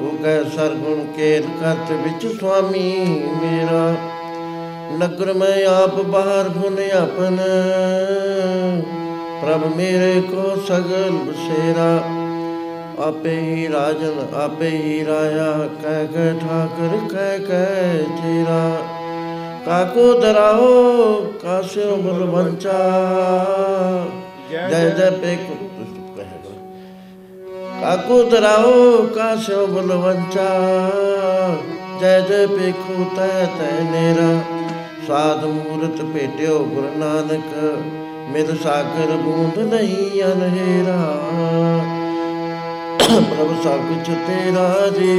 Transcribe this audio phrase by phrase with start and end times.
[0.00, 3.06] ਉਗੈ ਸਰਗੁਣ ਕੇਨ ਕਰਤ ਵਿੱਚ ਸੁਆਮੀ
[3.42, 3.94] ਮੇਰਾ।
[4.98, 7.36] ਨਗਰ ਮੈਂ ਆਪ ਬਾਹਰ ਹੁਨ ਆਪਨ।
[9.42, 12.02] ਪ੍ਰਭ ਮੇਰੇ ਕੋ ਸਗਲ ਬਸੇਰਾ।
[12.98, 18.82] ਆਪੇ ਹੀ ਰਾਜਨ ਆਪੇ ਹੀ ਰਾਇਆ ਕਹਿ ਕਹਿ ਠਾਕਰ ਕਹਿ ਕਹਿ ਤੇਰਾ
[19.66, 22.78] ਕਾਕੋ ਦਰਾਓ ਕਾਸਿਓ ਬਲਵੰਚਾ।
[24.50, 25.75] ਜੈ ਜੈ ਪੇਕੋ
[27.80, 28.70] काकुतराओ
[29.16, 30.50] का शो बलवंचा
[32.00, 34.28] ਜੈ ਜੈ ਪੇਖੂ ਤੈ ਤੈ ਨੇਰਾ।
[35.06, 37.54] ਸਾਧ ਮੂਰਤ ਭੇਟਿਓ ਗੁਰੂ ਨਾਨਕ।
[38.32, 40.98] ਮਿਲ ਸਾਗਰ ਬੂੰਦ ਨਹੀਂ ਅਨਹੇਰਾ।
[43.30, 44.68] ਪ੍ਰਭ ਸਭ ਕੁਛ ਤੇਰਾ
[44.98, 45.14] ਜੀ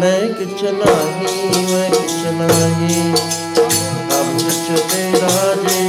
[0.00, 3.16] ਮੈਂ ਕਿਛ ਨਹੀਂ, ਮੈਂ ਕਿਛ ਨਹੀਂ।
[4.10, 5.81] ਸਭ ਕੁਛ ਤੇਰਾ ਜੀ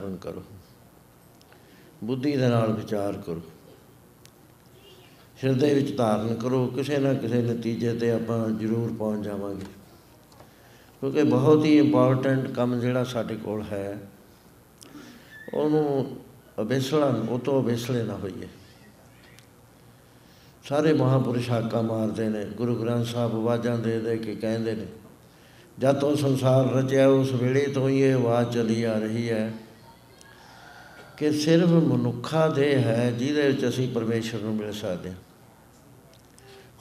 [0.00, 0.42] ਦੀ ਬਾਣੀ ਸਰਵਣ ਕਰੋ।
[2.04, 3.40] ਬੁੱਧੀ ਦੇ ਨਾਲ ਵਿਚਾਰ ਕਰੋ।
[5.44, 9.66] ਹਿਰਦੇ ਵਿੱਚ ਧਾਰਨ ਕਰੋ। ਕਿਸੇ ਨਾ ਕਿਸੇ ਨਤੀਜੇ ਤੇ ਆਪਾਂ ਜ਼ਰੂਰ ਪਹੁੰਚ ਜਾਵਾਂਗੇ।
[11.00, 13.98] ਕਿਉਂਕਿ ਬਹੁਤ ਹੀ ਇੰਪੋਰਟੈਂਟ ਕੰਮ ਜਿਹੜਾ ਸਾਡੇ ਕੋਲ ਹੈ,
[15.54, 16.16] ਉਹਨੂੰ
[16.60, 18.48] ਅਬੇਸਲਾ ਉਹ ਤੋਂ ਅਬੇਸਲੇ ਨਾ ਹੋਈਏ।
[20.64, 24.86] ਸਾਰੇ ਮਹਾਪੁਰਸ਼ ਹਾਕਾ ਮਾਰਦੇ ਨੇ, ਗੁਰੂ ਗ੍ਰੰਥ ਸਾਹਿਬ ਆਵਾਜ਼ਾਂ ਦੇ ਦੇ ਕੇ ਕਹਿੰਦੇ ਨੇ,
[25.78, 29.52] ਜਦ ਤੋਂ ਸੰਸਾਰ ਰਚਿਆ, ਉਸ ਵੇਲੇ ਤੋਂ ਹੀ ਇਹ ਆਵਾਜ਼ ਚਲੀ ਆ ਰਹੀ ਹੈ।
[31.20, 35.16] ਕਿ ਸਿਰਫ ਮਨੁੱਖਾ ਦੇ ਹੈ ਜਿਹਦੇ ਵਿੱਚ ਅਸੀਂ ਪਰਮੇਸ਼ਰ ਨੂੰ ਮਿਲ ਸਕਦੇ ਹਾਂ।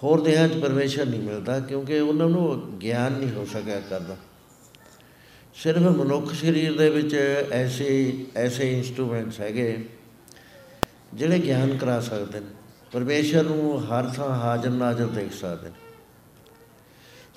[0.03, 4.17] ਹੋਰ ਦੇਹਾਂ 'ਚ ਪਰਮੇਸ਼ਰ ਨਹੀਂ ਮਿਲਦਾ ਕਿਉਂਕਿ ਉਹਨਾਂ ਨੂੰ ਗਿਆਨ ਨਹੀਂ ਹੋ ਸਕਿਆ ਕਰਦਾ।
[5.55, 7.15] ਸਿਰਫ ਮਨੁੱਖ ਸਰੀਰ ਦੇ ਵਿੱਚ
[7.51, 9.89] ਐਸੇ ਐਸੇ ਇਨਸਟਰੂਮੈਂਟਸ ਹੈਗੇ
[11.13, 12.47] ਜਿਹੜੇ ਗਿਆਨ ਕਰਾ ਸਕਦੇ ਨੇ।
[12.91, 15.75] ਪਰਮੇਸ਼ਰ ਨੂੰ ਹਰ ਥਾਂ ਹਾਜ਼ਰ ਨਾਜ਼ਰ ਦੇਖ ਸਕਦੇ ਨੇ।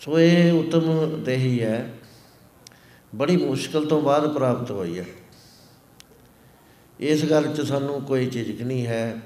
[0.00, 1.92] ਸੋ ਇਹ ਉਤਮ ਦੇਹੀ ਹੈ।
[3.14, 5.04] ਬੜੀ ਮੁਸ਼ਕਲ ਤੋਂ ਬਾਅਦ ਪ੍ਰਾਪਤ ਹੋਈ ਹੈ।
[7.02, 9.16] ਇਸ ਗੱਲ 'ਚ ਸਾਨੂੰ ਕੋਈ ਝਿਜਕ ਨਹੀਂ ਹੈ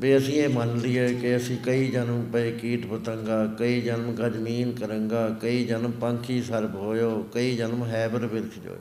[0.00, 4.28] ਵੀ ਅਸੀਂ ਇਹ ਮੰਨ ਲਈਏ ਕਿ ਅਸੀਂ ਕਈ ਜਨਮ ਪਏ ਕੀਟ ਪਤੰਗਾ, ਕਈ ਜਨਮ ਕਾ
[4.28, 8.76] ਜ਼ਮੀਨ ਕਰੰਗਾ, ਕਈ ਜਨਮ ਪੰਖੀ ਸਰਬ ਹੋਇਓ, ਕਈ ਜਨਮ ਹੈਬਰ ਬਿਰਖ ਜੋਇ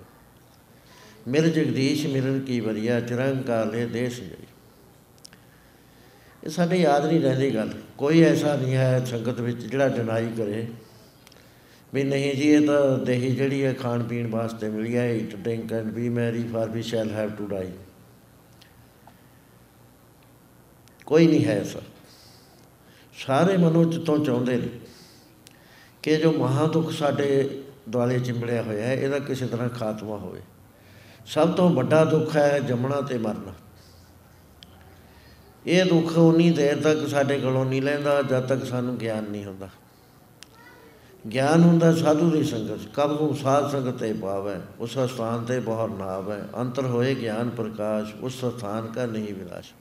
[1.27, 4.47] ਮਿਲ ਜਗਦੀਸ਼ ਮਿਲਨ ਕੀ ਵਰਿਆ ਚਰੰਗ ਕਾਲੇ ਦੇਸ਼ ਜਈ।
[6.43, 10.65] ਇਹ ਸਾਡੇ ਯਾਦ ਨਹੀਂ ਰਹਿੰਦੀ ਗੱਲ। ਕੋਈ ਐਸਾ ਨਹੀਂ ਹੈ ਸੰਗਤ ਵਿੱਚ ਜਿਹੜਾ ਡਿਨਾਈ ਕਰੇ
[11.93, 15.73] ਵੀ ਨਹੀਂ ਜੀ, ਇਹ ਤਾਂ ਦੇਹੀ ਜਿਹੜੀ ਹੈ ਖਾਣ ਪੀਣ ਵਾਸਤੇ ਮਿਲੀ ਹੈ eat drink
[15.73, 17.71] and be merry for we shall have to die
[21.11, 21.79] ਕੋਈ ਨਹੀਂ ਹੈ ਐਸਾ
[23.17, 24.67] ਸਾਰੇ ਮਨੋਂ ਤੋਂ ਚਾਹੁੰਦੇ ਨੇ
[26.03, 30.41] ਕਿ ਜੋ ਮਹਾ ਦੁੱਖ ਸਾਡੇ ਦੁਆਲੇ ਚਿੰਬੜਿਆ ਹੋਇਆ ਹੈ, ਇਹਦਾ ਕਿਸੇ ਤਰ੍ਹਾਂ ਖਾਤਮਾ ਹੋਵੇ।
[31.25, 33.53] ਸਭ ਤੋਂ ਵੱਡਾ ਦੁੱਖ ਹੈ ਜੰਮਣਾ ਤੇ ਮਰਨਾ।
[35.67, 39.69] ਇਹ ਦੁੱਖ ਉਨੀ ਦੇਰ ਤੱਕ ਸਾਡੇ ਕੋਲੋਂ ਨਹੀਂ ਲੈਂਦਾ, ਜਦ ਤੱਕ ਸਾਨੂੰ ਗਿਆਨ ਨਹੀਂ ਹੁੰਦਾ।
[41.33, 45.89] ਗਿਆਨ ਹੁੰਦਾ ਸਾਧੂ ਦੀ ਸੰਗਤ, ਕਬ ਨੂੰ ਸਾਧ ਸੰਗਤ ਤੇ ਪਾਵੈ, ਉਸ ਸਥਾਨ ਤੇ ਬਹੁਤ
[45.89, 49.73] ਨਾਵ ਹੈ ਅੰਤਰ ਹੋਏ ਗਿਆਨ ਪ੍ਰਕਾਸ਼, ਉਸ ਸਥਾਨ ਕਾ ਨਹੀਂ ਵਿਨਾਸ਼।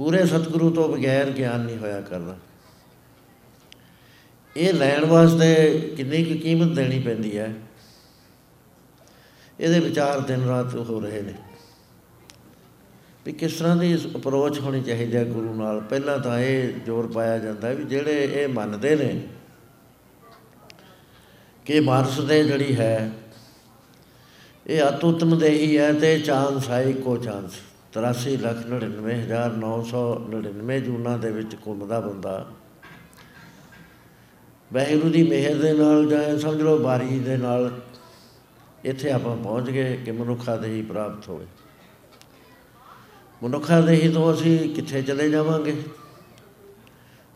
[0.00, 2.36] ਪੂਰੇ ਸਤਿਗੁਰੂ ਤੋਂ ਬਗੈਰ ਗਿਆਨ ਨਹੀਂ ਹੋਇਆ ਕਰਦਾ।
[4.56, 7.54] ਇਹ ਲੈਣ ਵਾਸਤੇ ਕਿੰਨੀ ਕੁ ਕੀਮਤ ਦੇਣੀ ਪੈਂਦੀ ਹੈ?
[9.60, 11.34] ਇਹਦੇ ਵਿਚਾਰ ਦਿਨ ਰਾਤ ਹੋ ਰਹੇ ਨੇ।
[13.26, 15.80] ਵੀ ਕਿਸ ਤਰ੍ਹਾਂ ਦੀ ਅਪਰੋਚ ਹੋਣੀ ਚਾਹੀਦੀ ਹੈ ਗੁਰੂ ਨਾਲ?
[15.80, 19.28] ਪਹਿਲਾਂ ਤਾਂ ਇਹ ਜ਼ੋਰ ਪਾਇਆ ਜਾਂਦਾ ਵੀ ਜਿਹੜੇ ਇਹ ਮੰਨਦੇ ਨੇ
[21.64, 23.10] ਕਿ ਮਾਰਸ ਦੇ ਜਿਹੜੀ ਹੈ
[24.66, 27.52] ਇਹ ਅਤੁੱਤਮ ਦੇਹੀ ਹੈ ਤੇ ਚਾਂਦ ਸਾਈ ਕੋ ਚਾਂਸ।
[27.96, 28.58] 83 ਲੱਖ
[29.58, 32.46] 99999 ਜੂਨਾਂ ਦੇ ਵਿੱਚ ਘੁੰਮਦਾ ਬੰਦਾ।
[34.72, 37.80] ਵਾਹਿਗੁਰੂ ਦੀ ਮਿਹਰ ਦੇ ਨਾਲ ਜਾਂ ਸਮਝ ਲਓ ਬਾਰੀ ਦੇ ਨਾਲ
[38.84, 41.46] ਇੱਥੇ ਆਪਾਂ ਪਹੁੰਚ ਗਏ ਕਿ ਮਨੁੱਖਾ ਦੇਹੀ ਪ੍ਰਾਪਤ ਹੋਵੇ।
[43.42, 45.82] ਮਨੁੱਖਾ ਦੇਹੀ ਤੋਂ ਅਸੀਂ ਕਿੱਥੇ ਚਲੇ ਜਾਵਾਂਗੇ?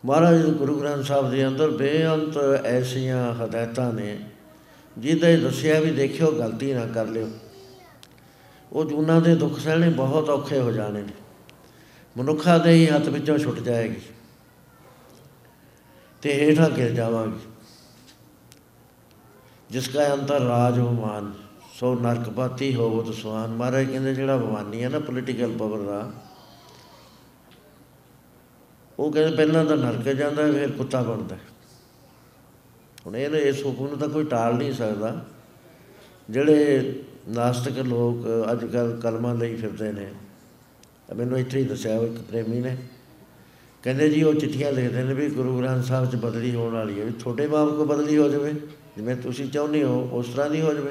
[0.04, 4.18] ਮਹਾਰਾਜ ਗੁਰੂ ਗ੍ਰੰਥ ਸਾਹਿਬ ਦੇ ਅੰਦਰ ਬੇਅੰਤ ਐਸੀਆਂ ਹਦਾਇਤਾਂ ਨੇ,
[4.99, 7.28] ਜਿਹਦੇ ਦੱਸਿਆ ਵੀ ਦੇਖਿਓ, ਗਲਤੀ ਨਾ ਕਰ ਲਿਓ।
[8.75, 11.12] ਉਹ ਜੂਨਾਂ ਦੇ ਦੁੱਖ ਸਹਿਣੇ ਬਹੁਤ ਔਖੇ ਹੋ ਜਾਣੇ ਨੇ।
[12.16, 14.00] ਮਨੁੱਖਾ ਦੇ ਹੀ ਹੱਥ ਵਿੱਚੋਂ ਛੁੱਟ ਜਾਏਗੀ
[16.23, 17.38] ਤੇ ਹੇਠਾਂ ਗਿਰ ਜਾਵਾਂਗੇ।
[19.71, 21.33] ਜਿਸ ਕਾ ਅੰਤਰ ਰਾਜ ਮਾਨ,
[21.75, 26.11] ਸੋ ਨਰਕਪਾਤੀ ਹੋਵਤ ਸੁਆਨ ਮਹਾਰਾਜ ਕਹਿੰਦੇ ਜਿਹੜਾ ਭਵਾਨੀ ਹੈ ਨਾ ਪੋਲੀਟੀਕਲ ਪਾਵਰ ਦਾ,
[28.99, 31.37] ਉਹ ਕਹਿੰਦੇ ਪਹਿਲਾਂ ਤਾਂ ਨਰਕ ਜਾਂਦਾ, ਫਿਰ ਕੁੱਤਾ ਬਣਦਾ।
[33.07, 35.25] ਹੁਣ ਇਹ ਇਸ ਹੁਕਮ ਨੂੰ ਤਾਂ ਕੋਈ ਟਾਲ ਨਹੀਂ ਸਕਦਾ।
[36.31, 40.12] ਜਿਹੜੇ ਨਾਸਤਿਕ ਲੋਕ ਅੱਜ ਕੱਲ ਕਲਮਾਂ ਲਈ ਫਿਰਦੇ ਨੇ।
[41.16, 42.76] ਮੈਨੂੰ ਇੱਥੇ ਹੀ ਦੱਸਿਆ ਇੱਕ ਪ੍ਰੇਮੀ ਨੇ।
[43.83, 47.04] ਕਹਿੰਦੇ ਜੀ, ਉਹ ਚਿੱਠੀਆਂ ਲਿਖਦੇ ਨੇ ਵੀ ਗੁਰੂ ਗ੍ਰੰਥ ਸਾਹਿਬ 'ਚ ਬਦਲੀ ਹੋਣ ਵਾਲੀ ਹੈ।
[47.04, 48.52] ਵੀ ਛੋਟੇ ਬਾਪ ਕੋ ਬਦਲੀ ਹੋ ਜਾਵੇ,
[48.97, 50.90] ਜਿਵੇਂ ਤੁਸੀਂ ਚਾਹੁੰਦੇ ਹੋ, ਉਸ ਤਰ੍ਹਾਂ ਦੀ ਹੋ ਜਾਵੇ।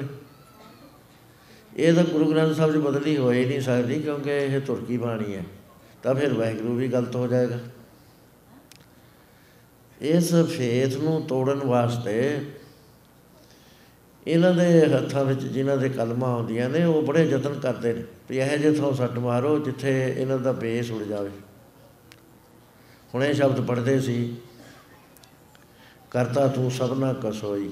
[1.76, 5.34] ਇਹ ਤਾਂ ਗੁਰੂ ਗ੍ਰੰਥ ਸਾਹਿਬ 'ਚ ਬਦਲੀ ਹੋ ਹੀ ਨਹੀਂ ਸਕਦੀ, ਕਿਉਂਕਿ ਇਹ ਤੁਰਕੀ ਬਾਣੀ
[5.34, 5.44] ਹੈ।
[6.02, 7.58] ਤਾਂ ਫਿਰ ਵਾਹਿਗੁਰੂ ਵੀ ਗਲਤ ਹੋ ਜਾਏਗਾ।
[10.00, 12.40] ਇਸ ਫੇਥ ਨੂੰ ਤੋੜਨ ਵਾਸਤੇ
[14.26, 18.38] ਇਹਨਾਂ ਦੇ ਹੱਥਾਂ ਵਿੱਚ ਜਿਨ੍ਹਾਂ ਦੇ ਕਲਮਾਂ ਆਉਂਦੀਆਂ ਨੇ ਉਹ ਬੜੇ ਯਤਨ ਕਰਦੇ ਨੇ ਵੀ
[18.38, 21.30] ਇਹ ਜੇ ਥੋਂ ਸੱਟ ਮਾਰੋ ਜਿੱਥੇ ਇਹਨਾਂ ਦਾ ਬੇਸ ਉੜ ਜਾਵੇ।
[23.14, 24.36] ਹੁਣ ਇਹ ਸ਼ਬਦ ਪੜ੍ਹਦੇ ਸੀ
[26.10, 27.70] ਕਰਤਾ ਤੂੰ ਸਭਨਾ ਕਸੋਈ।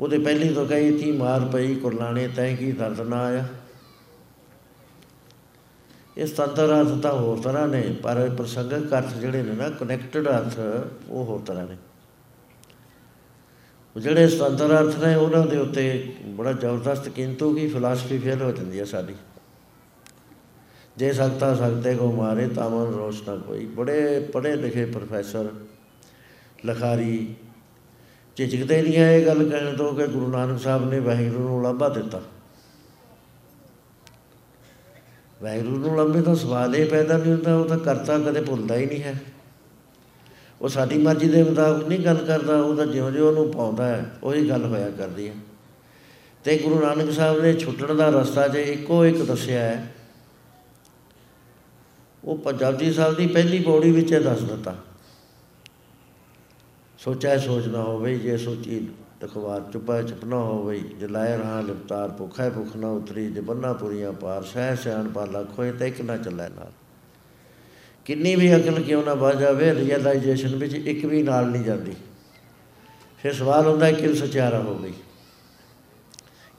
[0.00, 3.44] ਉਹਦੇ ਪਹਿਲੀ ਤੋਂ ਕਹੀ ਤੀ ਮਾਰ ਪਈ ਕੁਰਲਾਣੇ ਤੈ ਕੀ ਦਰਦ ਨਾ ਆਇਆ?
[6.16, 10.58] ਇਸ ਤੰਤਰ ਅਰਥ ਤਾਂ ਹੋਰ ਤਰ੍ਹਾਂ ਨੇ ਪਰ ਪ੍ਰਸੰਗਕ ਅਰਥ ਜਿਹੜੇ ਨੇ ਨਾ ਕਨੈਕਟਡ ਅਰਥ
[11.08, 11.76] ਉਹ ਹੋਰ ਤਰ੍ਹਾਂ ਨੇ।
[14.00, 18.80] ਜਿਹੜੇ ਸੁਤੰਤਰ ਅਰਥ ਨੇ ਉਹਨਾਂ ਦੇ ਉੱਤੇ ਬੜਾ ਜ਼ਬਰਦਸਤ ਕਿੰਤੂ ਕੀ ਫਿਲਾਸਫੀ ਫੇਲ ਹੋ ਜਾਂਦੀ
[18.80, 19.14] ਹੈ ਸਾਡੀ।
[20.96, 25.48] ਜੇ ਸਕਤਾ ਸਕਤੇ ਕੋ ਮਾਰੇ ਤਾਂ ਮਨ ਰੋਸ਼ਨਾ ਕੋਈ। ਬੜੇ ਪੜ੍ਹੇ ਲਿਖੇ ਪ੍ਰੋਫੈਸਰ
[26.66, 27.34] ਲਖਾਰੀ
[28.36, 31.88] ਝਿਜਕਦੇ ਨਹੀਂ ਆ ਇਹ ਗੱਲ ਕਹਿਣ ਤੋਂ ਕਿ ਗੁਰੂ ਨਾਨਕ ਸਾਹਿਬ ਨੇ ਵਾਹਿਗੁਰੂ ਨੂੰ ਲਾਭਾ
[31.88, 32.20] ਦਿੱਤਾ।
[35.42, 38.86] ਵਾਹਿਗੁਰੂ ਨੂੰ ਲੰਬੇ ਤਾਂ ਸਵਾਲ ਇਹ ਪੈਦਾ ਨਹੀਂ ਹੁੰਦਾ, ਉਹ ਤਾਂ ਕਰਤਾ ਕਦੇ ਭੁੱਲਦਾ ਹੀ
[38.86, 39.20] ਨਹੀਂ ਹੈ।
[40.60, 44.48] ਉਹ ਸਾਡੀ ਮਰਜ਼ੀ ਦੇ ਮੁਤਾਬਕ ਨਹੀਂ ਗੱਲ ਕਰਦਾ, ਉਹ ਤਾਂ ਜਿਉਂ-ਜਿਉਂ ਉਹਨੂੰ ਪਾਉਂਦਾ ਹੈ, ਉਹੀ
[44.48, 45.34] ਗੱਲ ਹੋਇਆ ਕਰਦੀ ਹੈ।
[46.44, 49.94] ਤੇ ਗੁਰੂ ਨਾਨਕ ਸਾਹਿਬ ਨੇ ਛੁੱਟਣ ਦਾ ਰਸਤਾ ਜੇ ਇੱਕੋ ਇੱਕ ਦੱਸਿਆ ਹੈ,
[52.24, 54.76] ਉਹ ਪੰਜਾਬੀ ਸਾਹਿਬ ਦੀ ਪਹਿਲੀ ਪੌੜੀ ਵਿੱਚ ਇਹ ਦੱਸ ਦਿੱਤਾ।
[56.98, 58.88] ਸੋਚਿਆ ਸੋਚਣਾ ਹੋਵੇ, ਜੇ ਸੋਚੀ
[59.20, 64.12] ਤਖਵਾਰ ਚੁਪਾ ਚੁਪਨਾ ਹੋਵੇ, ਜੇ ਲਾਇ ਰਹਾ ਲਿਪਤਾਰ, ਭੁਖੈ ਭੁਖ ਨਾ ਉਤਰੀ, ਜੇ ਬੰਨਾ ਪੁਰੀਆਂ
[64.12, 66.72] ਪਾਰ ਸਹਿ ਸਿਆਣ ਪਾਲਾ ਖੋਏ ਤੇ ਇੱਕ ਨਾ ਚੱਲੇ ਨਾਲ।
[68.10, 71.92] ਕਿੰਨੀ ਵੀ ਅਕਲ ਕਿਉਂ ਨਾ ਵੱਜ ਜਾਵੇ ਰੀਅਲਾਈਜੇਸ਼ਨ ਵਿੱਚ ਇੱਕ ਵੀ ਨਾਲ ਨਹੀਂ ਜਾਂਦੀ।
[73.22, 74.92] ਫਿਰ ਸਵਾਲ ਹੁੰਦਾ ਕਿ ਸਚਾਰਾ ਹੋ ਗਈ?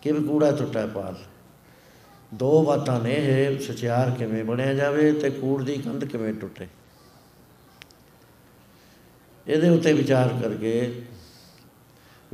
[0.02, 1.16] ਕਿ ਕੂੜਾ ਟੁੱਟਾ ਪਾਲ?
[2.34, 6.68] ਦੋ ਬਾਤਾਂ ਨੇ ਇਹ ਸਚਿਆਰ ਕਿਵੇਂ ਬਣਿਆ ਜਾਵੇ ਤੇ ਕੂੜ ਦੀ ਕੰਧ ਕਿਵੇਂ ਟੁੱਟੇ?
[9.48, 11.02] ਇਹਦੇ ਉੱਤੇ ਵਿਚਾਰ ਕਰਕੇ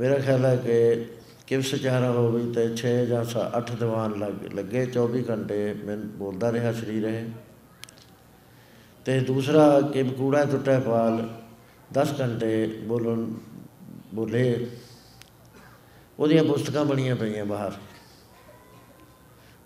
[0.00, 1.04] ਮੇਰਾ ਖਿਆਲ ਹੈ ਕਿ
[1.46, 3.24] ਕਿਵ ਸਚਾਰਾ ਹੋਵੇ ਤੇ 6 ਜਾਂ
[3.60, 7.28] 8 ਦੀਵਾਨ ਲੱਗੇ 24 ਘੰਟੇ ਮੈਂ ਬੋਲਦਾ ਰਿਹਾ, ਸਰੀਰ ਹੈ
[9.08, 11.28] ਤੇ ਦੂਸਰਾ ਕਿ ਕੂੜਾ ਟੁੱਟਾ ਪਾਲ
[11.92, 13.26] 10 ਘੰਟੇ ਬੋਲਣ,
[14.14, 14.66] ਬੋਲੇ।
[16.18, 17.72] ਉਹਦੀਆਂ ਪੁਸਤਕਾਂ ਬਣੀਆਂ ਪਈਆਂ ਬਾਹਰ।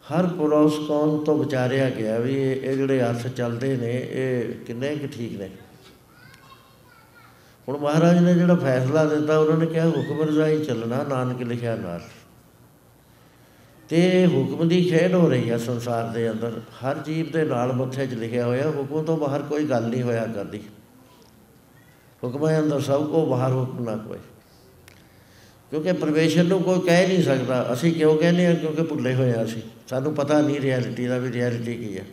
[0.05, 5.07] ਹਰ ਪੁਰੋਸ ਕੌਣ ਤੋਂ ਵਿਚਾਰਿਆ ਗਿਆ ਵੀ ਇਹ ਜਿਹੜੇ ਅਰਥ ਚੱਲਦੇ ਨੇ, ਇਹ ਕਿੰਨੇ ਕਿ
[5.07, 5.51] ਠੀਕ ਨੇ।
[7.69, 12.01] ਹੁਣ ਮਹਾਰਾਜ ਨੇ ਜਿਹੜਾ ਫੈਸਲਾ ਦਿੱਤਾ, ਉਹਨਾਂ ਨੇ ਕਿਹਾ ਹੁਕਮ ਰਜ਼ਾਈ ਚੱਲਣਾ, ਨਾਨਕ ਲਿਖਿਆ ਨਾਲ।
[13.93, 18.07] ਤੇ ਹੁਕਮ ਦੀ ਖੇਡ ਹੋ ਰਹੀ ਹੈ ਸੰਸਾਰ ਦੇ ਅੰਦਰ। ਹਰ ਜੀਵ ਦੇ ਨਾਲ ਮੱਥੇ
[18.07, 20.61] 'ਚ ਲਿਖਿਆ ਹੋਇਆ, ਹੁਕਮ ਤੋਂ ਬਾਹਰ ਕੋਈ ਗੱਲ ਨਹੀਂ ਹੋਇਆ ਕਰਦੀ।
[22.23, 24.19] ਹੁਕਮ ਹੈ ਅੰਦਰ, ਸਭ ਕੋ ਬਾਹਰ ਹੁਕਮ ਨਾ ਕੋਈ
[25.73, 29.45] ਕਿਉਂਕਿ ਪਰਮੇਸ਼ਰ ਨੂੰ ਕੋਈ ਕਹਿ ਨਹੀਂ ਸਕਦਾ, ਅਸੀਂ ਕਿਉਂ ਕਹਿੰਦੇ ਆ ਕਿਉਂਕਿ ਭੁੱਲੇ ਹੋਏ ਆ
[29.45, 32.05] ਅਸੀਂ। ਸਾਨੂੰ ਪਤਾ ਨਹੀਂ ਰਿਐਲਿਟੀ ਦਾ ਵੀ ਰਿਐਲਿਟੀ ਕੀ ਹੈ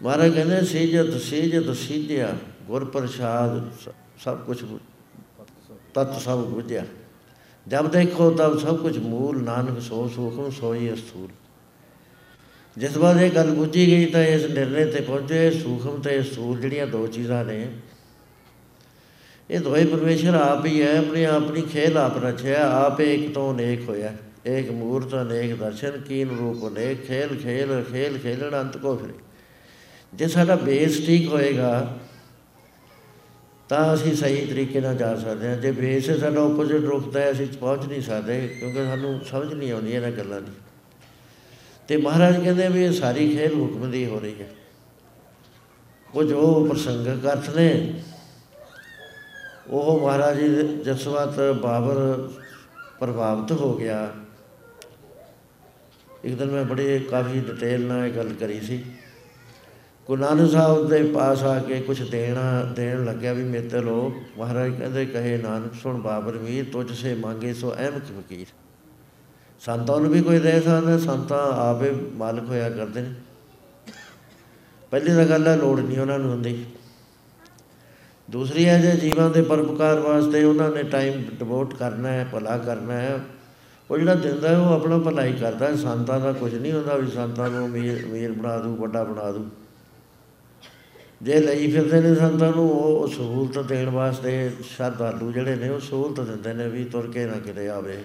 [0.00, 2.34] ਮਹਾਰਾਜ ਕਹਿੰਦੇ, ਸੇਜਤ ਸੇਜਤ, ਸਿੱਧਿਆ,
[2.66, 3.70] ਗੁਰ ਪ੍ਰਸਾਦ
[4.24, 4.58] ਸਭ ਕੁਝ
[5.94, 6.84] ਤਤ ਸਭ ਬੁਝਿਆ।
[7.66, 11.28] ਜਦ ਦੇਖੋ ਤਬ ਸਭ ਕੁਝ ਮੂਲ, ਨਾਨਕ ਸੋ ਸੁਖਮ ਸੋਈ ਅਸਤੂਲ
[12.76, 16.86] ਜਿਸ ਵਾਰ ਇਹ ਗੱਲ ਬੁੱਝੀ ਗਈ ਤਾਂ ਇਸ ਨਿਰਣੇ ਤੇ ਪਹੁੰਚੇ, ਸੁਖਮ ਤੇ ਅਸਤੂਲ ਜਿਹੜੀਆਂ
[16.86, 17.66] ਦੋ ਚੀਜ਼ਾਂ ਨੇ।
[19.50, 23.88] ਇਹ ਦੋਏ ਪਰਮੇਸ਼ਰ ਆਪ ਹੀ ਹੈ, ਆਪਣੇ ਆਪਣੀ ਖੇਲ ਆਪ ਰਚਿਆ, ਆਪ ਇੱਕ ਤੋਂ ਅਨੇਕ
[23.88, 24.12] ਹੋਇਆ।
[24.46, 29.14] ਇੱਕ ਮੂਰਤ, ਅਨੇਕ ਦਰਸ਼ਨ, ਕੀਨ ਰੂਪ ਅਨੇਕ, ਖੇਲ ਖੇਲ ਖੇਲ, ਖੇਲਣ, ਅੰਤ ਕੋ ਫਿਰੇ।
[30.12, 31.98] ਜੇ ਸਾਡਾ ਬੇਸ ਠੀਕ ਹੋਏਗਾ
[33.72, 37.46] ਤਾਂ ਅਸੀਂ ਸਹੀ ਤਰੀਕੇ ਨਾਲ ਜਾ ਸਕਦੇ ਹਾਂ। ਜੇ ਬੇਸ ਸਾਡਾ ਆਪੋਜ਼ਿਟ ਰੁਖਦਾ ਹੈ ਅਸੀਂ
[37.60, 40.52] ਪਹੁੰਚ ਨਹੀਂ ਸਕਦੇ, ਕਿਉਂਕਿ ਸਾਨੂੰ ਸਮਝ ਨਹੀਂ ਆਉਂਦੀ ਇਹਨਾਂ ਗੱਲਾਂ ਦੀ।
[41.88, 44.48] ਤੇ ਮਹਾਰਾਜ ਕਹਿੰਦੇ ਵੀ ਇਹ ਸਾਰੀ ਖੇਲ ਹੁਕਮ ਦੀ ਹੋ ਰਹੀ ਹੈ।
[46.14, 48.00] ਉਹ ਜੋ ਪ੍ਰਸੰਗਕ ਅਰਥ ਨੇ।
[49.68, 52.28] ਉਹ ਮਹਾਰਾਜ ਜੀ ਜਸਵੰਤ ਬਾਬਰ
[53.00, 54.12] ਪ੍ਰਭਾਵਿਤ ਹੋ ਗਿਆ।
[56.24, 58.84] ਇੱਕ ਦਿਨ ਮੈਂ ਬੜੀ ਕਾਫੀ ਡਿਟੇਲ ਨਾਲ ਇਹ ਗੱਲ ਕਰੀ ਸੀ।
[60.12, 64.72] ਗੁਰੂ ਨਾਨਕ ਸਾਹਿਬ ਦੇ ਪਾਸ ਆ ਕੇ ਕੁਝ ਦੇਣਾ, ਦੇਣ ਲੱਗਿਆ ਵੀ ਮੇਰੇ ਲੋ ਮਹਾਰਾਜ
[64.78, 68.46] ਕਹਿੰਦੇ, ਕਹੇ, ਨਾਨਕ ਸੁਣ ਬਾਬਰ ਵੀਰ ਤੁਝ ਸੇ ਮੰਗੇ ਸੋ ਅਹਿਮਕ ਫਕੀਰ
[69.60, 73.14] ਸੰਤਾਂ ਨੂੰ ਵੀ ਕੋਈ ਦੇ ਸਕਦਾ, ਸੰਤਾਂ ਆਪੇ ਮਾਲਕ ਹੋਇਆ ਕਰਦੇ ਨੇ।
[74.90, 76.64] ਪਹਿਲੀ ਤਾਂ ਗੱਲ ਹੈ, ਲੋੜ ਨਹੀਂ ਉਹਨਾਂ ਨੂੰ ਹੁੰਦੀ।
[78.30, 82.92] ਦੂਸਰੀ ਹੈ, ਜੇ ਜੀਵਾਂ ਦੇ ਪਰਪਕਾਰ ਵਾਸਤੇ ਉਹਨਾਂ ਨੇ ਟਾਈਮ ਡਿਵੋਟ ਕਰਨਾ ਹੈ, ਭਲਾ ਕਰਨਾ
[82.92, 83.18] ਹੈ,
[83.90, 87.66] ਉਹ ਜਿਹੜਾ ਦਿੰਦਾ ਉਹ ਆਪਣਾ ਭਲਾਈ ਕਰਦਾ ਸੰਤਾਂ ਦਾ ਕੁਝ ਨਹੀਂ ਹੁੰਦਾ ਵੀ ਸੰਤਾਂ ਨੂੰ
[87.66, 89.50] ਅਮੀਰ ਅਮੀਰ ਬਣਾ ਦੂ ਵੱਡਾ ਬਣਾ ਦੂ
[91.22, 96.20] ਜੇ ਲਈ ਫਿਰਦੇ ਨੇ ਸੰਤਾਂ ਨੂੰ, ਉਹ ਸਹੂਲਤ ਦੇਣ ਵਾਸਤੇ ਸ਼ਰਧਾਲੂ ਜਿਹੜੇ ਨੇ, ਉਹ ਸਹੂਲਤ
[96.20, 97.98] ਦਿੰਦੇ ਨੇ ਵੀ ਤੁਰ ਕੇ ਨਾ ਕਿਤੇ ਆਵੇ।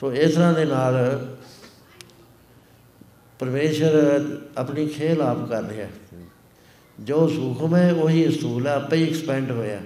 [0.00, 1.26] ਸੋ ਇਸ ਤਰ੍ਹਾਂ ਦੇ ਨਾਲ
[3.38, 3.92] ਪਰਮੇਸ਼ਰ
[4.56, 5.88] ਆਪਣੀ ਖੇਲ ਆਪ ਕਰ ਰਿਹਾ।
[7.00, 9.80] ਜੋ ਸੁਖਮ ਹੈ, ਉਹੀ ਅਸੂਲ ਹੈ, ਆਪੇ ਹੀ ਐਕਸਪੈਂਡ ਹੋਇਆ।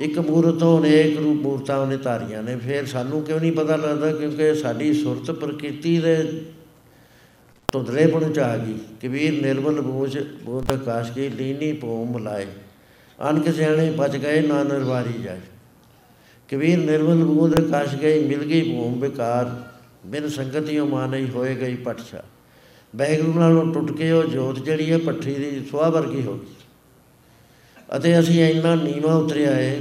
[0.00, 4.12] ਇੱਕ ਮੂਰਤ ਤੋਂ ਅਨੇਕ ਰੂਪ ਮੂਰਤਾਂ ਉਹਨੇ ਧਾਰੀਆਂ ਨੇ, ਫਿਰ ਸਾਨੂੰ ਕਿਉਂ ਨਹੀਂ ਪਤਾ ਲੱਗਦਾ?
[4.12, 6.42] ਕਿਉਂਕਿ ਸਾਡੀ ਸੁਰਤ ਪ੍ਰਕਿਰਤੀ ਦੇ
[7.72, 12.46] ਧੁੰਦਲੇਪਣ ਚ ਆ ਗਈ ਕਬੀਰ ਨਿਰਮਲ ਬੂਝ ਬੂਧ ਆਕਾਸ਼ ਕੀ ਲੀਨੀ ਭੂਮ ਲਾਏ।
[13.30, 15.40] ਅਨਕ ਸਿਆਣੇ ਬਚ ਗਏ ਨਾ ਨਰਵਾਰੀ ਜਾਏ।
[16.48, 19.50] ਕਬੀਰ ਨਿਰਮਲ ਬੂਧ ਆਕਾਸ਼ ਗਈ ਮਿਲ ਗਈ ਭੂਮ ਵਿਕਾਰ
[20.06, 22.22] ਬਿਨ ਸੰਗਤਿਓ ਮਾਨਈ ਹੋਏ ਗਈ ਪਟਛਾ।
[22.96, 26.54] ਬੈਗਰੂ ਨਾਲੋਂ ਟੁੱਟ ਕੇ ਉਹ ਜੋਤ ਜਿਹੜੀ ਹੈ ਪੱਠੀ ਦੀ ਸੁਆਹ ਵਰਗੀ ਹੋ ਗਈ।
[27.96, 29.80] ਅਤੇ ਅਸੀਂ ਇੰਨਾ ਨੀਵਾ ਉਤਰਿਆ ਹੈ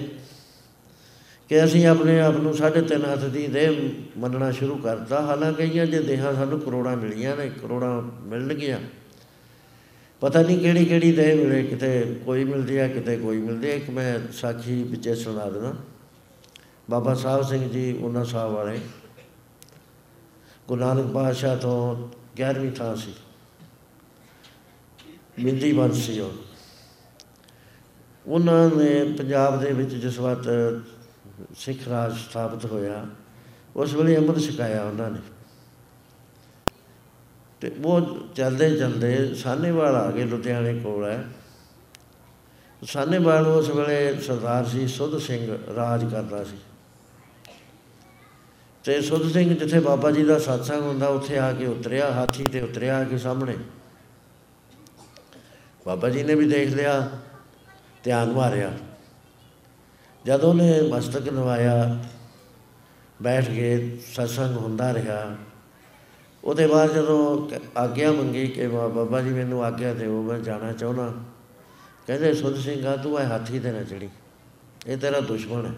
[1.50, 5.86] ਕਿ ਅਸੀਂ ਆਪਣੇ ਆਪ ਨੂੰ ਸਾਢੇ ਤਿੰਨ ਹੱਥ ਦੀ ਦੇਹ ਮੰਨਣਾ ਸ਼ੁਰੂ ਕਰਤਾ। ਹਾਲਾਂਕਿ ਇਹ
[5.86, 8.80] ਜੇ ਦੇਹਾਂ ਸਾਨੂੰ ਕਰੋੜਾਂ ਮਿਲੀਆਂ ਨੇ, ਕਰੋੜਾਂ ਮਿਲਣਗੀਆਂ।
[10.22, 13.90] ਪਤਾ ਨਹੀਂ ਕਿਹੜੀ ਕਿਹੜੀ ਦੇਹ ਮਿਲੇ, ਕਿਤੇ ਕੋਈ ਮਿਲਦੀ ਹੈ ਕਿਤੇ ਕੋਈ ਮਿਲਦੀ ਹੈ ਇੱਕ
[13.90, 15.76] ਮੈਂ ਸਾਖੀ ਵਿੱਚੇ ਸੁਣਾ ਦੇਣਾ
[16.90, 18.80] ਬਾਬਾ ਸਾਹਿਬ ਸਿੰਘ ਜੀ, ਉਹਨਾਂ ਸਾਹਿਬ ਵਾਲੇ,
[20.68, 22.08] ਗੁਰੂ ਨਾਨਕ ਪਾਤਸ਼ਾਹ ਤੋਂ
[22.42, 23.14] 11ਵੀਂ ਥਾਂ ਸੀ।
[25.44, 26.32] ਮਿੰਦੀ ਬੰਦ ਸੀ ਉਹ।
[28.28, 30.48] ਉਹਨਾਂ ਨੇ ਪੰਜਾਬ ਦੇ ਵਿੱਚ ਜਿਸ ਵਕਤ
[31.58, 33.06] ਸਿੱਖ ਰਾਜ ਸਥਾਪਿਤ ਹੋਇਆ,
[33.76, 35.20] ਉਸ ਵੇਲੇ ਅੰਮ੍ਰਿਤ ਛਕਾਇਆ ਉਹਨਾਂ ਨੇ।
[37.62, 41.24] ਤੇ ਉਹ ਚੱਲਦੇ ਚੱਲਦੇ ਸਾਨੇਵਾਲ ਆ ਗਏ ਲੁਧਿਆਣੇ ਕੋਲ ਹੈ।
[42.84, 46.58] ਸਾਨੇਵਾਲ ਉਸ ਵੇਲੇ ਸਰਦਾਰ ਸੀ, ਸੁਧ ਸਿੰਘ ਰਾਜ ਕਰਦਾ ਸੀ।
[48.84, 52.62] ਤੇ ਸੁਧ ਸਿੰਘ ਜਿੱਥੇ ਬਾਬਾ ਜੀ ਦਾ satsang ਹੁੰਦਾ, ਉੱਥੇ ਆ ਕੇ ਉਤਰਿਆ, ਹਾਥੀ ਤੇ
[52.62, 53.58] ਉਤਰਿਆ ਆ ਕੇ ਸਾਹਮਣੇ।
[55.86, 57.10] ਬਾਬਾ ਜੀ ਨੇ ਵੀ ਦੇਖ ਲਿਆ,
[58.04, 58.74] ਧਿਆਨ ਮਾਰਿਆ।
[60.28, 61.74] ਜਦੋਂ ਨੇ ਮਸਤਕ ਨਵਾਇਆ
[63.22, 65.36] ਬੈਠ ਕੇ satsang ਹੁੰਦਾ ਰਿਹਾ,
[66.44, 71.14] ਉਹਦੇ ਬਾਅਦ ਜਦੋਂ ਆਗਿਆ ਮੰਗੀ ਕਿ ਬਾਬਾ ਜੀ ਮੈਨੂੰ ਆਗਿਆ ਦਿਓ, ਮੈਂ ਜਾਣਾ ਚਾਹੁੰਦਾ।
[72.08, 74.10] ਕਹਿੰਦੇ, ਸੁਧ ਸਿੰਘ ਆ ਤੂੰ ਇਹ ਹਾਥੀ ਤੇ ਨਾ ਚੜੀ
[74.88, 75.72] ਇਹ ਤੇਰਾ ਦੁਸ਼ਮਣ ਹੈ।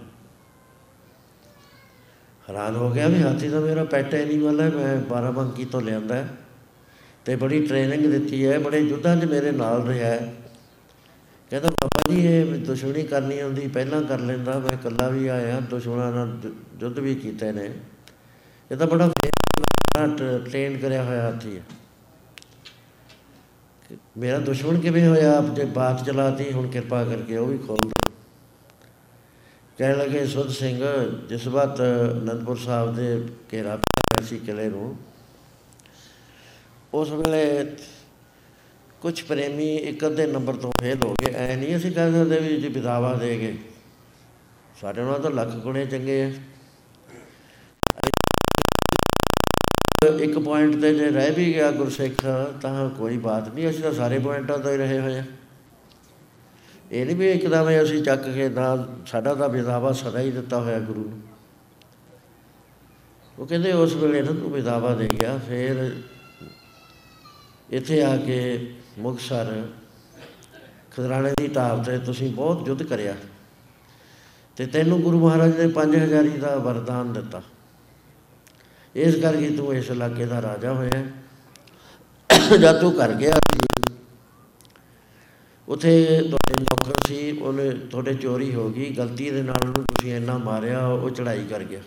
[2.47, 6.23] ਹੈਰਾਨ ਹੋ ਗਿਆ ਵੀ ਹਾਥੀ ਤਾਂ ਮੇਰਾ ਪੈਟ ਐਨੀਮਲ ਹੈ ਮੈਂ ਬਾਰਾਬੰਕੀ ਤੋਂ ਲਿਆਂਦਾ
[7.25, 10.33] ਤੇ ਬੜੀ ਟ੍ਰੇਨਿੰਗ ਦਿੱਤੀ ਹੈ, ਬੜੇ ਯੁੱਧਾਂ 'ਚ ਮੇਰੇ ਨਾਲ ਰਿਹਾ ਹੈ।
[11.51, 16.11] ਕਹਿੰਦਾ ਬਾਬਾ ਜੀ ਇਹ ਦੁਸ਼ਮਣੀ ਕਰਨੀ ਹੁੰਦੀ, ਪਹਿਲਾਂ ਕਰ ਲੈਂਦਾ, ਮੈਂ ਇਕੱਲਾ ਵੀ ਆਇਆ, ਦੁਸ਼ਮਣਾਂ
[16.11, 17.69] ਨਾਲ ਯੁੱਧ ਵੀ ਕੀਤੇ ਨੇ।
[18.71, 19.09] ਇਹ ਤਾਂ ਬੜਾ
[20.45, 21.63] ਟ੍ਰੇਨ ਕਰਿਆ ਹੋਇਆ ਹਾਥੀ ਹੈ
[24.17, 28.11] ਮੇਰਾ ਦੁਸ਼ਮਣ ਕਿਵੇਂ ਹੋਇਆ, ਆਪ ਜੇ ਬਾਤ ਚਲਾਤੀ, ਹੁਣ ਕਿਰਪਾ ਕਰਕੇ ਉਹ ਵੀ ਖੋਲ ਦੋ।
[29.77, 30.83] ਕਹਿਣ ਲੱਗੇ, ਸੁਧ ਸਿੰਘ,
[31.29, 34.95] ਜਿਸ ਬਾਤ ਅਨੰਦਪੁਰ ਸਾਹਿਬ ਦੇ ਘੇਰਾ ਪਿਆ ਸੀ ਕਿਲੇ ਨੂੰ,
[36.93, 37.63] ਉਸ ਵੇਲੇ
[39.01, 42.61] ਕੁਝ ਪ੍ਰੇਮੀ ਇੱਕ ਅੱਧੇ ਨੰਬਰ ਤੋਂ ਫੇਲ ਹੋ ਗਏ। ਐ ਨਹੀਂ ਅਸੀਂ ਕਹਿ ਸਕਦੇ ਵੀ
[42.61, 43.57] ਜੀ ਵਿਦਾਵਾ ਦੇ ਗਏ।
[44.81, 46.31] ਸਾਡੇ ਨਾਲ ਤਾਂ ਲੱਖ ਗੁਣੇ ਚੰਗੇ ਆ।
[50.19, 52.25] ਇੱਕ ਪੁਆਇੰਟ ਤੇ ਜੇ ਰਹਿ ਵੀ ਗਿਆ ਗੁਰਸਿੱਖ,
[52.61, 55.23] ਤਾਂ ਕੋਈ ਬਾਤ ਨਹੀਂ, ਅਸੀਂ ਤਾਂ ਸਾਰੇ ਪੁਆਇੰਟਾਂ ਤੋਂ ਹੀ ਰਹੇ ਹੋਏ ਆ।
[56.91, 60.79] ਇਹ ਨਹੀਂ ਵੀ ਇੱਕਦਮ ਅਸੀਂ ਚੱਕ ਕੇ ਨਾਲ ਸਾਡਾ ਤਾਂ ਵਿਦਾਵਾ ਸਦਾ ਹੀ ਦਿੱਤਾ ਹੋਇਆ
[60.79, 61.21] ਗੁਰੂ। ਨੂੰ
[63.39, 65.95] ਉਹ ਕਹਿੰਦੇ, ਉਸ ਵੇਲੇ ਨਾ ਤੂੰ ਵਿਦਾਵਾ ਦੇ ਗਿਆ, ਫਿਰ
[67.69, 69.67] ਇੱਥੇ ਆ ਕੇ ਮੁਕਸਰ
[70.91, 73.15] ਖਦਰਾਣੇ ਦੀ ਢਾਬ ਤੇ ਤੁਸੀਂ ਬਹੁਤ ਯੁੱਧ ਕਰਿਆ
[74.57, 77.41] ਤੇ ਤੈਨੂੰ ਗੁਰੂ ਮਹਾਰਾਜ ਨੇ 5000 ਦਾ ਵਰਦਾਨ ਦਿੱਤਾ।
[78.95, 81.03] ਇਸ ਕਰਕੇ ਤੂੰ ਇਸ ਇਲਾਕੇ ਦਾ ਰਾਜਾ ਹੋਇਆ।
[82.57, 83.33] ਜਦ ਤੂੰ ਕਰ ਗਿਆ
[85.67, 90.37] ਉਥੇ ਤੁਹਾਡੇ ਨੌਕਰ ਸੀ, ਉਹਨੇ ਤੁਹਾਡੇ ਚੋਰੀ ਹੋ ਗਈ, ਗਲਤੀ ਦੇ ਨਾਲ ਉਹਨੂੰ ਤੁਸੀਂ ਇੰਨਾ
[90.37, 91.81] ਮਾਰਿਆ, ਉਹ ਚੜਾਈ ਕਰ ਗਿਆ।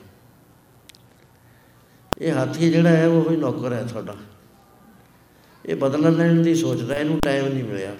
[2.18, 4.14] ਇਹ ਹਾਥੀ ਜਿਹੜਾ ਹੈ, ਉਹ ਹੀ ਨੌਕਰ ਹੈ ਤੁਹਾਡਾ।
[5.64, 7.94] ਇਹ ਬਦਲਾ ਲੈਣ ਦੀ ਸੋਚਦਾ ਇਹਨੂੰ ਟਾਈਮ ਨਹੀਂ ਮਿਲਿਆ।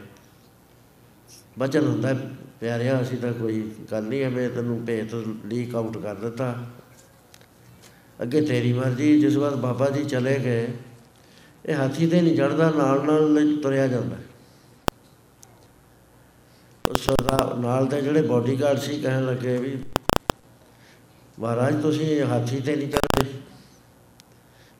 [1.58, 2.14] ਬਚਨ ਹੁੰਦਾ
[2.60, 3.60] ਪਿਆਰਿਆ, ਅਸੀਂ ਤਾਂ ਕੋਈ
[3.92, 5.14] ਗੱਲ ਨਹੀਂ, ਐਵੇਂ ਤੈਨੂੰ ਭੇਤ
[5.46, 6.54] ਲੀਕ ਆਊਟ ਕਰ ਦਿੱਤਾ।
[8.18, 10.66] ਅੱਗੇ ਤੇਰੀ ਮਰਜ਼ੀ, ਜਿਸ ਵਾਰ ਬਾਬਾ ਜੀ ਚਲੇ ਗਏ,
[11.64, 14.16] ਇਹ ਹਾਥੀ ਤੇ ਨਹੀਂ ਚੜਦਾ, ਨਾਲ ਨਾਲ ਤੁਰਿਆ ਜਾਂਦਾ
[16.84, 17.08] ਉਸ
[17.58, 19.76] ਨਾਲ ਦੇ ਜਿਹੜੇ ਬਾਡੀਗਾਰਡ ਸੀ, ਕਹਿਣ ਲੱਗੇ ਵੀ,
[21.38, 23.24] ਮਹਾਰਾਜ, ਤੁਸੀਂ ਹਾਥੀ ਤੇ ਨਹੀਂ ਚੜਦੇ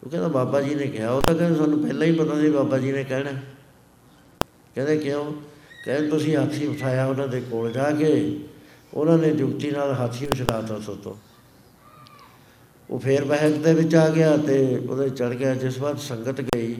[0.03, 2.79] ਉਹ ਕਹਿੰਦਾ ਬਾਬਾ ਜੀ ਨੇ ਕਿਹਾ, ਉਹ ਤਾਂ ਕਹਿੰਦੇ ਸਾਨੂੰ ਪਹਿਲਾਂ ਹੀ ਪਤਾ ਸੀ ਬਾਬਾ
[2.79, 3.31] ਜੀ ਨੇ ਕਹਿਣਾ।
[4.75, 5.33] ਕਹਿੰਦੇ ਕਿਉਂ?
[5.85, 8.41] ਕਹਿੰਦੇ ਤੁਸੀਂ ਹਾਥੀ ਉਠਾਇਆ ਉਹਨਾਂ ਦੇ ਕੋਲ ਜਾ ਕੇ,
[8.95, 11.19] ਉਹਨਾਂ ਨੇ ਜੁਗਤੀ ਨਾਲ ਹਾਥੀ ਉਛਲਾਤਾ ਸੋਤੋ।
[12.91, 16.75] ਉਹ ਫੇਰ ਬਹਿਕ ਦੇ ਵਿੱਚ ਆ ਗਿਆ ਤੇ ਉਹਦੇ ਚੜ ਗਿਆ, ਜਿਸ ਵਾਰ ਸੰਗਤ ਗਈ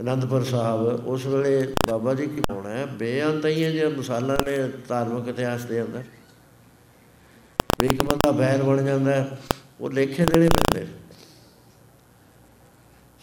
[0.00, 2.86] ਅਨੰਦਪੁਰ ਸਾਹਿਬ, ਉਸ ਵੇਲੇ ਬਾਬਾ ਜੀ ਕੀ ਹੋਣਾ ਹੈ?
[2.86, 6.02] ਬੇਅੰਤ ਹੀ ਹੈ ਜੇ ਮਸਾਲਾ ਨੇ ਧਾਰਮਿਕ ਇਤਿਹਾਸ ਦੇ ਅੰਦਰ।
[7.84, 9.38] ਇੱਕ ਬੰਦਾ ਬੈਰ ਬਣ ਜਾਂਦਾ
[9.80, 10.86] ਉਹ ਲੇਖੇ ਦੇਣੇ ਪੈਂਦੇ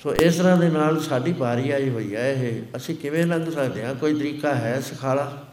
[0.03, 3.85] ਸੋ ਇਸ ਤਰ੍ਹਾਂ ਦੇ ਨਾਲ ਸਾਡੀ ਬਾਰੀ ਆਈ ਹੋਈ ਹੈ ਇਹ। ਅਸੀਂ ਕਿਵੇਂ ਲੰਘ ਸਕਦੇ
[3.85, 3.95] ਹਾਂ?
[3.95, 5.43] ਕੋਈ ਤਰੀਕਾ ਹੈ ਸਿਖਾਲਾ?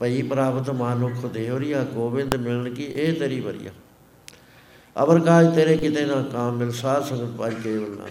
[0.00, 3.70] ਭਈ ਪ੍ਰਾਪਤ ਮਾਨੁਖ ਦੇਵਰੀਆ ਗੋਬਿੰਦ ਮਿਲਣ ਕੀ ਇਹ ਤੇਰੀ ਵਰੀਆ
[5.02, 8.04] ਅਵਰ ਕਾਜ ਤੇਰੇ ਕਿਤੇ ਨਾ ਕਾਮ ਮਿਲ, ਸਾਧ ਸੰਗਤ ਪਾਜ ਕੇਵਲ ਨਾ।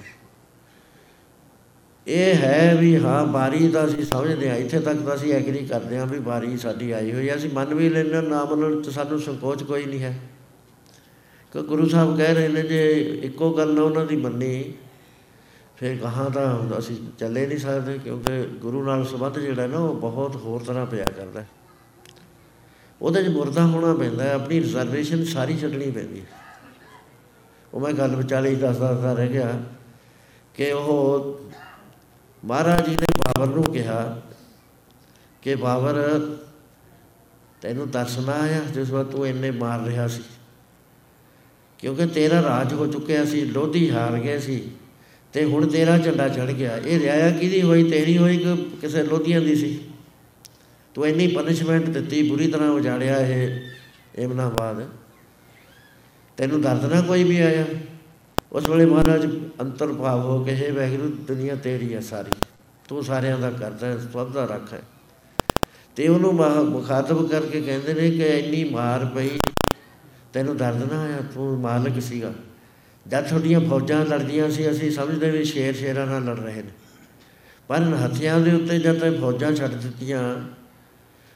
[2.08, 5.98] ਇਹ ਹੈ ਵੀ ਹਾਂ ਬਾਰੀ ਦਾ ਅਸੀਂ ਸਮਝਦੇ ਆ ਇੱਥੇ ਤੱਕ ਤਾਂ ਅਸੀਂ ਐਗਰੀ ਕਰਦੇ
[5.98, 9.20] ਆ ਵੀ ਬਾਰੀ ਸਾਡੀ ਆਈ ਹੋਈ ਹੈ। ਅਸੀਂ ਮੰਨ ਵੀ ਲੈਣਾ ਨਾ ਮੰਨਣ ਚ ਸਾਨੂੰ
[9.20, 10.20] ਸੰਕੋਚ ਕੋਈ ਨਹੀਂ ਹੈ।
[11.54, 14.74] ਕਿ ਗੁਰੂ ਸਾਹਿਬ ਕਹਿ ਰਹੇ ਨੇ ਜੇ ਇੱਕੋ ਗੱਲ ਨਾ ਉਹਨਾਂ ਦੀ ਮੰਨੀ
[15.78, 20.36] ਫਿਰ ਕਹਾਂ ਤਾਂ ਅਸੀਂ ਚੱਲੇ ਨਹੀਂ ਸਕਦੇ ਕਿਉਂਕਿ ਗੁਰੂ ਨਾਲ ਸੰਬੰਧ ਜਿਹੜਾ ਨਾ ਉਹ ਬਹੁਤ
[20.36, 21.46] ਹੋਰ ਤਰ੍ਹਾਂ ਪਿਆ ਕਰਦਾ
[23.02, 26.26] ਉਹਦੇ 'ਚ ਮੁਰਦਾ ਹੋਣਾ ਪੈਂਦਾ ਆਪਣੀ ਰਿਜ਼ਰਵੇਸ਼ਨ ਸਾਰੀ ਛੱਡਣੀ ਪੈਂਦੀ ਹੈ।
[27.74, 29.64] ਉਹ ਮੈਂ ਗੱਲ ਵਿਚਾਲੇ ਹੀ ਦੱਸਦਾ ਦੱਸਦਾ ਰਹਿ ਗਿਆ
[30.54, 31.40] ਕਿ ਉਹ
[32.46, 34.22] ਮਹਾਰਾਜ ਜੀ ਨੇ ਬਾਬਰ ਨੂੰ ਕਿਹਾ
[35.42, 36.28] ਕਿ ਬਾਬਰ,
[37.62, 40.24] ਤੈਨੂੰ ਤਰਸ ਨਾ ਆਇਆ ਜਿਸ ਵਾਰ ਤੂੰ ਇੰਨੇ ਮਾਰ ਰਿਹਾ ਸੀ।
[41.78, 44.72] ਕਿਉਂਕਿ ਤੇਰਾ ਰਾਜ ਹੋ ਚੁੱਕਿਆ ਸੀ, ਲੋਧੀ ਹਾਰ ਗਏ ਸੀ।
[45.38, 47.84] ਤੇ ਹੁਣ ਤੇਰਾ ਝੰਡਾ ਚੜ ਗਿਆ। ਇਹ ਰਿਆਇਆ ਕਿਹਦੀ ਹੋਈ?
[47.90, 49.80] ਤੇਰੀ ਹੋਈ ਕਿ ਕਿਸੇ ਲੋਧੀਆਂ ਦੀ ਸੀ?
[50.94, 53.60] ਤੂੰ ਇੰਨੀ ਪਨਿਸ਼ਮੈਂਟ ਦਿੱਤੀ, ਬੁਰੀ ਤਰ੍ਹਾਂ ਉਜਾੜਿਆ ਇਹ
[54.18, 54.82] ਇਮਨਾਬਾਦ
[56.38, 57.66] ਤੈਨੂੰ ਦਰਦ ਨਾ ਕੋਈ ਵੀ ਆਇਆ?
[58.52, 59.28] ਉਸ ਵੇਲੇ ਮਹਾਰਾਜ
[59.62, 62.32] ਅੰਤਰ ਭਾਵ ਹੋ ਕੇ, ਹੈ ਵੈਗਰੂ ਦੁਨੀਆ ਤੇਰੀ ਹੈ ਸਾਰੀ।
[62.88, 64.82] ਤੂੰ ਸਾਰਿਆਂ ਦਾ ਕਰਦਾ ਹੈ ਸਭ ਦਾ ਰੱਖ ਹੈ।
[65.96, 66.34] ਤੇ ਉਹਨੂੰ
[66.70, 69.30] ਮੁਖਾਤਬ ਕਰਕੇ ਕਹਿੰਦੇ ਨੇ ਕਿ ਇੰਨੀ ਮਾਰ ਪਈ,
[70.34, 71.22] ਤੈਨੂੰ ਦਰਦ ਨਾ ਆਇਆ?
[71.34, 72.34] ਤੂੰ ਮਾਲਕ ਸੀਗਾ।
[73.08, 76.72] ਜਦ ਤੁਹਾਡੀਆਂ ਫੌਜਾਂ ਲੜਦੀਆਂ ਸੀ, ਅਸੀਂ ਸਮਝਦੇ ਵੀ ਸ਼ੇਰ ਸ਼ੇਰਾਂ ਨਾਲ ਲੜ ਰਹੇ ਨੇ।
[77.68, 80.22] ਪਰ ਹਥਿਆਰਾਂ ਦੇ ਉੱਤੇ ਜਦ ਤੱਕ ਫੌਜਾਂ ਛੱਡ ਦਿੱਤੀਆਂ,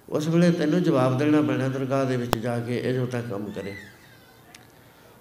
[0.09, 3.51] ਉਸ ਵੇਲੇ ਤੈਨੂੰ ਜਵਾਬ ਦੇਣਾ ਪੈਣਾ ਦਰਗਾਹ ਦੇ ਵਿੱਚ ਜਾ ਕੇ, ਇਹ ਜੋ ਤਾਂ ਕੰਮ
[3.51, 3.73] ਕਰੇ।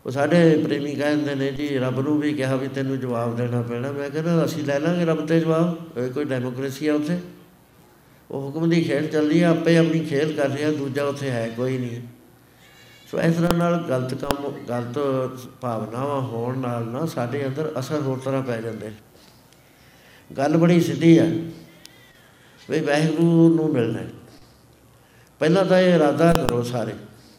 [0.07, 3.93] ਉਹ ਸਾਡੇ ਪ੍ਰੇਮੀ ਕਹਿੰਦੇ ਨੇ, ਜੀ, ਰੱਬ ਨੂੰ ਵੀ ਕਿਹਾ ਵੀ ਤੈਨੂੰ ਜਵਾਬ ਦੇਣਾ ਪੈਣਾ।
[3.93, 7.19] ਮੈਂ ਕਹਿੰਦਾ, ਅਸੀਂ ਲੈ ਲਾਂਗੇ ਰੱਬ ਤੇ ਜਵਾਬ। ਇਹ ਕੋਈ ਡੈਮੋਕ੍ਰੇਸੀ ਆ ਉੱਥੇ?
[8.31, 11.79] ਉਹ ਹੁਕਮ ਦੀ ਖੇਡ ਚੱਲਦੀ ਆ, ਆਪੇ ਆਪਣੀ ਖੇਡ ਕਰ ਰਿਹਾ, ਦੂਜਾ ਉੱਥੇ ਹੈ ਕੋਈ
[11.79, 12.01] ਨਹੀਂ।
[13.11, 14.99] ਸੋ ਇਸ ਤਰ੍ਹਾਂ ਨਾਲ ਗਲਤ ਕੰਮ, ਗਲਤ
[15.61, 18.91] ਭਾਵਨਾਵਾਂ ਹੋਣ ਨਾਲ ਨਾ ਸਾਡੇ ਅੰਦਰ ਅਸਰ ਹੋਰ ਤਰ੍ਹਾਂ ਪੈ ਜਾਂਦੇ।
[20.31, 21.25] ਗੱਲ ਬੜੀ ਸਿੱਧੀ ਆ,
[22.71, 24.03] ਵੀ ਵਾਹਿਗੁਰੂ ਨੂੰ ਮਿਲਣਾ।
[25.41, 26.93] ਪਹਿਲਾਂ ਤਾਂ ਇਹ ਇਰਾਦਾ ਕਰੋ ਸਾਰੇ,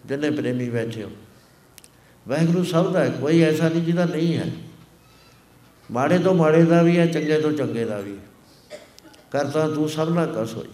[0.06, 1.10] ਜਿੰਨੇ ਪ੍ਰੇਮੀ ਬੈਠੇ ਹੋ।
[2.28, 4.52] ਵਾਹਿਗੁਰੂ ਸਭ ਦਾ ਹੈ ਕੋਈ ਐਸਾ ਨਹੀਂ ਜਿਹਦਾ ਨਹੀਂ ਹੈ।
[5.92, 8.18] ਮਾੜੇ ਤੋਂ ਮਾੜੇ ਦਾ ਵੀ ਹੈ, ਚੰਗੇ ਤੋਂ ਚੰਗੇ ਦਾ ਵੀ
[9.32, 10.70] ਕਰਤਾ ਤੂੰ ਸਭ ਨਾਲ ਕਸ ਹੋਈ।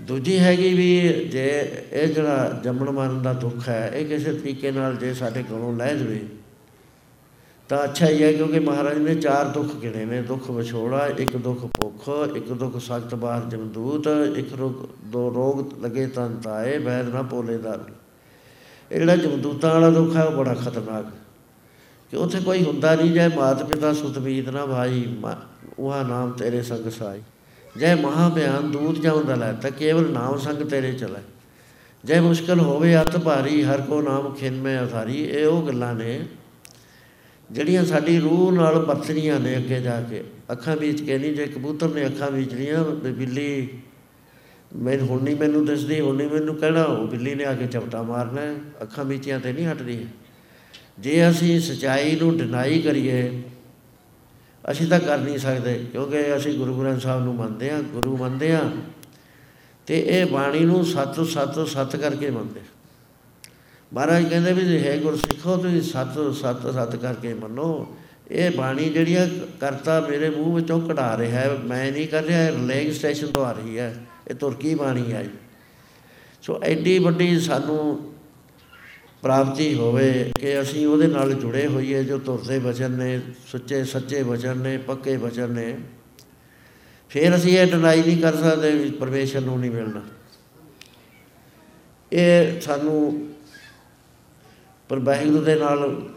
[0.00, 0.86] ਦੂਜੀ ਹੈਗੀ ਵੀ
[1.24, 1.48] ਜੇ
[1.92, 5.94] ਇਹ ਜਿਹੜਾ ਜੰਮਣ ਮਰਨ ਦਾ ਦੁੱਖ ਹੈ, ਇਹ ਕਿਸੇ ਤਰੀਕੇ ਨਾਲ ਜੇ ਸਾਡੇ ਕੋਲੋਂ ਲੈ
[5.94, 6.20] ਜਵੇ,
[7.70, 11.64] ਤਾਂ ਅੱਛਾ ਹੀ ਹੈ ਕਿਉਂਕਿ ਮਹਾਰਾਜ ਨੇ ਚਾਰ ਦੁੱਖ ਗਿਣੇ ਨੇ, ਦੁੱਖ ਵਿਛੋੜਾ, ਇੱਕ ਦੁੱਖ
[11.76, 17.22] ਭੁੱਖ, ਇੱਕ ਦੁੱਖ ਸਖਤ ਬਾਹਰ ਜਮਦੂਤ, ਇੱਕ ਰੋਗ, ਦੋ ਰੋਗ ਲਗੇ ਤਨ ਤਾਏ ਬੈਦ ਨਾ
[17.22, 17.78] ਪੋਲੇ ਦਾ।
[18.92, 21.06] ਇਹ ਜਿਹੜਾ ਜਮਦੂਤਾਂ ਵਾਲਾ ਦੁੱਖ ਹੈ, ਉਹ ਬੜਾ ਖਤਰਨਾਕ।
[22.12, 25.04] ਕਿ ਉੱਥੇ ਕੋਈ ਹੁੰਦਾ ਨਹੀਂ, ਜੇ ਮਾਤ ਪਿਤਾ ਸੁਤਮੀਤ ਨਾ ਭਾਈ
[25.78, 27.20] ਉਹ ਨਾਮ ਤੇਰੇ ਸੰਗ ਸਾਈ।
[27.78, 31.22] ਜੈ ਮਹਾ ਬਿਆਨ ਦੂਤ ਜਾਉਂਦਾ ਲੈ ਤਾਂ ਕੇਵਲ ਨਾਮ ਸੰਗ ਤੇਰੇ ਚਲੇ
[32.04, 36.18] ਜੈ ਮੁਸ਼ਕਲ ਹੋਵੇ ਅਤ ਭਾਰੀ ਹਰ ਕੋ ਨਾਮ ਖਿੰਨ ਮੈਂ ਅਥਾਰੀ ਇਹ ਉਹ ਗੱਲਾਂ ਨੇ
[37.50, 42.06] ਜਿਹੜੀਆਂ ਸਾਡੀ ਰੂਹ ਨਾਲ ਬਰਤਨੀਆਂ ਨੇ ਅੱਗੇ ਜਾ ਕੇ ਅੱਖਾਂ ਵਿੱਚ ਕਹਿੰਦੀ ਜੇ ਕਬੂਤਰ ਨੇ
[42.06, 43.68] ਅੱਖਾਂ ਵਿੱਚ ਲੀਆਂ ਬਿੱਲੀ
[44.76, 48.02] ਮੈਂ ਹੁਣ ਨਹੀਂ ਮੈਨੂੰ ਦੱਸਦੀ ਹੁਣ ਨਹੀਂ ਮੈਨੂੰ ਕਹਿਣਾ ਉਹ ਬਿੱਲੀ ਨੇ ਆ ਕੇ ਚਪਟਾ
[48.02, 48.40] ਮਾਰਨਾ
[48.82, 50.06] ਅੱਖਾਂ ਵਿੱਚਿਆਂ ਤੇ ਨਹੀਂ ਹਟਦੀ
[50.98, 53.30] ਜੇ ਅਸੀਂ ਸਚਾਈ ਨੂੰ ਡਿਨਾਈ ਕਰੀਏ
[54.64, 58.52] ਅਸੀਂ ਤਾਂ ਕਰ ਨਹੀਂ ਸਕਦੇ, ਕਿਉਂਕਿ ਅਸੀਂ ਗੁਰੂ ਗ੍ਰੰਥ ਸਾਹਿਬ ਨੂੰ ਮੰਨਦੇ ਆ ਗੁਰੂ ਮੰਨਦੇ
[58.54, 58.60] ਆ
[59.88, 62.60] ਤੇ ਇਹ ਬਾਣੀ ਨੂੰ ਸੱਤ ਸੱਤ ਸੱਤ ਕਰਕੇ ਮੰਨਦੇ।
[63.92, 67.96] ਮਹਾਰਾਜ ਕਹਿੰਦੇ ਵੀ ਹੈ ਗੁਰ ਸਿੱਖੋ, ਤੁਸੀਂ ਸੱਤ ਸੱਤ ਸੱਤ ਕਰਕੇ ਮੰਨੋ।
[68.30, 69.26] ਇਹ ਬਾਣੀ ਜਿਹੜੀ ਆ,
[69.60, 73.52] ਕਰਤਾ ਮੇਰੇ ਮੂੰਹ ਵਿੱਚੋਂ ਕਢਾ ਰਿਹਾ ਹੈ, ਮੈਂ ਨਹੀਂ ਕਰ ਰਿਹਾ ਰਿਲੇਗ ਸਟੇਸ਼ਨ ਤੋਂ ਆ
[73.52, 73.94] ਰਹੀ ਹੈ,
[74.28, 75.26] ਇਹ ਤੁਰਕੀ ਬਾਣੀ ਹੈ।
[76.42, 77.98] ਸੋ ਐਡੀ ਵੱਡੀ ਸਾਨੂੰ
[79.22, 83.20] ਪ੍ਰਾਪਤੀ ਹੋਵੇ ਕਿ ਅਸੀਂ ਉਹਦੇ ਨਾਲ ਜੁੜੇ ਹੋਈਏ, ਜੋ ਤੁਰਦੇ ਵਚਨ ਨੇ,
[83.52, 85.78] ਸੱਚੇ ਸੱਚੇ ਵਚਨ ਨੇ, ਪੱਕੇ ਵਚਨ ਨੇ,
[87.08, 90.02] ਫਿਰ ਅਸੀਂ ਇਹ ਡਿਨਾਈ ਨਹੀਂ ਕਰ ਸਕਦੇ ਵੀ ਪਰਮੇਸ਼ਰ ਨੂੰ ਨਹੀਂ ਮਿਲਣਾ।
[92.12, 93.28] ਇਹ ਸਾਨੂੰ
[94.88, 96.08] ਪਰ ਵਾਹਿਗੁਰੂ ਦੇ ਨਾਲ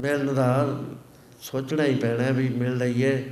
[0.00, 0.80] ਮਿਲਣ ਦਾ
[1.42, 3.30] ਸੋਚਣਾ ਹੀ ਪੈਣਾ ਵੀ ਮਿਲ ਲਈਏ।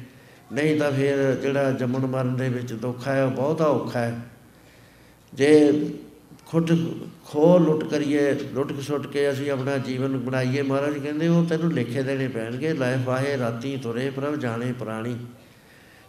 [0.52, 4.20] ਨਹੀਂ ਤਾਂ ਫਿਰ ਜਿਹੜਾ ਜੰਮਣ ਮਰਨ ਦੇ ਵਿੱਚ ਦੁੱਖ ਹੈ, ਉਹ ਬਹੁਤਾ ਔਖਾ ਹੈ।
[5.34, 5.84] ਜੇ
[6.46, 6.72] ਖੁੱਟ
[7.24, 12.02] ਖੋ ਲੁੱਟ ਕਰੀਏ, ਲੁੱਟ ਖਸੁੱਟ ਕੇ ਅਸੀਂ ਆਪਣਾ ਜੀਵਨ ਬਣਾਈਏ। ਮਹਾਰਾਜ ਕਹਿੰਦੇ, ਉਹ ਤੈਨੂੰ ਲਿਖੇ
[12.02, 15.16] ਦੇਣੇ ਪੈਣਗੇ। ਲੈ ਵਾਹੇ ਰਾਤੀ ਤੁਰੇ ਪ੍ਰਭ, ਜਾਣੇ ਪ੍ਰਾਣੀ।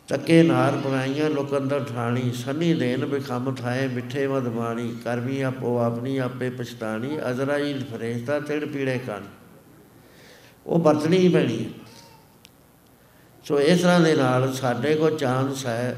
[0.08, 5.80] ਤੱਕੇ ਨਾਰ ਬਣਾਈਆਂ, ਲੋਕ ਅੰਦਰ ਠਾਣੀ। ਸੰਨੀ ਦੇਨ ਬਿਖਮ ਥਾਏ ਮਿੱਠੇ ਮਦ ਬਾਣੀ। ਕਰਮੀ ਆਪੋ
[5.80, 9.24] ਆਪਣੀ, ਆਪੇ ਪਛਤਾਣੀ। ਅਜ਼ਰਾਈਲ ਫਰੇਸ਼ਤਾ ਤਿੜ ਪੀੜੇ ਕਾਨ
[10.66, 11.70] ਉਹ ਵਰਤਣੀ ਹੀ ਪੈਣੀ ਹੈ।
[13.44, 15.98] ਸੋ ਇਸ ਤਰ੍ਹਾਂ ਦੇ ਨਾਲ ਸਾਡੇ ਕੋਲ ਚਾਂਸ ਹੈ।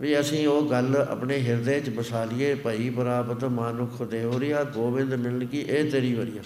[0.00, 5.44] ਵੀ ਅਸੀਂ ਉਹ ਗੱਲ ਆਪਣੇ ਹਿਰਦੇ 'ਚ ਬਸਾ ਲਈਏ, ਭਾਈ ਬਰਾਬਤ ਮਾਨੁਖ ਦੇਵਰੀਆ ਗੋਬਿੰਦ ਮਿਲਣ
[5.44, 6.42] ਕੀ ਇਹ ਤੇਰੀ ਵਰੀਆ।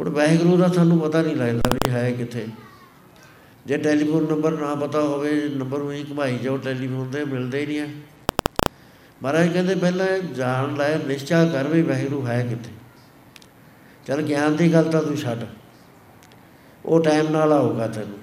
[0.00, 2.46] ਹੁਣ ਵਾਹਿਗੁਰੂ ਦਾ ਸਾਨੂੰ ਪਤਾ ਨਹੀਂ ਲੱਗਦਾ ਵੀ ਹੈ ਕਿੱਥੇ।
[3.66, 7.80] ਜੇ ਟੈਲੀਫੋਨ ਨੰਬਰ ਨਾ ਪਤਾ ਹੋਵੇ, ਨੰਬਰ ਉਹੀ ਘਮਾਈ ਜਾਓ, ਟੈਲੀਫੋਨ ਤੇ ਮਿਲਦੇ ਹੀ ਨਹੀਂ
[7.80, 7.86] ਆ
[9.22, 12.70] ਮਹਾਰਾਜ ਕਹਿੰਦੇ ਪਹਿਲਾਂ ਜਾਣ ਲੈ ਨਿਸ਼ਚਾ ਕਰ ਵੀ ਵਾਹਿਗੁਰੂ ਹੈ ਕਿੱਥੇ।
[14.06, 15.38] ਚਲ ਗਿਆਨ ਦੀ ਗੱਲ ਤਾਂ ਤੂੰ ਛੱਡ।
[16.84, 18.18] ਉਹ ਟਾਈਮ ਨਾਲ ਆਊਗਾ ਤੈਨੂੰ।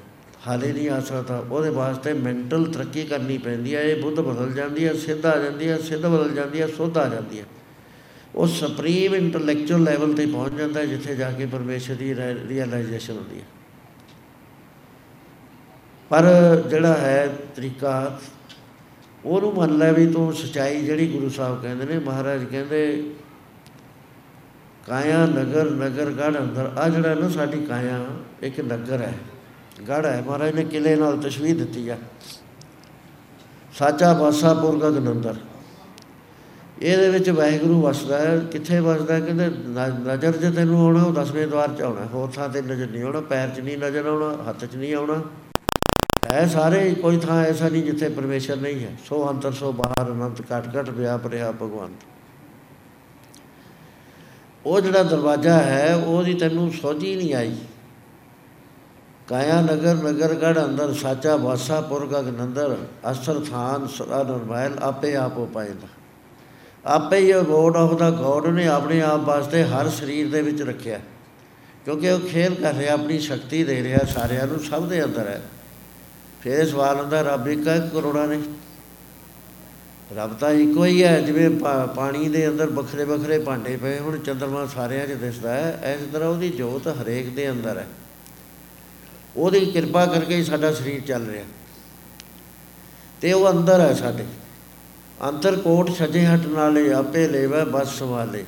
[0.47, 4.85] ਹਾਲੇ ਨਹੀਂ ਆ ਸਕਦਾ। ਉਹਦੇ ਵਾਸਤੇ ਮੈਂਟਲ ਤਰੱਕੀ ਕਰਨੀ ਪੈਂਦੀ ਹੈ ਇਹ ਬੁੱਧ ਬਦਲ ਜਾਂਦੀ
[4.87, 7.45] ਹੈ ਸਿੱਧ ਆ ਜਾਂਦੀ ਹੈ ਸਿੱਧ ਬਦਲ ਜਾਂਦੀ ਹੈ ਸੁੱਧ ਆ ਜਾਂਦੀ ਹੈ
[8.35, 12.13] ਉਹ ਸੁਪਰੀਮ ਇੰਟੈਲੈਕਚੁਅਲ ਲੈਵਲ ਤੇ ਪਹੁੰਚ ਜਾਂਦਾ ਜਿੱਥੇ ਜਾ ਕੇ ਪਰਮੇਸ਼ਰ ਦੀ
[12.49, 13.45] ਰੀਅਲਾਈਜੇਸ਼ਨ ਹੁੰਦੀ ਹੈ
[16.11, 16.25] ਪਰ
[16.69, 18.19] ਜਿਹੜਾ ਹੈ ਤਰੀਕਾ,
[19.25, 23.11] ਉਹਨੂੰ ਮੰਨ ਲੈ ਵੀ ਤੂੰ ਸਚਾਈ ਜਿਹੜੀ ਗੁਰੂ ਸਾਹਿਬ ਕਹਿੰਦੇ ਨੇ, ਮਹਾਰਾਜ ਕਹਿੰਦੇ,
[24.87, 28.05] ਕਾਇਆ ਨਗਰ ਨਗਰ ਗੜ ਅੰਦਰ। ਆ ਜਿਹੜਾ ਨਾ ਸਾਡੀ ਕਾਇਆ,
[28.43, 29.13] ਇੱਕ ਨਗਰ ਹੈ।
[29.87, 31.97] ਗੜ ਹੈ ਮਹਾਰਾਜ ਨੇ ਕਿਲੇ ਨਾਲ ਤਸ਼ਵੀਰ ਦਿੱਤੀ ਆ।
[33.79, 35.35] ਸਾਚਾ ਬਾਸਾ ਪੁਰਗਗ ਨੰਦਰ।
[36.81, 39.19] ਇਹਦੇ ਵਿੱਚ ਵਾਹਿਗੁਰੂ ਵਸਦਾ ਹੈ ਕਿੱਥੇ ਵਸਦਾ ਹੈ?
[39.19, 42.87] ਕਹਿੰਦੇ ਨ- ਨਜ਼ਰ ਜੇ ਤੈਨੂੰ ਆਉਣਾ ਉਹ ਦਸਵੇਂ ਦਵਾਰ 'ਚ ਆਉਣਾ। ਹੋਰ ਥਾਂ ਤੇ ਨਜ਼ਰ
[42.87, 45.21] ਨਹੀਂ ਆਉਣਾ ਪੈਰ 'ਚ ਨਹੀਂ ਨਜ਼ਰ ਆਉਣਾ ਹੱਥ 'ਚ ਨਹੀਂ ਆਉਣਾ।
[46.31, 50.11] ਹੈ ਸਾਰੇ ਹੀ, ਕੋਈ ਥਾਂ ਐਸਾ ਨਹੀਂ ਜਿੱਥੇ ਪਰਮੇਸ਼ਰ ਨਹੀਂ ਹੈ। ਸੋ ਅੰਤਰ ਸੋ ਬਾਹਰ
[50.11, 52.03] ਅਨੰਤ ਘਟ ਘਟ ਵਿਆਪ ਰਿਹਾ ਭਗਵੰਤ।
[54.65, 57.55] ਉਹ ਜਿਹੜਾ ਦਰਵਾਜ਼ਾ ਹੈ ਉਹਦੀ ਤੈਨੂੰ ਸੋਝੀ ਨਹੀਂ ਆਈ।
[59.27, 62.75] ਕਾਇਆ ਨਗਰ ਨਗਰਗੜ ਅੰਦਰ ਸਾਚਾ ਵਾਸਾ ਪੁਰਗ ਅਗਨੰਦਰ
[63.11, 65.87] ਅਸਰ ਥਾਨ ਸਦਾ ਨਰਮੈਲ ਆਪੇ ਆਪ ਹੋ ਪਾਏਗਾ
[66.85, 70.99] ਆਪੇ ਹੀ ਗੋਡ ਆਫ ਦਾ ਗੋਡ ਨੇ ਆਪਣੇ ਆਪ ਵਾਸਤੇ ਹਰ ਸਰੀਰ ਦੇ ਵਿੱਚ ਰੱਖਿਆ
[71.85, 75.41] ਕਿਉਂਕਿ ਉਹ ਖੇਲ ਕਰ ਰਿਹਾ ਆਪਣੀ ਸ਼ਕਤੀ ਦੇ ਰਿਹਾ ਸਾਰਿਆਂ ਨੂੰ ਸਭ ਦੇ ਅੰਦਰ ਹੈ
[76.41, 78.39] ਫਿਰ ਇਹ ਸਵਾਲ ਹੁੰਦਾ ਰੱਬ ਇੱਕ ਹੈ ਕਿ ਕਰੋੜਾਂ ਨੇ
[80.15, 84.17] ਰੱਬ ਤਾਂ ਇੱਕੋ ਹੀ ਹੈ ਜਿਵੇਂ ਪਾ- ਪਾਣੀ ਦੇ ਅੰਦਰ ਵੱਖਰੇ ਵੱਖਰੇ ਭਾਂਡੇ ਪਏ ਹੁਣ
[84.17, 87.87] ਚੰਦਰਮਾ ਸਾਰਿਆਂ 'ਚ ਦਿਸਦਾ ਹੈ ਇਸ ਤਰ੍ਹਾਂ ਉਹਦੀ ਜੋਤ ਹਰੇਕ ਦੇ ਅੰਦਰ ਹੈ
[89.37, 91.43] ਉਹਦੀ ਕਿਰਪਾ ਕਰਕੇ ਹੀ ਸਾਡਾ ਸਰੀਰ ਚੱਲ ਰਿਹਾ।
[93.21, 94.23] ਤੇ ਉਹ ਅੰਦਰ ਹੈ ਸਾਡੇ।
[95.21, 98.45] ਅੰਤਰ ਕੋਟ ਸਜੇ ਹਟ ਨਾਲੇ, ਆਪੇ ਲੈਵੇ ਬਸ ਸਵਾਲੇ।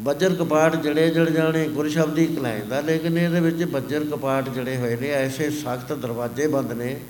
[0.00, 4.96] ਬੱਜਰ ਕਪਾਟ ਜੜੇ ਜੜ ਜਾਣੇ ਗੁਰ ਸ਼ਬਦੀ ਕਲਾਇੰਦਾ ਲੇਕਿਨ ਇਹਦੇ ਵਿੱਚ ਬੱਜਰ ਕਪਾਟ ਜੜੇ ਹੋਏ
[4.96, 7.00] ਨੇ, ਐਸੇ ਸਖਤ ਦਰਵਾਜ਼ੇ ਬੰਦ ਨੇ,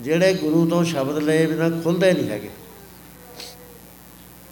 [0.00, 2.50] ਜਿਹੜੇ ਗੁਰੂ ਤੋਂ ਸ਼ਬਦ ਲਏ ਬਿਨਾਂ ਖੁੱਲਦੇ ਨਹੀਂ ਹੈਗੇ।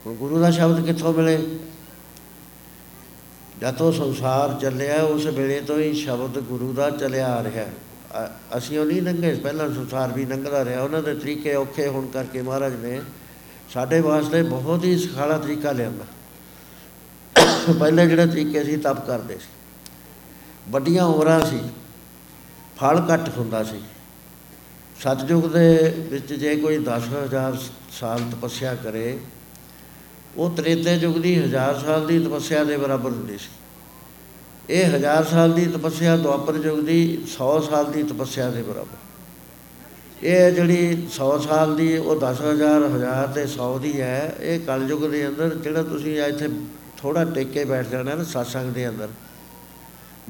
[0.06, 1.46] ਹੁਣ ਗੁਰੂ ਦਾ ਸ਼ਬਦ ਕਿੱਥੋਂ ਮਿਲੇ?
[3.60, 7.85] ਜਦੋਂ ਸੰਸਾਰ ਚੱਲਿਆ, ਉਸ ਵੇਲੇ ਤੋਂ ਹੀ ਸ਼ਬਦ ਗੁਰੂ ਦਾ ਚੱਲਿਆ ਆ ਰਿਹਾ। ਅ-
[8.56, 12.42] ਅਸੀਂ ਉਹ ਨਹੀਂ ਲੰਘੇ, ਪਹਿਲਾਂ ਸੰਸਾਰ ਵੀ ਲੰਘਦਾ ਰਿਹਾ। ਉਹਨਾਂ ਦੇ ਤਰੀਕੇ ਔਖੇ ਹੋਣ ਕਰਕੇ
[12.42, 13.00] ਮਹਾਰਾਜ ਨੇ
[13.72, 16.04] ਸਾਡੇ ਵਾਸਤੇ ਬਹੁਤ ਹੀ ਸਖਾਲਾ ਤਰੀਕਾ ਲਿਆਂਦਾ
[17.78, 19.48] ਪਹਿਲੇ ਜਿਹੜੇ ਤਰੀਕੇ ਸੀ, ਤਪ ਕਰਦੇ ਸੀ।
[20.68, 21.60] ਵੱਡੀਆਂ ਉਮਰਾਂ ਸੀ।
[22.76, 23.80] ਫਲ ਘੱਟ ਹੁੰਦਾ ਸੀ।
[25.00, 27.58] ਸਤਜੁਗ ਦੇ ਵਿੱਚ ਜੇ ਕੋਈ 10000
[27.92, 29.18] ਸਾਲ ਤਪੱਸਿਆ ਕਰੇ,
[30.36, 33.50] ਉਹ ਤ੍ਰੇਤੇ ਯੁਗ ਦੀ 1000 ਸਾਲ ਦੀ ਤਪੱਸਿਆ ਦੇ ਬਰਾਬਰ ਹੁੰਦੀ ਸੀ।
[34.70, 38.96] ਇਹ 1000 ਸਾਲ ਦੀ ਤਪੱਸਿਆ ਦੁਆਪਰ ਯੁਗ ਦੀ 100 ਸਾਲ ਦੀ ਤਪੱਸਿਆ ਦੇ ਬਰਾਬਰ।
[40.22, 45.28] ਇਹ ਜਿਹੜੀ 100 ਸਾਲ ਦੀ, ਉਹ 10000 1000 ਤੇ 100 ਦੀ ਹੈ, ਇਹ ਕਲਯੁਗ ਦੇ
[45.28, 46.48] ਅੰਦਰ ਜਿਹੜਾ ਤੁਸੀਂ ਇੱਥੇ
[46.96, 49.08] ਥੋੜਾ ਟੇਕ ਕੇ ਬੈਠ ਜਾਣਾ ਨਾ satsang ਦੇ ਅੰਦਰ।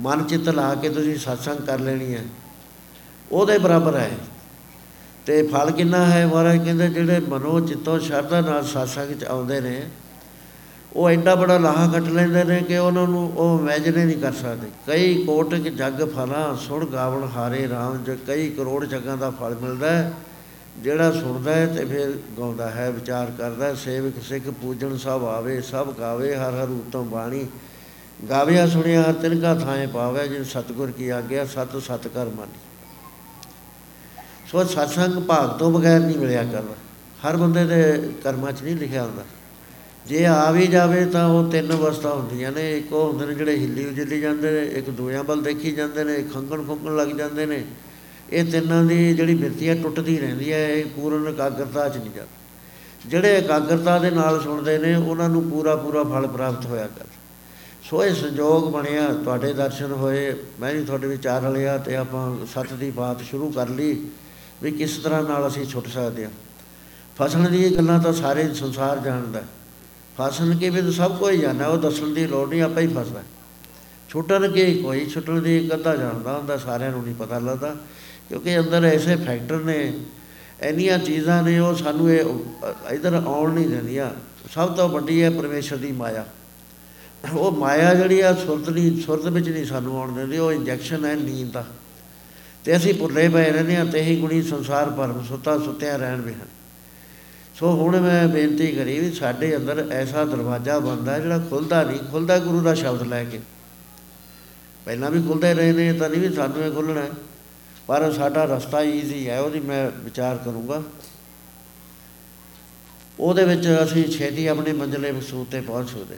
[0.00, 2.24] ਮਨ ਚਿੱਤ ਲਾ ਕੇ ਤੁਸੀਂ satsang ਕਰ ਲੈਣੀ ਹੈ।
[3.32, 4.10] ਉਹਦੇ ਬਰਾਬਰ ਹੈ।
[5.26, 6.26] ਤੇ ਫਲ ਕਿੰਨਾ ਹੈ?
[6.26, 9.82] ਮਹਾਰਾਜ ਕਹਿੰਦੇ ਜਿਹੜੇ ਮਨੋ ਚਿੱਤੋ ਸ਼ਰਧਾ ਨਾਲ satsang ਚ ਆਉਂਦੇ ਨੇ
[10.96, 14.68] ਉਹ ਐਡਾ ਬੜਾ ਲਾਹਾ ਕੱਟ ਲੈਂਦੇ ਨੇ ਕਿ ਉਹਨਾਂ ਨੂੰ ਉਹ ਇਮੇਜਿਨ ਨਹੀਂ ਕਰ ਸਕਦੇ।
[14.86, 19.90] ਕਈ ਕੋਟਿਕ ਜੱਗ ਫਲਾਂ ਸੁਣ ਗਾਵਣ ਹਾਰੇ RAM ਜ ਕਈ ਕਰੋੜ ਜੱਗਾਂ ਦਾ ਫਲ ਮਿਲਦਾ
[19.90, 20.12] ਹੈ
[20.78, 25.60] ਜਿਹੜਾ ਸੁਣਦਾ ਹੈ ਤੇ ਫਿਰ ਗਾਉਂਦਾ ਹੈ ਵਿਚਾਰ ਕਰਦਾ ਹੈ, ਸੇਵਕ ਸਿੱਖ ਪੂਜਣ ਸਭ ਆਵੇ
[25.60, 27.46] ਸਭ ਗਾਵੇ ਹਰ ਹਰ ਉਤਮ ਬਾਣੀ।
[28.30, 32.58] ਗਾਵਿਆ ਸੁਣਿਆ ਹਰ ਤਿਨਕਾ ਥਾਏ ਪਾਵੇ ਜਿਨ ਸਤਗੁਰ ਕੀ ਆਗਿਆ ਸਤ ਸਤ ਕਰ ਮਾਨੀ।
[34.52, 36.74] ਸੋ ਸਤਸੰਗ ਭਾਗ ਤੋਂ ਬਗੈਰ ਨਹੀਂ ਮਿਲਿਆ ਕਰਦਾ।
[37.24, 39.22] ਹਰ ਬੰਦੇ ਦੇ ਕਰਮਾਂ 'ਚ ਨਹੀਂ ਲਿਖਿਆ ਹੁੰਦਾ।
[40.06, 43.56] ਜੇ ਆ ਵੀ ਜਾਵੇ ਤਾਂ ਉਹ ਤਿੰਨ ਅਵਸਥਾ ਹੁੰਦੀਆਂ ਨੇ। ਇੱਕ ਉਹ ਹੁੰਦੇ ਨੇ ਜਿਹੜੇ
[43.56, 47.64] ਹਿੱਲੀ ਉਜਲੀ ਜਾਂਦੇ ਨੇ, ਇੱਕ ਦੂਆਂ ਵੱਲ ਦੇਖੀ ਜਾਂਦੇ ਨੇ ਖੰਗਣ ਖੁੰਗਣ ਲੱਗ ਜਾਂਦੇ ਨੇ।
[48.32, 53.08] ਇਹ ਤਿੰਨਾਂ ਦੀ ਜਿਹੜੀ ਬਿਰਤੀ ਹੈ ਟੁੱਟਦੀ ਰਹਿੰਦੀ ਹੈ, ਇਹ ਪੂਰਨ ਇਕਾਗਰਤਾ 'ਚ ਨਹੀਂ ਜਾਂਦੇ।
[53.08, 57.04] ਜਿਹੜੇ ਇਕਾਗਰਤਾ ਦੇ ਨਾਲ ਸੁਣਦੇ ਨੇ, ਉਹਨਾਂ ਨੂੰ ਪੂਰਾ ਪੂਰਾ ਫਲ ਪ੍ਰਾਪਤ ਹੋਇਆ ਕਰ।
[57.90, 62.72] ਸੋ ਇਹ ਸੰਜੋਗ ਬਣਿਆ, ਤੁਹਾਡੇ ਦਰਸ਼ਨ ਹੋਏ, ਮੈਂ ਵੀ ਤੁਹਾਡੇ ਵਿਚਾਰ ਲਿਆ ਤੇ ਆਪਾਂ ਸੱਚ
[62.72, 64.06] ਦੀ ਬਾਤ ਸ਼ੁਰੂ ਕਰ ਲਈ
[64.62, 66.30] ਵੀ ਕਿਸ ਤਰ੍ਹਾਂ ਨਾਲ ਅਸੀਂ ਛੁੱਟ ਸਕਦੇ ਹਾਂ।
[67.16, 69.46] ਫਸਣ ਦੀ ਗੱਲਾਂ ਤਾਂ ਸਾਰੇ ਸੰਸਾਰ ਜਾਣਦਾ ਹੈ।
[70.18, 73.22] ਫਸਣ ਕੇ ਵੀ ਤਾਂ ਸਭ ਕੋਈ ਜਾਣਦਾ ਉਹ ਦੱਸਣ ਦੀ ਲੋੜ ਨਹੀਂ, ਆਪੇ ਹੀ ਫਸਦਾ
[74.08, 77.74] ਛੁੱਟਣ ਕੇ ਕੋਈ, ਛੁੱਟਣ ਦੀ ਇੱਕ ਅੱਧਾ ਜਾਣਦਾ ਹੁੰਦਾ, ਸਾਰਿਆਂ ਨੂੰ ਨਹੀਂ ਪਤਾ ਲੱਗਦਾ,
[78.28, 79.92] ਕਿਉਂਕਿ ਅੰਦਰ ਐਸੇ ਫੈਕਟਰ ਨੇ,
[80.62, 82.24] ਇੰਨੀਆਂ ਚੀਜ਼ਾਂ ਨੇ, ਉਹ ਸਾਨੂੰ ਇਹ
[82.92, 84.10] ਇਧਰ ਆਉਣ ਨਹੀਂ ਦਿੰਦੀਆਂ।
[84.54, 86.26] ਸਭ ਤੋਂ ਵੱਡੀ ਹੈ ਪਰਮੇਸ਼ਰ ਦੀ ਮਾਇਆ।
[87.32, 91.14] ਉਹ ਮਾਇਆ ਜਿਹੜੀ ਆ, ਸੁਰਤ ਨਹੀਂ, ਸੁਰਤ ਵਿੱਚ ਨਹੀਂ ਸਾਨੂੰ ਆਉਣ ਦਿੰਦੀ, ਉਹ ਇੰਜੈਕਸ਼ਨ ਹੈ
[91.14, 91.66] ਨੀਂਦ ਦਾ।
[92.64, 96.32] ਤੇ ਅਸੀਂ ਭੁੱਲੇ ਪਏ ਰਹਿੰਦੇ ਹਾਂ, ਤੇ ਹੀ ਗੁਣੀ ਸੰਸਾਰ ਭਰਮ ਸੁੱਤਾ ਸੁੱਤਿਆ ਰਹਿਣ ਵੀ
[96.32, 96.55] ਹਨ।
[97.56, 102.38] ਸੋ ਹੁਣ ਮੈਂ ਬੇਨਤੀ ਕਰੀ ਵੀ ਸਾਡੇ ਅੰਦਰ ਐਸਾ ਦਰਵਾਜ਼ਾ ਬੰਦਾ ਜਿਹੜਾ ਖੁੱਲਦਾ ਨਹੀਂ, ਖੁੱਲਦਾ
[102.38, 103.40] ਗੁਰੂ ਦਾ ਸ਼ਬਦ ਲੈ ਕੇ।
[104.84, 107.10] ਪਹਿਲਾਂ ਵੀ ਖੁੱਲਦੇ ਰਹੇ ਨੇ, ਤਾਂ ਨਹੀਂ ਵੀ ਸਾਨੂੰ ਇਹ ਖੁੱਲਣਾ ਹੈ।
[107.86, 110.82] ਪਰ ਸਾਡਾ ਰਸਤਾ ਈਜ਼ੀ ਹੈ, ਉਹਦੀ ਮੈਂ ਵਿਚਾਰ ਕਰੂੰਗਾ।
[113.20, 116.16] ਉਹਦੇ ਵਿੱਚ ਅਸੀਂ ਛੇਤੀ ਆਪਣੇ ਮੰਜ਼ਲੇ ਮਕਸੂਦ ਤੇ ਪਹੁੰਚ ਸਕਦੇ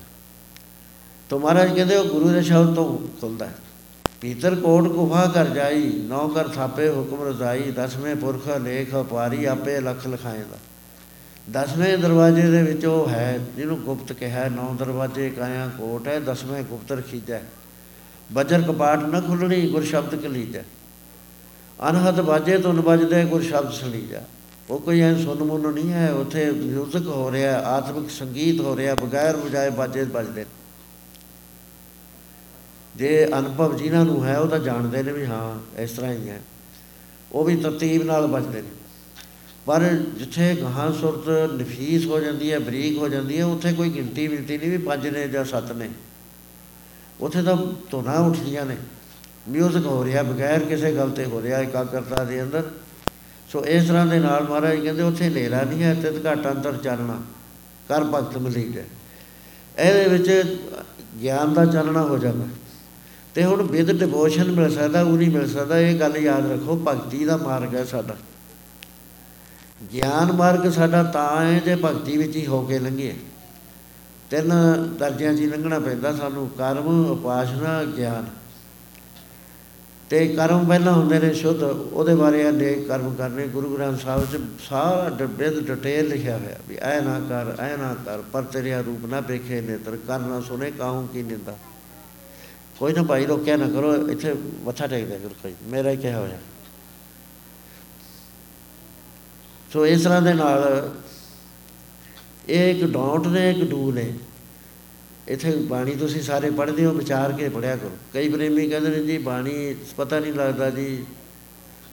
[1.31, 3.55] ਤਾਂ ਮਹਾਰਾਜ ਕਹਿੰਦੇ ਉਹ ਗੁਰੂ ਦੇ ਸ਼ਬਦ ਤੋਂ ਖੁੱਲਦਾ ਹੈ।
[4.21, 9.81] ਪੀਤਰ ਕੋਟ ਗੁਫਾ ਕਰ ਜਾਈ, ਨੌ ਕਰ ਥਾਪੇ ਹੁਕਮ ਰਜ਼ਾਈ, ਦਸਵੇਂ ਪੁਰਖ ਲੇਖ ਪਾਰੀ, ਆਪੇ
[9.81, 10.59] ਲਖ ਲਖਾਏਗਾ
[11.53, 16.21] ਦਸਵੇਂ ਦਰਵਾਜ਼ੇ ਦੇ ਵਿੱਚ ਉਹ ਹੈ ਜਿਹਨੂੰ ਗੁਪਤ ਕਿਹਾ ਹੈ, ਨੌ ਦਰਵਾਜ਼ੇ ਕਾਇਆ ਕੋਟ ਹੈ
[16.21, 17.41] ਦਸਵੇਂ ਗੁਪਤ ਰਖੀਜੈ
[18.33, 20.63] ਬਜਰ ਕਪਾਟ ਨ ਖੁੱਲਣੀ ਗੁਰ ਸ਼ਬਦ ਕਲੀਜੈ।
[21.91, 24.21] ਅਨਹਦ ਬਾਜੇ ਤੋਂ ਵੱਜਦੇ ਗੁਰ ਸ਼ਬਦ ਸਲੀਜੈ
[24.71, 28.95] ਉਹ ਕੋਈ ਐ ਸੁਣ ਮੁੰਨ ਨਹੀਂ ਹੈ ਉੱਥੇ ਮਿਊਜ਼ਿਕ ਹੋ ਰਿਹਾ ਆਤਮਿਕ ਸੰਗੀਤ ਹੋ ਰਿਹਾ
[28.95, 30.47] ਬਗੈਰ ਵਜਾਏ ਬਾਜੇ ਵੱਜਦੇ
[32.97, 36.41] ਜੇ ਅਨੁਭਵ ਜਿਨ੍ਹਾਂ ਨੂੰ ਹੈ ਉਹ ਤਾਂ ਜਾਣਦੇ ਨੇ ਵੀ ਹਾਂ ਇਸ ਤਰ੍ਹਾਂ ਹੀ ਹੈ।
[37.33, 38.78] ਉਹ ਵੀ ਤਰਤੀਬ ਨਾਲ ਵੱਜਦੇ ਨੇ।
[39.69, 39.83] ਪਰ
[40.19, 44.59] ਜਿੱਥੇ ਗਾਹਾਂ ਸੁਰਤ ਨਫੀਸ ਹੋ ਜਾਂਦੀ ਹੈ, ਬਰੀਕ ਹੋ ਜਾਂਦੀ ਹੈ, ਉੱਥੇ ਕੋਈ ਗਿਣਤੀ ਮਿਲਤੀ
[44.59, 45.89] ਨਹੀਂ ਵੀ ਪੰਜ ਨੇ ਜਾਂ ਸੱਤ ਨੇ।
[47.21, 47.57] ਉੱਥੇ ਤਾਂ
[47.91, 48.77] ਧੁਨਾਂ ਉੱਠਦੀਆਂ ਨੇ।
[49.49, 52.71] ਮਿਊਜ਼ਿਕ ਹੋ ਰਿਹਾ, ਬਗੈਰ ਕਿਸੇ ਗੱਲ ਤੇ ਹੋ ਰਿਹਾ, ਇਕਾਗਰਤਾ ਦੇ ਅੰਦਰ।
[53.53, 57.21] ਸੋ ਇਸ ਤਰ੍ਹਾਂ ਦੇ ਨਾਲ ਮਹਾਰਾਜ ਕਹਿੰਦੇ, ਉੱਥੇ ਹਨੇਰਾ ਨਹੀਂ ਹੈ ਤੇ ਘਾਟ ਅੰਦਰ ਚੱਲਣਾ
[57.89, 58.85] ਕਰ ਭਗਤ ਮਿਲੀ ਗਏ
[59.79, 60.57] ਇਹਦੇ ਵਿੱਚ
[61.23, 62.45] ਗਿਆਨ ਦਾ ਚਾਨਣਾ ਹੋ ਜਾਂਦਾ।
[63.35, 67.25] ਤੇ ਹੁਣ ਵਿਦ ਡਿਵੋਸ਼ਨ ਮਿਲ ਸਕਦਾ ਉਹ ਨਹੀਂ ਮਿਲ ਸਕਦਾ, ਇਹ ਗੱਲ ਯਾਦ ਰੱਖੋ, ਭਗਤੀ
[67.25, 68.17] ਦਾ ਮਾਰਗ ਹੈ ਸਾਡਾ।
[69.93, 73.15] ਗਿਆਨ ਮਾਰਗ ਸਾਡਾ ਤਾਂ ਹੈ ਜੇ ਭਗਤੀ ਵਿੱਚ ਹੀ ਹੋ ਕੇ ਲੰਘੀਏ।
[74.31, 74.53] ਤਿੰਨ
[74.99, 78.27] ਦਰਜਿਆਂ 'ਚ ਹੀ ਲੰਘਣਾ ਪੈਂਦਾ ਸਾਨੂੰ, ਕਰਮ, ਉਪਾਸਨਾ, ਗਿਆਨ।
[80.11, 84.41] ਤੇ ਕਰਮ ਪਹਿਲਾਂ ਹੁੰਦੇ ਨੇ ਸ਼ੁੱਧ, ਉਹਦੇ ਬਾਰੇ ਅਨੇਕ ਕਰਮ ਕਰਨੇ। ਗੁਰੂ ਗ੍ਰੰਥ ਸਾਹਿਬ 'ਚ
[84.69, 89.07] ਸਾਰਾ ਡਿਬੇਦ ਡਿਟੇਲ ਲਿਖਿਆ ਹੋਇਆ ਵੀ ਐ ਨਾ ਕਰ, ਐ ਨਾ ਕਰ, ਪਰ ਤੇਰੇ ਰੂਪ
[89.07, 91.57] ਨਾ ਵੇਖੇ ਨੇਤਰ, ਕਰ ਨਾ ਸੁਨੇ ਕਾਹੂ ਕੀ ਨਿੰਦਾ।
[92.79, 96.39] ਕੋਈ ਨਾ ਭਾਈ ਰੋਕਿਆ ਨਾ ਕਰੋ, ਇੱਥੇ ਮੱਥਾ ਟੇਕ ਦੇ ਕੋਈ ਮੇਰਾ ਹੀ ਕਿਹਾ ਹੋਇਆ।
[99.73, 100.91] ਸੋ ਇਸ ਤਰ੍ਹਾਂ ਦੇ ਨਾਲ
[102.49, 104.13] ਇਹ ਇੱਕ ਡੌਂਟ ਨੇ, ਇੱਕ ਡੂ ਨੇ।
[105.29, 109.19] ਇੱਥੇ ਬਾਣੀ ਤੁਸੀਂ ਸਾਰੇ ਪੜ੍ਹਦੇ ਹੋ, ਵਿਚਾਰ ਕੇ ਪੜਿਆ ਕਰੋ। ਕਈ ਪ੍ਰੇਮੀ ਕਹਿੰਦੇ ਨੇ ਜੀ,
[109.19, 111.05] ਬਾਣੀ ਪਤਾ ਨਹੀਂ ਲੱਗਦਾ ਜੀ।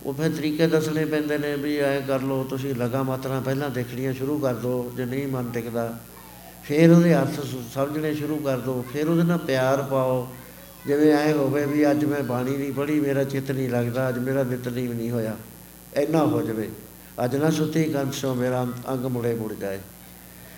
[0.03, 4.13] ਉਹ ਫਿਰ ਤਰੀਕੇ ਦੱਸਣੇ ਪੈਂਦੇ ਨੇ ਵੀ ਐ ਕਰ ਲਓ, ਤੁਸੀਂ ਲਗਾ ਮਾਤਰਾ ਪਹਿਲਾਂ ਦੇਖਣੀਆਂ
[4.13, 5.97] ਸ਼ੁਰੂ ਕਰ ਦਿਓ ਜੇ ਨਹੀਂ ਮਨ ਟਿਕਦਾ,
[6.63, 7.39] ਫਿਰ ਉਹਦੇ ਅਰਥ
[7.73, 10.27] ਸਮਝਣੇ ਸ਼ੁਰੂ ਕਰ ਦਿਓ ਫਿਰ ਉਹਦੇ ਨਾਲ ਪਿਆਰ ਪਾਓ।
[10.87, 14.43] ਜਿਵੇਂ ਐ ਹੋਵੇ ਵੀ ਅੱਜ ਮੈਂ ਬਾਣੀ ਨਹੀਂ ਪੜ੍ਹੀ, ਮੇਰਾ ਚਿੱਤ ਨਹੀਂ ਲੱਗਦਾ, ਅੱਜ ਮੇਰਾ
[14.43, 15.35] ਨਿਤਨੇਮ ਨਹੀਂ ਹੋਇਆ।
[15.95, 16.69] ਇੰਨਾ ਹੋ ਜਾਵੇ।
[17.23, 19.79] ਅੱਜ ਨਾ ਸੁੱਤੀ ਕੰਸੋ ਮੇਰਾ ਅੰਗ ਮੁੜੇ ਮੁੜ ਜਾਏ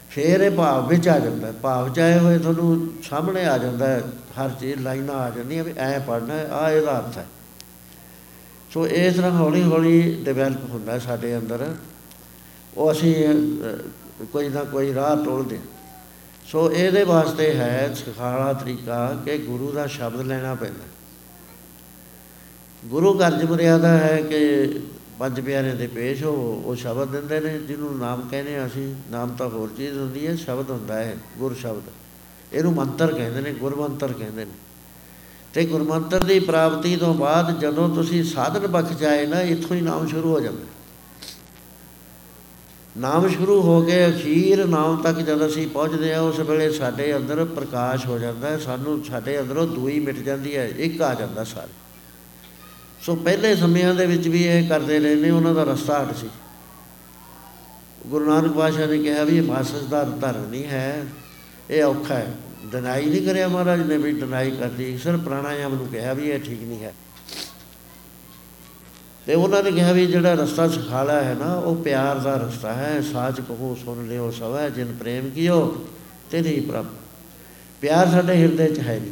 [0.10, 4.00] ਫੇਰ ਇਹ ਭਾਵ ਵਿੱਚ ਆ ਜਾਂਦਾ। ਭਾਵ ਚ ਆਏ ਹੋਏ ਤੁਹਾਨੂੰ ਸਾਹਮਣੇ ਆ ਜਾਂਦਾ,
[4.38, 7.26] ਹਰ ਚੀਜ਼ ਲਾਈਨਾਂ ਆ ਜਾਂਦੀਆਂ ਵੀ ਐ ਪੜਨਾ ਆ ਇਹਦਾ ਅਰਥ ਹੈ।
[8.74, 11.74] ਸੋ ਇਸ ਤਰ੍ਹਾਂ ਹੌਲੀ ਹੌਲੀ ਡਿਵੈਲਪ ਹੁੰਦਾ ਸਾਡੇ ਅੰਦਰ।
[12.78, 13.14] ਉਹ ਅਸੀਂ
[14.32, 15.60] ਕੋਈ ਨਾ ਕੋਈ ਰਾਹ ਟੋਲਦੇ
[16.48, 20.86] ਸੋ ਇਹਦੇ ਵਾਸਤੇ ਹੈ ਸਿਖਾਲਾ ਤਰੀਕਾ ਕਿ ਗੁਰੂ ਦਾ ਸ਼ਬਦ ਲੈਣਾ ਪੈਂਦਾ।
[22.86, 24.40] ਗੁਰੂ ਕਰਜ ਮਰਿਆਦਾ ਹੈ ਕਿ
[25.20, 29.30] ਪੰਜ ਪਿਆਰੇ ਦੇ ਪੇਸ਼ ਹੋ, ਉਹ ਸ਼ਬਦ ਦਿੰਦੇ ਨੇ, ਜਿਹਨੂੰ ਨਾਮ ਕਹਿੰਦੇ ਆ ਅਸੀਂ, ਨਾਮ
[29.30, 31.82] ਤਾਂ ਹੋਰ ਚੀਜ਼ ਹੁੰਦੀ ਹੈ, ਸ਼ਬਦ ਹੁੰਦਾ ਹੈ, ਗੁਰ ਸ਼ਬਦ।
[32.54, 34.52] ਇਹਨੂੰ ਮੰਤਰ ਕਹਿੰਦੇ ਨੇ ਗੁਰਮੰਤਰ ਕਹਿੰਦੇ ਨੇ।
[35.54, 40.08] ਤੇ ਗੁਰਮੰਤਰ ਦੀ ਪ੍ਰਾਪਤੀ ਤੋਂ ਬਾਅਦ ਜਦੋਂ ਤੁਸੀਂ ਸਾਧਨ ਬਖ ਜਾਏ ਨਾ, ਇੱਥੋਂ ਹੀ ਨਾਮ
[40.08, 40.66] ਸ਼ੁਰੂ ਹੋ ਜਾਂਦਾ।
[42.98, 47.46] ਨਾਮ ਸ਼ੁਰੂ ਹੋ ਕੇ ਅਖੀਰ ਨਾਮ ਤੱਕ ਜਦ ਅਸੀਂ ਪਹੁੰਚਦੇ ਆ ਉਸ ਵੇਲੇ ਸਾਡੇ ਅੰਦਰ
[47.46, 51.87] ਪ੍ਰਕਾਸ਼ ਹੋ ਜਾਂਦਾ ਹੈ, ਸਾਨੂੰ ਸਾਡੇ ਅੰਦਰੋਂ ਦੂਈ ਮਿਟ ਜਾਂਦੀ ਹੈ, ਇੱਕ ਆ ਜਾਂਦਾ ਸਾਰੇ।
[53.08, 56.30] ਸੋ ਪਹਿਲੇ ਸਮਿਆਂ ਦੇ ਵਿੱਚ ਵੀ ਇਹ ਕਰਦੇ ਰਹੇ ਨੇ, ਉਹਨਾਂ ਦਾ ਰਸਤਾ ਹਟ ਸੀ।
[58.08, 61.06] ਗੁਰੂ ਨਾਨਕ ਪਾਤਸ਼ਾਹ ਨੇ ਕਿਹਾ ਵੀ ਇਹ ਮਾਸਸ ਦਾ ਧਰਮ ਨਹੀਂ ਹੈ,
[61.70, 62.34] ਇਹ ਔਖਾ ਹੈ।
[62.66, 66.62] ਡਨਾਈ ਨਹੀਂ ਕਰਿਆ ਮਹਾਰਾਜ ਨੇ ਵੀ ਡਨਾਈ ਕਰਦੀ ਸਿਰ, ਪ੍ਰਾਣਾਯਾਮ ਨੂੰ ਕਿਹਾ ਵੀ ਇਹ ਠੀਕ
[66.62, 66.94] ਨਹੀਂ ਹੈ।
[69.26, 73.02] ਤੇ ਉਹਨਾਂ ਨੇ ਕਿਹਾ ਵੀ ਜਿਹੜਾ ਰਸਤਾ ਸਿਖਾਲਾ ਹੈ ਨਾ, ਉਹ ਪਿਆਰ ਦਾ ਰਸਤਾ ਹੈ।
[73.02, 75.88] ਸਾਚ ਕਹੋ, ਸੁਣ ਲਿਓ, ਸਵੈ, ਜਿਨ ਪ੍ਰੇਮ ਕੀਓ
[76.32, 76.86] ਤੇ ਨਹੀਂ ਪ੍ਰਭ।
[77.82, 79.12] ਪਿਆਰ ਸਾਡੇ ਹਿਰਦੇ 'ਚ ਹੈ ਨਹੀਂ।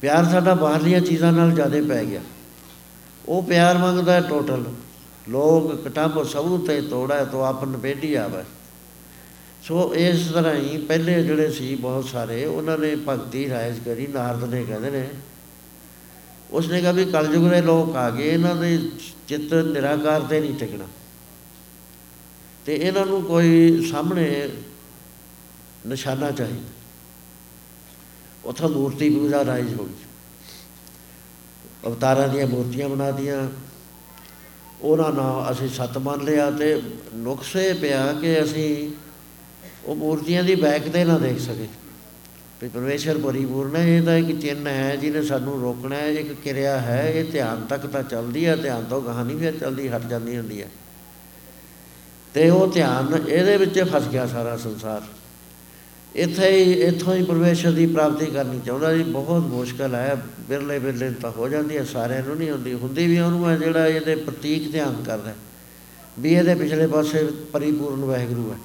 [0.00, 2.20] ਪਿਆਰ ਸਾਡਾ ਬਾਹਰਲੀਆਂ ਚੀਜ਼ਾਂ ਨਾਲ ਜ਼ਿਆਦਾ ਪੈ ਗਿਆ।
[3.28, 4.64] ਉਹ ਪਿਆਰ ਮੰਗਦਾ ਹੈ ਟੋਟਲ
[5.28, 8.44] ਲੋਕ ਕਟੰਬ ਸਭੂ ਤੇ ਤੋੜਾ ਤੋ ਆਪਨ ਬੇਟੀ ਆਵੇ।
[9.62, 14.44] ਸੋ ਇਸ ਤਰ੍ਹਾਂ ਹੀ ਪਹਿਲੇ ਜਿਹੜੇ ਸੀ ਬਹੁਤ ਸਾਰੇ, ਉਹਨਾਂ ਨੇ ਭਗਤੀ ਰਾਇਜ ਕਰੀ, ਨਾਰਦ
[14.44, 15.08] ਨੇ ਕਹਿੰਦੇ ਨੇ।
[16.50, 18.90] ਉਸਨੇ ਕਿਹਾ ਵੀ ਕਲਯੁਗ ਦੇ ਲੋਕ ਆ ਗਏ, ਇਹਨਾਂ ਦੇ
[19.28, 20.84] ਚਿੱਤ ਨਿਰਾਕਾਰ ਤੇ ਨਹੀਂ ਟਿਕਣਾ।
[22.66, 24.50] ਤੇ ਇਹਨਾਂ ਨੂੰ ਕੋਈ ਸਾਹਮਣੇ
[25.86, 26.70] ਨਿਸ਼ਾਨਾ ਚਾਹੀਦਾ।
[28.44, 30.01] ਉਥੋਂ ਮੂਰਤੀ ਪੂਜਾ ਰਾਈਜ ਹੋ ਗਈ।
[31.86, 33.48] ਅਵਤਾਰਾਂ ਦੀਆਂ ਮੂਰਤੀਆਂ ਬਣਾ ਦੀਆਂ
[34.82, 36.82] ਉਹਨਾਂ ਨਾਲ ਅਸੀਂ ਸਤ ਮੰਨ ਲਿਆ ਤੇ
[37.14, 38.90] ਨੁਕਸੇ ਪਿਆ ਕਿ ਅਸੀਂ
[39.84, 41.68] ਉਹ ਮੂਰਤੀਆਂ ਦੀ ਬੈਕ ਤੇ ਨਾ ਦੇਖ ਸਕੇ।
[42.62, 46.80] ਵੀ ਪਰਮੇਸ਼ਰ ਪਰਿਪੂਰਨ ਹੈ, ਇਹ ਤਾਂ ਇੱਕ ਚਿੰਨ ਹੈ ਜਿਹਨੇ ਸਾਨੂੰ ਰੋਕਣਾ ਹੈ, ਇੱਕ ਕਿਰਿਆ
[46.80, 50.36] ਹੈ, ਇਹ ਧਿਆਨ ਤੱਕ ਤਾਂ ਚੱਲਦੀ ਹੈ ਧਿਆਨ ਤੋਂ ਗਾਹ ਨਹੀਂ ਫਿਰ ਚੱਲਦੀ, ਹਟ ਜਾਂਦੀ
[50.36, 50.68] ਹੁੰਦੀ ਹੈ।
[52.34, 55.02] ਤੇ ਉਹ ਧਿਆਨ ਇਹਦੇ ਵਿੱਚ ਫਸ ਗਿਆ ਸਾਰਾ ਸੰਸਾਰ।
[56.16, 61.10] ਇੱਥੇ ਹੀ, ਇੱਥੋਂ ਹੀ ਪਰਮੇਸ਼ਰ ਦੀ ਪ੍ਰਾਪਤੀ ਕਰਨੀ ਚਾਹੁੰਦਾ ਜੀ। ਬਹੁਤ ਮੁਸ਼ਕਲ ਹੈ। ਬਿਰਲੇ ਬਿਰਲੇ
[61.10, 64.72] ਤਾਂ ਹੋ ਜਾਂਦੀ ਹੈ, ਸਾਰਿਆਂ ਨੂੰ ਨਹੀਂ ਹੁੰਦੀ। ਹੁੰਦੀ ਵੀ ਉਹਨੂੰ ਹੈ ਜਿਹੜਾ ਇਹਦੇ ਪ੍ਰਤੀਕ
[64.72, 65.34] ਧਿਆਨ ਕਰਦਾ
[66.18, 68.56] ਵੀ ਇਹਦੇ ਪਿਛਲੇ ਪਾਸੇ ਪਰਿਪੂਰਨ ਵਾਹਿਗੁਰੂ ਹੈ।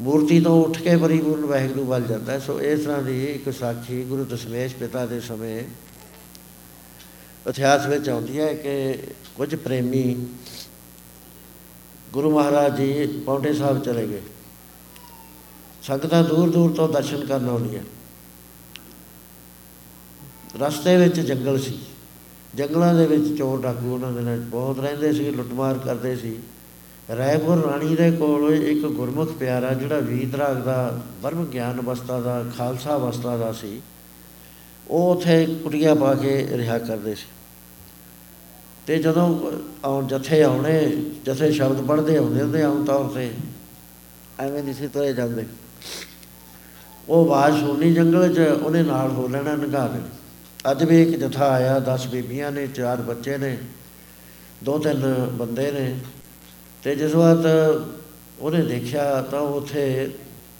[0.00, 4.24] ਮੂਰਤੀ ਤੋਂ ਉੱਠ ਕੇ ਪਰਿਪੂਰਨ ਵਾਹਿਗੁਰੂ ਵੱਲ ਜਾਂਦਾ ਸੋ ਇਸ ਤਰ੍ਹਾਂ ਦੀ ਇੱਕ ਸਾਖੀ ਗੁਰੂ
[4.24, 5.64] ਦਸ਼ਮੇਸ਼ ਪਿਤਾ ਦੇ ਸਮੇਂ
[7.50, 8.98] ਇਤਿਹਾਸ ਵਿੱਚ ਆਉਂਦੀ ਹੈ ਕਿ
[9.34, 10.26] ਕੁਝ ਪ੍ਰੇਮੀ
[12.12, 14.22] ਗੁਰੂ ਮਹਾਰਾਜ ਜੀ ਪੌਂਡੇ ਸਾਹਿਬ ਚਲੇ ਗਏ।
[15.86, 17.82] ਸੰਗਤਾਂ ਦੂਰ ਦੂਰ ਤੋਂ ਦਰਸ਼ਨ ਕਰਨ ਆਉਂਦੀਆਂ।
[20.60, 21.78] ਰਸਤੇ ਵਿੱਚ ਜੰਗਲ ਸੀ।
[22.54, 26.36] ਜੰਗਲਾਂ ਦੇ ਵਿੱਚ ਚੋਰ ਡਾਕੂ ਉਹਨਾਂ ਦੇ ਨਾਲ ਬਹੁਤ ਰਹਿੰਦੇ ਸੀ, ਲੁੱਟਮਾਰ ਕਰਦੇ ਸੀ।
[27.16, 32.96] ਰਾਏਪੁਰ ਰਾਣੀ ਦੇ ਕੋਲ ਇੱਕ ਗੁਰਮੁਖ ਪਿਆਰਾ ਜਿਹੜਾ ਵੀਤਰਾਗ ਦਾ ਬਰਮ ਗਿਆਨ ਅਵਸਥਾ ਦਾ, ਖਾਲਸਾ
[32.96, 33.82] ਅਵਸਥਾ ਦਾ ਸੀ,
[34.88, 37.26] ਉਹ ਉਥੇ ਕੁਟੀਆਂ ਪਾ ਕੇ ਰਿਹਾ ਕਰਦੇ ਸੀ।
[38.86, 39.52] ਤੇ ਜਦੋਂ
[39.84, 43.30] ਆਉਣ, ਜਥੇ ਆਉਣੇ, ਜਥੇ ਸ਼ਬਦ ਪੜ੍ਹਦੇ ਹੁੰਦੇ ਹੁੰਦੇ ਆਮ ਤੌਰ ਤੇ,
[44.40, 45.46] ਐਵੇਂ ਨਹੀਂ ਸੀ ਤੋਏ ਜਾਂਦੇ।
[47.08, 49.98] ਉਹ ਆਵਾਜ਼ ਸੁਣਨੀ ਜੰਗਲ 'ਚ ਉਹਨੇ ਨਾਲ ਹੋ ਲੈਣਾ ਨਗਾ ਦੇ
[50.70, 53.58] ਅੱਜ ਵੀ ਇੱਕ ਜਥਾ ਆਇਆ 10 ਬੀਬੀਆਂ ਨੇ, ਚਾਰ ਬੱਚੇ ਨੇ,
[54.64, 55.98] ਦੋ ਤਿੰਨ ਬੰਦੇ ਨੇ।
[56.82, 57.36] ਤੇ ਜਿਸ ਵਾਰ
[58.40, 60.10] ਉਹਨੇ ਦੇਖਿਆ ਤਾਂ ਉਥੇ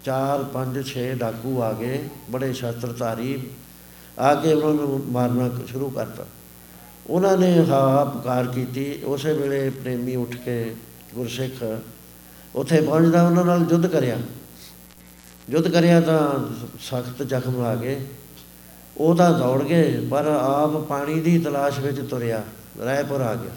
[0.05, 3.41] 4 5 6 ਡਾਕੂ ਆ ਗਏ, ਬੜੇ ਸ਼ਸਤਰਧਾਰੀ।
[4.19, 6.25] ਆ ਕੇ ਉਹਨਾਂ ਨੂੰ ਮਾਰਨਾ ਸ਼ੁਰੂ ਕਰਤਾ।
[7.07, 10.75] ਉਹਨਾਂ ਨੇ ਹਾ ਪੁਕਾਰ ਕੀਤੀ। ਉਸੇ ਵੇਲੇ ਪ੍ਰੇਮੀ ਉੱਠ ਕੇ
[11.15, 11.79] ਗੁਰਸਿੱਖ
[12.55, 14.17] ਉੱਥੇ ਪਹੁੰਚਦਾ, ਉਹਨਾਂ ਨਾਲ ਯੁੱਧ ਕਰਿਆ।
[15.49, 16.19] ਯੁੱਧ ਕਰਿਆ ਤਾਂ
[16.79, 17.99] ਸਖਤ ਜ਼ਖਮ ਆ ਗਏ
[18.97, 22.43] ਉਹ ਤਾਂ ਦੌੜ ਗਏ, ਪਰ ਆਪ ਪਾਣੀ ਦੀ ਤਲਾਸ਼ ਵਿੱਚ ਤੁਰਿਆ,
[22.85, 23.51] ਰਾਏਪੁਰ ਆ ਗਿਆ।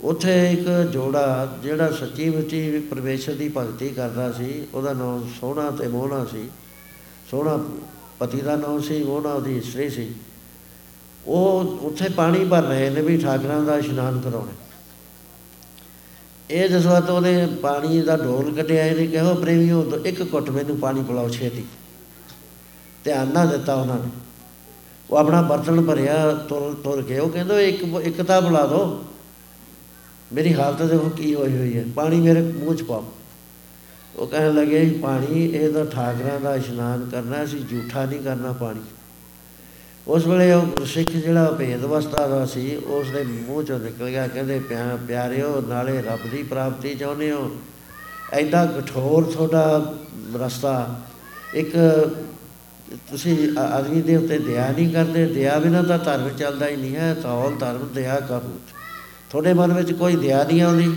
[0.00, 5.88] ਉੱਥੇ ਇੱਕ ਜੋੜਾ ਜਿਹੜਾ ਸੱਚੀ ਮੁੱਚੀ ਪਰਮੇਸ਼ਰ ਦੀ ਭਗਤੀ ਕਰਦਾ ਸੀ, ਉਹਦਾ ਨਾਮ ਸੋਹਣਾ ਤੇ
[5.88, 6.48] ਮੋਹਣਾ ਸੀ।
[7.30, 7.58] ਸੋਹਣਾ
[8.18, 10.14] ਪਤੀ ਦਾ ਨਾਮ ਸੀ, ਮੋਹਣਾ ਉਹਦੀ ਇਸਤਰੀ ਸੀ।
[11.26, 14.52] ਉਹ ਉੱਥੇ ਪਾਣੀ ਭਰ ਰਹੇ ਨੇ ਵੀ ਠਾਕਰਾਂ ਦਾ ਇਸ਼ਨਾਨ ਕਰਾਉਣੇ।
[16.52, 21.02] ਇਹ ਜਿਸ ਵਾਰ ਉਹਨੇ ਪਾਣੀ ਦਾ ਢੋਲ ਕੱਢਿਆ, ਇਹਨੇ ਕਿਹਾ ਪ੍ਰੇਮੀਓ ਇੱਕ ਘੁੱਟ ਮੈਨੂੰ ਪਾਣੀ
[21.02, 21.64] ਪਿਲਾਓ ਛੇਤੀ।
[23.04, 24.10] ਧਿਆਨ ਨਾ ਦਿੱਤਾ ਉਹਨਾਂ ਨੇ।
[25.10, 29.04] ਉਹ ਆਪਣਾ ਬਰਤਨ ਭਰਿਆ, ਤੁਰ ਤੁਰ ਕੇ। ਉਹ ਕਹਿੰਦਾ ਇੱਕ ਇੱਕ ਤਾਂ ਬੁਲਾ ਦੋ।
[30.32, 33.04] ਮੇਰੀ ਹਾਲਤ ਦੇਖੋ ਕੀ ਹੋਈ ਹੋਈ ਹੈ। ਪਾਣੀ ਮੇਰੇ ਮੂੰਹ 'ਚ ਪਾਓ।
[34.16, 38.80] ਉਹ ਕਹਿਣ ਲੱਗੇ, ਪਾਣੀ, ਇਹ ਤਾਂ ਠਾਕਰਾਂ ਦਾ ਇਸ਼ਨਾਨ ਕਰਨਾ ਸੀ ਝੂਠਾ ਨਹੀਂ ਕਰਨਾ ਪਾਣੀ।
[40.08, 44.26] ਉਸ ਵੇਲੇ ਉਹ ਸਿੱਖ ਜਿਹੜਾ ਭੇਦ ਅਵਸਥਾ ਦਾ ਸੀ ਉਸ ਦੇ ਮੂੰਹ ਚੋਂ ਨਿਕਲ ਗਿਆ,
[44.28, 44.58] ਕਹਿੰਦੇ
[45.08, 47.50] ਪਿਆਰਿਓ, ਨਾਲੇ ਰੱਬ ਦੀ ਪ੍ਰਾਪਤੀ ਚਾਹੁੰਦੇ ਹੋ।
[48.32, 49.94] ਐਡਾ ਕਠੋਰ ਤੁਹਾਡਾ
[50.36, 51.00] ਰਸਤਾ,
[51.54, 51.76] ਇੱਕ
[53.10, 57.14] ਤੁਸੀਂ ਆਦਮੀ ਦੇ ਉੱਤੇ ਦਇਆ ਨਹੀਂ ਕਰਦੇ, ਦਇਆ ਬਿਨਾਂ ਤਾਂ ਧਰਮ ਚੱਲਦਾ ਹੀ ਨਹੀਂ ਹੈ,
[57.14, 58.58] ਤਾਂ ਉਹ ਧਰਮ ਦਇਆ ਕਰੂ
[59.30, 60.94] ਤੁਹਾਡੇ ਮਨ ਵਿੱਚ ਕੋਈ ਦਇਆ ਨਹੀਂ ਆਉਂਦੀ?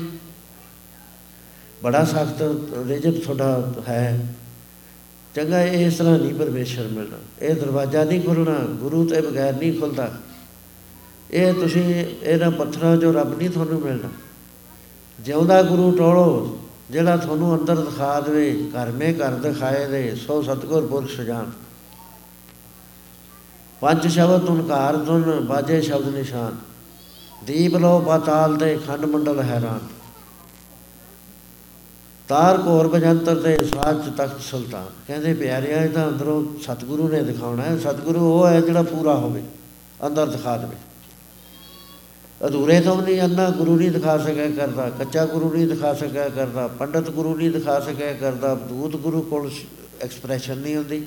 [1.84, 2.42] ਬੜਾ ਸਖਤ
[2.88, 4.20] ਰਿਜਕ ਤੁਹਾਡਾ ਹੈ।
[5.36, 10.12] ਚੰਗਾ, ਇਸ ਤਰ੍ਹਾਂ ਨਹੀਂ ਪਰਮੇਸ਼ਰ ਮਿਲਣਾ। ਇਹ ਦਰਵਾਜ਼ਾ ਨਹੀਂ ਖੁੱਲਣਾ, ਗੁਰੂ ਤੇ ਬਗੈਰ ਨਹੀਂ ਖੁੱਲਦਾ।
[11.32, 14.10] ਇਹ ਤੁਸੀਂ ਇਹਨਾਂ ਪੱਥਰਾਂ ਜੋ ਰੱਬ ਨਹੀਂ ਤੁਹਾਨੂੰ ਮਿਲਣਾ।
[15.20, 16.60] ਜਿਉਂਦਾ ਗੁਰੂ ਟੋਲੋ,
[16.92, 21.52] ਜਿਹੜਾ ਤੁਹਾਨੂੰ ਅੰਦਰ ਦਿਖਾ ਦੇਵੇ, ਘਰ ਮੇ ਘਰ ਦਿਖਾਏ ਦੇ, ਸੋ ਸਤਗੁਰ ਪੁਰਖ ਸਜਾਨ।
[23.82, 26.56] ਪੰਜ ਸ਼ਬਦ ਤੁਨਕਾਰ ਤੁਨ ਬਾਜੇ ਸ਼ਬਦ ਨਿਸ਼ਾਨ।
[27.46, 29.80] ਦੀਪ ਲੋ ਪਾਤਾਲ ਤੇ ਖੰਡ ਮੰਡਲ ਹੈਰਾਨ।
[32.28, 37.64] ਤਾਰ ਕੋਰ ਬਜੰਤਰ ਤੇ ਸਾਚ ਤਖਤ ਸੁਲਤਾਨ। ਕਹਿੰਦੇ, ਪਿਆਰਿਆ, ਇਹ ਤਾਂ ਅੰਦਰੋਂ ਸਤਿਗੁਰੂ ਨੇ ਦਿਖਾਉਣਾ
[37.64, 39.44] ਹੈ। ਸਤਿਗੁਰੂ ਉਹ ਹੈ ਜਿਹੜਾ ਪੂਰਾ ਹੋਵੇ,
[40.08, 40.76] ਅੰਦਰ ਦਿਖਾ ਦੇਵੇ।
[42.48, 46.68] ਅਧੂਰੇ ਤੋਂ ਨਹੀਂ ਅੰਨਾ ਗੁਰੂ ਨਹੀਂ ਦਿਖਾ ਸਕਿਆ ਕਰਦਾ, ਕੱਚਾ ਗੁਰੂ ਨਹੀਂ ਦਿਖਾ ਸਕਿਆ ਕਰਦਾ,
[46.68, 49.50] ਪੰਡਤ ਗੁਰੂ ਨਹੀਂ ਦਿਖਾ ਸਕਿਆ ਕਰਦਾ, ਦੂਤ ਗੁਰੂ ਕੋਲ
[50.02, 51.06] ਐਕਸਪ੍ਰੈਸ਼ਨ ਨਹੀਂ ਹੁੰਦੀ।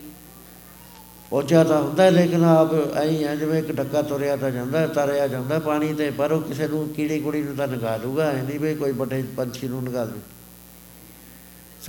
[1.31, 5.59] ਪਹੁੰਚਿਆ ਤਾਂ ਹੁੰਦਾ ਲੇਕਿਨ ਆਪ ਐਂ ਆ ਜਿਵੇਂ ਇੱਕ ਡੱਕਾ ਤੁਰਿਆ ਤਾਂ ਜਾਂਦਾ, ਤਰਿਆ ਜਾਂਦਾ
[5.59, 8.75] ਪਾਣੀ ਤੇ, ਪਰ ਉਹ ਕਿਸੇ ਨੂੰ ਕੀੜੀ ਕੁੜੀ ਨੂੰ ਤਾਂ ਨਗਾ ਦੂਗਾ ਐ ਨਹੀਂ ਵੀ
[8.75, 10.21] ਕੋਈ ਵੱਡੇ ਪੰਛੀ ਨੂੰ ਨਗਾ ਦੇ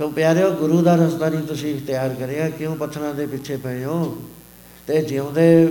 [0.00, 4.22] ਸੋ ਪਿਆਰਿਓ, ਗੁਰੂ ਦਾ ਰਸਤਾ ਨਹੀਂ ਤੁਸੀਂ ਇਖਤਿਆਰ ਕਰਿਆ, ਕਿਉਂ ਪੱਥਰਾਂ ਦੇ ਪਿੱਛੇ ਪਏ ਹੋ?
[4.86, 5.66] ਤੇ ਜਿਉਂਦੇ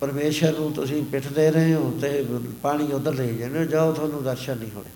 [0.00, 2.24] ਪਰਮੇਸ਼ਰ ਨੂੰ ਤੁਸੀਂ ਪਿੱਠ ਦੇ ਰਹੇ ਹੋ ਤੇ
[2.62, 4.90] ਪਾਣੀ ਉਧਰ ਲੈ ਜਾਂਦੇ ਜਾਓ ਤੁਹਾਨੂੰ ਦਰਸ਼ਨ ਨਹੀਂ ਹੋਣੇ।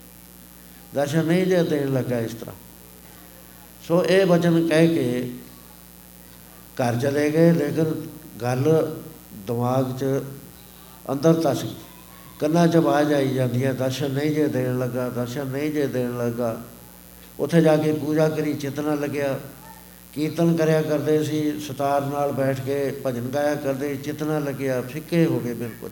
[0.94, 2.55] ਦਰਸ਼ਨ ਨਹੀਂ ਜੇ ਦੇਣ ਲੱਗਾ ਇਸ ਤਰ੍ਹਾਂ।
[3.88, 5.30] ਸੋ ਇਹ ਵਚਨ ਕਹਿ ਕੇ
[6.76, 7.94] ਘਰ ਚਲੇ ਗਏ, ਲੇਕਿਨ
[8.42, 8.94] ਗੱਲ
[9.47, 10.05] ਦਿਮਾਗ 'ਚ
[11.12, 11.59] ਅੰਦਰ ਤੱਕ
[12.40, 16.18] ਕੰਨਾਂ 'ਚ ਆਵਾਜ਼ ਆਈ ਜਾਂਦੀ ਹੈ, ਦਰਸ਼ਨ ਨਹੀਂ ਜੇ ਦੇਣ ਲੱਗਾ, ਦਰਸ਼ਨ ਨਹੀਂ ਜੇ ਦੇਣ
[16.18, 16.64] ਲੱਗਾ।
[17.39, 19.39] ਉੱਥੇ ਜਾ ਕੇ ਪੂਜਾ ਕਰੀ, ਚਿਤਨਾ ਲੱਗਿਆ।
[20.14, 22.76] ਕੀਰਤਨ ਕਰਿਆ ਕਰਦੇ ਸੀ, ਸਤਾਰ ਨਾਲ ਬੈਠ ਕੇ
[23.07, 25.91] ਭਜਨ ਗਾਇਆ ਕਰਦੇ, ਚਿਤਨਾ ਲੱਗਿਆ, ਫਿੱਕੇ ਹੋ ਗਏ ਬਿਲਕੁਲ।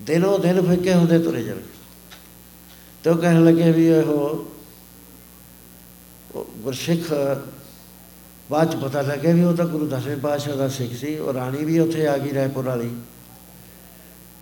[0.00, 1.62] ਦਿਨੋਂ ਦਿਨ ਫਿੱਕੇ ਹੁੰਦੇ ਤੁਰੇ ਚਲੇ
[3.04, 4.48] ਤੇ ਉਹ ਕਹਿਣ ਲੱਗੇ ਵੀ ਇਹੋ
[6.34, 7.12] ਗੁਰਸਿੱਖ,
[8.50, 11.64] ਬਾਅਦ ਚ ਪਤਾ ਲੱਗਿਆ ਵੀ ਉਹ ਤਾਂ ਗੁਰੂ ਦਸਵੇਂ ਪਾਤਸ਼ਾਹ ਦਾ ਸਿੱਖ ਸੀ, ਉਹ ਰਾਣੀ
[11.64, 12.90] ਵੀ ਉੱਥੇ ਆ ਗਈ ਰਾਏਪੁਰ ਵਾਲੀ।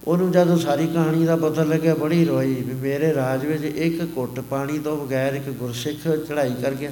[0.05, 4.40] ਉਹਨੂੰ ਜਦੋਂ ਸਾਰੀ ਕਹਾਣੀ ਦਾ ਪਤਾ ਲੱਗਿਆ, ਬੜੀ ਰੋਈ ਵੀ ਮੇਰੇ ਰਾਜ ਵਿੱਚ ਇੱਕ ਘੁੱਟ
[4.40, 6.90] ਪਾਣੀ ਤੋਂ ਬਗੈਰ ਇੱਕ ਗੁਰਸਿੱਖ ਚੜ੍ਹਾਈ ਕਰ ਗਿਆ।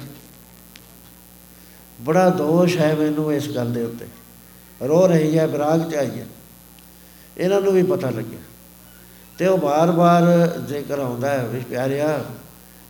[2.01, 4.05] ਬੜਾ ਦੋਸ਼ ਹੈ ਮੈਨੂੰ ਇਸ ਗੱਲ ਦੇ ਉੱਤੇ।
[4.87, 6.27] ਰੋ ਰਹੀ ਹੈ ਬਰਾਗ ਚ ਆਈ ਹੈ।
[7.37, 8.39] ਇਹਨਾਂ ਨੂੰ ਵੀ ਪਤਾ ਲੱਗਿਆ।
[9.37, 10.23] ਤੇ ਉਹ ਬਾਰ-ਬਾਰ
[10.67, 12.25] ਜ਼ਿਕਰ ਆਉਂਦਾ ਹੈ, ਵੀ ਪਿਆਰਿਆ,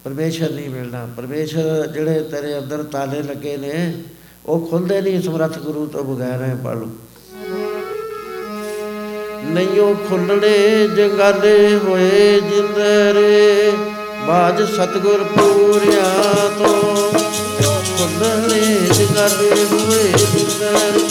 [0.03, 4.03] ਪਰਮੇਸ਼ਰ ਨਹੀਂ ਮਿਲਣਾ। ਪਰਮੇਸ਼ਰ ਜਿਹੜੇ ਤੇਰੇ ਅੰਦਰ ਤਾਲੇ ਲੱਗੇ ਨੇ,
[4.45, 6.91] ਉਹ ਖੁੱਲਦੇ ਨਹੀਂ ਸਮਰੱਥ ਗੁਰੂ ਤੋਂ ਬਗੈਰ ਹੈ ਪੜ ਲਓ।
[9.45, 13.71] ਨਈਓ ਖੁੱਲਣੇ ਜੰਗਾਲੇ ਹੋਏ ਜਿੰਦਰੇ
[14.27, 16.03] ਬਾਜ ਸਤਗੁਰ ਪੂਰਿਆ
[16.57, 17.11] ਤੋਂ
[17.89, 21.07] ਖੁੱਲਣੇ ਜੰਗਾਲੇ ਹੋਏ ਜਿੰਦਰੇ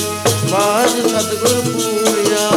[0.50, 2.50] ਬਾਜ ਸਤਗੁਰ ਪੂਰਿਆ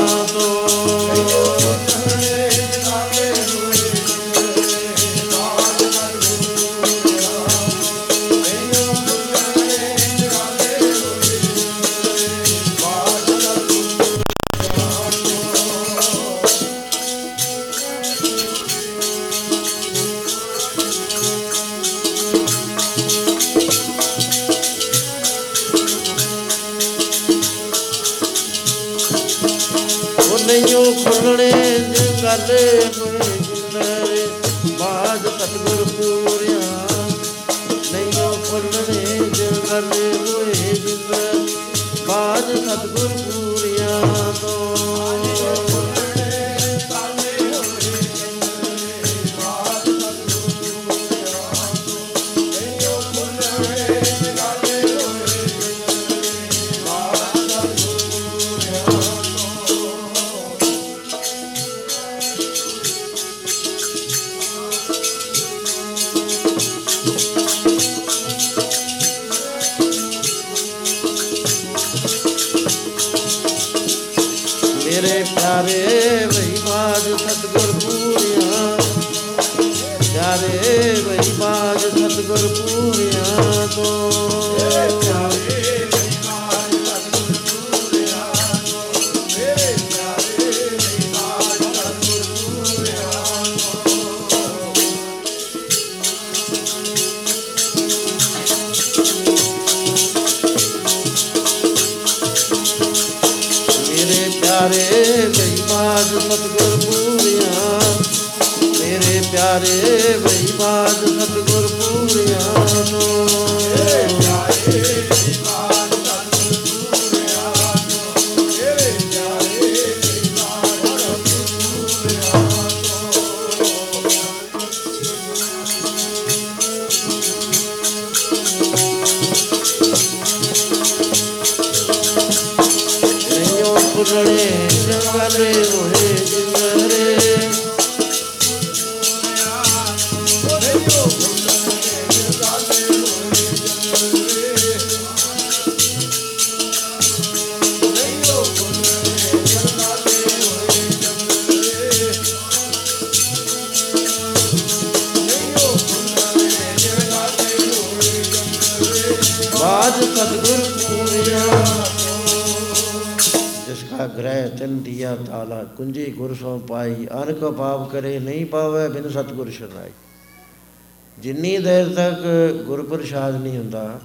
[171.91, 172.21] ਤੱਕ
[172.65, 174.01] ਗੁਰ ਪ੍ਰਸਾਦ ਨਹੀਂ ਹੁੰਦਾ।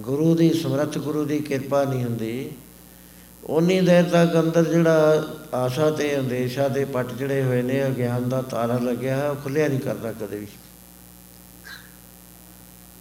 [0.00, 2.50] ਗੁਰੂ ਦੀ ਸਮਰੱਥ, ਗੁਰੂ ਦੀ ਕਿਰਪਾ ਨਹੀਂ ਹੁੰਦੀ।
[3.44, 5.24] ਉਨੀ ਦੇਰ ਤੱਕ ਅੰਦਰ ਜਿਹੜਾ
[5.54, 9.68] ਆਸ਼ਾ ਤੇ ਅੰਦੇਸ਼ਾ ਦੇ ਪੱਟ ਜਿਹੜੇ ਹੋਏ ਨੇ, ਅਗਿਆਨ ਦਾ ਤਾਰਾ ਲੱਗਿਆ ਹੈ ਉਹ ਖੁੱਲਿਆ
[9.68, 10.46] ਨਹੀਂ ਕਰਦਾ ਕਦੇ ਵੀ।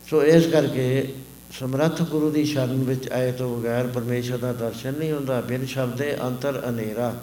[0.10, 1.14] ਸੋ ਇਸ ਕਰਕੇ
[1.60, 6.18] ਸਮਰੱਥ ਗੁਰੂ ਦੀ ਸ਼ਰਨ ਵਿੱਚ ਆਏ ਤੋਂ ਬਗੈਰ ਪਰਮੇਸ਼ਰ ਦਾ ਦਰਸ਼ਨ ਨਹੀਂ ਹੁੰਦਾ। ਬਿਨ ਸ਼ਬਦੇ
[6.22, 7.16] ਅੰਤਰ ਹਨੇਰਾ।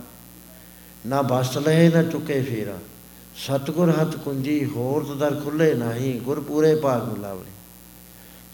[1.07, 2.79] ਨਾ ਬਸ ਲਏ ਨਾ ਚੁੱਕੇ ਫੇਰਾ।
[3.39, 7.51] ਸਤਗੁਰ ਹੱਥ ਕੁੰਜੀ, ਹੋਰ ਦਰ ਖੁੱਲੇ ਨਹੀਂ, ਗੁਰ ਪੂਰੇ ਭਾਗ ਮਿਲਾਵਣੇ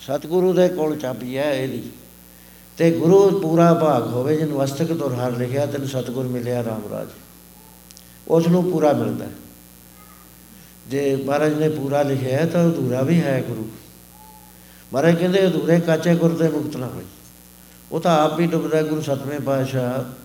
[0.01, 1.82] ਸਤਗੁਰੂ ਦੇ ਕੋਲ ਚਾਬੀ ਹੈ ਇਹਦੀ
[2.78, 7.09] ਤੇ ਗੁਰੂ ਪੂਰਾ ਭਾਗ ਹੋਵੇ ਜਿਨ ਵਸਤਕ ਤੋਂ ਹਰ ਲਿਖਿਆ, ਤੈਨੂੰ ਸਤਗੁਰ ਮਿਲਿਆ ਰਾਮ ਰਾਜ
[8.28, 9.30] ਉਸ ਨੂੰ ਪੂਰਾ ਮਿਲਦਾ ਹੈ।
[10.89, 13.68] ਜੇ ਮਹਾਰਾਜ ਨੇ ਪੂਰਾ ਲਿਖਿਆ ਹੈ, ਤਾਂ ਅਧੂਰਾ ਵੀ ਹੈ ਗੁਰੂ
[14.93, 17.05] ਮਹਾਰਾਜ ਕਹਿੰਦੇ, ਅਧੂਰੇ ਕਾਚੇ ਗੁਰ ਤੇ ਮੁਕਤ ਨਾ ਹੋਈ
[17.93, 20.24] ਉਹ ਤਾਂ ਆਪ ਵੀ ਡੁੱਬਦਾ ਹੈ। ਗੁਰੂ ਸਤਵੇਂ ਪਾਤਸ਼ਾਹ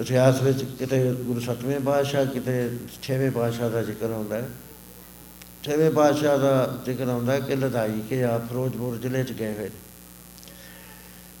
[0.00, 2.70] ਇਤਿਹਾਸ ਵਿੱਚ ਕਿਤੇ ਗੁਰੂ ਸਤਵੇਂ ਪਾਤਸ਼ਾਹ, ਕਿਤੇ
[3.02, 4.48] ਛੇਵੇਂ ਪਾਤਸ਼ਾਹ ਦਾ ਜ਼ਿਕਰ ਹੁੰਦਾ ਹੈ।
[5.64, 9.64] ਛੇਵੇਂ ਪਾਤਸ਼ਾਹ ਦਾ ਜ਼ਿਕਰ ਹੁੰਦਾ ਹੈ ਕਿ ਲਦਾਈ ਕੇ ਆਪ ਫਿਰੋਜ਼ਪੁਰ ਜ਼ਿਲ੍ਹੇ 'ਚ ਗਏ ਹੋਏ
[9.64, 9.80] ਨੇ।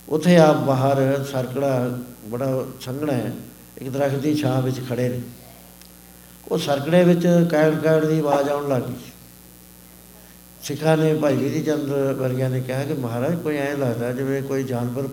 [0.08, 3.32] ਉੱਥੇ ਆਪ ਬਾਹਰ ਸਰਕੜਾ ਬੜਾ ਸੰਘਣਾ ਹੈ,
[3.78, 5.20] ਇੱਕ ਦਰਖਤ ਦੀ ਛਾਂ ਵਿੱਚ ਖੜੇ ਨੇ।
[6.48, 8.94] ਉਹ ਸਰਕੜੇ ਵਿੱਚ ਕੈੜ ਕੈੜ ਦੀ ਆਵਾਜ਼ ਆਉਣ ਲੱਗੀ
[10.62, 14.62] ਸਿੱਖਾਂ ਨੇ ਭਾਈ ਵੀਰੀ ਚੰਦ ਵਰਗਿਆਂ ਨੇ ਕਿਹਾ ਕਿ ਮਹਾਰਾਜ, ਕੋਈ ਐਂ ਲੱਗਦਾ ਜਿਵੇਂ ਕੋਈ
[14.62, 15.08] ਜਾਨਵਰ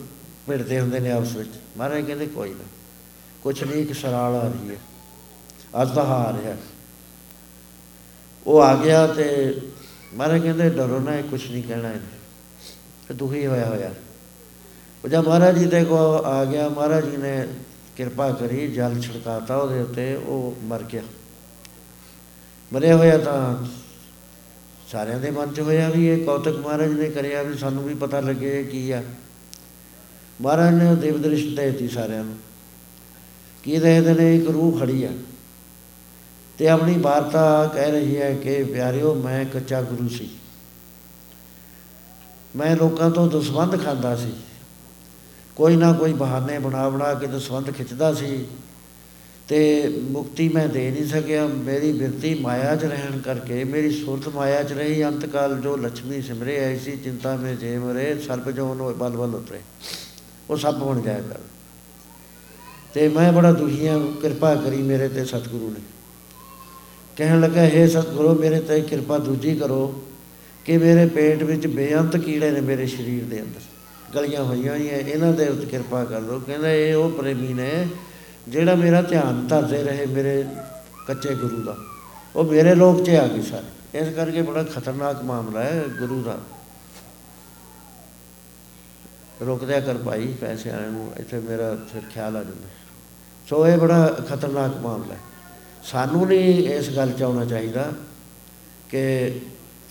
[0.47, 2.76] ਭਿੜਦੇ ਹੁੰਦੇ ਨੇ ਆਪਸ ਵਿੱਚ। ਮਹਾਰਾਜ ਕਹਿੰਦੇ, ਕੋਈ ਨਾ।
[3.47, 4.75] ਕੁਛ ਨਹੀਂ ਇੱਕ ਸਰਾਲ ਆ ਰਹੀ ਹੈ।
[5.81, 6.55] ਅੱਜ ਤਾਂ ਆ ਰਿਹਾ
[8.47, 9.57] ਉਹ ਆ ਗਿਆ ਤੇ
[10.13, 12.17] ਮਹਾਰਾਜ ਕਹਿੰਦੇ, ਡਰੋ ਨਾ, ਇਹ ਕੁਛ ਨਹੀਂ ਕਹਿਣਾ ਇਹਨੇ।
[13.07, 13.91] ਤੇ ਦੁਖੀ ਹੋਇਆ ਹੋਇਆ।
[15.03, 15.95] ਉਹ ਜਦ ਮਹਾਰਾਜ ਜੀ ਦੇ ਕੋ
[16.25, 17.47] ਆ ਗਿਆ, ਮਹਾਰਾਜ ਜੀ ਨੇ
[17.97, 21.01] ਕਿਰਪਾ ਕਰੀ, ਜਲ ਛਿੜਕਾਤਾ ਉਹਦੇ ਉੱਤੇ, ਉਹ ਮਰ ਗਿਆ।
[22.73, 23.65] ਮਰਿਆ ਹੋਇਆ ਤਾਂ
[24.91, 28.19] ਸਾਰਿਆਂ ਦੇ ਮਨ 'ਚ ਹੋਇਆ ਵੀ ਇਹ। ਕੌਤਕ ਮਹਾਰਾਜ ਨੇ ਕਰਿਆ ਵੀ ਸਾਨੂੰ ਵੀ ਪਤਾ
[28.19, 29.03] ਲੱਗੇ ਇਹ ਕੀ ਆ।
[30.41, 32.46] ਮਹਾਰਾਜ ਨੇ ਉਹ ਦੇਵ ਦ੍ਰਿਸ਼ ਦੇਤੀ ਸਾਰਿਆਂ ਨੂੰ।
[33.67, 35.09] ਕੀ ਦੇਖਦੇ ਨੇ ਇੱਕ ਰੂਹ ਖੜੀ ਆ?
[36.57, 40.29] ਤੇ ਆਪਣੀ ਵਾਰਤਾ ਕਹਿ ਰਹੀ ਹੈ ਕਿ ਪਿਆਰਿਓ, ਮੈਂ ਕੱਚਾ ਗੁਰੂ ਸੀ।
[42.55, 44.33] ਮੈਂ ਲੋਕਾਂ ਤੋਂ ਦਸਵੰਧ ਖਾਂਦਾ ਸੀ।
[45.55, 48.45] ਕੋਈ ਨਾ ਕੋਈ ਬਹਾਨੇ ਬਣਾ ਬਣਾ ਕੇ ਦਸਵੰਧ ਖਿੱਚਦਾ ਸੀ
[49.47, 54.63] ਤੇ ਮੁਕਤੀ ਮੈਂ ਦੇ ਨਹੀਂ ਸਕਿਆ। ਮੇਰੀ ਬਿਰਤੀ ਮਾਇਆ 'ਚ ਰਹਿਣ ਕਰਕੇ, ਮੇਰੀ ਸੁਰਤ ਮਾਇਆ
[54.63, 59.09] 'ਚ ਰਹੀ। ਅੰਤਕਾਲ ਜੋ ਲక్ష్ਮੀ ਸਿਮਰੇ ਐਸੀ ਚਿੰਤਾ ਮੇ ਜੇ ਮਰੇ ਸਰਪ ਜੋ ਨੋ ਬਲ
[59.09, 59.59] ਬਲ ਉਤਰੇ।
[60.49, 61.39] ਉਹ ਸੱਪ ਬਣ ਜਾਇਆ ਕਰ।
[62.93, 65.81] ਤੇ ਮੈਂ ਬੜਾ ਦੁਖੀ ਹਾਂ ਕਿਰਪਾ ਕਰੀ ਮੇਰੇ ਤੇ ਸਤਿਗੁਰੂ ਨੇ।
[67.15, 70.03] ਕਹਿਣ ਲੱਗਾ, ਹੈ ਸਤਿਗੁਰੂ, ਮੇਰੇ ਤੇ ਕਿਰਪਾ ਦੂਜੀ ਕਰੋ
[70.65, 73.59] ਕਿ ਮੇਰੇ ਪੇਟ ਵਿੱਚ ਬੇਅੰਤ ਕੀੜੇ ਨੇ ਮੇਰੇ ਸਰੀਰ ਦੇ ਅੰਦਰ।
[74.15, 77.87] ਗਲੀਆਂ ਹੋਈਆਂ ਹੋਈਆਂ, ਇਹਨਾਂ ਦੇ ਉੱਤੇ ਕਿਰਪਾ ਕਰ ਲਓ। ਕਹਿੰਦਾ, ਇਹ ਉਹ ਪ੍ਰੇਮੀ ਨੇ
[78.47, 80.43] ਜਿਹੜਾ ਮੇਰਾ ਧਿਆਨ ਧਰਦੇ ਰਹੇ ਮੇਰੇ
[81.07, 81.77] ਕੱਚੇ ਗੁਰੂ ਦਾ।
[82.35, 86.39] ਉਹ ਮੇਰੇ ਲੋਕ 'ਚ ਆ ਗਏ ਸਾਰੇ। ਇਸ ਕਰਕੇ ਬੜਾ ਖਤਰਨਾਕ ਮਾਮਲਾ ਹੈ ਗੁਰੂ ਦਾ।
[89.45, 92.67] ਰੁਕ ਦਿਆ ਕਰ ਭਾਈ ਪੈਸੇ ਆਣ ਨੂੰ, ਇੱਥੇ ਮੇਰਾ ਫਿਰ ਖਿਆਲ ਆ ਜਾਂਦਾ।
[93.49, 95.19] ਸੋ ਇਹ ਬੜਾ ਖਤਰਨਾਕ ਮਾਮਲਾ ਹੈ।
[95.83, 97.91] ਸਾਨੂੰ ਨਹੀਂ ਇਸ ਗੱਲ 'ਚ ਆਉਣਾ ਚਾਹੀਦਾ
[98.89, 99.31] ਕਿ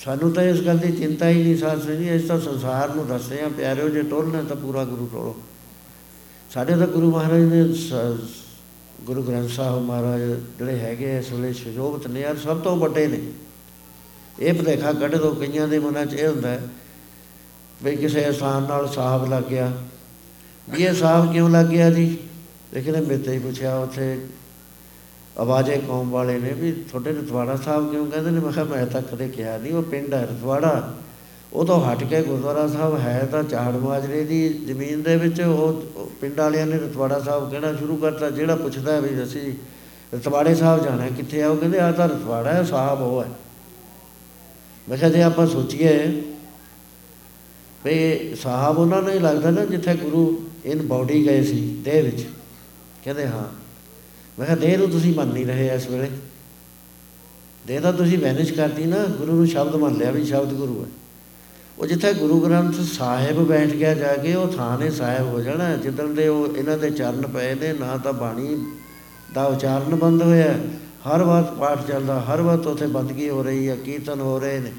[0.04, 3.40] ਸਾਨੂੰ ਤਾਂ ਇਸ ਗੱਲ ਦੀ ਚਿੰਤਾ ਹੀ ਨਹੀਂ ਸਾਸ ਨਹੀਂ ਇਸ ਤਾਂ ਸੰਸਾਰ ਨੂੰ ਦੱਸਦੇ
[3.40, 5.42] ਆ ਪਿਆਰਿਓ, ਜੇ ਟੋਲਣਾ ਤਾਂ ਪੂਰਾ ਗੁਰੂ ਟੋਲੋ।
[6.50, 7.94] ਸਾਡੇ ਤਾਂ ਗੁਰੂ ਮਹਾਰਾਜ ਨੇ ਸ-
[9.02, 10.22] ਗੁਰੂ ਗ੍ਰੰਥ ਸਾਹਿਬ ਮਹਾਰਾਜ
[10.58, 13.20] ਜਿਹੜੇ ਹੈਗੇ ਇਸ ਵੇਲੇ ਸ਼ੋਭਤ ਨੇ ਯਾਰ ਸਭ ਤੋਂ ਵੱਡੇ ਨੇ।
[14.40, 16.68] ਇਹ ਭੁਲੇਖਾ ਕੱਢ ਦੋ, ਕਈਆਂ ਦੇ ਮਨਾਂ 'ਚ ਇਹ ਹੁੰਦਾ ਹੈ
[17.84, 19.72] ਵੀ ਕਿਸੇ ਆਸਾਨ ਨਾਲ ਸਾਹਬ ਲੱਗ ਗਿਆ
[20.70, 22.16] ਵੀ ਇਹ ਸਾਹਬ ਕਿਉਂ ਲੱਗ ਗਿਆ ਜੀ
[22.74, 24.18] ਲੇਕਿਨ ਮੇਰੇ ਤੇ ਹੀ ਪੁੱਛਿਆ ਉੱਥੇ।
[25.38, 28.40] ਆਵਾਜ਼ੇ ਕੌਮ ਵਾਲੇ ਨੇ ਵੀ ਤੁਹਾਡੇ ਰਤਵਾੜਾ ਸਾਹਿਬ ਕਿਉਂ ਕਹਿੰਦੇ ਨੇ?
[28.40, 30.94] ਮੈਂ ਕਿਹਾ, ਮੈਂ ਤਾਂ ਕਦੇ ਕਿਹਾ ਨਹੀਂ, ਉਹ ਪਿੰਡ ਹੈ ਰਤਵਾੜਾ।
[31.52, 36.10] ਉਹ ਤੋਂ ਹਟ ਕੇ ਗੁਰਦੁਆਰਾ ਸਾਹਿਬ ਹੈ ਤਾਂ ਚਾੜ ਮਾਜਰੇ ਦੀ ਜ਼ਮੀਨ ਦੇ ਵਿੱਚ ਉਹ
[36.20, 39.52] ਪਿੰਡ ਵਾਲਿਆਂ ਨੇ ਰਤਵਾੜਾ ਸਾਹਿਬ ਕਹਿਣਾ ਸ਼ੁਰੂ ਕਰਤਾ, ਜਿਹੜਾ ਪੁੱਛਦਾ ਵੀ ਅਸੀਂ
[40.16, 41.48] ਰਤਵਾੜੇ ਸਾਹਿਬ ਜਾਣਾ, ਕਿੱਥੇ ਆ?
[41.48, 43.28] ਉਹ ਕਹਿੰਦੇ ਆ ਤਾਂ ਰਤਵਾੜਾ ਹੈ ਸਾਹਿਬ ਉਹ ਹੈ।
[44.88, 46.22] ਮੈਂ ਕਿਹਾ, ਜੇ ਆਪਾਂ ਸੋਚੀਏ
[47.86, 52.26] ਵੀ ਸਾਹਿਬ ਉਹਨਾਂ ਨੂੰ ਹੀ ਲੱਗਦਾ ਨਾ ਜਿੱਥੇ ਗੁਰੂ ਇਨ ਬਾਡੀ ਗਏ ਸੀ, ਦੇਹ ਵਿੱਚ।
[53.04, 53.44] ਕਹਿੰਦੇ, ਹਾਂ।
[54.38, 56.10] ਮੈਂ ਕਿਹਾ, ਦੇਹ ਨੂੰ ਤੁਸੀਂ ਮੰਨ ਨਹੀਂ ਰਹੇ ਇਸ ਵੇਲੇ।
[57.66, 60.88] ਦੇਹ ਤਾਂ ਤੁਸੀਂ ਵੈਨਿਸ਼ ਕਰਤੀ ਨਾ, ਗੁਰੂ ਨੂੰ ਸ਼ਬਦ ਮੰਨ ਲਿਆ ਵੀ ਸ਼ਬਦ ਗੁਰੂ ਹੈ।
[61.78, 65.76] ਉਹ ਜਿੱਥੇ ਗੁਰੂ ਗ੍ਰੰਥ ਸਾਹਿਬ ਬੈਠ ਗਿਆ ਜਾ ਕੇ, ਉਹ ਥਾਂ ਨੇ ਸਾਹਿਬ ਹੋ ਜਾਣਾ।
[65.76, 68.66] ਜਿੱਦਣ ਦੇ ਉਹ ਇਹਨਾਂ ਦੇ ਚਰਨ ਪਏ ਨੇ, ਨਾ ਤਾਂ ਬਾਣੀ
[69.34, 70.58] ਦਾ ਉਚਾਰਨ ਬੰਦ ਹੋਇਆ।
[71.08, 74.72] ਹਰ ਵਾਰ ਪਾਠ ਚੱਲਦਾ, ਹਰ ਵਾਰ ਉੱਥੇ ਬੰਦਗੀ ਹੋ ਰਹੀ ਹੈ, ਕੀਰਤਨ ਹੋ ਰਹੇ ਨੇ।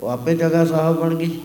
[0.00, 1.40] ਉਹ ਆਪੇ ਜਗ੍ਹਾ ਸਾਹਿਬ ਬਣ ਗਈ।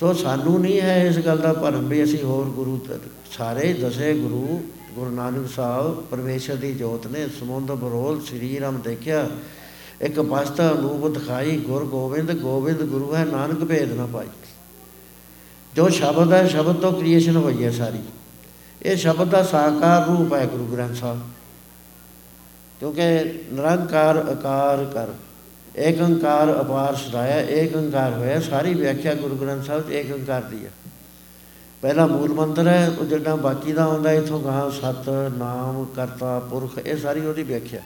[0.00, 2.86] ਸੋ ਸਾਨੂੰ ਨਹੀਂ ਹੈ ਇਸ ਗੱਲ ਦਾ ਭਰਮ ਵੀ ਅਸੀਂ ਹੋਰ ਗੁਰੂ
[3.30, 4.62] ਸਾਰੇ ਦਸੇ ਗੁਰੂ
[4.94, 9.28] ਗੁਰੂ ਨਾਨਕ ਸਾਹਿਬ, ਪਰਮੇਸ਼ਰ ਦੀ ਜੋਤ ਨੇ ਸਮੁੰਦਰ ਬਰੋਲ ਸ੍ਰੀ ਰਾਮ ਦੇਖਿਆ।
[10.00, 14.26] ਇੱਕ ਪਸਤਾ ਅਨੂਪ ਦਿਖਾਈ, ਗੁਰ ਗੋਬਿੰਦ ਗੋਬਿੰਦ ਗੁਰੂ ਹੈ, ਨਾਨਕ ਭੇਦ ਨਾ ਪਾਈ।
[15.76, 17.98] ਜੋ ਸ਼ਬਦ ਹੈ, ਸ਼ਬਦ ਤੋਂ ਕ੍ਰੀਏਸ਼ਨ ਹੋਈ ਹੈ ਸਾਰੀ।
[18.82, 21.20] ਇਹ ਸ਼ਬਦ ਦਾ ਸਾਕਾਰ ਰੂਪ ਹੈ ਗੁਰੂ ਗ੍ਰੰਥ ਸਾਹਿਬ।
[22.80, 23.02] ਕਿਉਂਕਿ
[23.52, 25.06] ਨਿਰੰਕਾਰ ਆਕਾਰ ਕਰ
[25.76, 30.64] ਏਕ ਓੰਕਾਰ ਅਪਾਰ ਸਦਾਇਆ ਏਕ ਓੰਕਾਰ ਹੋਇਆ, ਸਾਰੀ ਵਿਆਖਿਆ ਗੁਰੂ ਗ੍ਰੰਥ ਸਾਹਿਬ ਏਕ ਓੰਕਾਰ ਦੀ
[30.64, 30.70] ਹੈ
[31.82, 35.08] ਪਹਿਲਾ ਮੂਲ ਮੰਤਰ ਹੈ, ਉਹ ਜਿਹੜਾ ਬਾਕੀ ਦਾ ਆਉਂਦਾ, ਇਥੋਂ ਗਾਂ ਸਤ,
[35.38, 37.80] ਨਾਮ, ਕਰਤਾ, ਪੁਰਖ, ਇਹ ਸਾਰੀ ਉਹਦੀ ਵਿਆਖਿਆ।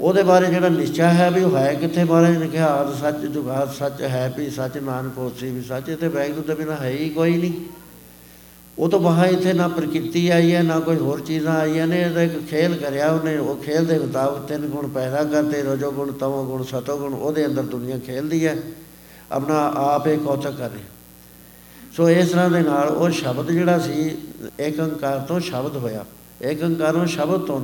[0.00, 3.72] ਉਹਦੇ ਬਾਰੇ ਜਿਹੜਾ ਨਿਸ਼ਚਾ ਹੈ ਵੀ ਉਹ ਹੈ ਕਿੱਥੇ ਬਾਰੇ ਨੇ ਕਿਹਾ, ਆਦ ਸੱਚ, ਜੁਗਾਦ
[3.72, 7.36] ਸੱਚ, ਹੈ ਵੀ ਸੱਚ, ਨਾਨਕ ਹੋਸੀ ਵੀ ਸੱਚ ਤੇ ਵੈਗੁਰੂ ਤੋਂ ਬਿਨਾ ਹੈ ਹੀ ਕੋਈ
[7.36, 7.52] ਨਹੀਂ।
[8.78, 12.22] ਉਹ ਤੋਂ ਬਾਹਰ ਇੱਥੇ ਨਾ ਪ੍ਰਕਿਰਤੀ ਆਈ ਹੈ, ਨਾ ਕੋਈ ਹੋਰ ਚੀਜ਼ਾਂ ਆਈਆਂ ਨੇ, ਇਹਦਾ
[12.22, 16.44] ਇੱਕ ਖੇਲ ਕਰਿਆ ਉਹਨੇ, ਉਹ ਖੇਲ ਦੇ ਮੁਤਾਬਕ ਤਿੰਨ ਗੁਣ ਪੈਦਾ ਕਰਤੇ, ਰਜੋ ਗੁਣ ਤਮੋ
[16.44, 18.56] ਗੁਣ, ਸਤੋ ਗੁਣ, ਉਹਦੇ ਅੰਦਰ ਦੁਨੀਆ ਖੇਲਦੀ ਹੈ,
[19.32, 20.82] ਆਪਣਾ ਆਪ ਇਹ ਕੌਤਕ ਕਰ ਰਹੀ।
[21.96, 24.10] ਸੋ ਇਸ ਤਰ੍ਹਾਂ ਦੇ ਨਾਲ ਉਹ ਸ਼ਬਦ ਜਿਹੜਾ ਸੀ
[24.60, 26.04] ਏਕ ਓੰਕਾਰ ਤੋਂ ਸ਼ਬਦ ਹੋਇਆ
[26.42, 27.60] ਏਕ ਓੰਕਾਰੋਂ ਸ਼ਬਦ ਤੋਂ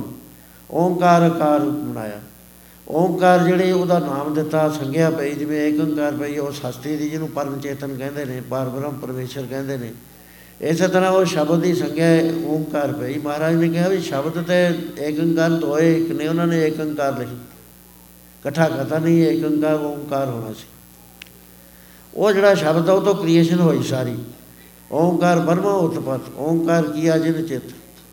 [0.69, 2.19] ਓੰਕਾਰ ਆਕਾਰ ਬਣਾਇਆ।
[2.87, 7.29] ਓੰਕਾਰ ਜਿਹੜੇ ਉਹਦਾ ਨਾਮ ਦਿੱਤਾ, ਸੰਗਿਆ ਪਈ, ਜਿਵੇਂ ਏਕ ਓੰਕਾਰ ਪਈ, ਉਹ ਸਸਤੀ ਦੀ ਜਿਹਨੂੰ
[7.29, 9.91] ਪਰਮ ਚੇਤਨ ਕਹਿੰਦੇ ਨੇ ਪਰਬ੍ਰਹਮ ਪਰਮੇਸ਼ਰ ਕਹਿੰਦੇ ਨੇ
[10.61, 12.07] ਇਸੇ ਤਰ੍ਹਾਂ ਉਹ ਸ਼ਬਦ ਦੀ ਸੰਗਿਆ
[12.47, 16.65] ਓੰਕਾਰ ਪਈ ਮਹਾਰਾਜ ਨੇ ਕਿਹਾ ਵੀ ਸ਼ਬਦ ਤੇ ਏਕ ਓੰਕਾਰ ਦੋਏ ਇੱਕ ਨੇ, ਉਹਨਾਂ ਨੇ
[16.65, 17.35] ਏਕ ਓੰਕਾਰ ਲਿਖੀ।
[18.39, 20.65] ਇਕੱਠਾ ਕਰਤਾ ਨਹੀਂ ਏਕ ਓੰਕਾਰ ਓੰਕਾਰ ਹੋਣਾ ਸੀ।
[22.13, 24.17] ਉਹ ਜਿਹੜਾ ਸ਼ਬਦ ਉਹ ਤੋਂ ਕ੍ਰੀਏਸ਼ਨ ਹੋਈ ਸਾਰੀ।
[24.91, 27.61] ਓੰਕਾਰ ਬਰਮਾ ਉਤਪਤ, ਓੰਕਾਰ ਕੀਆ ਜਿਨ ਚਿਤ।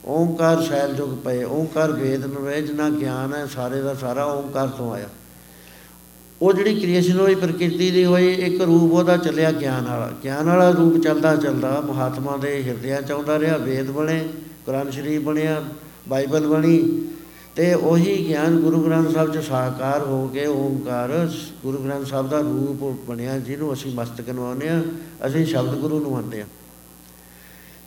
[0.04, 4.92] ਓੰਕਾਰ ਸ਼ੈਲ ਜੁਗ ਪਏ, ਓੰਕਾਰ ਵੇਦ ਨਵੇਜ ਨਾ ਗਿਆਨ ਹੈ, ਸਾਰੇ ਦਾ ਸਾਰਾ ਓੰਕਾਰ ਤੋਂ
[4.92, 5.08] ਆਇਆ।
[6.42, 10.70] ਉਹ ਜਿਹੜੀ ਕ੍ਰੀਏਸ਼ਨ ਹੋਈ ਪ੍ਰਕਿਰਤੀ ਦੀ ਹੋਈ, ਇੱਕ ਰੂਪ ਉਹਦਾ ਚੱਲਿਆ ਗਿਆਨ ਵਾਲਾ। ਗਿਆਨ ਵਾਲਾ
[10.70, 14.18] ਰੂਪ ਚੱਲਦਾ ਚੱਲਦਾ ਮਹਾਤਮਾ ਦੇ ਹਿਰਦਿਆਂ ਚ ਆਉਂਦਾ ਰਿਹਾ, ਵੇਦ ਬਣੇ,
[14.66, 15.62] ਕੁਰਾਨ ਸ਼ਰੀਫ ਬਣਿਆ,
[16.08, 16.78] ਬਾਈਬਲ ਬਣੀ
[17.56, 21.10] ਤੇ ਉਹੀ ਗਿਆਨ ਗੁਰੂ ਗ੍ਰੰਥ ਸਾਹਿਬ ਚ ਸਾਕਾਰ ਹੋ ਕੇ ਓੰਕਾਰ
[21.62, 24.82] ਗੁਰੂ ਗ੍ਰੰਥ ਸਾਹਿਬ ਦਾ ਰੂਪ ਬਣਿਆ, ਜਿਹਨੂੰ ਅਸੀਂ ਮਸਤਕ ਨਵਾਉਂਦੇ ਆ
[25.26, 26.46] ਅਸੀਂ ਸ਼ਬਦ ਗੁਰੂ ਨੂੰ ਮੰਨਦੇ ਆ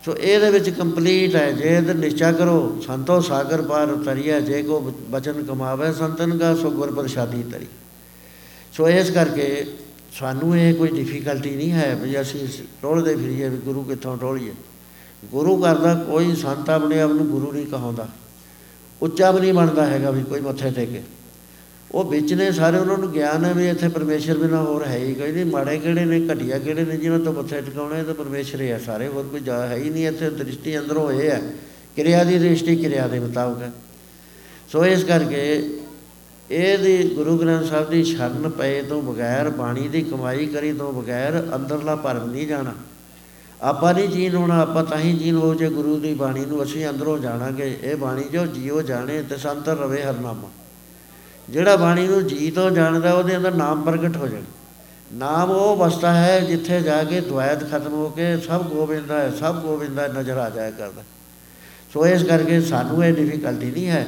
[0.03, 4.79] ਸੋ ਇਹਦੇ ਵਿੱਚ ਕੰਪਲੀਟ ਹੈ, ਜੇ ਇਹ ਨਿਸ਼ਚਾ ਕਰੋ, ਸੰਤੋ ਸਾਗਰ ਪਾਰ ਉਤਰਿਆ ਜੇ ਕੋ
[5.09, 7.67] ਬਚਨ ਕਮਾਵੇ ਸੰਤਨ ਦਾ ਸੋ ਗੁਰ ਪ੍ਰਸਾਦੀ ਤਰੀ।
[8.78, 9.65] ਸੋ ਇਸ ਕਰਕੇ
[10.19, 12.47] ਸਾਨੂੰ ਇਹ ਕੋਈ ਡਿਫਿਕਲਟੀ ਨਹੀਂ ਹੈ ਵੀ ਅਸੀਂ
[12.82, 14.51] ਟੋਲਦੇ ਫਿਰੀਏ ਵੀ ਗੁਰੂ ਕਿੱਥੋਂ ਟੋਲੀਏ।
[15.32, 18.07] ਗੁਰੂ ਕਰਦਾ ਕੋਈ ਸੰਤ ਆਪਣੇ ਆਪ ਨੂੰ ਗੁਰੂ ਨਹੀਂ ਕਹਾਉਂਦਾ।
[19.01, 21.01] ਉੱਚਾ ਵੀ ਨਹੀਂ ਬਣਦਾ ਹੈਗਾ ਵੀ ਕੋਈ ਮੱਥੇ ਟੇਕੇ
[21.91, 25.13] ਉਹ ਵਿੱਚ ਨੇ ਸਾਰੇ ਉਹਨਾਂ ਨੂੰ ਗਿਆਨ ਹੈ ਵੀ ਇੱਥੇ ਪਰਮੇਸ਼ਰ ਬਿਨਾ ਹੋਰ ਹੈ ਹੀ
[25.13, 28.69] ਕੋਈ ਨਹੀਂ। ਮਾੜੇ ਕਿਹੜੇ ਨੇ, ਘਟੀਆ ਕਿਹੜੇ ਨੇ ਜਿਹਨਾਂ ਤੋਂ ਮੱਥੇ ਟਿਕਾਉਣੇ ਤਾਂ ਪਰਮੇਸ਼ਰ ਹੀ
[28.71, 31.39] ਆ ਸਾਰੇ। ਹੋਰ ਕੋਈ ਜਾ ਹੈ ਹੀ ਨਹੀਂ ਇੱਥੇ। ਦ੍ਰਿਸ਼ਟੀ ਅੰਦਰ ਹੋਏ ਆ
[31.95, 33.71] ਕਿਰਿਆ ਦੀ ਦ੍ਰਿਸ਼ਟੀ ਕਿਰਿਆ ਦੇ ਮੁਤਾਬਕ
[34.71, 35.41] ਸੋ ਇਸ ਕਰਕੇ
[36.51, 41.47] ਇਹਦੀ ਗੁਰੂ ਗ੍ਰੰਥ ਸਾਹਿਬ ਦੀ ਸ਼ਰਨ ਪਏ ਤੋਂ ਬਗੈਰ, ਬਾਣੀ ਦੀ ਕਮਾਈ ਕਰੀ ਤੋਂ ਬਗੈਰ
[41.55, 42.73] ਅੰਦਰਲਾ ਭਰਮ ਨਹੀਂ ਜਾਣਾ।
[43.61, 46.87] ਆਪਾਂ ਨਹੀਂ ਜੀਨ ਹੋਣਾ ਆਪਾਂ ਤਾਂ ਹੀ ਜੀਨ ਹੋ ਜੇ ਗੁਰੂ ਦੀ ਬਾਣੀ ਨੂੰ ਅਸੀਂ
[46.87, 50.49] ਅੰਦਰੋਂ ਜਾਣਾਂਗੇ। ਇਹ ਬਾਣੀ ਜੋ ਜੀਓ ਜਾਣੇ ਤੇ ਸੰਤਰ ਰਵੇ ਹਰਨਾਮਾ।
[51.49, 54.45] ਜਿਹੜਾ ਬਾਣੀ ਨੂੰ ਜੀ ਤੋਂ ਜਾਣਦਾ, ਉਹਦੇ ਅੰਦਰ ਨਾਮ ਪ੍ਰਗਟ ਹੋ ਜਾਣਾ।
[55.13, 59.55] ਨਾਮ ਉਹ ਵਸਤਾ ਹੈ ਜਿੱਥੇ ਜਾ ਕੇ ਦੁਆਇਤ ਖਤਮ ਹੋ ਕੇ ਸਭ ਗੋਬਿੰਦਾ ਹੈ, ਸਭ
[59.55, 61.03] ਗੋਬਿੰਦਾ ਨਜ਼ਰ ਆ ਜਾਇਆ ਕਰਦਾ।
[61.93, 64.07] ਸੋ ਇਸ ਕਰਕੇ ਸਾਨੂੰ ਇਹ ਡਿਫਿਕਲਟੀ ਨਹੀਂ ਹੈ।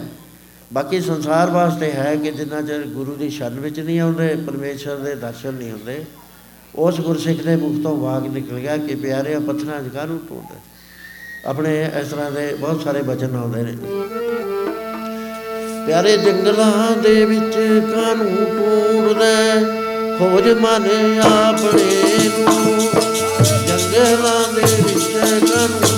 [0.73, 5.15] ਬਾਕੀ ਸੰਸਾਰ ਵਾਸਤੇ ਹੈ ਕਿ ਜਿੰਨਾ ਚਿਰ ਗੁਰੂ ਦੀ ਸ਼ਰਨ ਵਿੱਚ ਨਹੀਂ ਆਉਂਦੇ ਪਰਮੇਸ਼ਰ ਦੇ
[5.15, 6.05] ਦਰਸ਼ਨ ਨਹੀਂ ਹੁੰਦੇ,
[6.75, 10.59] ਉਸ ਗੁਰਸਿੱਖ ਦੇ ਮੁਖ ਤੋਂ ਵਾਗ ਨਿਕਲ ਗਿਆ ਕਿ ਪਿਆਰੇ ਪੱਥਰਾਂ ਜਗਾ ਨੂੰ ਟੋੜਦੇ
[11.45, 13.77] ਆਪਣੇ ਇਸ ਤਰ੍ਹਾਂ ਦੇ ਬਹੁਤ ਸਾਰੇ ਬਚਨ ਆਉਂਦੇ ਨੇ।
[15.85, 17.55] ਪਿਆਰੇ ਜੰਗਲਾਂ ਦੇ ਵਿੱਚ
[17.93, 19.55] ਕਾਨੂੰ ਟੂੜਦਾ
[20.19, 20.87] ਖੋਜ ਮਨ
[21.21, 22.79] ਆਪਣੇ ਨੂੰ।
[23.67, 25.17] ਜੰਗਲਾਂ ਦੇ ਵਿੱਚ
[25.51, 25.96] ਕਾਨੂੰ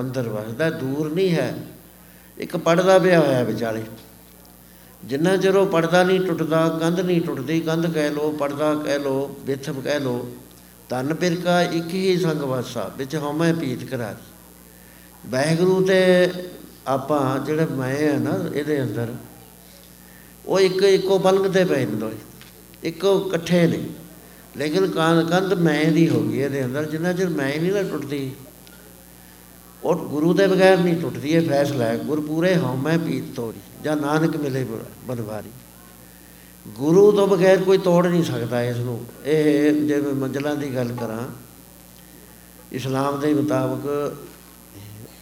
[0.00, 1.54] ਅੰਦਰ ਵਸਦਾ ਹੈ, ਦੂਰ ਨਹੀਂ ਹੈ।
[2.38, 3.82] ਇੱਕ ਪੜਦਾ ਪਿਆ ਹੋਇਆ ਵਿਚਾਲੇ।
[5.02, 9.36] ਜਿੰਨਾ ਚਿਰ ਉਹ ਪੜਦਾ ਨਹੀਂ ਟੁੱਟਦਾ ਕੰਧ ਨਹੀਂ ਟੁੱਟਦੀ ਕੰਧ ਕਹਿ ਲੋ ਪੜਦਾ ਕਹਿ ਲੋ
[9.46, 10.28] ਬਿਥਮ ਕਹਿ ਲੋ
[10.88, 14.14] ਤਨ ਪਿਰਕਾ ਇੱਕ ਹੀ ਸੰਗ ਵਾਸਾ ਵਿੱਚ ਹਉਮੈ ਪੀਤ ਕਰਾ
[15.26, 16.00] ਵਾਹਿਗੁਰੂ ਤੇ
[16.86, 19.14] ਆਪਾਂ ਜਿਹੜੇ ਮੈਂ ਆ ਨਾ ਇਹਦੇ ਅੰਦਰ
[20.46, 22.16] ਉਹ ਇੱਕ ਇੱਕੋ ਪਲੰਗ ਤੇ ਪਏ ਨੇ ਦੋਏ
[22.84, 23.82] ਇੱਕੋ ਇਕੱਠੇ ਨੇ।
[24.56, 28.20] ਲੇਕਿਨ ਕੰਧ ਕੰਧ ਮੈਂ ਦੀ ਹੋ ਗਈ ਇਹਦੇ ਅੰਦਰ ਜਿੰਨਾ ਚਿਰ ਮੈਂ ਨਹੀਂ ਨਾ ਟੁੱਟਦੀ।
[28.20, 28.51] ਉਹ
[30.22, 34.36] ਗੁਰੂ ਦੇ ਬਗੈਰ ਨਹੀਂ ਟੁੱਟਦੀ, ਇਹ ਫੈਸਲਾ ਹੈ। ਗੁਰ ਪੂਰੇ ਹਉਮੈ ਪੀਤ ਤੋੜੀ, ਜਾਂ ਨਾਨਕ
[34.36, 34.64] ਮਿਲੇ
[35.06, 35.50] ਬਨਵਾਰੀ।
[36.66, 40.92] ਗੁਰੂ ਤੋਂ ਬਗੈਰ ਕੋਈ ਤੋੜ ਨਹੀਂ ਸਕਦਾ ਇਸ ਨੂੰ ਇਹ ਜੇ ਮੈਂ ਮੰਜ਼ਲਾਂ ਦੀ ਗੱਲ
[41.00, 41.24] ਕਰਾਂ,
[42.72, 44.16] ਇਸਲਾਮ ਦੇ ਮੁਤਾਬਕ,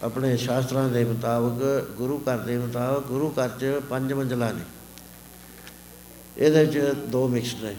[0.03, 4.65] ਆਪਣੇ ਸ਼ਾਸਤਰਾਂ ਦੇ ਮੁਤਾਬਕ, ਗੁਰੂ ਘਰ ਦੇ ਮੁਤਾਬਕ, ਗੁਰੂ ਘਰ 'ਚ ਪੰਜ ਮੰਜ਼ਲਾਂ ਨੇ।
[6.39, 7.75] ਇਹਦੇ 'ਚ ਦੋ ਮਿਕਸ ਨੇ।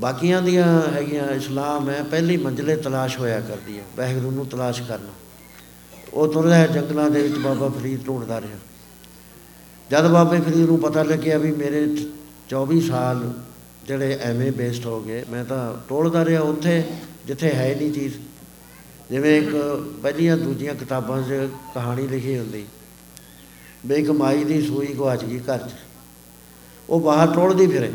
[0.00, 5.12] ਬਾਕੀਆਂ ਦੀਆਂ ਹੈਗੀਆਂ ਇਸਲਾਮ ਹੈ, ਪਹਿਲੀ ਮੰਜ਼ਲੇ ਤਲਾਸ਼ ਹੋਇਆ ਕਰਦੀ ਹੈ, ਵਾਹਿਗੁਰੂ ਨੂੰ ਤਲਾਸ਼ ਕਰਨਾ।
[6.16, 8.58] ਉਹ ਤੁਰਦਾ ਹੈ ਜੰਗਲਾਂ ਦੇ ਵਿੱਚ ਬਾਬਾ ਫਰੀਦ ਢੂੰਡਦਾ ਰਿਹਾ।
[9.90, 11.84] ਜਦ ਬਾਬੇ ਫਰੀਦ ਨੂੰ ਪਤਾ ਲੱਗਿਆ ਵੀ ਮੇਰੇ
[12.50, 13.20] 24 ਸਾਲ
[13.86, 16.82] ਜਿਹੜੇ ਐਵੇਂ ਬੇਸਟ ਹੋ ਗਏ, ਮੈਂ ਤਾਂ ਟੋਲਦਾ ਰਿਹਾ ਉੱਥੇ,
[17.26, 18.14] ਜਿੱਥੇ ਹੈ ਨਹੀਂ ਚੀਜ਼।
[19.10, 19.54] ਜਿਵੇਂ ਇੱਕ
[20.02, 22.64] ਪਹਿਲੀਆਂ ਦੂਜੀਆਂ ਕਿਤਾਬਾਂ 'ਚ ਕਹਾਣੀ ਲਿਖੀ ਹੁੰਦੀ,
[23.86, 25.72] ਵੀ ਇੱਕ ਮਾਈ ਦੀ ਸੂਈ ਗਵਾਚ ਗਈ ਘਰ 'ਚ।
[26.88, 27.92] ਉਹ ਬਾਹਰ ਟੋਲਦੀ ਫਿਰੇ।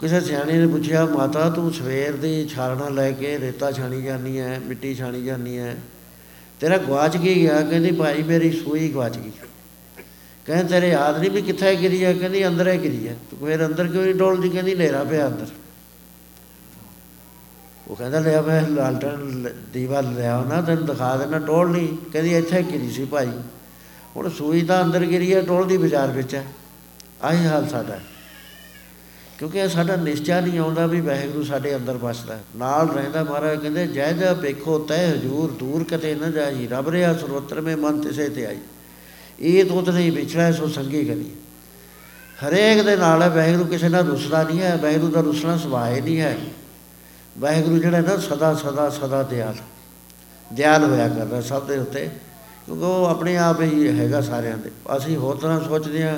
[0.00, 4.58] ਕਿਸੇ ਸਿਆਣੇ ਨੇ ਪੁੱਛਿਆ, ਮਾਤਾ, ਤੂੰ ਸਵੇਰ ਦੀ ਛਾਲਣਾ ਲੈ ਕੇ ਰੇਤਾ ਛਾਣੀ ਜਾਨੀ ਹੈ
[4.64, 5.76] ਮਿੱਟੀ ਛਾਣੀ ਜਾਨੀ ਹੈ
[6.60, 9.30] ਤੇਰਾ ਗਵਾਚ ਕੀ ਗਿਆ, ਕਹਿੰਦੀ ਭਾਈ ਮੇਰੀ ਸੂਈ ਗਵਾਚ ਗਈ।
[10.46, 13.66] ਕਹਿੰਦੇ ਤੇਰੇ ਯਾਦ ਨਹੀਂ ਵੀ ਕਿੱਥੇ ਗਿਰੀ ਹੈ ਕਹਿੰਦੀ ਅੰਦਰ ਹੈ ਗਿਰੀ ਹੈ ਤੂੰ ਫਿਰ
[13.66, 14.48] ਅੰਦਰ ਕਿਉਂ ਨਹੀਂ ਡੋਲਦੀ?
[14.48, 15.46] ਕਹਿੰਦੀ ਹਨੇਰਾ ਪਿਆ ਅੰਦਰ।
[17.88, 22.62] ਉਹ ਕਹਿੰਦਾ, ਲਿਆ ਮੈਂ ਲਾਲਟਨ ਦੀਵਾ ਲਿਆ ਨਾ ਤੈਨੂੰ ਦਿਖਾ ਦੇਣਾ ਟੋਲ ਨਹੀਂ। ਕਹਿੰਦੀ, ਇੱਥੇ
[22.62, 23.30] ਗਿਰੀ ਸੀ ਭਾਈ।
[24.16, 26.44] ਹੁਣ ਸੂਈ ਤਾਂ ਅੰਦਰ ਗਿਰੀ ਹੈ ਟੋਲਦੀ ਬਾਜ਼ਾਰ ਵਿੱਚ ਹੈ
[27.22, 28.02] ਆਹੀ ਹਾਲ ਸਾਡਾ ਹੈ।
[29.38, 33.86] ਕਿਉਂਕਿ ਇਹ ਸਾਡਾ ਨਿਸ਼ਚਾ ਨਹੀਂ ਆਉਂਦਾ ਵੀ ਵਾਹਿਗੁਰੂ ਸਾਡੇ ਅੰਦਰ ਵਸਦਾ ਨਾਲ ਰਹਿੰਦਾ ਮਹਾਰਾਜ ਕਹਿੰਦੇ,
[33.86, 38.28] ਜੈ ਜੈ ਵੇਖੋ ਤੈ ਹਜੂਰ, ਦੂਰ ਕਤੇ ਨਾ ਜਾਈ, ਰਬ ਰਿਆ ਸਰਵਤਰ ਮੇ ਮਨ ਤਿਸੇ
[38.28, 38.58] ਤੇ ਆਈ।
[39.40, 41.30] ਇਹ ਤੋਤ ਨਹੀਂ ਵਿਛੜਾ ਸੋ ਸੰਗੀ ਕਰੀ
[42.38, 46.20] ਹਰੇਕ ਦੇ ਨਾਲ ਹੈ, ਵਾਹਿਗੁਰੂ ਕਿਸੇ ਨਾਲ ਰੁੱਸਦਾ ਨਹੀਂ ਹੈ, ਵਾਹਿਗੁਰੂ ਦਾ ਰੁੱਸਣਾ ਸੁਭਾਅ ਨਹੀਂ
[46.20, 46.36] ਹੈ।
[47.38, 49.54] ਵਾਹਿਗੁਰੂ ਜਿਹੜਾ ਨਾ ਸਦਾ ਸਦਾ ਸਦਾ ਦਿਆਲ।
[50.52, 52.08] ਦਿਆਲ ਹੋਇਆ ਕਰਦਾ ਸਭ ਦੇ ਉੱਤੇ,
[52.66, 56.16] ਕਿਉਂਕਿ ਉਹ ਆਪਣੇ ਆਪ ਹੀ ਹੈਗਾ ਸਾਰਿਆਂ ਦੇ। ਅਸੀਂ ਹੋਰ ਤਰ੍ਹਾਂ ਸੋਚਦੇ ਹਾਂ,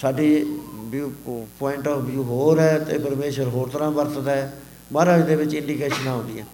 [0.00, 0.58] ਸਾਡੀ
[0.90, 1.10] ਵਿਊ
[1.58, 4.54] ਪੁਆਇੰਟ ਆਫ ਵਿਊ ਹੋਰ ਹੈ ਤੇ ਪਰਮੇਸ਼ਰ ਹੋਰ ਤਰ੍ਹਾਂ ਵਰਤਦਾ ਹੈ।
[4.92, 6.44] ਮਹਾਰਾਜ ਦੇ ਵਿੱਚ ਇੰਡੀਕੇਸ਼ਨਾਂ ਆਉਂਦੀਆਂ।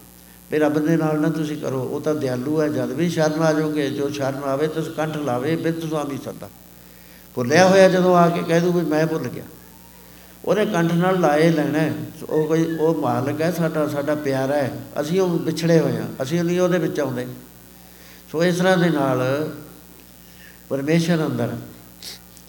[0.50, 3.52] ਫਿਰ ਰੱਬ ਦੇ ਨਾਲ ਨਾ ਤੁਸੀਂ ਕਰੋ, ਉਹ ਤਾਂ ਦਿਆਲੂ ਹੈ। ਜਦ ਵੀ ਸ਼ਰਨ ਆ
[3.52, 6.48] ਜਾਓਗੇ, ਜੋ ਸ਼ਰਨ ਆਵੇ, ਤੁਸੀਂ ਕੰਠ ਲਾਵੇ ਬਿੰਦ ਸੁਆਮੀ ਸਦਾ।
[7.34, 9.44] ਭੁੱਲਿਆ ਹੋਇਆ ਜਦੋਂ ਆ ਕੇ ਕਹਿ ਦੂ ਵੀ ਮੈਂ ਭੁੱਲ ਗਿਆ।
[10.44, 11.90] ਉਹਨੇ ਕੰਠ ਨਾਲ ਲਾਏ ਲੈਣਾ
[12.30, 16.44] ਉਹ ਕੋਈ, ਉਹ ਮਾਲਕ ਹੈ, ਸਾਡਾ ਸਾਡਾ ਪਿਆਰਾ ਹੈ। ਅਸੀਂ ਉਹ ਵਿਛੜੇ ਹੋਏ ਆ ਅਸੀਂ
[16.44, 17.26] ਨਹੀਂ ਉਹਦੇ ਵਿੱਚ ਆਉਂਦੇ।
[18.32, 19.50] ਸੋ ਇਸ ਤਰ੍ਹਾਂ ਦੇ ਨਾਲ
[20.68, 21.56] ਪਰਮੇਸ਼ਰ ਅੰਦਰ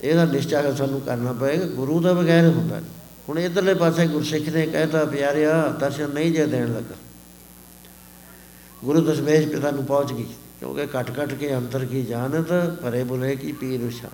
[0.04, 4.66] ਇਹਦਾ ਨਿਸ਼ਚਾ ਸਾਨੂੰ ਕਰਨਾ ਪਏਗਾ, ਗੁਰੂ ਦਾ ਬਗੈਰ ਹੁੰਦਾ ਨਹੀਂ। ਹੁਣ ਇਧਰਲੇ ਪਾਸੇ ਗੁਰਸਿੱਖ ਨੇ
[4.66, 6.96] ਕਹਿਤਾ, ਪਿਆਰਿਆ, ਦਰਸ਼ਨ ਨਹੀਂ ਜੇ ਦੇਣ ਲੱਗਾ।
[8.84, 10.26] ਗੁਰੂ ਦਸ਼ਮੇਸ਼ ਪਿਤਾ ਨੂੰ ਪਹੁੰਚ ਗਈ,
[10.60, 12.52] ਕਿਉਂਕਿ ਘਟ ਘਟ ਕੇ ਅੰਤਰ ਕੀ ਜਾਣਤ,
[12.82, 14.10] ਭਰੇ ਬੁਲੇ ਕੀ ਪੀਰ ਉਸ਼ਾ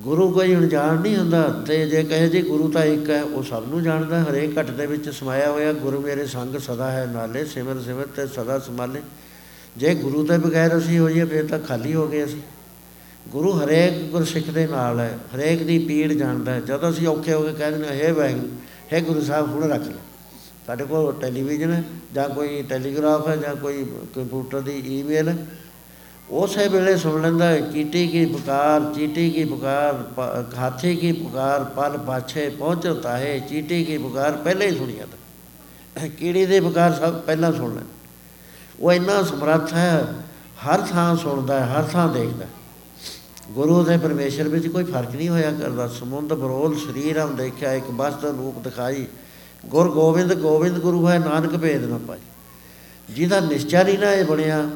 [0.00, 3.64] ਗੁਰੂ ਕੋਈ ਅਣਜਾਣ ਨਹੀਂ ਹੁੰਦਾ, ਤੇ ਜੇ ਕਹੇ ਜੀ ਗੁਰੂ ਤਾਂ ਇੱਕ ਹੈ, ਉਹ ਸਭ
[3.68, 7.80] ਨੂੰ ਜਾਣਦਾ, ਹਰੇਕ ਘਟ ਦੇ ਵਿੱਚ ਸਮਾਇਆ ਹੋਇਆ ਗੁਰੂ ਮੇਰੇ ਸੰਗ ਸਦਾ ਹੈ ਨਾਲੇ, ਸਿਮਰ
[7.80, 9.02] ਸਿਮਰ ਤੇ ਸਦਾ ਸੰਭਾਲੇ।
[9.76, 12.40] ਜੇ ਗੁਰੂ ਦੇ ਬਗੈਰ ਅਸੀਂ ਹੋਈਏ, ਫਿਰ ਤਾਂ ਖਾਲੀ ਹੋ ਗਏ ਅਸੀਂ।
[13.32, 17.42] ਗੁਰੂ ਹਰੇਕ ਗੁਰਸਿੱਖ ਦੇ ਨਾਲ ਹੈ, ਹਰੇਕ ਦੀ ਪੀੜ ਜਾਣਦਾ ਹੈ। ਜਦੋਂ ਅਸੀਂ ਔਖੇ ਹੋ
[17.42, 18.48] ਕੇ ਕਹਿ ਦਿੰਦੇ ਹੇ ਵਾਹਿਗੁਰੂ,
[18.92, 20.02] ਹੈ ਗੁਰੂ ਸਾਹਿਬ, ਹੁਣ ਰੱਖ ਲੈ।
[20.66, 21.82] ਸਾਡੇ ਕੋਲ ਟੈਲੀਵਿਜ਼ਨ ਹੈ,
[22.14, 25.36] ਜਾਂ ਕੋਈ ਟੈਲੀਗ੍ਰਾਫ ਹੈ, ਜਾਂ ਕੋਈ ਕੰਪਿਊਟਰ ਦੀ ਈਮੇਲ ਹੈ।
[26.30, 30.04] ਉਸੇ ਵੇਲੇ ਸੁਣ ਲੈਂਦਾ ਕੀਟੀ ਕੀ ਪੁਕਾਰ, ਚੀਟੀ ਕੀ ਪੁਕਾਰ
[30.56, 36.44] ਹਾਥੀ ਕੀ ਪੁਕਾਰ, ਪਲ ਪਾਛੇ ਪਹੁੰਚਤਾ ਹੈ ਚੀਟੀ ਕੀ ਪੁਕਾਰ, ਪਹਿਲੇ ਹੀ ਸੁਣੀ ਜਾਂਦਾ। ਕੀੜੀ
[36.46, 37.82] ਦੇ ਪੁਕਾਰ ਸਭ ਪਹਿਲਾਂ ਸੁਣ ਲੈ
[38.80, 40.06] ਉਹ ਇੰਨਾ ਸਮਰੱਥ ਹੈ,
[40.66, 42.46] ਹਰ ਥਾਂ ਸੁਣਦਾ ਹੈ, ਹਰ ਥਾਂ ਦੇਖਦਾ
[43.50, 47.90] ਗੁਰੂ ਦੇ ਪਰਮੇਸ਼ਰ ਵਿੱਚ ਕੋਈ ਫ਼ਰਕ ਨਹੀਂ ਹੋਇਆ ਕਰਦਾ। ਸਮੁੰਦ, ਬਰੋਲ, ਸਰੀਰ, ਹਮ ਦੇਖਿਆ, ਇੱਕ
[47.90, 49.06] ਬਸ ਦਾ ਰੂਪ ਦਿਖਾਈ।
[49.66, 52.18] ਗੁਰ ਗੋਬਿੰਦ ਗੋਬਿੰਦ ਗੁਰੂ ਹੈ, ਨਾਨਕ ਭੇਦ ਨਾ ਪਾਈ।
[53.10, 54.70] ਜਿਹਦਾ ਨਿਸ਼ਚਾ ਨਹੀਂ ਨਾ ਇਹ ਬਣਿਆ,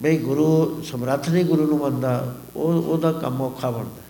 [0.00, 4.02] ਬਈ ਗੁਰੂ ਸਮਰੱਥ ਨਹੀਂ ਗੁਰੂ ਨੂੰ ਮੰਨਦਾ, ਉਹ, ਉਹਦਾ ਕੰਮ ਔਖਾ ਬਣਦਾ।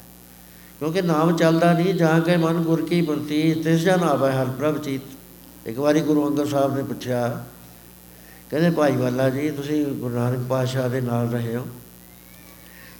[0.78, 4.78] ਕਿਉਂਕਿ ਨਾਮ ਚੱਲਦਾ ਨਹੀਂ, ਜਾਂ ਕੇ ਮਨ ਗੁਰ ਕੀ ਪ੍ਰਤੀ ਤਿਸ ਜਨ ਆਵੇ ਹਰ ਪ੍ਰਭ
[4.78, 5.00] ਚੀਤ।
[5.66, 7.44] ਇੱਕ ਵਾਰੀ ਗੁਰੂ ਅੰਗਦ ਸਾਹਿਬ ਨੇ ਪੁੱਛਿਆ,
[8.50, 11.66] ਕਹਿੰਦੇ, ਭਾਈ ਵਾਲਾ ਜੀ, ਤੁਸੀਂ ਗੁਰੂ ਨਾਨਕ ਪਾਤਸ਼ਾਹ ਦੇ ਨਾਲ ਰਹੇ ਹੋ?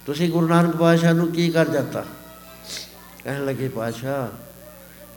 [0.09, 2.05] ਤੁਸੀਂ ਗੁਰੂ ਨਾਨਕ ਪਾਤਸ਼ਾਹ ਨੂੰ ਕੀ ਕਰ ਦਿੱਤਾ?
[3.23, 4.27] ਕਹਿਣ ਲੱਗੇ, ਪਾਤਸ਼ਾਹ,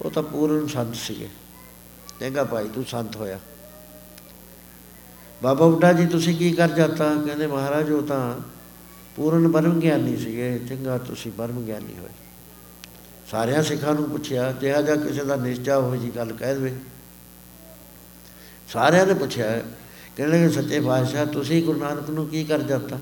[0.04, 1.28] ਉਹ ਤਾਂ ਪੂਰਨ ਸੰਤ ਸੀਗੇ।
[2.18, 3.40] ਕਹਿੰਦਾ ਭਾਈ, ਤੂੰ ਸੰਤ ਹੋਇਆ।
[5.42, 8.36] ਬਾਬਾ ਬੁੱਢਾ ਜੀ, ਤੁਸੀਂ ਕੀ ਕਰ ਜਾਤਾ ਕਹਿੰਦੇ, ਮਹਾਰਾਜ, ਉਹ ਤਾਂ
[9.16, 12.10] ਪੂਰਨ ਬਰਮ ਗਿਆਨੀ ਸੀਗੇ। ਚੰਗਾ, ਤੁਸੀਂ ਬਰਮ ਗਿਆਨੀ ਹੋਏ।
[13.30, 16.76] ਸਾਰਿਆਂ ਸਿੱਖਾਂ ਨੂੰ ਪੁੱਛਿਆ ਜਿਹੜਾ ਜਾਂ ਕਿਸੇ ਦਾ ਨਿਸ਼ਚਾ ਹੋਵੇ ਜੀ ਗੱਲ ਕਹਿ ਦੇਵੇ।
[18.72, 19.62] ਸਾਰਿਆਂ ਨੇ ਪੁੱਛਿਆ।
[20.16, 22.98] ਕਹਿਣ ਲੱਗੇ ਸੱਚੇ ਪਾਤਸ਼ਾਹ, ਤੁਸੀਂ ਗੁਰੂ ਨਾਨਕ ਨੂੰ ਕੀ ਕਰ ਦਿੱਤਾ?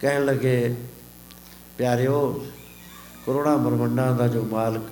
[0.00, 0.74] ਕਹਿਣ ਲੱਗੇ,
[1.78, 2.46] ਪਿਆਰਿਓ,
[3.26, 4.82] ਕਰੋੜਾਂ ਬ੍ਰਹਮੰਡਾਂ ਦਾ ਜੋ ਮਾਲਕ,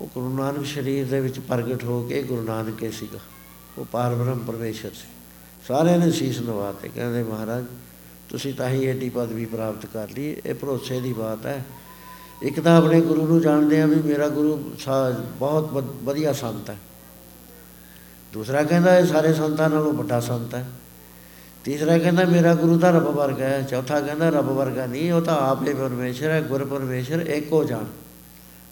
[0.00, 3.18] ਉਹ ਗੁਰੂ ਨਾਨਕ ਸ਼ਰੀਰ ਦੇ ਵਿੱਚ ਪ੍ਰਗਟ ਹੋ ਕੇ ਗੁਰੂ ਨਾਨਕ ਹੀ ਸੀਗਾ।
[3.78, 5.08] ਉਹ ਪਾਰਬ੍ਰਹਮ ਪਰਮੇਸ਼ਰ ਸੀ।
[5.68, 7.64] ਸਾਰਿਆਂ ਨੇ ਸੀਸ ਨਵਾਤੇ ਕਹਿੰਦੇ, ਮਹਾਰਾਜ,
[8.28, 11.64] ਤੁਸੀਂ ਤਾਂ ਹੀ ਏਡੀ ਪਦਵੀ ਪ੍ਰਾਪਤ ਕਰ ਲਈ। ਇਹ ਭਰੋਸੇ ਦੀ ਬਾਤ ਹੈ।
[12.42, 14.56] ਇੱਕ ਤਾਂ ਆਪਣੇ ਗੁਰੂ ਨੂੰ ਜਾਣਦੇ ਆ ਵੀ ਮੇਰਾ ਗੁਰੂ
[15.38, 16.76] ਬਹੁਤ ਵਧੀਆ ਸੰਤ ਹੈ।
[18.32, 20.66] ਦੂਸਰਾ ਕਹਿੰਦਾ, ਇਹ ਸਾਰੇ ਸੰਤਾਂ ਨਾਲੋਂ ਵੱਡਾ ਸੰਤ ਹੈ।
[21.66, 25.36] ਤੀਸਰਾ ਕਹਿੰਦਾ, ਮੇਰਾ ਗੁਰੂ ਤਾਂ ਰੱਬ ਵਰਗਾ ਹੈ। ਚੌਥਾ ਕਹਿੰਦਾ, ਰੱਬ ਵਰਗਾ ਨਹੀਂ, ਉਹ ਤਾਂ
[25.36, 27.84] ਆਪੇ ਪਰਮੇਸ਼ਰ ਹੈ, ਗੁਰ ਪਰਮੇਸ਼ਰ ਇੱਕ ਹੋ ਜਾਣ।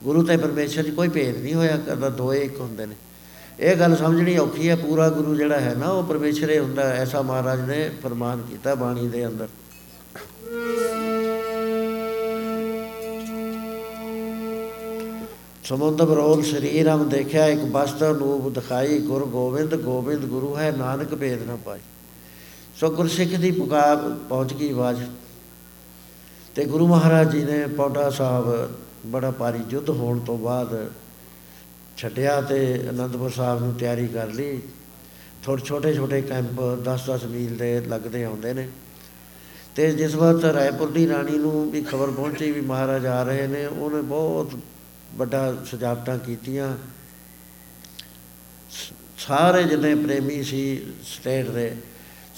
[0.05, 2.95] ਗੁਰੂ ਤੇ ਪਰਮੇਸ਼ਰ 'ਚ ਕੋਈ ਭੇਦ ਨਹੀਂ ਹੋਇਆ ਕਰਦਾ ਦੋਏ ਇੱਕ ਹੁੰਦੇ ਨੇ।
[3.61, 7.23] ਇਹ ਗੱਲ ਸਮਝਣੀ ਔਖੀ ਹੈ, ਪੂਰਾ ਗੁਰੂ ਜਿਹੜਾ ਹੈ ਨਾ, ਉਹ ਪਰਮੇਸ਼ਰ ਹੀ ਹੁੰਦਾ, ਐਸਾ
[7.23, 9.49] ਮਹਾਰਾਜ ਨੇ ਫਰਮਾਨ ਕੀਤਾ ਬਾਣੀ ਦੇ ਅੰਦਰ।
[15.65, 21.15] ਸਮੁੰਦ ਬਰੋਲ ਸਰੀਰ ਹਮ ਦੇਖਿਆ, ਇੱਕ ਬਸਤਰ ਨੂਪ ਦਿਖਾਈ, ਗੁਰ ਗੋਬਿੰਦ ਗੋਬਿੰਦ ਗੁਰੂ ਹੈ, ਨਾਨਕ
[21.15, 21.81] ਭੇਦ ਨਾ ਪਾਈ।
[22.81, 23.97] ਸੋ ਗੁਰਸਿੱਖ ਦੀ ਪੁਕਾਰ
[24.29, 25.03] ਪਹੁੰਚ ਗਈ ਆਵਾਜ਼।
[26.55, 28.75] ਤੇ ਗੁਰੂ ਮਹਾਰਾਜ ਜੀ ਨੇ ਪੌਂਟਾ ਸਾਹਿਬ
[29.07, 30.91] ਬੜਾ ਭਾਰੀ ਯੁੱਧ ਹੋਣ ਤੋਂ ਬਾਅਦ
[31.97, 34.61] ਛੱਡਿਆ ਤੇ ਅਨੰਦਪੁਰ ਸਾਹਿਬ ਨੂੰ ਤਿਆਰੀ ਕਰ ਲਈ।
[35.43, 38.69] ਥੋੜੇ ਛੋਟੇ ਛੋਟੇ ਕੈਂਪ 10-10 ਮੀਲ ਦੇ ਲੱਗਦੇ ਆਉਂਦੇ ਨੇ।
[39.77, 43.67] ਤੇ ਜਿਸ ਵਕਤ ਰਾਏਪੁਰ ਦੀ ਰਾਣੀ ਨੂੰ ਵੀ ਖਬਰ ਪਹੁੰਚੀ ਵੀ ਮਹਾਰਾਜ ਆ ਰਹੇ ਨੇ,
[43.67, 44.51] ਉਹਨੇ ਬਹੁਤ
[45.15, 46.77] ਵੱਡਾ ਸਜਾਵਟਾਂ ਕੀਤੀਆਂ।
[49.19, 51.77] ਸਾਰੇ ਜਿੰਨੇ ਪ੍ਰੇਮੀ ਸੀ ਸਟੇਟ ਦੇ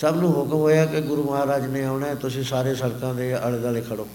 [0.01, 3.80] ਸਭ ਨੂੰ ਹੁਕਮ ਹੋਇਆ ਕਿ ਗੁਰੂ ਮਹਾਰਾਜ ਨੇ ਆਉਣਾ ਤੁਸੀਂ ਸਾਰੇ ਸੜਕਾਂ ਦੇ ਆਲੇ ਦਾਲੇ
[3.80, 4.09] ਖੜੋ।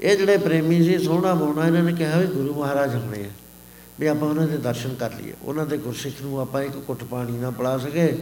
[0.00, 3.30] ਇਹ ਜਿਹੜੇ ਪ੍ਰੇਮੀ ਸੀ, ਸੋਹਣਾ ਮੋਣਾ ਇਹਨਾਂ ਨੇ ਕਿਹਾ ਵੀ ਗੁਰੂ ਮਹਾਰਾਜ ਆਉਣੇ ਆ।
[4.00, 7.32] ਵੀ ਆਪਾਂ ਉਹਨਾਂ ਦੇ ਦਰਸ਼ਨ ਕਰ ਲਈਏ। ਉਹਨਾਂ ਦੇ ਗੁਰਸਿੱਖ ਨੂੰ ਆਪਾਂ ਇੱਕ ਘੁੱਟ ਪਾਣੀ
[7.32, 8.18] ਨਾਲ ਪਲਾ ਸਕੇ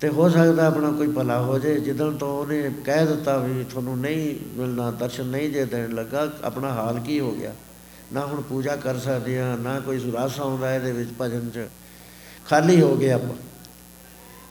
[0.00, 3.98] ਤੇ ਹੋ ਸਕਦਾ ਆਪਣਾ ਕੋਈ ਭਲਾ ਹੋ ਜਾਏ। ਜਦੋਂ ਤੋਂ ਉਹਨੇ ਕਹਿ ਦਿੱਤਾ ਵੀ ਤੁਹਾਨੂੰ
[3.98, 7.54] ਨਹੀਂ ਮਿਲਣਾ, ਦਰਸ਼ਨ ਨਹੀਂ ਜੇ ਦੇਣ ਲੱਗਾ, ਆਪਣਾ ਹਾਲ ਕੀ ਹੋ ਗਿਆ?
[8.12, 11.58] ਨਾ ਹੁਣ ਪੂਜਾ ਕਰ ਸਕਦੇ ਆ ਨਾ ਕੋਈ ਸੁਰਾਸਾ ਆਉਂਦਾ ਇਹਦੇ ਵਿੱਚ ਭਜਨ 'ਚ।
[12.50, 13.34] ਖਾਲੀ ਹੋ ਗਏ ਆਪਾਂ।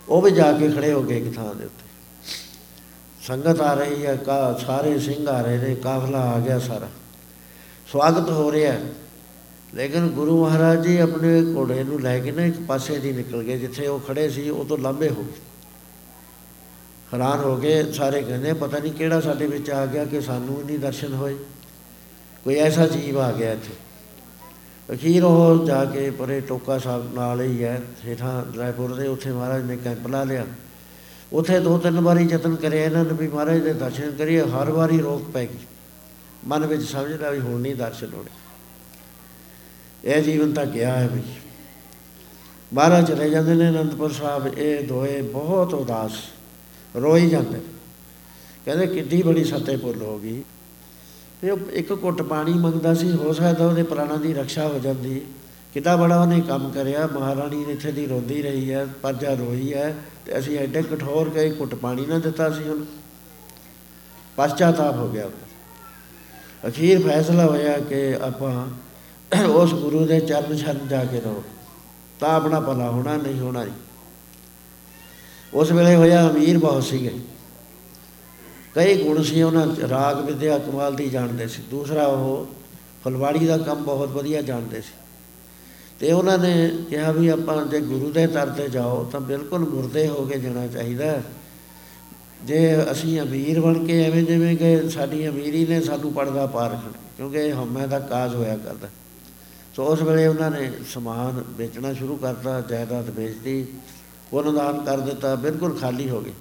[0.10, 1.86] ਉਹ ਵੀ ਜਾ ਕੇ ਖੜੇ ਹੋ ਗਏ ਇੱਕ ਥਾਂ ਦੇ ਉੱਤੇ।
[3.28, 6.90] ਸੰਗਤ ਆ ਰਹੀ ਹੈ, ਕਾ ਸਾਰੇ ਸਿੰਘ ਆ ਰਹੇ ਨੇ, ਕਾਫਲਾ ਆ ਗਿਆ ਸਾਰਾ।
[7.92, 8.76] ਸਵਾਗਤ ਹੋ ਰਿਹਾ
[9.74, 13.58] ਲੇਕਿਨ ਗੁਰੂ ਮਹਾਰਾਜ ਜੀ ਆਪਣੇ ਘੋੜੇ ਨੂੰ ਲੈ ਕੇ ਨਾ ਇੱਕ ਪਾਸੇ ਦੀ ਨਿਕਲ ਗਏ,
[13.58, 15.42] ਜਿੱਥੇ ਉਹ ਖੜੇ ਸੀ, ਉਹ ਤੋਂ ਲੰਬੇ ਹੋ ਗਏ।
[17.14, 20.80] ਹੈਰਾਨ ਹੋ ਗਏ, ਸਾਰੇ ਕਹਿੰਦੇ ਪਤਾ ਨਹੀਂ ਕਿਹੜਾ ਸਾਡੇ ਵਿੱਚ ਆ ਗਿਆ ਕਿ ਸਾਨੂੰ ਨਹੀਂ
[20.80, 21.36] ਦਰਸ਼ਨ ਹੋਏ।
[22.44, 23.85] ਕੋਈ ਐਸਾ ਜੀਵ ਆ ਗਿਆ ਇੱਥੇ।
[24.94, 29.64] ਅਖੀਰ ਉਹ ਜਾ ਕੇ ਪਰੇ ਟੋਕਾ ਸਾਹਿਬ ਨਾਲ ਹੀ ਹੈ, ਹੇਠਾਂ ਰਾਏਪੁਰ ਦੇ, ਉੱਥੇ ਮਹਾਰਾਜ
[29.64, 30.46] ਨੇ ਕੈਂਪ ਲਾ ਲਿਆ।
[31.34, 35.00] ਉੱਥੇ ਦੋ ਤਿੰਨ ਵਾਰੀ ਯਤਨ ਕਰਿਆ ਇਹਨਾਂ ਨੇ ਵੀ ਮਹਾਰਾਜ ਦੇ ਦਰਸ਼ਨ ਕਰੀਏ, ਹਰ ਵਾਰੀ
[35.00, 35.66] ਰੋਕ ਪੈ ਗਈ।
[36.48, 38.30] ਮਨ ਵਿੱਚ ਸਮਝਦਾ ਵੀ ਹੁਣ ਨਹੀਂ ਦਰਸ਼ਨ ਹੋਣੇ।
[40.04, 41.22] ਇਹ ਜੀਵਨ ਤਾਂ ਗਿਆ ਹੈ ਵੀ
[42.74, 46.12] ਮਹਾਰਾਜ ਚਲੇ ਜਾਂਦੇ ਨੇ ਅਨੰਦਪੁਰ ਸਾਹਿਬ, ਇਹ ਦੋਏ ਬਹੁਤ ਉਦਾਸ,
[46.96, 47.60] ਰੋਈ ਜਾਂਦੇ
[48.66, 50.44] ਕਹਿੰਦੇ ਕਿੱਡੀ ਬੜੀ ਸੱਤੇ ਪੁੱਲ ਹੋ ਗਈ।
[51.42, 55.22] ਤੇ ਉਹ ਇੱਕ ਘੁੱਟ ਪਾਣੀ ਮੰਗਦਾ ਸੀ, ਹੋ ਸਕਦਾ ਉਹਦੇ ਪ੍ਰਾਣਾਂ ਦੀ ਰੱਖਿਆ ਹੋ ਜਾਂਦੀ।
[55.74, 59.96] ਕਿੰਨਾ ਬੜਾ ਉਹਨੇ ਕੰਮ ਕਰਿਆ, ਮਹਾਰਾਣੀ ਨੇ ਇੱਥੇ ਦੀ ਰੋਂਦੀ ਰਹੀ ਹੈ, ਪਰਜਾ ਰੋਈ ਹੈ,
[60.26, 62.86] ਤੇ ਅਸੀਂ ਐਡੇ ਕਠੋਰ ਗਏ, ਘੁੱਟ ਪਾਣੀ ਨਾ ਦਿੱਤਾ ਸੀ ਉਹਨੂੰ।
[64.38, 65.30] ਪਛਤਾਪ ਹੋ ਗਿਆ
[66.68, 68.68] ਅਖੀਰ ਫੈਸਲਾ ਹੋਇਆ ਕਿ ਆਪਾਂ
[69.46, 71.44] ਉਸ ਗੁਰੂ ਦੇ ਚਰਨ ਛੰਨ ਜਾ ਕੇ ਰਹੋ
[72.20, 73.66] ਤਾਂ ਆਪਣਾ ਭਲਾ ਹੋਣਾ ਨਹੀਂ ਹੋਣਾ
[75.54, 77.12] ਉਸ ਵੇਲੇ ਹੋਇਆ ਅਮੀਰ ਬਹੁਤ ਸੀਗੇ।
[78.76, 82.48] ਕਈ ਗੁਣ ਸੀ ਉਹਨਾਂ ਰਾਗ ਵਿਦਿਆ ਕਮਾਲ ਦੀ ਜਾਣਦੇ ਸੀ। ਦੂਸਰਾ ਉਹ
[83.06, 84.94] ਫਲਵਾੜੀ ਦਾ ਕੰਮ ਬਹੁਤ ਵਧੀਆ ਜਾਣਦੇ ਸੀ।
[86.00, 90.08] ਤੇ ਉਹਨਾਂ ਨੇ ਕਿਹਾ ਵੀ ਆਪਾਂ ਜੇ ਗੁਰੂ ਦੇ ਦਰ ਤੇ ਜਾਓ ਤਾਂ ਬਿਲਕੁਲ ਮੁਰਦੇ
[90.08, 91.22] ਹੋ ਕੇ ਜਾਣਾ ਚਾਹੀਦਾ
[92.44, 97.00] ਜੇ ਅਸੀਂ ਅਮੀਰ ਬਣ ਕੇ ਐਵੇਂ ਜਿਵੇਂ ਕਿ ਸਾਡੀ ਅਮੀਰੀ ਨੇ, ਸਾਨੂੰ ਪੜਦਾ ਪਾ ਰੱਖਣਾ
[97.18, 98.88] ਕਿਉਂਕਿ ਹਮੇ ਦਾ ਕਾਜ ਹੋਇਆ ਕਰਦਾ।
[99.76, 103.66] ਸੋ ਉਸ ਵੇਲੇ ਉਹਨਾਂ ਨੇ ਸਮਾਨ ਵੇਚਣਾ ਸ਼ੁਰੂ ਕਰਤਾ, ਜਾਇਦਾਦ ਵੇਚਦੀ
[104.32, 106.34] ਪੁੰਨਦਾਨ ਕਰ ਦਿੱਤਾ, ਬਿਲਕੁਲ ਖਾਲੀ ਹੋ ਗਏ।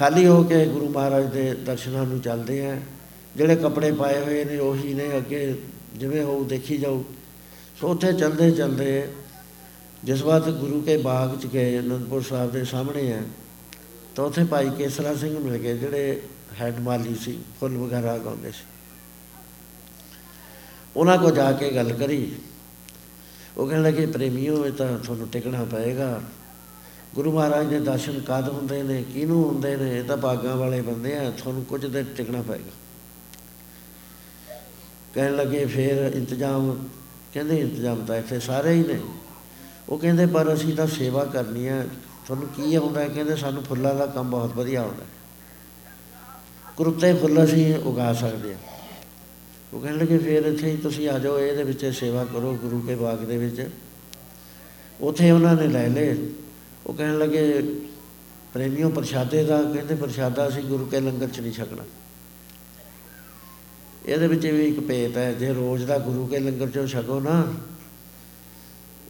[0.00, 2.76] ਖਾਲੀ ਹੋ ਕੇ ਗੁਰੂ ਮਹਾਰਾਜ ਦੇ ਦਰਸ਼ਨਾਂ ਨੂੰ ਚੱਲਦੇ ਆ।
[3.36, 5.54] ਜਿਹੜੇ ਕੱਪੜੇ ਪਾਏ ਹੋਏ ਨੇ ਉਹੀ ਨੇ ਅੱਗੇ
[5.94, 7.02] ਜਿਵੇਂ ਹੋਊ ਦੇਖੀ ਜਾਊ।
[7.80, 9.08] ਸੋ ਉੱਥੇ ਚੱਲਦੇ ਚੱਲਦੇ
[10.04, 13.22] ਜਿਸ ਵਾਰ ਗੁਰੂ ਕੇ ਬਾਗ ਚ ਗਏ, ਅਨੰਦਪੁਰ ਸਾਹਿਬ ਦੇ ਸਾਹਮਣੇ ਆ,
[14.16, 16.22] ਤਾਂ ਉੱਥੇ ਭਾਈ ਕੇਸਰਾ ਸਿੰਘ ਮਿਲ ਗਏ, ਜਿਹੜੇ
[16.60, 18.64] ਹੈਡ ਮਾਲੀ ਸੀ, ਫੁੱਲ ਵਗੈਰਾ ਗਾਉਂਦੇ ਸੀ।
[20.96, 22.32] ਉਹਨਾਂ ਕੋ ਜਾ ਕੇ ਗੱਲ ਕਰੀ।
[23.56, 26.22] ਉਹ ਕਹਿਣ ਲੱਗੇ, ਪ੍ਰੇਮੀਓ, ਇਹ ਤਾਂ ਤੁਹਾਨੂੰ ਟਿਕਣਾ ਪਏਗਾ।
[27.14, 31.16] ਗੁਰੂ ਮਹਾਰਾਜ ਦੇ ਦਰਸ਼ਨ ਕਦ ਹੁੰਦੇ ਨੇ, ਕਿਹਨੂੰ ਹੁੰਦੇ ਨੇ, ਇਹ ਤਾਂ ਬਾਗਾਂ ਵਾਲੇ ਬੰਦੇ
[31.18, 32.70] ਆ, ਤੁਹਾਨੂੰ ਕੁਝ ਦਿਨ ਟਿਕਣਾ ਪਏਗਾ।
[35.14, 36.88] ਕਹਿਣ ਲੱਗੇ, ਫੇਰ ਇੰਤਜ਼ਾਮ,
[37.34, 39.00] ਕਹਿੰਦੇ ਇੰਤਜ਼ਾਮ ਤਾਂ ਇੱਥੇ ਸਾਰੇ ਹੀ ਨੇ।
[39.88, 41.86] ਉਹ ਕਹਿੰਦੇ, ਪਰ ਅਸੀਂ ਤਾਂ ਸੇਵਾ ਕਰਨੀ ਹੈ
[42.26, 43.08] ਤੁਹਾਨੂੰ ਕੀ ਆਉਂਦਾ?
[43.08, 45.04] ਕਹਿੰਦੇ, ਸਾਨੂੰ ਫੁੱਲਾਂ ਦਾ ਕੰਮ ਬਹੁਤ ਵਧੀਆ ਆਉਂਦਾ।
[46.76, 48.60] ਕੁਰਤੇ ਫੁੱਲ ਅਸੀਂ ਉਗਾ ਸਕਦੇ ਹਾਂ
[49.74, 52.94] ਉਹ ਕਹਿਣ ਲੱਗੇ, ਫੇਰ ਇੱਥੇ ਹੀ ਤੁਸੀਂ ਆ ਜਾਓ, ਇਹਦੇ ਵਿੱਚ ਸੇਵਾ ਕਰੋ ਗੁਰੂ ਕੇ
[52.94, 53.70] ਬਾਗ ਦੇ ਵਿੱਚ।
[55.00, 56.16] ਉੱਥੇ ਉਹਨਾਂ ਨੇ ਲੈ ਲਏ।
[56.86, 57.62] ਉਹ ਕਹਿਣ ਲੱਗੇ,
[58.54, 61.82] ਪ੍ਰੇਮੀਓ ਪ੍ਰਸ਼ਾਦੇ ਦਾ, ਕਹਿੰਦੇ ਪ੍ਰਸ਼ਾਦਾ ਅਸੀਂ ਗੁਰੂ ਕੇ ਲੰਗਰ 'ਚ ਨਹੀਂ ਛਕਣਾ।
[64.06, 67.44] ਇਹਦੇ ਵਿੱਚ ਵੀ ਇੱਕ ਭੇਤ ਹੈ, ਜੇ ਰੋਜ਼ ਦਾ ਗੁਰੂ ਕੇ ਲੰਗਰ 'ਚੋਂ ਛਕੋ ਨਾ,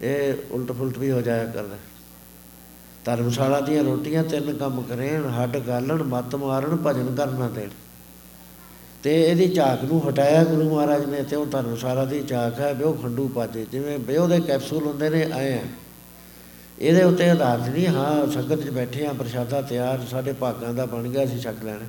[0.03, 1.77] ਇਹ ਉਲਟ ਫੁਲਟ ਵੀ ਹੋ ਜਾਇਆ ਕਰਦਾ।
[3.05, 7.69] ਧਰਮਸ਼ਾਲਾ ਦੀਆਂ ਰੋਟੀਆਂ ਤਿੰਨ ਕੰਮ ਕਰੇਣ, ਹੱਡ ਗਾਲਣ, ਮੱਤ ਮਾਰਨ, ਭਜਨ ਕਰਨਾ ਦੇਣ।
[9.03, 12.93] ਤੇ ਇਹਦੀ ਝਾਕ ਨੂੰ ਹਟਾਇਆ ਗੁਰੂ ਮਹਾਰਾਜ ਨੇ ਤੇ ਉਹ ਧਰਮਸ਼ਾਲਾ ਦੀ ਝਾਕ ਹੈ ਬਿਓ
[12.93, 15.63] ਖੰਡੂ ਪਾਜੇ। ਜਿਵੇਂ ਬਿਓ ਦੇ ਕੈਪਸੂਲ ਹੁੰਦੇ ਨੇ, ਆਏ ਆ।
[16.81, 21.09] ਇਹਦੇ ਉੱਤੇ ਆਧਾਰਿਤ ਨਹੀਂ, ਹਾਂ, ਸੰਗਤ 'ਚ ਬੈਠੇ ਆ ਪ੍ਰਸ਼ਾਦਾ ਤਿਆਰ, ਸਾਡੇ ਭਾਗਾਂ ਦਾ ਬਣ
[21.09, 21.87] ਗਿਆ ਸੀ ਛਕ ਲੈਣਾ।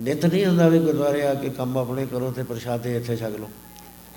[0.00, 3.50] ਨਿਤ ਨਹੀਂ ਹੁੰਦਾ ਵੀ ਗੁਰਦੁਆਰੇ ਆ ਕੇ ਕੰਮ ਆਪਣੇ ਕਰੋ ਤੇ ਪ੍ਰਸ਼ਾਦੇ ਇੱਥੇ ਛਕ ਲਓ।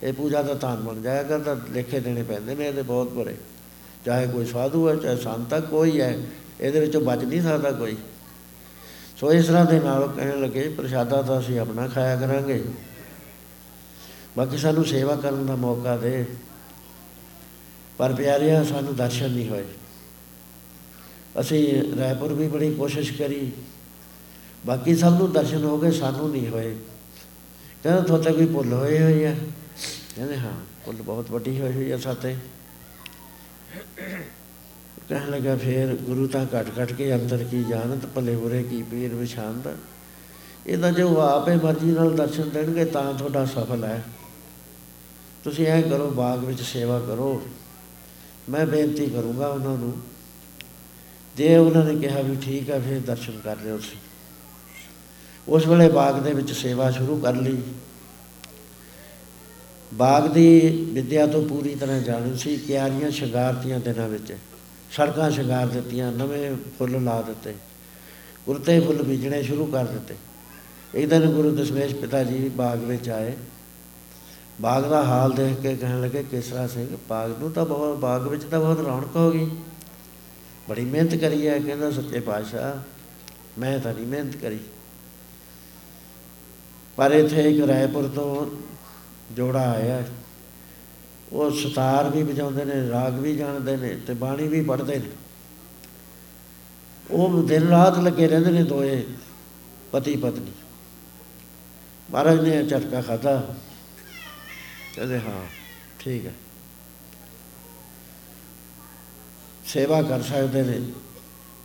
[0.04, 3.36] ਇਹ ਪੂਜਾ ਦਾ ਧਾਨ ਬਣ ਜਾਇਆ ਕਰਦਾ, ਲੇਖੇ ਦੇਣੇ ਪੈਂਦੇ ਨੇ ਇਹਦੇ ਬਹੁਤ ਬੜੇ
[4.06, 6.18] ਚਾਹੇ ਕੋਈ ਸਾਧੂ ਹੈ, ਚਾਹੇ ਸੰਤ ਹੈ, ਕੋਈ ਹੈ,
[6.62, 7.98] ਇਹਦੇ ਵਿੱਚੋਂ ਬਚ ਨਹੀਂ ਸਕਦਾ ਕੋਈ।
[9.18, 12.64] ਸੋ ਇਸ ਤਰ੍ਹਾਂ ਦੇ ਨਾਲ ਕਹਿਣ ਲੱਗੇ, ਪ੍ਰਸ਼ਾਦਾ ਤਾਂ ਅਸੀਂ ਆਪਣਾ ਖਾਇਆ ਕਰਾਂਗੇ।
[14.38, 16.26] ਬਾਕੀ ਸਾਨੂੰ ਸੇਵਾ ਕਰਨ ਦਾ ਮੌਕਾ ਦੇ।
[17.98, 19.66] ਪਰ ਪਿਆਰਿਆ, ਸਾਨੂੰ ਦਰਸ਼ਨ ਨਹੀਂ ਹੋਏ।
[21.42, 23.52] ਅਸੀਂ ਰਾਏਪੁਰ ਵੀ ਬੜੀ ਕੋਸ਼ਿਸ਼ ਕਰੀ।
[24.66, 26.76] ਬਾਕੀ ਸਭ ਨੂੰ ਦਰਸ਼ਨ ਹੋ ਗਏ, ਸਾਨੂੰ ਨਹੀਂ ਹੋਏ।
[27.84, 29.36] ਕਹਿੰਦਾ ਤੁਹਾਡੇ ਕੋਈ ਭੁੱਲ ਹੋਈ ਹੋਈ ਆ।
[30.16, 30.54] ਕਹਿੰਦੇ ਹਾਂ,
[30.86, 32.36] ਭੁੱਲ ਬਹੁਤ ਵੱਡੀ ਹੋਈ ਹੋਈ ਆ ਸਾਤੇ
[35.10, 39.14] ਕਹਿਣ ਲੱਗਾ ਫੇਰ ਗੁਰੂ ਤਾਂ ਘਟ ਘਟ ਕੇ ਅੰਦਰ ਕੀ ਜਾਣਤ, ਭਲੇ ਬੁਰੇ ਕੀ ਪੀਰ
[39.14, 39.68] ਵਿਛਾਨਦ
[40.68, 44.04] ਇਹਦਾ ਜੋ ਆਪੇ ਮਰਜ਼ੀ ਨਾਲ ਦਰਸ਼ਨ ਦੇਣਗੇ, ਤਾਂ ਤੁਹਾਡਾ ਸਫਲ ਹੈ।
[45.44, 47.42] ਤੁਸੀਂ ਐ ਕਰੋ, ਬਾਗ ਵਿੱਚ ਸੇਵਾ ਕਰੋ।
[48.50, 49.94] ਮੈਂ ਬੇਨਤੀ ਕਰੂੰਗਾ ਉਹਨਾਂ ਨੂੰ
[51.40, 53.98] ਜੇ ਉਹਨਾਂ ਨੇ ਕਿਹਾ ਵੀ ਠੀਕ ਹੈ ਫਿਰ ਦਰਸ਼ਨ ਕਰ ਲਿਓ ਤੁਸੀਂ
[55.48, 57.62] ਉਸ ਵੇਲੇ ਬਾਗ ਦੇ ਵਿੱਚ ਸੇਵਾ ਸ਼ੁਰੂ ਕਰ ਲਈ।
[59.94, 64.34] ਬਾਗ ਦੀ ਵਿਦਿਆ ਤੋਂ ਪੂਰੀ ਤਰ੍ਹਾਂ ਜਾਣੂ ਸੀ, ਕਿਆਰੀਆਂ ਸ਼ਿੰਗਾਰਤੀਆਂ ਦਿਨਾਂ ਵਿੱਚ।
[64.92, 67.54] ਸੜਕਾਂ ਸ਼ਿੰਗਾਰ ਦਿੱਤੀਆਂ, ਨਵੇਂ ਫੁੱਲ ਲਾ ਦਿੱਤੇ।
[68.46, 70.16] ਕੁਰਤੇ ਫੁੱਲ ਬੀਜਣੇ ਸ਼ੁਰੂ ਕਰ ਦਿੱਤੇ।
[70.96, 73.34] ਇੱਕ ਦਿਨ ਗੁਰੂ ਦਸ਼ਮੇਸ਼ ਪਿਤਾ ਜੀ ਬਾਗ ਵਿੱਚ ਆਏ।
[74.62, 78.44] ਬਾਗ ਦਾ ਹਾਲ ਦੇਖ ਕੇ ਕਹਿਣ ਲੱਗੇ ਕਿਸਰਾ ਸਿੰਘ, ਬਾਗ ਨੂੰ ਤਾਂ ਬਹੁਤ ਬਾਗ ਵਿੱਚ
[78.44, 79.50] ਤਾਂ ਬਹੁਤ ਰੌਣਕ ਹੋ ਗਈ।
[80.70, 82.80] ਬੜੀ ਮਿਹਨਤ ਕਰੀ ਹੈ ਕਹਿੰਦਾ ਸੱਚੇ ਪਾਤਸ਼ਾਹ,
[83.60, 84.60] ਮੈਂ ਤਾਂ ਨਹੀਂ ਮਿਹਨਤ ਕਰੀ।
[86.98, 88.46] ਪਰ ਇੱਥੇ ਇੱਕ ਰਾਏਪੁਰ ਤੋਂ
[89.36, 90.04] ਜੋੜਾ ਆਇਆ।
[91.34, 95.10] ਉਹ ਸਤਾਰ ਵੀ ਵਜਾਉਂਦੇ ਨੇ, ਰਾਗ ਵੀ ਜਾਣਦੇ ਨੇ ਤੇ ਬਾਣੀ ਵੀ ਪੜ੍ਹਦੇ ਨੇ।
[97.12, 99.04] ਉਹ ਦਿਨ ਰਾਤ ਲੱਗੇ ਰਹਿੰਦੇ ਨੇ ਦੋਏ
[99.92, 100.52] ਪਤੀ ਪਤਨੀ।
[102.10, 103.56] ਮਹਾਰਾਜ ਨੇ ਝਟਕਾ ਖਾਦਾ
[104.96, 105.42] ਕਹਿੰਦੇ ਹਾਂ,
[106.00, 106.34] ਠੀਕ ਹੈ।
[109.74, 110.80] ਸੇਵਾ ਕਰ ਸਕਦੇ ਨੇ।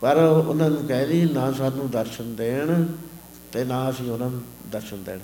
[0.01, 2.85] ਪਰ ਉਹਨਾਂ ਨੂੰ ਕਹਿ ਦੀ ਨਾ ਸਾਨੂੰ ਦਰਸ਼ਨ ਦੇਣ
[3.51, 4.41] ਤੇ ਨਾ ਅਸੀਂ ਉਹਨਾਂ ਨੂੰ
[4.71, 5.19] ਦਰਸ਼ਨ ਦੇਣ।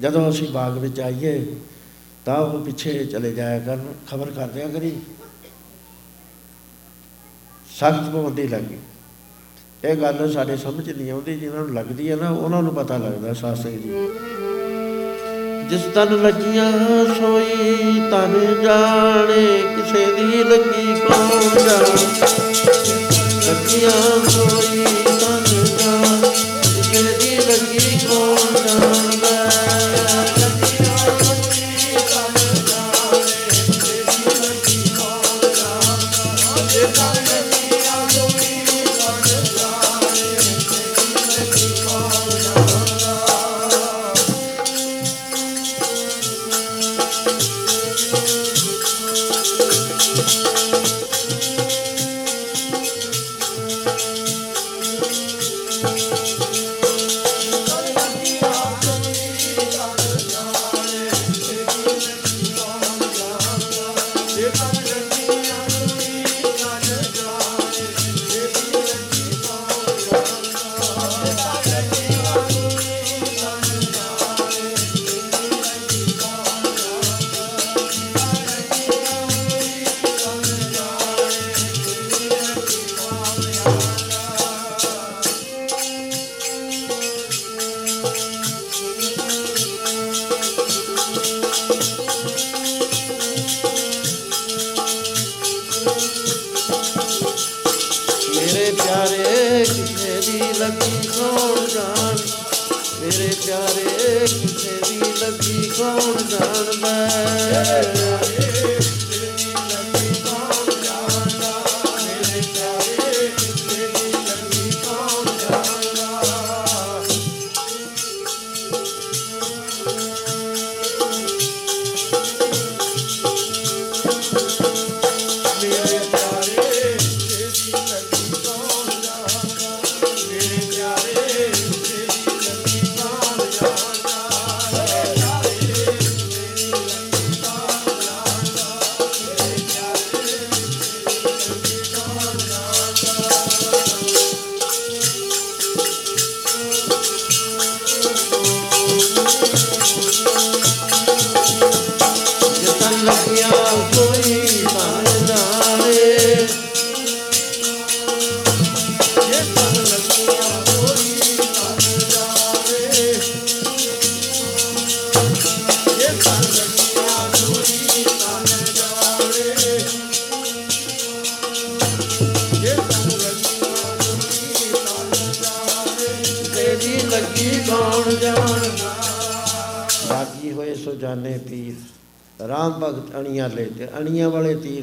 [0.00, 1.56] ਜਦੋਂ ਅਸੀਂ ਬਾਗ ਵਿੱਚ ਆਈਏ,
[2.24, 4.90] ਤਾਂ ਉਹ ਪਿੱਛੇ ਚਲੇ ਜਾਇਆ ਕਰਨ, ਖਬਰ ਕਰ ਦਿਆ ਕਰੀ।
[7.70, 8.78] ਸਖਤ ਪਾਬੰਦੀ ਲੱਗੀ
[9.84, 13.32] ਇਹ ਗੱਲ ਸਾਡੇ ਸਮਝ ਨਹੀਂ ਆਉਂਦੀ ਜਿਹਨਾਂ ਨੂੰ ਲੱਗਦੀ ਹੈ ਨਾ, ਉਹਨਾਂ ਨੂੰ ਪਤਾ ਲੱਗਦਾ
[13.34, 13.90] ਸਾਸੰਗ ਜੀ।
[15.70, 16.70] ਜਿਸ ਤਨ ਲੱਗੀਆਂ
[17.14, 19.44] ਸੋਈ ਤਨ ਜਾਣੇ
[19.76, 22.06] ਕਿਸੇ ਦੀ ਲੱਗੀ ਕੌਣ ਜਾਣੇ?
[23.46, 24.79] ਲੱਗੀਆਂ ਸੋਈ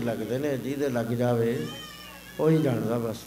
[0.08, 1.67] ਲੱਗਦੇ ਨੇ, ਜਿਹਦੇ ਲੱਗ ਜਾਵੇ,
[2.39, 3.17] ਉਹੀ ਜਾਣਦਾ ਬਸ।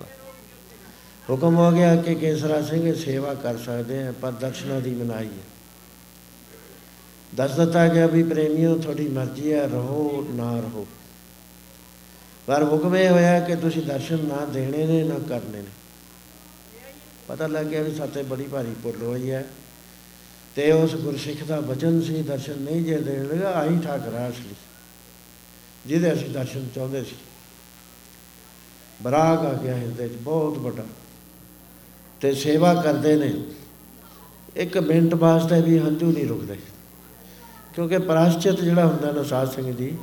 [1.31, 5.48] ਹੁਕਮ ਹੋ ਗਿਆ ਕਿ ਕੇਸਰਾ ਸਿੰਘ ਸੇਵਾ ਕਰ ਸਕਦੇ ਆ, ਪਰ ਦਰਸ਼ਨਾਂ ਦੀ ਮਨਾਈ ਹੈ।
[7.35, 10.86] ਦੱਸ ਦਿੱਤਾ ਗਿਆ ਵੀ ਪ੍ਰੇਮੀਓ, ਤੁਹਾਡੀ ਮਰਜ਼ੀ ਹੈ, ਰਹੋ ਨਾ ਰਹੋ।
[12.47, 15.70] ਪਰ ਹੁਕਮ ਇਹ ਹੋਇਆ ਕਿ ਤੁਸੀਂ ਦਰਸ਼ਨ ਨਾ ਦੇਣੇ ਨੇ, ਨਾ ਕਰਨੇ ਨੇ।
[17.28, 19.47] ਪਤਾ ਲੱਗ ਗਿਆ ਵੀ ਸਾਤੇ ਬੜੀ ਭਾਰੀ ਭੁੱਲ ਹੋਈ ਹੈ।
[20.57, 24.49] ਤੇ ਉਸ ਗੁਰਸਿੱਖ ਦਾ ਵਚਨ ਸੀ, ਦਰਸ਼ਨ ਨਹੀਂ ਜੇ ਦੇਣ ਲਗਾ ਆਈ ਠਾਕਰਾ ਅਸਲੀ
[25.86, 27.16] ਜਿਹਦੇ ਅਸੀਂ ਦਰਸ਼ਨ ਚਾਹੁੰਦੇ ਸੀ।
[29.02, 30.85] ਬਰਾਗ ਆ ਗਿਆ ਹਿਰਦੇ 'ਚ, ਬਹੁਤ ਵੱਡਾ।
[32.20, 33.43] ਤੇ ਸੇਵਾ ਕਰਦੇ ਨੇ।
[34.57, 36.59] ਇੱਕ ਮਿੰਟ ਵਾਸਤੇ ਵੀ ਹੰਝੂ ਨਹੀਂ ਰੁਕਦੇ।
[37.74, 39.97] ਕਿਉਂਕਿ ਪ੍ਰਾਸ਼ਚਿਤ ਜਿਹੜਾ ਹੁੰਦਾ ਨਾ ਸਾਧ ਸਿੰਘ ਜੀ,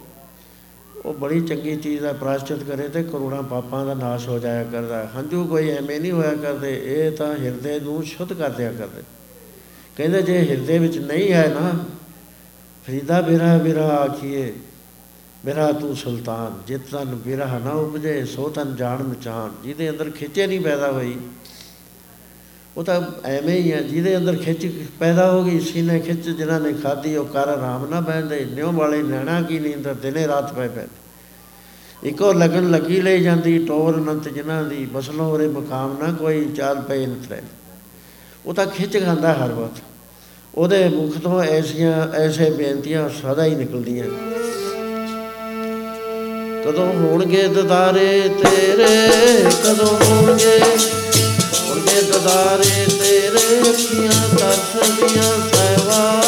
[1.05, 4.97] ਉਹ ਬੜੀ ਚੰਗੀ ਚੀਜ਼ ਹੈ ਪ੍ਰਾਸ਼ਚਿਤ ਕਰੇ ਤੇ ਕਰੋੜਾਂ ਪਾਪਾਂ ਦਾ ਨਾਸ਼ ਹੋ ਜਾਇਆ ਕਰਦਾ।
[4.97, 9.03] ਹੈ। ਹੰਝੂ ਕੋਈ ਐਵੇਂ ਨਹੀਂ ਹੋਇਆ ਕਰਦੇ, ਇਹ ਤਾਂ ਹਿਰਦੇ ਨੂੰ ਸ਼ੁੱਧ ਕਰ ਦਿਆ ਕਰਦੇ।
[9.97, 11.85] ਕਹਿੰਦੇ ਜੇ ਹਿਰਦੇ ਵਿੱਚ ਨਹੀਂ ਹੈ ਨਾ,
[12.87, 14.55] ਫਰੀਦਾ ਬਿਰਾ ਬਿਰਾ ਆਖੀਏ
[15.45, 20.47] ਬਿਰਾ ਤੂੰ ਸੁਲਤਾਨ ਜਿਤ ਤਨ ਬਿਰਹ ਨਾ ਉਪਜੇ, ਸੋ ਤਨ ਜਾਣ ਮਚਾਨ। ਜਿਹਦੇ ਅੰਦਰ ਖਿੱਚੇ
[20.47, 21.15] ਨਹੀਂ ਪੈਦਾ ਹੋਈ,
[22.77, 24.67] ਉਹ ਤਾਂ ਐਵੇਂ ਹੀ ਆ, ਜਿਹਦੇ ਅੰਦਰ ਖਿੱਚ
[24.99, 29.01] ਪੈਦਾ ਹੋ ਗਈ, ਸੀਨੇ ਖਿੱਚ ਜਿਨ੍ਹਾਂ ਨੇ ਖਾਧੀ, ਉਹ ਕਰ ਆਰਾਮ ਨਾ ਬੈਠਦੇ ਨਿਉ ਵਾਲੇ
[29.03, 30.85] ਨੈਣਾ ਕੀ ਨੀਂਦ ਦਿਨੇ ਰਾਤ ਪੈ ਪੈ।
[32.03, 36.81] ਇੱਕੋ ਲਗਨ ਲੱਗੀ ਲਈ ਜਾਂਦੀ, ਟੋਰ ਅਨੰਤ ਜਿਨ੍ਹਾਂ ਦੀ, ਬਸਲੋਂ ਉਰੇ ਮਕਾਮ ਨਾ ਕੋਈ, ਚਾਲ
[36.81, 37.41] ਪਏ ਨਤਰੇ
[38.45, 39.81] ਉਹ ਤਾਂ ਖਿੱਚ ਖਾਂਦਾ ਹਰ ਵਕਤ।
[40.55, 44.05] ਉਹਦੇ ਮੁਖ ਤੋਂ ਐਸੀਆਂ, ਐਸੇ ਬੇਨਤੀਆਂ ਸਦਾ ਹੀ ਨਿਕਲਦੀਆਂ
[46.67, 49.09] ਕਦੋਂ ਹੋਣਗੇ ਦਦਾਰੇ ਤੇਰੇ?
[49.63, 50.59] ਕਦੋਂ ਹੋਣਗੇ?
[51.53, 56.21] ਹੋਣਗੇ ਦਦਾਰੇ ਤੇਰੇ ਅੱਖੀਆਂ ਤਰਸਦੀਆਂ ਸਹਿਵਾ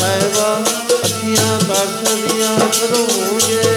[0.00, 0.64] ਸਹਿਵਾ
[0.94, 3.69] ਅੱਖੀਆਂ ਤਰਸਦੀਆਂ ਕਦੋਂ ਹੋਣਗੇ?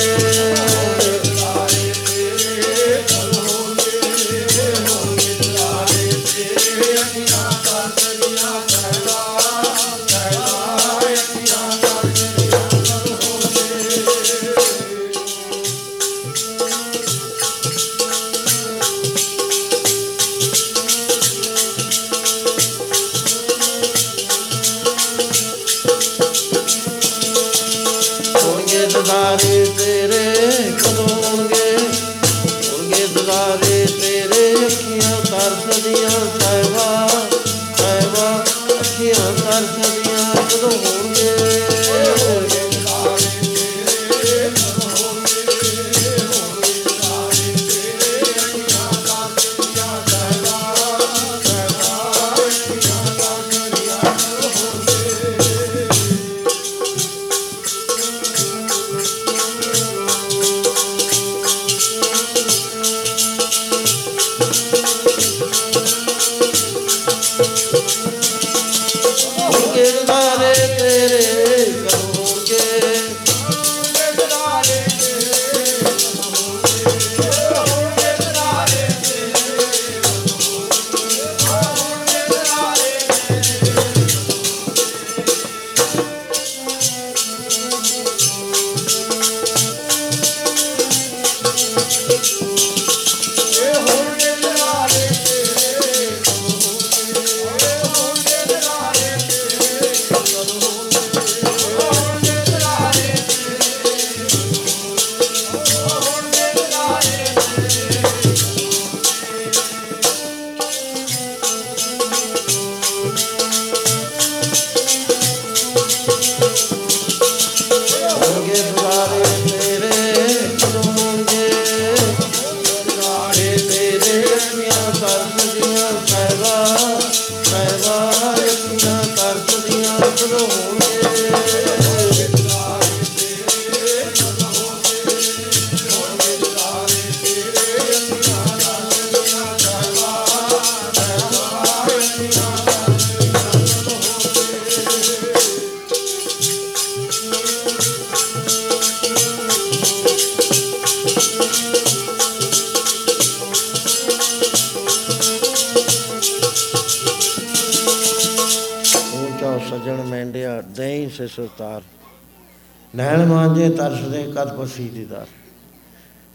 [164.73, 165.27] ਤਰਸਦੇ ਕਦ ਪਸੀ ਦੀਦਾਰ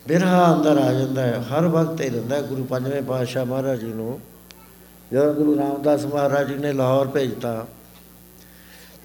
[0.08, 3.92] ਬਿਰਹਾ ਅੰਦਰ ਆ ਜਾਂਦਾ ਹੈ, ਹਰ ਵਕਤ ਹੀ ਰਹਿੰਦਾ ਹੈ, ਗੁਰੂ ਪੰਜਵੇਂ ਪਾਤਸ਼ਾਹ ਮਹਾਰਾਜ ਜੀ
[3.92, 4.20] ਨੂੰ।
[5.12, 7.66] ਜਦੋਂ ਗੁਰੂ ਰਾਮਦਾਸ ਮਹਾਰਾਜ ਜੀ ਨੇ ਲਾਹੌਰ ਭੇਜਤਾ,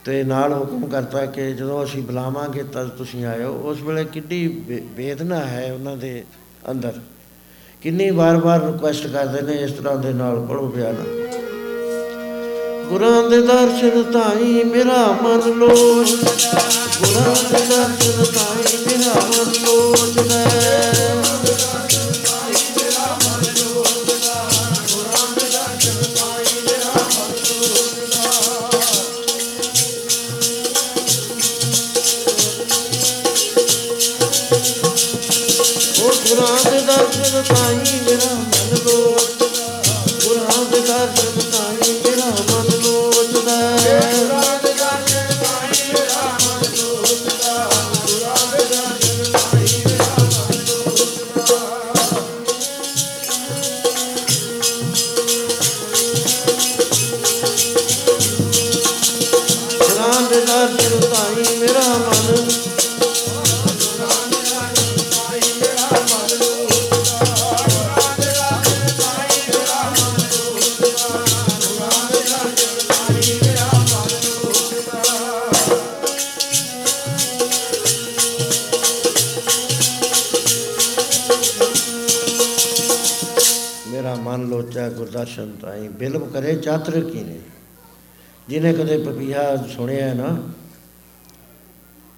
[0.05, 4.81] ਤੇ ਨਾਲ ਹੁਕਮ ਕਰਤਾ ਕਿ ਜਦੋਂ ਅਸੀਂ ਬੁਲਾਵਾਂਗੇ, ਤਦ ਤੁਸੀਂ ਆਇਓ। ਉਸ ਵੇਲੇ ਕਿੰਨੀ ਵੇ-
[4.97, 6.23] ਵੇਦਨਾ ਹੈ ਉਹਨਾਂ ਦੇ
[6.71, 6.93] ਅੰਦਰ।
[7.81, 11.05] ਕਿੰਨੀ ਵਾਰ-ਵਾਰ ਰਿਕੁਐਸਟ ਕਰਦੇ ਨੇ ਇਸ ਤਰ੍ਹਾਂ ਦੇ ਨਾਲ ਪੜੋ ਪਿਆਰਾ
[12.89, 16.29] ਗੁਰਾਂ ਦੇ ਦਰਸ਼ਨ ਤਾਈ ਮੇਰਾ ਮਨ ਲੋਚਦਾ
[85.63, 87.39] ਤਾਈ ਬਿਲਬ ਕਰੇ ਚਾਤਰ ਕੀਨੇ
[88.49, 90.37] ਜਿਹਨੇ ਕਦੇ ਪਪੀਹਾ ਸੁਣਿਆ ਹੈ ਨਾ,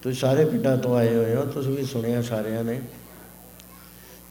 [0.02, 2.80] ਤੁਸੀਂ ਸਾਰੇ ਪਿੰਡਾਂ ਤੋਂ ਆਏ ਹੋਏ ਹੋ, ਤੁਸੀਂ ਵੀ ਸੁਣਿਆ ਸਾਰਿਆਂ ਨੇ।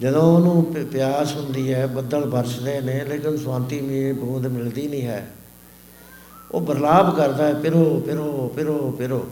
[0.01, 5.07] ਜਦੋਂ ਉਹਨੂੰ ਪ- ਪਿਆਸ ਹੁੰਦੀ ਹੈ, ਬੱਦਲ ਵਰਸਦੇ ਨੇ, ਲੇਕਿਨ ਸਵਾਂਤੀ ਮੀਂਹ ਬੂੰਦ ਮਿਲਦੀ ਨਹੀਂ
[5.07, 5.27] ਹੈ।
[6.51, 9.29] ਉਹ ਬਰਲਾਪ ਕਰਦਾ ਹੈ, ਪਿਰੋ ਪਿਰੋ ਪਿਰੋ ਪਿਰੋ।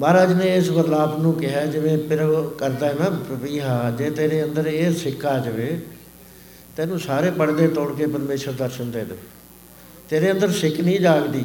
[0.00, 4.66] ਮਹਾਰਾਜ ਨੇ ਇਸ ਬਰਲਾਪ ਨੂੰ ਕਿਹਾ, ਜਿਵੇਂ ਪਿਰੋ ਕਰਦਾ ਹੈ ਨਾ ਪਪੀਹਾ ਜੇ ਤੇਰੇ ਅੰਦਰ
[4.66, 5.80] ਇਹ ਸਿੱਕਾ ਜਾਵੇ
[6.76, 9.16] ਤੈਨੂੰ ਸਾਰੇ ਪਰਦੇ ਤੋੜ ਕੇ ਪਰਮੇਸ਼ਰ ਦਰਸ਼ਨ ਦੇ ਦੇ।
[10.10, 11.44] ਤੇਰੇ ਅੰਦਰ ਸਿੱਕ ਨਹੀਂ ਜਾਗਦੀ।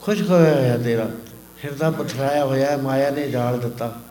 [0.00, 1.10] ਖੁਸ਼ਕ ਹੋਇਆ ਹੋਇਆ ਤੇਰਾ।
[1.64, 4.02] ਹਿਰਦਾ ਪਥਰਾਇਆ ਹੋਇਆ ਹੈ, ਮਾਇਆ ਨੇ ਜਾਲ ਦਿੱਤਾ।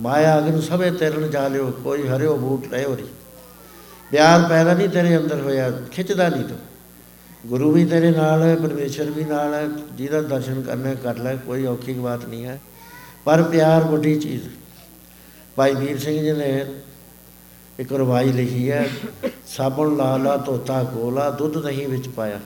[0.00, 3.04] ਮਾਇਆ ਅਗਨ ਸਭੇ ਤੇਰਨ ਜਾਲਿਓ ਕੋਈ ਹਰਿਓ ਬੂਟ ਰਹਿ ਹੋਰੀ।
[4.10, 6.58] ਪਿਆਰ ਪੈਦਾ ਨਹੀਂ ਤੇਰੇ ਅੰਦਰ ਹੋਇਆ ਖਿੱਚਦਾ ਨਹੀਂ ਤੂੰ।
[7.46, 11.36] ਗੁਰੂ ਵੀ ਤੇਰੇ ਨਾਲ ਹੈ ਪਰਮੇਸ਼ਰ ਵੀ ਨਾਲ ਹੈ ਜਿਹਦਾ ਦਰਸ਼ਨ ਕਰਨਾ ਹੈ, ਕਰ ਲੈ
[11.36, 12.60] ਕੋਈ ਔਖੀ ਬਾਤ ਨਹੀਂ ਹੈ।
[13.24, 14.50] ਪਰ ਪਿਆਰ ਵੱਡੀ ਚੀਜ਼। ਹੈ।
[15.56, 16.66] ਭਾਈ ਵੀਰ ਸਿੰਘ ਜੀ ਨੇ
[17.78, 18.90] ਇੱਕ ਰਵਾਈ ਲਿਖੀ ਹੈ,
[19.46, 22.40] ਸਾਬਣ ਲਾ ਲਾ, ਧੋਤਾ ਕੋਲਾ ਦੁੱਧ ਨਹੀਂ ਵਿੱਚ ਪਾਇਆ।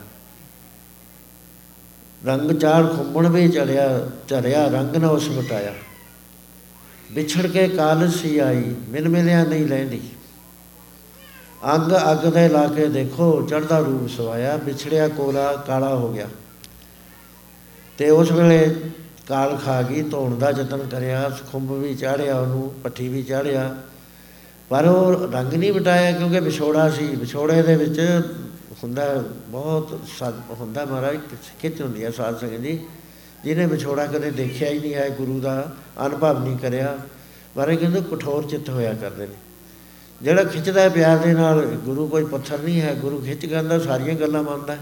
[2.26, 5.74] ਰੰਗ ਚਾੜ ਖੁੰਬਣ ਵੀ ਚੜਿਆ, ਝਰਿਆ, ਰੰਗ ਨਾ ਉਸ ਮਟਾਇਆ।
[7.12, 10.00] ਵਿਛੜ ਕੇ ਕਾਲਜ ਸੀ ਆਈ, ਮਿਲ ਮਿਲਿਆ ਨਹੀਂ ਲੈਂਦੀ।
[11.74, 16.28] ਅੰਗ ਅੱਗ ਦੇ ਲਾ ਕੇ ਦੇਖੋ ਚੜਦਾ ਰੂਪ ਸਵਾਇਆ, ਵਿਛੜਿਆ ਕੋਲਾ ਕਾਲਾ ਹੋ ਗਿਆ।
[17.98, 18.74] ਤੇ ਉਸ ਵੇਲੇ
[19.28, 23.76] ਕਾਲ ਖਾ ਗਈ, ਧੋਣ ਦਾ ਯਤਨ ਕਰਿਆ, ਖੁੰਬ ਵੀ ਚਾੜਿਆ ਉਹਨੂੰ ਪੱਠੀ ਵੀ ਚਾੜਿਆ
[24.70, 28.22] ਪਰ ਉਹ ਰੰਗ ਨਹੀਂ ਵਟਾਇਆ ਕਿਉਂਕਿ ਵਿਛੋੜਾ ਸੀ। ਵਿਛੋੜੇ ਦੇ ਵਿੱਚ
[28.84, 31.18] ਹੁੰਦਾ ਬਹੁਤ ਸਦ ਹੁੰਦਾ ਮਹਾਰਾਜ
[31.62, 32.80] ਖਿੱਚ ਹੁੰਦੀ ਹੈ ਸਾਧ ਸੰਗਤ ਜੀ?
[33.44, 35.72] ਜਿਹਨੇ ਵਿਛੋੜਾ ਕਦੇ ਦੇਖਿਆ ਹੀ ਨਹੀਂ ਹੈ ਗੁਰੂ ਦਾ
[36.06, 36.98] ਅਨੁਭਵ ਨਹੀਂ ਕਰਿਆ।
[37.54, 39.34] ਪਰ ਇਹ ਕਹਿੰਦੇ ਕਠੋਰ ਚਿੱਤ ਹੋਇਆ ਕਰਦੇ ਨੇ।
[40.22, 44.14] ਜਿਹੜਾ ਖਿੱਚਦਾ ਹੈ ਪਿਆਰ ਦੇ ਨਾਲ, ਗੁਰੂ ਕੋਈ ਪੱਥਰ ਨਹੀਂ ਹੈ। ਗੁਰੂ ਖਿੱਚ ਕਹਿੰਦਾ ਸਾਰੀਆਂ
[44.14, 44.78] ਗੱਲਾਂ ਮੰਨਦਾ। ਹੈ।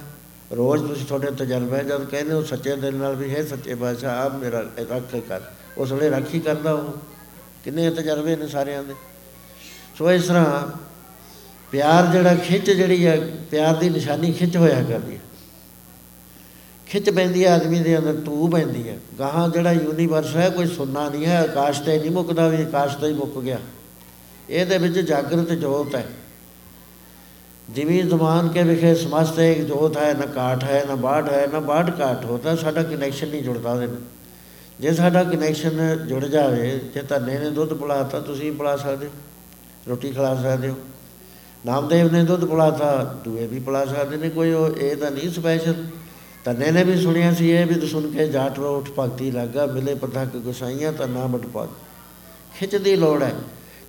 [0.56, 4.24] ਰੋਜ਼ ਤੁਸੀਂ ਤੁਹਾਡੇ ਤਜਰਬਾ ਹੈ, ਜਦ ਕਹਿੰਦੇ ਹੋ ਸੱਚੇ ਦਿਲ ਨਾਲ ਵੀ ਹੈ ਸੱਚੇ ਬਾਦਸ਼ਾਹ
[4.24, 5.40] ਆਪ ਮੇਰਾ ਰੱਖ ਕਰ।
[5.78, 6.92] ਉਸ ਵੇਲੇ ਰਾਖੀ ਕਰਦਾ ਉਹ।
[7.64, 8.94] ਕਿੰਨੇ ਤਜਰਬੇ ਨੇ ਸਾਰਿਆਂ ਦੇ।
[9.98, 10.78] ਸੋ ਇਸ ਤਰ੍ਹਾਂ
[11.70, 13.20] ਪਿਆਰ ਜਿਹੜਾ ਖਿੱਚ ਜਿਹੜੀ ਹੈ,
[13.50, 15.20] ਪਿਆਰ ਦੀ ਨਿਸ਼ਾਨੀ ਖਿੱਚ ਹੋਇਆ ਕਰਦੀ ਹੈ।
[16.86, 21.08] ਖਿੱਚ ਪੈਂਦੀ ਹੈ, ਆਦਮੀ ਦੇ ਅੰਦਰ ਤੂ ਪੈਂਦੀ ਹੈ। ਗਾਹਾਂ ਜਿਹੜਾ ਯੂਨੀਵਰਸ ਹੈ, ਕੋਈ ਸੁਣਨਾ
[21.08, 23.58] ਨਹੀਂ ਹੈ, ਆਕਾਸ਼ ਤੇ ਨਹੀਂ ਮੁੱਕਦਾ ਵੀ ਆਕਾਸ਼ ਤੇ ਹੀ ਮੁੱਕ ਗਿਆ।
[24.50, 26.06] ਇਹਦੇ ਵਿੱਚ ਜਾਗਰਤ ਜੋਤ ਹੈ।
[27.70, 31.60] ਜਿਵੇਂ ਜ਼ਮਾਨ ਕੇ ਵਿਖੇ ਸਮਸਤ ਇੱਕ ਜੋਤ ਹੈ, ਨਾ ਕਾਠ ਹੈ, ਨਾ ਬਾੜ ਹੈ, ਨਾ
[31.60, 34.00] ਬਾੜ ਕਾਠ ਹੋਤਾ, ਸਾਡਾ ਕਨੈਕਸ਼ਨ ਨਹੀਂ ਜੁੜਦਾ ਉਹਦੇ ਨਾਲ।
[34.80, 39.10] ਜੇ ਸਾਡਾ ਕਨੈਕਸ਼ਨ ਜੁੜ ਜਾਵੇ, ਜੇ ਧੰਨੇ ਨੇ ਦੁੱਧ ਪਿਲਾਤਾ, ਤੁਸੀਂ ਪਿਲਾ ਸਕਦੇ ਹੋ।
[39.88, 40.76] ਰੋਟੀ ਖਿਲਾ ਸਕਦੇ ਹੋ।
[41.66, 45.84] ਨਾਮਦੇਵ ਨੇ ਦੁੱਧ ਪਿਲਾਤਾ, ਦੂਏ ਵੀ ਪਿਲਾ ਸਕਦੇ ਨੇ ਕੋਈ, ਉਹ ਇਹ ਤਾਂ ਨਹੀਂ ਸਪੈਸ਼ਲ
[46.44, 49.94] ਧੰਨੇ ਨੇ ਵੀ ਸੁਣਿਆ ਸੀ, ਇਹ ਵੀ ਸੁਣ ਕੇ ਜਾਟ ਰੋ ਉੱਠ ਭਗਤੀ ਲੱਗਾ, ਮਿਲੇ
[49.94, 51.68] ਪਤਕ ਗੁਸਾਈਆਂ ਤਾਂ ਨਾ ਬਟ ਪਾ
[52.58, 53.34] ਖਿੱਚ ਦੀ ਲੋੜ ਹੈ।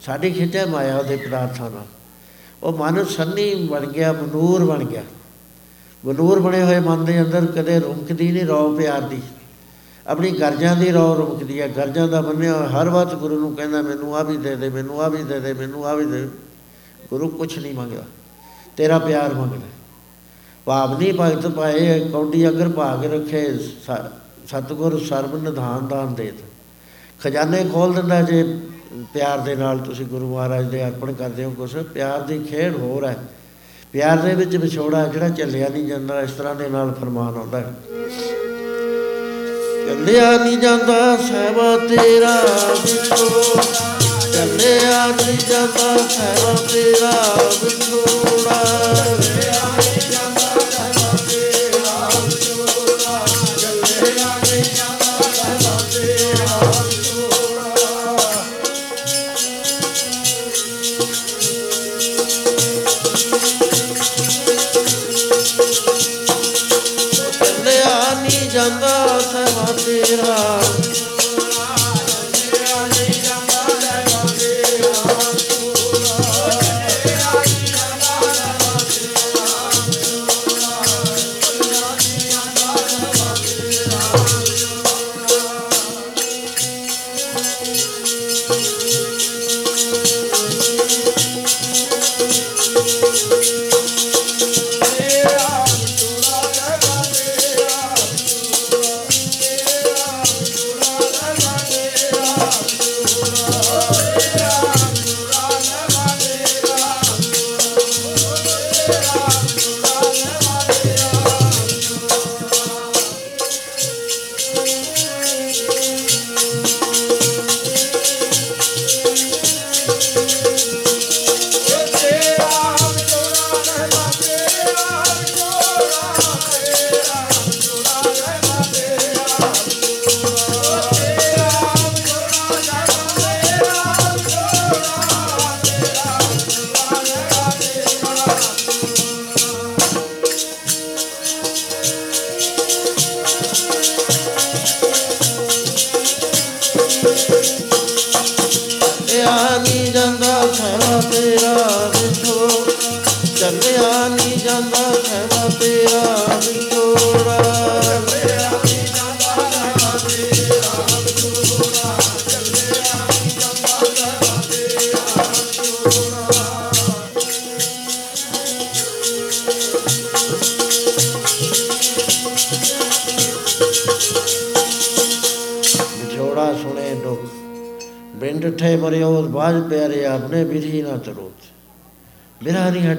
[0.01, 1.85] ਸਾਡੀ ਖਿੱਚ ਹੈ ਮਾਇਆ ਦੇ ਪਦਾਰਥਾਂ ਨਾਲ।
[2.63, 5.03] ਉਹ ਮਨ ਸੰਨੀ ਬਣ ਗਿਆ, ਮਨੂਰ ਬਣ ਗਿਆ।
[6.05, 9.21] ਮਨੂਰ ਬਣੇ ਹੋਏ ਮਨ ਦੇ ਅੰਦਰ ਕਦੇ ਰੁਕਦੀ ਨਹੀਂ, ਰੌ ਪਿਆਰ ਦੀ।
[10.09, 13.81] ਆਪਣੀ ਗਰਜਾਂ ਦੀ ਰੌ ਰੁਕਦੀ ਹੈ, ਗਰਜਾਂ ਦਾ ਬੰਨਿਆ ਹੋਇਆ, ਹਰ ਵਕਤ ਗੁਰੂ ਨੂੰ ਕਹਿੰਦਾ,
[13.81, 16.29] ਮੈਨੂੰ ਆ ਵੀ ਦੇ ਦੇ, ਮੈਨੂੰ ਆ ਵੀ ਦੇ ਦੇ, ਮੈਨੂੰ ਆ ਵੀ ਦੇ
[17.09, 18.03] ਗੁਰੂ ਕੁਛ ਨਹੀਂ ਮੰਗਦਾ।
[18.77, 19.67] ਤੇਰਾ ਪਿਆਰ ਮੰਗਦਾ
[20.65, 24.11] ਭਾਵ ਨਹੀਂ ਭਗਤ ਪਾਏ ਕੌਡੀ ਅਗਰ ਭਾਗ ਰੱਖੇ, ਸ-
[24.47, 26.33] ਸਤਿਗੁਰ ਸਰਬ ਨਿਧਾਨ ਦਾਨ ਦੇਤ
[27.23, 28.59] ਖਜ਼ਾਨੇ ਖੋਲ ਦਿੰਦਾ ਜੇ
[29.13, 33.05] ਪਿਆਰ ਦੇ ਨਾਲ ਤੁਸੀਂ ਗੁਰੂ ਮਹਾਰਾਜ ਦੇ ਅਰਪਣ ਕਰਦੇ ਹੋ ਕੁਛ, ਪਿਆਰ ਦੀ ਖੇਡ ਹੋਰ
[33.05, 33.17] ਹੈ।
[33.91, 37.73] ਪਿਆਰ ਦੇ ਵਿੱਚ ਵਿਛੋੜਾ ਜਿਹੜਾ ਚੱਲਿਆ ਨਹੀਂ ਜਾਂਦਾ, ਇਸ ਤਰ੍ਹਾਂ ਦੇ ਨਾਲ ਫਰਮਾਨ ਆਉਂਦਾ ਹੈ।
[39.89, 42.33] ਚੱਲਿਆ ਨਹੀਂ ਜਾਂਦਾ ਸਹਿਬਾ ਤੇਰਾ
[42.81, 43.61] ਵਿਛੋੜਾ
[44.33, 47.11] ਚੱਲਿਆ ਨਹੀਂ ਜਾਂਦਾ ਸਹਿਬਾ ਤੇਰਾ
[47.63, 48.58] ਵਿਛੋੜਾ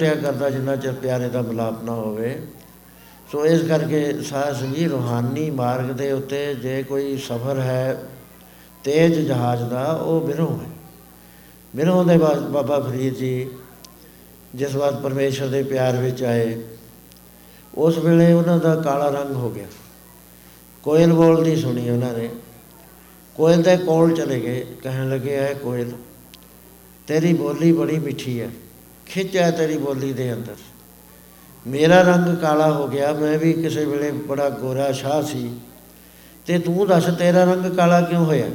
[0.01, 2.41] ਬਿਰਹਾ ਨਹੀਂ ਹਟਿਆ ਕਰਦਾ ਜਿੰਨਾ ਚਿਰ ਪਿਆਰੇ ਦਾ ਮਿਲਾਪ ਨਾ ਹੋਵੇ।
[3.31, 8.03] ਸੋ ਇਸ ਕਰਕੇ ਸਾਧ ਸੰਗੀ ਰੂਹਾਨੀ ਮਾਰਗ ਦੇ ਉੱਤੇ ਜੇ ਕੋਈ ਸਫ਼ਰ ਹੈ
[8.83, 10.69] ਤੇਜ ਜਹਾਜ਼ ਦਾ, ਉਹ ਬਿਰੋਂ ਹੈ।
[11.75, 13.49] ਬਿਰੋਂ ਦੇ ਬਾਅਦ ਬਾਬਾ ਫਰੀਦ ਜੀ
[14.55, 16.61] ਜਿਸ ਵਾਰ ਪਰਮੇਸ਼ਰ ਦੇ ਪਿਆਰ ਵਿੱਚ ਆਏ,
[17.75, 19.67] ਉਸ ਵੇਲੇ ਉਹਨਾਂ ਦਾ ਕਾਲਾ ਰੰਗ ਹੋ ਗਿਆ।
[20.83, 22.29] ਕੋਇਲ ਬੋਲਦੀ ਸੁਣੀ ਉਹਨਾਂ ਨੇ।
[23.35, 25.91] ਕੋਇਲ ਦੇ ਕੋਲ ਚਲੇ ਗਏ। ਕਹਿਣ ਲੱਗੇ, ਐ ਕੋਇਲ,
[27.07, 28.49] ਤੇਰੀ ਬੋਲੀ ਬੜੀ ਮਿੱਠੀ ਹੈ।
[29.11, 30.55] ਖਿੱਚ ਹੈ ਤੇਰੀ ਬੋਲੀ ਦੇ ਅੰਦਰ।
[31.67, 35.51] ਮੇਰਾ ਰੰਗ ਕਾਲਾ ਹੋ ਗਿਆ, ਮੈਂ ਵੀ ਕਿਸੇ ਵੇਲੇ ਬੜਾ ਗੋਰਾ ਸ਼ਾਹ ਸੀ।
[36.45, 38.45] ਤੇ ਤੂੰ ਦੱਸ, ਤੇਰਾ ਰੰਗ ਕਾਲਾ ਕਿਉਂ ਹੋਇਆ?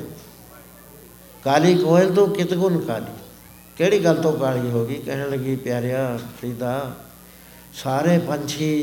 [1.44, 3.12] ਕਾਲੀ ਕੋਇਲ ਤੋਂ ਕਿਤ ਗੁਣ ਕਾਲੀ?
[3.76, 4.94] ਕਿਹੜੀ ਗੱਲ ਤੋਂ ਕਾਲੀ ਹੋ ਗਈ?
[4.94, 6.96] ਕਹਿਣ ਲੱਗੀ, ਪਿਆਰਿਆ ਫਰੀਦਾ
[7.74, 8.82] ਸਾਰੇ ਪੰਛੀ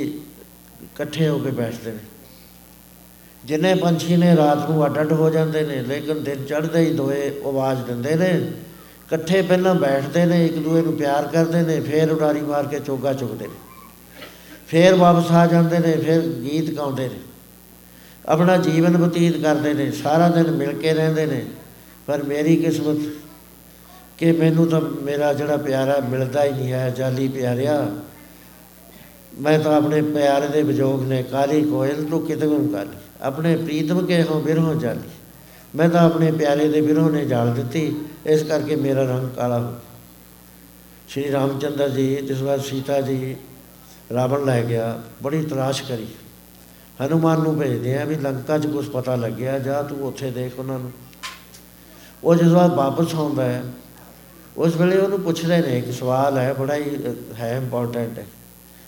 [0.83, 1.99] ਇਕੱਠੇ ਹੋ ਕੇ ਬੈਠਦੇ ਨੇ।
[3.45, 7.41] ਜਿੰਨੇ ਪੰਛੀ ਨੇ, ਰਾਤ ਨੂੰ ਅੱਡ ਅੱਡ ਹੋ ਜਾਂਦੇ ਨੇ, ਲੇਕਿਨ ਦਿਨ ਚੜ੍ਹਦੇ ਹੀ ਦੋਏ
[7.45, 8.51] ਆਵਾਜ਼ ਦਿੰਦੇ ਨੇ।
[9.03, 13.13] ਇਕੱਠੇ ਪਹਿਲਾਂ ਬੈਠਦੇ ਨੇ, ਇੱਕ ਦੂਏ ਨੂੰ ਪਿਆਰ ਕਰਦੇ ਨੇ, ਫੇਰ ਉਡਾਰੀ ਮਾਰ ਕੇ ਚੋਗਾ
[13.13, 13.53] ਚੁਗਦੇ ਨੇ।
[14.67, 17.19] ਫੇਰ ਵਾਪਸ ਆ ਜਾਂਦੇ ਨੇ, ਫਿਰ ਗੀਤ ਗਾਉਂਦੇ ਨੇ।
[18.25, 21.45] ਆਪਣਾ ਜੀਵਨ ਬਤੀਤ ਕਰਦੇ ਨੇ, ਸਾਰਾ ਦਿਨ ਮਿਲ ਕੇ ਰਹਿੰਦੇ ਨੇ।
[22.07, 22.97] ਪਰ ਮੇਰੀ ਕਿਸਮਤ
[24.17, 27.91] ਕਿ ਮੈਨੂੰ ਤਾਂ ਮੇਰਾ ਜਿਹੜਾ ਪਿਆਰਾ ਮਿਲਦਾ ਹੀ ਨਹੀਂ ਹੈ, ਜਾਲੀ ਪਿਆਰਿਆ।
[29.39, 34.05] ਮੈਂ ਤਾਂ ਆਪਣੇ ਪਿਆਰੇ ਦੇ ਵਿਜੋਗ ਨੇ, ਕਾਲੀ ਕੋਇਲ ਤੂੰ ਕਿਤੇ ਨੂੰ ਕਾਲੀ ਆਪਣੇ ਪ੍ਰੀਤਮ
[34.05, 35.09] ਕੇ ਹੋ ਬਿਰਹੋਂ ਜਾਲੀ।
[35.75, 39.73] ਮੈਂ ਤਾਂ ਆਪਣੇ ਪਿਆਰੇ ਦੇ ਬਿਰਹੋਂ ਨੇ ਜਾਲ ਦਿੱਤੀ। ਇਸ ਕਰਕੇ ਮੇਰਾ ਰੰਗ ਕਾਲਾ ਹੋ
[41.07, 43.35] ਸ਼੍ਰੀ ਰਾਮਚੰਦਰ ਜੀ ਜਿਸ ਵਾਰ ਸੀਤਾ ਜੀ
[44.13, 46.07] ਰਾਵਣ ਲੈ ਗਿਆ ਬੜੀ ਤਲਾਸ਼ ਕਰੀ।
[47.05, 50.79] ਹਨੂਮਾਨ ਨੂੰ ਭੇਜਦੇ ਆ ਵੀ ਲੰਕਾ 'ਚ ਕੁਝ ਪਤਾ ਲੱਗਿਆ ਜਾ ਤੂੰ ਉੱਥੇ ਦੇਖ ਉਹਨਾਂ
[50.79, 50.91] ਨੂੰ।
[52.23, 53.63] ਉਹ ਜਿਸ ਵਾਰ ਵਾਪਸ ਆਉਂਦਾ ਹੈ
[54.57, 58.25] ਉਸ ਵੇਲੇ ਉਹਨੂੰ ਪੁੱਛਦੇ ਨੇ ਇੱਕ ਸਵਾਲ ਹੈ ਬੜਾ ਹੀ ਅ, ਹੈ ਇੰਪੋਰਟੈਂਟ ਹੈ।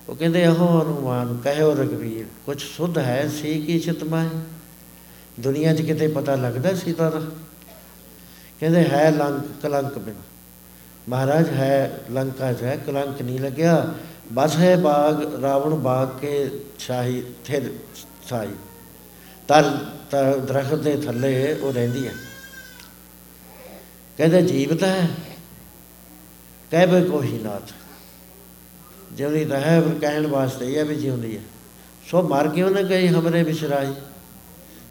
[0.09, 4.29] ਉਹ ਕਹਿੰਦੇ ਇਹੋ ਹਨੂਮਾਨ ਕਹਿਓ ਰਗਵੀਰ ਕੁਝ ਸੁਧ ਹੈ ਸੀ ਕੀ ਚਿਤਮਾ
[5.39, 7.21] ਦੁਨੀਆ 'ਚ ਕਿਤੇ ਪਤਾ ਲੱਗਦਾ ਸੀਤਾ ਦਾ?
[8.65, 10.15] ਕਹਿੰਦੇ ਹੈ ਲੰਕ ਕਲੰਕ ਬਿਨ।
[11.09, 13.93] ਮਹਾਰਾਜ ਹੈ, ਲੰਕਾ 'ਚ ਹੈ, ਕਲੰਕ ਨਹੀਂ ਲੱਗਿਆ।
[14.33, 17.73] ਬਸ ਹੈ ਬਾਗ, ਰਾਵਣ ਬਾਗ ਕੇ ਸ਼ਾਹੀ ਥਿਰ
[18.29, 18.49] ਸਾਈ
[19.47, 19.77] ਤਰ
[20.11, 22.13] ਤਰ ਦਰਖਤ ਦੇ ਥੱਲੇ ਉਹ ਰਹਿੰਦੀ ਹੈ।
[24.17, 25.07] ਕਹਿੰਦੇ ਜੀਵਤ ਹੈ,
[26.71, 27.71] ਕਹਿ ਬੇ ਕੋਈ ਨਾਥ।
[29.13, 31.41] ਜਿਉਂਦੀ ਤਾਂ ਹੈ, ਪਰ ਕਹਿਣ ਵਾਸਤੇ ਇਹ ਹੈ ਵੀ ਜਿਉਂਦੀ ਹੈ।
[32.11, 33.93] ਸੋ ਮਰ ਕਿਉਂ ਨਾ ਗਈ ਹਮਰੇ ਵਿਸਰਾਈ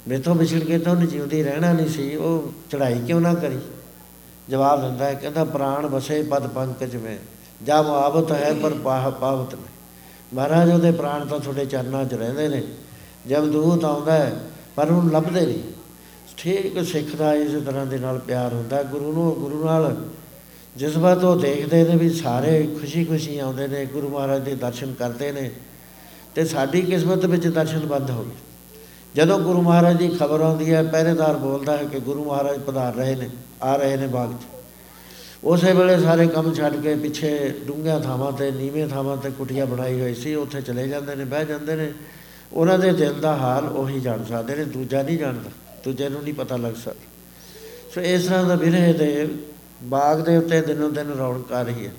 [0.08, 3.58] ਮੇਥੋਂ ਵਿਛੜ ਕੇ ਤਾਂ ਉਹਨੇ ਜਿਉਂਦੀ ਰਹਿਣਾ ਨਹੀਂ ਸੀ, ਉਹ ਚੜਾਈ ਕਿਉਂ ਨਾ ਕਰੀ?
[4.48, 7.18] ਜਵਾਬ ਦਿੰਦਾ ਹੈ, ਕਹਿੰਦਾ, ਪ੍ਰਾਣ ਵਸੇ ਪਦ ਪੰਕਜ ਮੇ
[7.62, 9.64] ਜਾ ਮੁਆਬਤ ਹੈ ਪਰ ਪਾਹ ਪਾਵਤ ਨਹੀਂ
[10.34, 12.62] ਮਹਾਰਾਜ ਉਹਦੇ ਪ੍ਰਾਣ ਤਾਂ ਤੁਹਾਡੇ ਚਰਨਾਂ 'ਚ ਰਹਿੰਦੇ ਨੇ
[13.28, 14.40] ਜਦ ਦੂਤ ਆਉਂਦਾ ਹੈ,
[14.76, 15.58] ਪਰ ਉਹਨੂੰ ਲੱਭਦੇ ਨਹੀਂ।
[16.36, 20.06] ਠੀਕ ਸਿੱਖ ਦਾ ਇਸ ਤਰ੍ਹਾਂ ਦੇ ਨਾਲ ਪਿਆਰ ਹੁੰਦਾ, ਗੁਰੂ ਨੂੰ, ਗੁਰੂ ਨਾਲ
[20.76, 25.32] ਜਿਸ ਵਾਰ ਉਹ ਦੇਖਦੇ ਨੇ ਵੀ ਸਾਰੇ ਖੁਸ਼ੀ-ਖੁਸ਼ੀ ਆਉਂਦੇ ਨੇ, ਗੁਰੂ ਮਹਾਰਾਜ ਦੇ ਦਰਸ਼ਨ ਕਰਦੇ
[25.32, 25.50] ਨੇ,
[26.34, 28.53] ਤੇ ਸਾਡੀ ਕਿਸਮਤ ਵਿੱਚ ਦਰਸ਼ਨ ਬੰਦ ਹੋ ਗਏ।
[29.16, 33.16] ਜਦੋਂ ਗੁਰੂ ਮਹਾਰਾਜ ਦੀ ਖਬਰ ਆਉਂਦੀ ਹੈ, ਪਹਿਰੇਦਾਰ ਬੋਲਦਾ ਹੈ ਕਿ ਗੁਰੂ ਮਹਾਰਾਜ ਪਧਾਰ ਰਹੇ
[33.16, 33.30] ਨੇ,
[33.62, 34.44] ਆ ਰਹੇ ਨੇ ਬਾਗ 'ਚ।
[35.44, 40.00] ਉਸੇ ਵੇਲੇ ਸਾਰੇ ਕੰਮ ਛੱਡ ਕੇ ਪਿੱਛੇ ਡੂੰਘਿਆਂ ਥਾਵਾਂ ਤੇ ਨੀਵੇਂ ਥਾਵਾਂ ਤੇ ਕੁਟੀਆਂ ਬਣਾਈ
[40.00, 41.92] ਹੋਈ ਸੀ, ਉੱਥੇ ਚਲੇ ਜਾਂਦੇ ਨੇ, ਬਹਿ ਜਾਂਦੇ ਨੇ।
[42.52, 45.50] ਉਹਨਾਂ ਦੇ ਦਿਲ ਦਾ ਹਾਲ ਉਹੀ ਜਾਣ ਸਕਦੇ ਨੇ, ਦੂਜਾ ਨਹੀਂ ਜਾਣਦਾ,
[45.84, 47.10] ਦੂਜੇ ਨੂੰ ਨਹੀਂ ਪਤਾ ਲੱਗ ਸਕਦਾ।
[47.94, 49.28] ਸੋ ਇਸ ਤਰ੍ਹਾਂ ਦਾ ਵਿਰਹ ਦੇ
[49.82, 51.92] ਬਾਗ ਦੇ ਉੱਤੇ ਦਿਨੋਂ ਦਿਨ ਰੌਣਕ ਆ ਰਹੀ ਹੈ।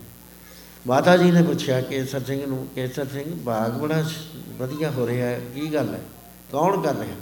[0.88, 4.04] ਮਾਤਾ ਜੀ ਨੇ ਪੁੱਛਿਆ, ਕੇਸਰ ਸਿੰਘ ਨੂੰ, ਕੇਸਰ ਸਿੰਘ, ਬਾਗ ਬੜਾ
[4.58, 6.02] ਵਧੀਆ ਹੋ ਰਿਹਾ ਹੈ, ਕੀ ਗੱਲ ਹੈ?
[6.56, 7.16] ਕੌਣ ਕਰ ਰਿਹਾ?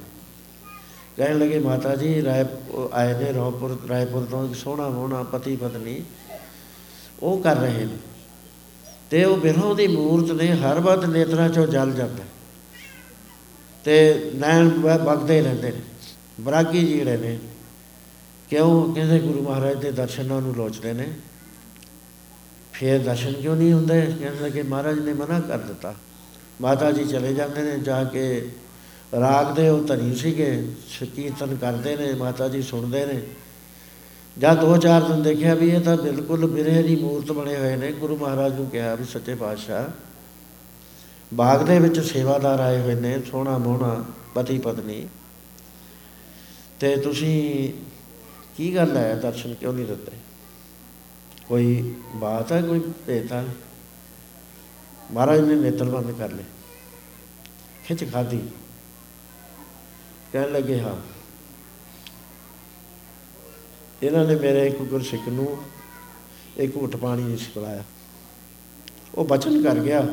[1.17, 2.45] ਕਹਿਣ ਲੱਗੇ ਮਾਤਾ ਜੀ ਰਾਏ
[2.93, 6.03] ਆਏ ਨੇ ਰੋਪੁਰ ਰਾਏਪੁਰ ਤੋਂ ਇੱਕ ਸੋਹਣਾ ਹੋਣਾ ਪਤੀ ਪਤਨੀ,
[7.23, 7.97] ਉਹ ਕਰ ਰਹੇ ਨੇ।
[9.09, 12.23] ਤੇ ਉਹ ਬਿਰਹੋਂ ਦੀ ਮੂਰਤ ਨੇ, ਹਰ ਵਕਤ ਨੇਤਰਾਂ ਚੋਂ ਜਲ ਜਾਂਦਾ।
[13.83, 15.81] ਤੇ ਨੈਣ ਵਗਦੇ ਰਹਿੰਦੇ ਨੇ।
[16.41, 17.39] ਬਰਾਗੀ ਜੀ ਜਿਹੜੇ ਨੇ,
[18.49, 18.95] ਕਿਉਂ?
[18.95, 21.13] ਕਹਿੰਦੇ ਗੁਰੂ ਮਹਾਰਾਜ ਦੇ ਦਰਸ਼ਨਾਂ ਨੂੰ ਲੋਚਦੇ ਨੇ।
[22.73, 24.01] ਫੇਰ ਦਰਸ਼ਨ ਕਿਉਂ ਨਹੀਂ ਹੁੰਦੇ?
[24.19, 25.95] ਕਹਿੰਦੇ ਕਿ ਮਹਾਰਾਜ ਨੇ ਮਨਾ ਕਰ ਦਿੱਤਾ।
[26.61, 28.51] ਮਾਤਾ ਜੀ ਚਲੇ ਜਾਂਦੇ ਨੇ, ਜਾ ਕੇ
[29.13, 30.51] ਰਾਗ ਦੇ ਉਹ ਧਨੀ ਸੀਗੇ
[31.15, 33.21] ਕੀਰਤਨ ਕਰਦੇ ਨੇ, ਮਾਤਾ ਜੀ ਸੁਣਦੇ ਨੇ।
[34.37, 37.91] ਜਦ ਦੋ ਚਾਰ ਦਿਨ ਦੇਖਿਆ ਵੀ ਇਹ ਤਾਂ ਬਿਲਕੁਲ ਬਿਰਹ ਦੀ ਮੂਰਤ ਬਣੇ ਹੋਏ ਨੇ,
[37.91, 39.89] ਗੁਰੂ ਮਹਾਰਾਜ ਨੂੰ ਕਿਹਾ ਵੀ ਸੱਚੇ ਪਾਤਸ਼ਾਹ,
[41.31, 44.03] ਬਾਗ ਦੇ ਵਿੱਚ ਸੇਵਾਦਾਰ ਆਏ ਹੋਏ ਨੇ, ਸੋਹਣਾ ਮੋਹਣਾ
[44.35, 45.05] ਪਤੀ ਪਤਨੀ।
[46.79, 47.71] ਤੇ ਤੁਸੀਂ
[48.57, 50.11] ਕੀ ਗੱਲ ਹੈ, ਦਰਸ਼ਨ ਕਿਉਂ ਨਹੀਂ ਦਿੱਤੇ?
[51.47, 53.43] ਕੋਈ ਬਾਤ ਹੈ, ਕੋਈ ਭੇਤਾ
[55.11, 56.43] ਮਹਾਰਾਜ ਨੇ ਨੇਤਰ ਬੰਦ ਕਰ ਲਏ।
[57.85, 58.41] ਖਿੱਚ ਖਾਦੀ
[60.33, 60.95] ਕਹਿਣ ਲੱਗੇ, ਹਾਂ।
[64.03, 65.63] ਇਹਨਾਂ ਨੇ ਮੇਰੇ ਇੱਕ ਗੁਰਸਿੱਖ ਨੂੰ
[66.57, 67.83] ਇੱਕ ਘੁੱਟ ਪਾਣੀ ਨਹੀਂ ਸਿਖਲਾਇਆ
[69.15, 70.07] ਉਹ ਬਚਨ ਕਰ ਗਿਆ।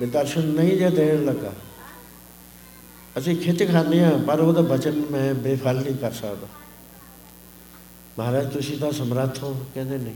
[0.00, 1.52] ਵੀ ਦਰਸ਼ਨ ਨਹੀਂ ਜੇ ਦੇਣ ਲੱਗਾ।
[3.18, 6.46] ਅਸੀਂ ਖਿੱਚ ਖਾਂਦੇ ਆ ਪਰ ਉਹਦਾ ਬਚਨ ਮੈਂ ਬੇਫਲ ਨਹੀਂ ਕਰ ਸਕਦਾ।
[8.18, 10.14] ਮਹਾਰਾਜ, ਤੁਸੀਂ ਤਾਂ ਸਮਰੱਥ ਹੋ, ਕਹਿੰਦੇ ਨਹੀਂ।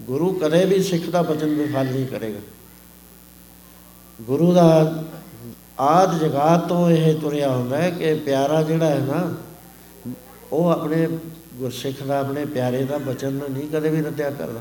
[0.00, 2.40] ਗੁਰੂ ਕਦੇ ਵੀ ਸਿੱਖ ਦਾ ਬਚਨ ਬੇਫਲ ਨਹੀਂ ਕਰੇਗਾ।
[4.22, 5.04] ਗੁਰੂ ਦਾ
[5.80, 9.34] ਆਦ ਜਗਾਤ ਤੋਂ ਇਹ ਤੁਰਿਆ ਹੁੰਦਾ ਹੈ ਕਿ ਪਿਆਰਾ ਜਿਹੜਾ ਹੈ ਨਾ,
[10.52, 11.08] ਉਹ ਆਪਣੇ
[11.54, 14.60] ਗੁਰਸਿੱਖ ਦਾ, ਆਪਣੇ ਪਿਆਰੇ ਦਾ ਬਚਨ ਨਹੀਂ ਕਦੇ ਵੀ ਰੱਦਿਆ ਕਰਦਾ।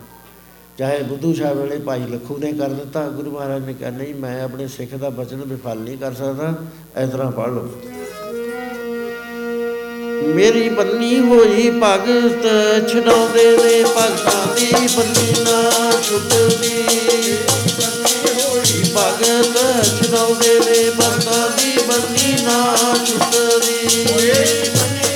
[0.78, 4.44] ਚਾਹੇ ਬੁੱਧੂ ਸਾਹਿਬ ਵੇਲੇ ਭਾਈ ਲਖੂ ਨੇ ਕਰ ਦਿੱਤਾ, ਗੁਰੂ ਮਹਾਰਾਜ ਨੇ ਕਿਹਾ, ਨਹੀਂ, ਮੈਂ
[4.44, 6.54] ਆਪਣੇ ਸਿੱਖ ਦਾ ਬਚਨ ਵਿਫਲ ਨਹੀਂ ਕਰ ਸਕਦਾ,
[7.04, 7.70] ਇਸ ਤਰ੍ਹਾਂ ਪੜ੍ਹ ਲਓ।
[10.36, 12.48] ਮੇਰੀ ਬੰਨੀ ਹੋਈ ਭਗਤ
[12.90, 16.88] ਛਡਾਉਂਦੇ ਨੇ, ਭਗਤਾਂ ਦੀ ਬੰਨੀ ਨਾ ਛੁੱਟਦੀ।
[18.96, 19.58] ਭਗਤ
[19.98, 22.76] ਛਡਾਉਂਦੇ ਨੇ ਭਗਤਾਂ ਦੀ ਬੰਨੀ ਨਾ
[23.06, 25.09] ਛੁੱਟਦੀ ਜਾਵੇ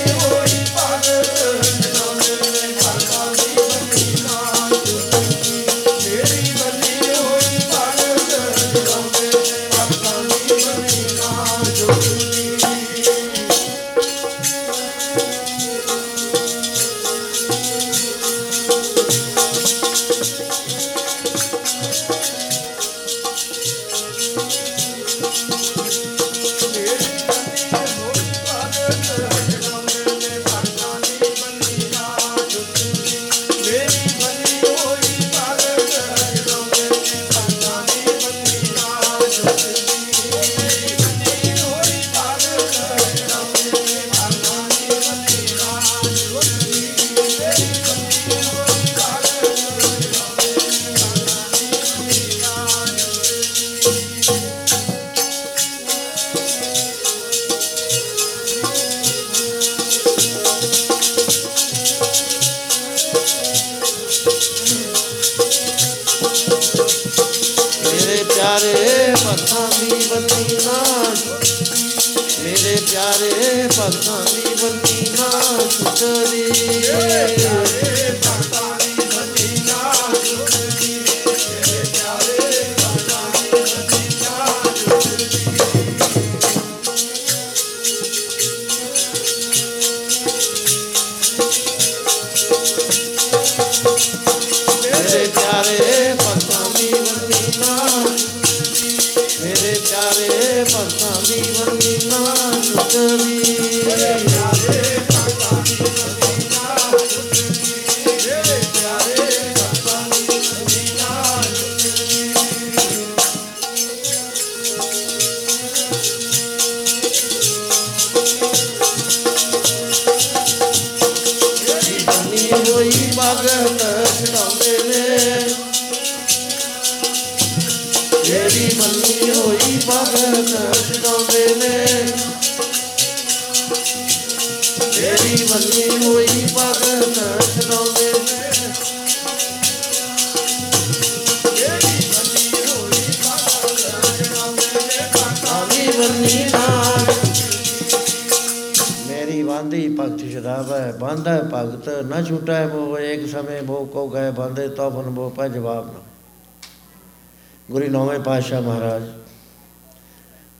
[157.70, 159.02] ਗੁਰੂ ਨੌਵੇਂ ਪਾਤਸ਼ਾਹ ਮਹਾਰਾਜ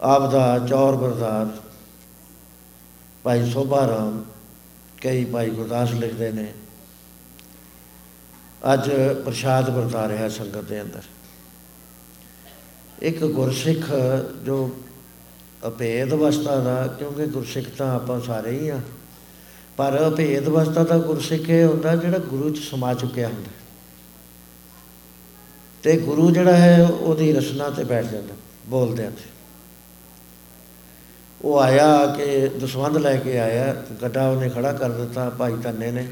[0.01, 1.49] ਆਪ ਦਾ ਚੌਰ ਬਰਦਾਰ
[3.25, 4.25] ਭਾਈ ਸੋਭਾ ਰਾਮ,
[5.03, 6.53] ਕਈ ਭਾਈ ਗੁਰਦਾਸ ਲਿਖਦੇ ਨੇ।
[8.73, 8.91] ਅੱਜ
[9.25, 11.03] ਪ੍ਰਸ਼ਾਦ ਵਰਤਾ ਰਿਹਾ ਸੰਗਤ ਦੇ ਅੰਦਰ।
[13.03, 13.91] ਇੱਕ ਗੁਰਸਿੱਖ
[14.45, 14.71] ਜੋ
[15.67, 18.81] ਅਭੇਦ ਅਵਸਥਾ ਦਾ, ਕਿਉਂਕਿ ਗੁਰਸਿੱਖ ਤਾਂ ਆਪਾਂ ਸਾਰੇ ਹੀ ਆ,
[19.77, 23.54] ਪਰ ਅਭੇਦ ਅਵਸਥਾ ਦਾ ਗੁਰਸਿੱਖ ਇਹ ਹੁੰਦਾ ਜਿਹੜਾ ਗੁਰੂ ਚ ਸਮਾ ਚੁੱਕਿਆ ਹੁੰਦਾ।
[25.85, 28.35] ਤੇ ਗੁਰੂ ਜਿਹੜਾ ਹੈ, ਉਹਦੀ ਰਸਨਾ ਤੇ ਬੈਠ ਜਾਂਦਾ
[28.67, 29.11] ਬੋਲਦੇ ਆ
[31.41, 36.07] ਉਹ ਆਇਆ ਕਿ ਦਸਵੰਦ ਲੈ ਕੇ ਆਇਆ, ਗੱਡਾ ਉਹਨੇ ਖੜਾ ਕਰ ਦਿੱਤਾ, ਭਾਈ ਧੰਨੇ ਨੇ।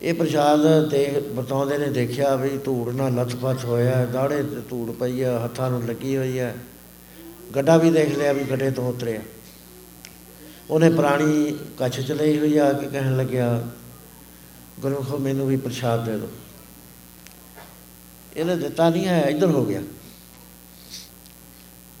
[0.00, 5.22] ਇਹ ਪ੍ਰਸ਼ਾਦ ਤੇ ਬਤਾਉਂਦੇ ਨੇ, ਦੇਖਿਆ ਵੀ ਧੂੜ ਨਾਲ ਲੱਥਪੱਥ ਹੋਇਆ ਦਾੜੇ ਤੇ ਧੂੜ ਪਈ
[5.22, 6.54] ਆ, ਹੱਥਾਂ ਨੂੰ ਲੱਗੀ ਹੋਈ ਹੈ
[7.56, 9.20] ਗੱਡਾ ਵੀ ਦੇਖ ਲਿਆ ਵੀ ਗੱਡੇ ਤੋਂ ਉਤਰਿਆ।
[10.70, 13.62] ਉਹਨੇ ਪ੍ਰਾਣੀ ਕੱਛ ਚ ਲਈ ਹੋਈ ਆ, ਕੇ ਕਹਿਣ ਲੱਗਿਆ
[14.80, 16.28] ਗੁਰਮੁਖੋ ਮੈਨੂੰ ਵੀ ਪ੍ਰਸ਼ਾਦ ਦੇ ਦਿਓ।
[18.36, 19.82] ਇਹਨੇ ਦਿੱਤਾ ਨਹੀਂ ਹੈ, ਇੱਧਰ ਹੋ ਗਿਆ।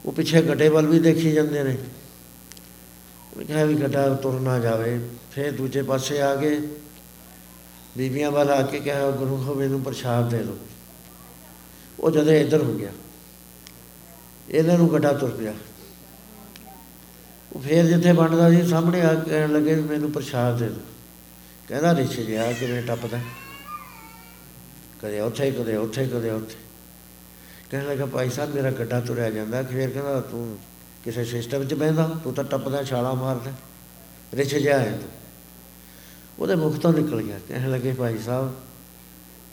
[0.04, 1.76] ਉਹ ਪਿੱਛੇ ਗੱਡੇ ਵੱਲ ਵੀ ਦੇਖੀ ਜਾਂਦੇ ਨੇ।
[3.36, 4.98] ਉਹ ਕਿਹਾ ਵੀ ਗੱਡਾ ਤੁਰ ਨਾ ਜਾਵੇ।
[5.32, 6.60] ਫਿਰ ਦੂਜੇ ਪਾਸੇ ਆ ਗਏ
[7.96, 10.56] ਬੀਬੀਆਂ ਵੱਲ ਆ ਕੇ ਕਿਹਾ, ਗੁਰੂ ਹੋ ਮੈਨੂੰ ਪ੍ਰਸ਼ਾਦ ਦੇ ਦਿਓ
[11.98, 12.90] ਉਹ ਜਦੋਂ ਇੱਧਰ ਹੋ ਗਿਆ,
[14.48, 15.52] ਇਹਨਾਂ ਨੂੰ ਗੱਡਾ ਤੁਰ ਪਿਆ।
[17.52, 20.80] ਉਹ ਫੇਰ ਜਿੱਥੇ ਬਣਦਾ ਸੀ, ਸਾਹਮਣੇ ਆ ਕੇ ਕਹਿਣ ਲੱਗੇ ਵੀ ਮੈਨੂੰ ਪ੍ਰਸ਼ਾਦ ਦੇ ਦਿਓ
[21.68, 23.18] ਕਹਿੰਦਾ, ਰਿਛ ਗਿਆ ਕਿਵੇਂ ਟੱਪਦਾ?
[25.02, 26.54] ਕਦੇ ਉੱਥੇ ਕਦੇ ਉੱਥੇ ਕਦੇ ਉੱਥੇ।
[27.70, 30.58] ਕਹਿਣ ਲੱਗਾ, ਭਾਈ ਸਾਹਿਬ, ਮੇਰਾ ਗੱਡਾ ਤੁਰਿਆ ਜਾਂਦਾ। ਫੇਰ ਕਹਿੰਦਾ, ਤੂੰ
[31.04, 33.52] ਕਿਸੇ ਸਿਸਟਮ 'ਚ ਬਹਿੰਦਾ, ਤੂੰ ਤਾਂ ਟੱਪਦਾ, ਛਾਲਾ ਮਾਰਦਾ।
[34.34, 35.08] ਰਿਛ ਗਿਆ ਹੈ ਤੂੰ।
[36.38, 38.54] ਉਹਦੇ ਮੁਖ ਤੋਂ ਨਿਕਲ ਗਿਆ। ਕਹਿਣ ਲੱਗੇ, ਭਾਈ ਸਾਹਿਬ,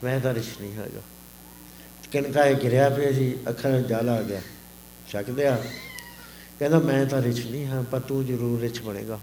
[0.04, 1.00] ਮੈਂ ਤਾਂ ਰਿਛ ਨਹੀਂ ਹੈਗਾ।
[2.10, 4.40] ਕਿਨਕਾ ਇਹ ਗਿਰਿਆ ਪਿਆ ਸੀ, ਅੱਖਾਂ ਵਿੱਚ ਜਲ ਆ ਗਿਆ।
[5.08, 5.64] ਛਕਦੇ ਆ
[6.58, 9.20] ਕਹਿੰਦਾ, ਮੈਂ ਤਾਂ ਰਿਛ ਨਹੀਂ ਹਾਂ, ਪਰ ਤੂੰ ਜ਼ਰੂਰ ਰਿਛ ਬਣੇਗਾ।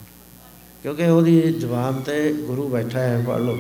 [0.84, 3.58] ਕਿਉਂਕਿ ਉਹਦੀ ਜ਼ਬਾਨ ਤੇ ਗੁਰੂ ਬੈਠਾ ਹੈ ਪੜ ਲਓ।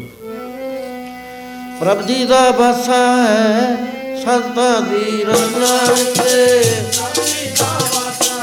[1.79, 3.75] ਪ੍ਰਭ ਜੀ ਦਾ ਬਸਾ ਹੈ
[4.15, 5.77] ਸੰਤਾਂ ਦੀ ਰਸਨਾ
[6.15, 8.38] ਤੇ ਪ੍ਰਭ ਜੀ ਦਾ ਬਸਾ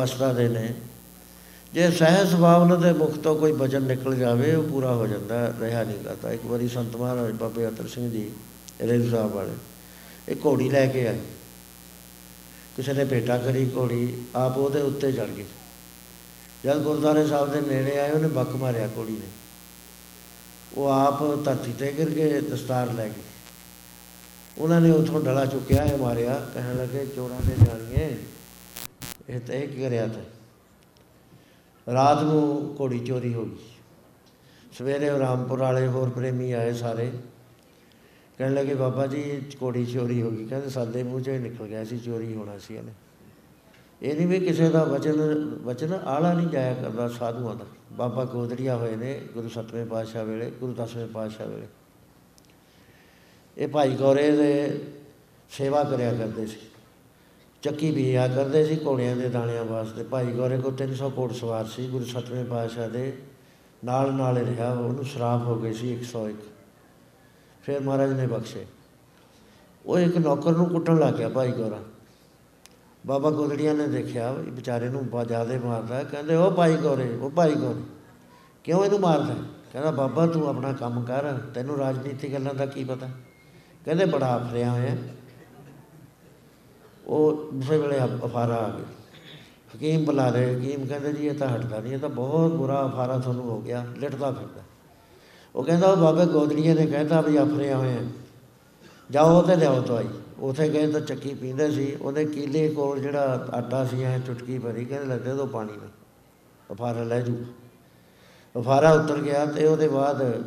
[0.00, 0.74] ਵਸਦਾ ਦੇ ਨੇ।
[1.74, 5.82] ਜੇ ਸਹਿ ਸੁਭਾਵਨ ਦੇ ਮੁਖ ਤੋਂ ਕੋਈ ਬਚਨ ਨਿਕਲ ਜਾਵੇ, ਉਹ ਪੂਰਾ ਹੋ ਜਾਂਦਾ, ਰਿਹਾ
[5.84, 8.30] ਨਹੀਂ ਕਰਦਾ। ਇੱਕ ਵਾਰੀ ਸੰਤ ਮਹਾਰਾਜ ਬਾਬੇ ਅਤਰ ਸਿੰਘ ਜੀ,
[8.80, 9.52] ਰੇਲ ਸਾਹਿਬ ਵਾਲੇ,
[10.28, 11.18] ਇਹ ਘੋੜੀ ਲੈ ਕੇ ਆਏ।
[12.76, 15.44] ਕਿਸੇ ਨੇ ਭੇਟਾ ਕਰੀ ਘੋੜੀ, ਆਪ ਉਹਦੇ ਉੱਤੇ ਚੜ ਗਏ।
[16.64, 19.28] ਜਦ ਗੁਰਦਾਰੇ ਸਾਹਿਬ ਦੇ ਨੇੜੇ ਆਏ, ਉਹਨੇ ਬੱਕ ਮਾਰਿਆ ਘੋੜੀ ਨੇ।
[20.74, 23.28] ਉਹ ਆਪ ਧਰਤੀ ਤੇ ਗਿਰ ਕੇ ਦਸਤਾਰ ਲੈ ਗਏ।
[24.58, 28.09] ਉਹਨਾਂ ਨੇ ਉਥੋਂ ਡਲਾ ਚੁੱਕਿਆ, ਇਹ ਮਾਰਿਆ। ਕਹਿਣ ਲੱਗੇ, ਚੋਰਾਂ ਦੇ ਜਾਣੀਏ
[29.28, 30.20] ਇਹ ਤਾਂ ਇਹ ਕੀ ਕਰਿਆ ਤੇ
[31.92, 33.56] ਰਾਤ ਨੂੰ ਘੋੜੀ ਚੋਰੀ ਹੋ ਗਈ।
[34.78, 37.12] ਸਵੇਰੇ ਉਹ ਰਾਮਪੁਰ ਵਾਲੇ ਹੋਰ ਪ੍ਰੇਮੀ ਆਏ ਸਾਰੇ।
[38.38, 41.84] ਕਹਿਣ ਲੱਗੇ, ਬਾਬਾ ਜੀ, ਘੋੜੀ ਚੋਰੀ ਹੋ ਗਈ। ਕਹਿੰਦੇ, ਸਾਡੇ ਮੂੰਹ ਚੋਂ ਹੀ ਨਿਕਲ ਗਿਆ
[41.84, 42.92] ਸੀ ਚੋਰੀ ਹੋਣਾ ਸੀ ਇਹਨੇ।
[44.02, 45.20] ਇਹ ਨਹੀਂ ਵੀ ਕਿਸੇ ਦਾ ਵਚਨ
[45.64, 50.50] ਵਚਨ ਆਲਾ ਨਹੀਂ ਜਾਇਆ ਕਰਦਾ ਸਾਧੂਆਂ ਦਾ। ਬਾਬਾ ਗੋਦੜੀਆ ਹੋਏ ਨੇ ਗੁਰੂ ਸਤਵੇਂ ਪਾਤਸ਼ਾਹ ਵੇਲੇ,
[50.50, 51.66] ਗੁਰੂ ਦਸਵੇਂ ਪਾਤਸ਼ਾਹ ਵੇਲੇ।
[53.58, 54.82] ਇਹ ਭਾਈ ਗੌਰੇ ਦੇ
[55.50, 56.56] ਸੇਵਾ ਕਰਿਆ ਕਰਦੇ ਸੀ।
[57.62, 61.64] ਚੱਕੀ ਵੀ ਆ ਕਰਦੇ ਸੀ ਘੋੜਿਆਂ ਦੇ ਦਾਣਿਆਂ ਵਾਸਤੇ। ਭਾਈ ਗੌਰੇ ਕੋ 300 ਘੋੜ ਸਵਾਰ
[61.64, 63.12] ਸੀ, ਗੁਰੂ ਸਤਵੇਂ ਪਾਤਸ਼ਾਹ ਦੇ
[63.84, 66.36] ਨਾਲ ਨਾਲ ਰਿਹਾ। ਉਹਨੂੰ ਸ਼ਰਾਬ ਹੋ ਗਈ ਸੀ 101
[67.62, 68.66] ਫਿਰ ਮਹਾਰਾਜ ਨੇ ਬਖਸ਼ੇ।
[69.86, 71.78] ਉਹ ਇੱਕ ਨੌਕਰ ਨੂੰ ਕੁੱਟਣ ਲੱਗ ਗਿਆ ਭਾਈ ਗੌਰਾ।
[73.06, 77.30] ਬਾਬਾ ਗੋਦੜੀਆਂ ਨੇ ਦੇਖਿਆ ਇਹ ਵਿਚਾਰੇ ਨੂੰ ਬਹੁਤ ਜ਼ਿਆਦਾ ਮਾਰਦਾ। ਕਹਿੰਦੇ ਉਹ ਭਾਈ ਗੌਰੇ ਉਹ
[77.30, 77.82] ਭਾਈ ਗੌਰੇ,
[78.64, 79.34] ਕਿਉਂ ਇਹਨੂੰ ਮਾਰਦਾ
[79.72, 83.08] ਕਹਿੰਦਾ, ਬਾਬਾ ਤੂੰ ਆਪਣਾ ਕੰਮ ਕਰ, ਤੈਨੂੰ ਰਾਜਨੀਤੀ ਗੱਲਾਂ ਦਾ ਕੀ ਪਤਾ?
[83.84, 84.96] ਕਹਿੰਦੇ, ਬੜਾ ਫਰਿਆ ਹੋਇਆ
[87.06, 88.84] ਉਹ ਉਸੇ ਵੇਲੇ ਅਫਾਰਾ ਆ ਗਿਆ
[89.76, 93.18] ਹਕੀਮ ਬੁਲਾ ਰਹੇ ਹਕੀਮ ਕਹਿੰਦੇ ਜੀ ਇਹ ਤਾਂ ਹਟਦਾ ਨਹੀਂ, ਇਹ ਤਾਂ ਬਹੁਤ ਬੁਰਾ ਅਫਾਰਾ
[93.18, 94.62] ਤੁਹਾਨੂੰ ਹੋ ਗਿਆ, ਲਿਟਦਾ ਫਿਰਦਾ।
[95.54, 98.00] ਉਹ ਕਹਿੰਦਾ ਉਹ ਬਾਬੇ ਗੋਦੜੀਏ ਨੇ ਕਹਿੰਦਾ ਵੀ ਆਫਰੇ ਹੋਏ ਆ।
[99.10, 100.08] ਜਾਓ ਤੇ ਲਿਆਓ ਦਵਾਈ।
[100.40, 104.84] ਉਥੇ ਗਏ ਤਾਂ ਚੱਕੀ ਪੀਂਦੇ ਸੀ, ਉਹਦੇ ਕੀਲੇ ਕੋਲ ਜਿਹੜਾ ਆਟਾ ਸੀ, ਐ ਚੁਟਕੀ ਭਰੀ,
[104.84, 105.88] ਕਹਿੰਦੇ ਲੱਦੇ ਦੋ ਪਾਣੀ ਨਾਲ।
[106.72, 107.36] ਅਫਾਰਾ ਲੈ ਜੂ।
[108.58, 110.44] ਅਫਾਰਾ ਉਤਰ ਗਿਆ ਤੇ ਉਹਦੇ ਬਾਅਦ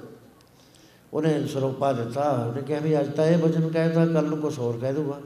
[1.13, 4.77] ਉਹਨੇ ਸਰੋਪਾ ਦਿੱਤਾ। ਉਹਨੇ ਕਿਹਾ ਵੀ ਅੱਜ ਤਾਂ ਇਹ ਵਚਨ ਕਹਿਤਾ ਕੱਲ ਨੂੰ ਕੁਝ ਹੋਰ
[4.77, 5.21] ਕਹਿ ਦੂਗਾ।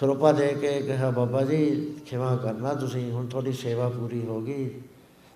[0.00, 4.68] ਸਰੋਪਾ ਦੇ ਕੇ ਕਿਹਾ, ਬਾਬਾ ਜੀ, ਖਿਮਾ ਕਰਨਾ ਤੁਸੀਂ, ਹੁਣ ਤੁਹਾਡੀ ਸੇਵਾ ਪੂਰੀ ਹੋ ਗਈ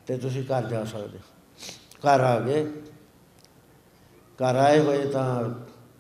[0.07, 1.19] ਤੇ ਤੁਸੀਂ ਘਰ ਜਾ ਸਕਦੇ
[2.07, 2.65] ਘਰ ਆ ਗਏ।
[4.39, 5.49] ਘਰ ਆਏ ਹੋਏ ਤਾਂ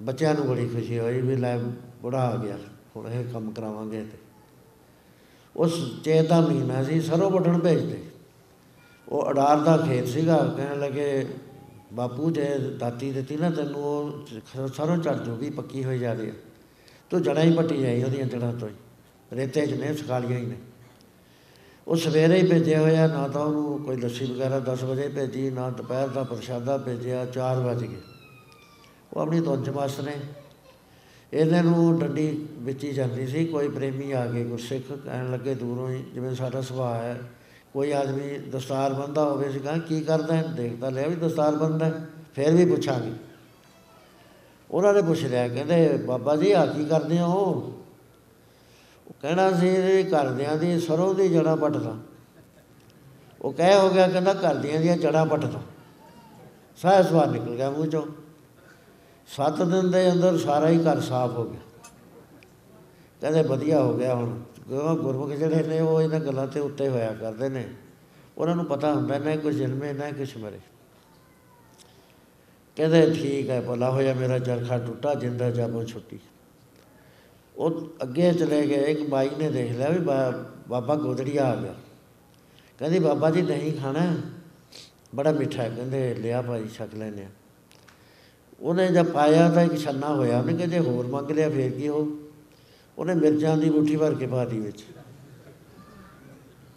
[0.02, 1.56] ਬੱਚਿਆਂ ਨੂੰ ਬੜੀ ਖੁਸ਼ੀ ਹੋਈ ਵੀ ਲੈ
[2.02, 2.56] ਬੁੜਾ ਆ ਗਿਆ,
[2.96, 4.18] ਹੁਣ ਇਹ ਕੰਮ ਕਰਾਵਾਂਗੇ ਤੇ।
[5.56, 8.02] ਉਸ ਚੇਤ ਦਾ ਮਹੀਨਾ ਸੀ, ਸਰੋਂ ਵੱਢਣ ਭੇਜਦੇ।
[9.08, 11.26] ਉਹ ਅਡਾਰ ਦਾ ਖੇਤ ਸੀਗਾ, ਕਹਿਣ ਲੱਗੇ,
[11.92, 12.48] ਬਾਪੂ, ਜੇ
[12.78, 16.34] ਦਾਤੀ ਦਿੱਤੀ ਨਾ ਤੈਨੂੰ, ਉਹ ਸਰੋਂ ਚੜ ਜੂਗੀ, ਪੱਕੀ ਹੋਈ ਜਾ ਰਹੀ ਹੈ।
[17.12, 18.74] ਤੂੰ ਜੜਾਂ ਹੀ ਪੱਟੀ ਜਾਈ ਉਹਦੀਆਂ ਜੜਾਂ ਤੋਂ ਹੀ।
[19.32, 20.56] ਰੇਤੇ 'ਚ ਨੇ ਸਖਾਲੀਆਂ ਹੀ ਨੇ।
[21.88, 25.70] ਉਹ ਸਵੇਰੇ ਹੀ ਭੇਜਿਆ ਹੋਇਆ, ਨਾ ਤਾਂ ਉਹਨੂੰ ਕੋਈ ਲੱਸੀ ਵਗੈਰਾ 10 ਵਜੇ ਭੇਜੀ, ਨਾ
[25.70, 28.00] ਦੁਪਹਿਰ ਦਾ ਪ੍ਰਸ਼ਾਦਾ ਭੇਜਿਆ 4 ਵਜੇ ਗਏ।
[29.12, 30.16] ਉਹ ਆਪਣੀ ਧੁੰਚ ਮਸਤ ਨੇ।
[31.32, 35.90] ਇਹਨਾਂ ਨੂੰ ਡੰਡੀ ਵਿੱਚ ਹੀ ਜਾਂਦੀ ਸੀ। ਕੋਈ ਪ੍ਰੇਮੀ ਆ ਕੇ ਗੁਰਸਿੱਖ ਕਹਿਣ ਲੱਗੇ, ਦੂਰੋਂ
[35.90, 37.20] ਹੀ ਜਿਵੇਂ ਸਾਡਾ ਸੁਭਾਅ ਹੈ,
[37.72, 40.42] ਕੋਈ ਆਦਮੀ ਦਸਤਾਰ ਬੰਦਾ ਹੋਵੇ ਸੀ ਕਹਾਂ ਕੀ ਕਰਦਾ ਹੈ?
[40.42, 41.92] ਦੇਖਦਾ ਲਿਆ ਵੀ ਦਸਤਾਰ ਬੰਦਾ
[42.34, 43.31] ਫਿਰ ਵੀ ਪੁੱਛਾਂਗੇ।
[44.72, 47.44] ਉਹਨਾਂ ਨੇ ਪੁੱਛ ਲਿਆ, ਕਹਿੰਦੇ ਬਾਬਾ ਜੀ ਆ ਕੀ ਕਰਦੇ ਹੋ?
[49.06, 51.96] ਉਹ ਕਹਿਣਾ ਸੀ ਇਹ ਘਰਦਿਆਂ ਦੀ ਸਰੋਂ ਦੀ ਜੜਾ ਪੱਟਦਾ
[53.42, 55.60] ਉਹ ਕਹਿ ਹੋ ਗਿਆ ਕਹਿੰਦਾ ਘਰਦਿਆਂ ਦੀਆਂ ਜੜਾ ਪੱਟਦਾ
[56.76, 58.02] ਸਾਹ ਸਵਾਰ ਨਿਕਲ ਗਿਆ ਮੂੰਹ ਚੋਂ।
[59.26, 61.60] ਸੱਤ ਦਿਨ ਦੇ ਅੰਦਰ ਸਾਰਾ ਹੀ ਘਰ ਸਾਫ਼ ਹੋ ਗਿਆ।
[63.20, 67.12] ਕਹਿੰਦੇ ਵਧੀਆ ਹੋ ਗਿਆ ਹੁਣ। ਕਿਉਂਕਿ ਗੁਰਮੁਖ ਜਿਹੜੇ ਨੇ ਉਹ ਇਹਨਾਂ ਗੱਲਾਂ ਤੇ ਉੱਤੇ ਹੋਇਆ
[67.12, 67.68] ਕਰਦੇ ਨੇ।
[68.38, 70.60] ਉਹਨਾਂ ਨੂੰ ਪਤਾ ਹੁੰਦਾ, ਨਾ ਕੁਝ ਜਨਮੇ, ਨਾ ਕੁਝ ਮਰੇ।
[72.76, 76.18] ਕਹਿੰਦੇ ਠੀਕ ਹੈ, ਭਲਾ ਹੋਇਆ ਮੇਰਾ ਚਰਖਾ ਟੁੱਟਾ, ਜਿੰਦਾ ਜਾਬੋ ਛੁੱਟੀ।
[77.56, 79.98] ਉਹ ਅੱਗੇ ਚਲੇ ਗਏ ਇੱਕ ਬਾਈ ਨੇ ਦੇਖ ਲਿਆ ਵੀ
[80.68, 81.74] ਬਾਬਾ ਗੋਦੜੀਆ ਆ ਗਿਆ।
[82.78, 84.06] ਕਹਿੰਦੀ ਬਾਬਾ ਜੀ ਨਹੀਂ ਖਾਣਾ,
[85.14, 87.28] ਬੜਾ ਮਿੱਠਾ ਹੈ। ਕਹਿੰਦੇ ਲਿਆ ਭਾਈ, ਛਕ ਲੈਨੇ ਆ।
[88.60, 92.06] ਉਹਨੇ ਜਦ ਪਾਇਆ ਤਾਂ ਇੱਕ ਛੰਨਾ ਹੋਇਆ, ਉਹਨੇ ਕਹਿੰਦੇ ਹੋਰ ਮੰਗ ਲਿਆ ਫੇਰ ਕੀ ਹੋ
[92.98, 94.84] ਉਹਨੇ ਮਿਰਚਾਂ ਦੀ ਮੁੱਠੀ ਭਰ ਕੇ ਪਾ ਦੀ ਵਿੱਚ।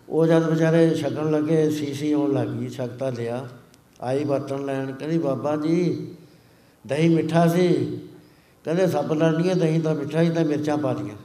[0.10, 3.48] ਉਹ ਜਦ ਵਿਚਾਰੇ ਛਕਣ ਲੱਗੇ, ਸੀਸੀ ਆਉਣ ਲੱਗੀ ਛਕਤਾ ਲਿਆ।
[4.06, 6.16] ਆਈ ਬਰਤਨ ਲੈਣ, ਕਹਿੰਦੀ ਬਾਬਾ ਜੀ,
[6.88, 8.00] ਦਹੀਂ ਮਿੱਠਾ ਸੀ।
[8.66, 11.16] ਕਹਿੰਦੇ ਸਭ ਲੜਨੀਆਂ ਦਹੀਂ ਤਾਂ ਮਿੱਠਾ ਹੀ, ਤਾਂ ਮਿਰਚਾਂ ਪਾ ਦੀਆਂ।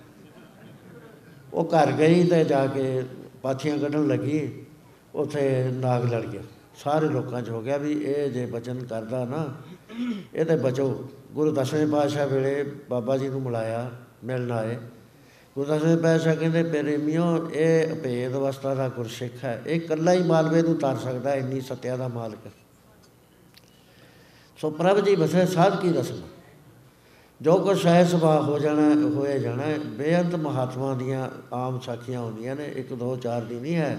[1.54, 3.02] ਉਹ ਘਰ ਗਈ ਤੇ ਜਾ ਕੇ
[3.42, 4.64] ਪਾਥੀਆਂ ਕੱਢਣ ਲੱਗੀ।
[5.14, 6.42] ਉਥੇ ਨਾਗ ਲੜ ਗਿਆ।
[6.84, 9.46] ਸਾਰੇ ਲੋਕਾਂ 'ਚ ਹੋ ਗਿਆ ਵੀ ਇਹ ਜੇ ਬਚਨ ਕਰਦਾ ਨਾ,
[10.34, 13.90] ਇਹ ਤੇ ਬਚੋ। ਗੁਰੂ ਦਸਵੇਂ ਪਾਤਸ਼ਾਹ ਵੇਲੇ ਬਾਬਾ ਜੀ ਨੂੰ ਮਿਲਾਇਆ,
[14.24, 14.76] ਮਿਲਣ ਆਏ।
[15.54, 20.62] ਗੁਰੂ ਦਸਵੇਂ ਪਾਤਸ਼ਾਹ ਕਹਿੰਦੇ ਪ੍ਰੇਮਿਓ ਇਹ ਭੇਦ ਅਵਸਥਾ ਦਾ ਗੁਰਸਿੱਖ ਹੈ। ਇਹ ਇਕੱਲਾ ਹੀ ਮਾਲਵੇ
[20.62, 22.46] ਨੂੰ ਤਾਰ ਸਕਦਾ, ਇੰਨੀ ਸਤਿਆ ਦਾ ਮਾਲਕ
[24.60, 26.20] ਸੋ ਪ੍ਰਭ ਜੀ ਬਸੇ ਸਾਧ ਕੀ ਰਸਮ।
[27.42, 32.64] ਜੋ ਕੋ ਸਹਿ ਸੁਭਾ ਹੋ ਜਾਣਾ ਹੋਏ ਜਾਣਾ, ਬੇਅੰਤ ਮਹਾਤਮਾ ਦੀਆਂ ਆਮ ਸਾਖੀਆਂ ਹੁੰਦੀਆਂ ਨੇ,
[32.64, 33.98] ਇੱਕ, ਦੋ, ਚਾਰ ਦੀ ਨਹੀਂ ਹੈ।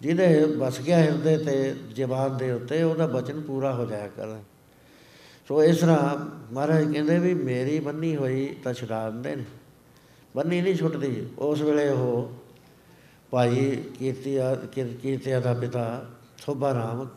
[0.00, 4.38] ਜਿਹਦੇ ਵਸ ਗਿਆ ਹਿਰਦੇ ਤੇ ਜ਼ਬਾਨ ਦੇ ਉੱਤੇ, ਉਹਦਾ ਬਚਨ ਪੂਰਾ ਹੋ ਜਾਇਆ ਕਰ।
[5.48, 9.44] ਸੋ ਇਸ ਤਰ੍ਹਾਂ ਮਹਾਰਾਜ ਕਹਿੰਦੇ ਵੀ ਮੇਰੀ ਬੰਨੀ ਹੋਈ ਤਾਂ ਛੁਡਾ ਦਿੰਦੇ ਨੇ।
[10.36, 12.32] ਬੰਨੀ ਨਹੀਂ ਛੁੱਟਦੀ। ਉਸ ਵੇਲੇ ਉਹ
[13.30, 14.54] ਭਾਈ ਕੀਰਤੀਆ
[15.02, 16.06] ਕੀਰਤੀਆ ਦਾ ਪਿਤਾ
[16.46, 17.08] ਸੋਭਾ ਰਾਮ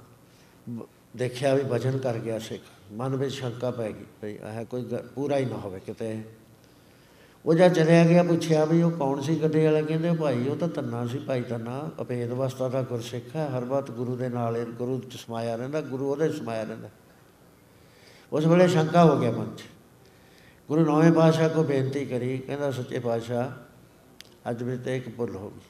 [1.17, 4.85] ਦੇਖਿਆ ਵੀ ਭਜਨ ਕਰ ਗਿਆ ਸਿੱਖ। ਮਨ ਵਿੱਚ ਸ਼ੰਕਾ ਪੈ ਗਈ ਭਈ ਇਹ ਕੋਈ
[5.15, 6.23] ਪੂਰਾ ਹੀ ਨਾ ਹੋਵੇ ਕਿਤੇ।
[7.45, 9.81] ਉਹ ਜਦ ਚਲਿਆ ਗਿਆ, ਪੁੱਛਿਆ ਵੀ ਉਹ ਕੌਣ ਸੀ ਗੱਡੇ ਵਾਲਾ?
[9.81, 13.91] ਕਹਿੰਦੇ ਭਾਈ, ਉਹ ਤਾਂ ਤੰਨਾ ਸੀ ਭਾਈ ਤੰਨਾ ਅਪੇਦ ਅਵਸਥਾ ਦਾ ਗੁਰਸਿੱਖ ਹੈ, ਹਰ ਵਕਤ
[13.91, 16.89] ਗੁਰੂ ਦੇ ਨਾਲ ਗੁਰੂ ਚ ਸਮਾਇਆ ਰਹਿੰਦਾ, ਗੁਰੂ ਉਹਦੇ ਸਮਾਇਆ ਰਹਿੰਦਾ।
[18.33, 19.61] ਉਸ ਵੇਲੇ ਸ਼ੰਕਾ ਹੋ ਗਿਆ ਮਨ 'ਚ।
[20.67, 23.51] ਗੁਰੂ ਨੌਵੇਂ ਪਾਤਸ਼ਾਹ ਕੋ ਬੇਨਤੀ ਕਰੀ, ਕਹਿੰਦਾ, ਸੱਚੇ ਪਾਤਸ਼ਾਹ,
[24.49, 25.61] ਅੱਜ ਵੀ ਤੇ ਇੱਕ ਭੁੱਲ ਹੋ ਗਈ।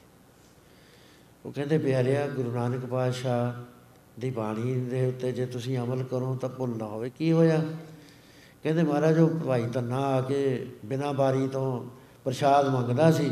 [1.44, 3.52] ਉਹ ਕਹਿੰਦੇ, ਪਿਆਰਿਆ ਗੁਰੂ ਨਾਨਕ ਪਾਤਸ਼ਾਹ
[4.20, 7.64] ਦੀ ਬਾਣੀ ਦੇ ਉੱਤੇ ਜੇ ਤੁਸੀਂ ਅਮਲ ਕਰੋ ਤਾਂ ਭੁੱਲ ਨਾ ਹੋਵੇ। ਕੀ ਹੋਇਆ?
[8.62, 11.86] ਕਹਿੰਦੇ ਮਹਾਰਾਜ, ਉਹ ਭਾਈ ਧੰਨਾ ਆ ਕੇ ਬਿਨਾਂ ਬਾਰੀ ਤੋਂ
[12.24, 13.30] ਪ੍ਰਸ਼ਾਦ ਮੰਗਦਾ ਸੀ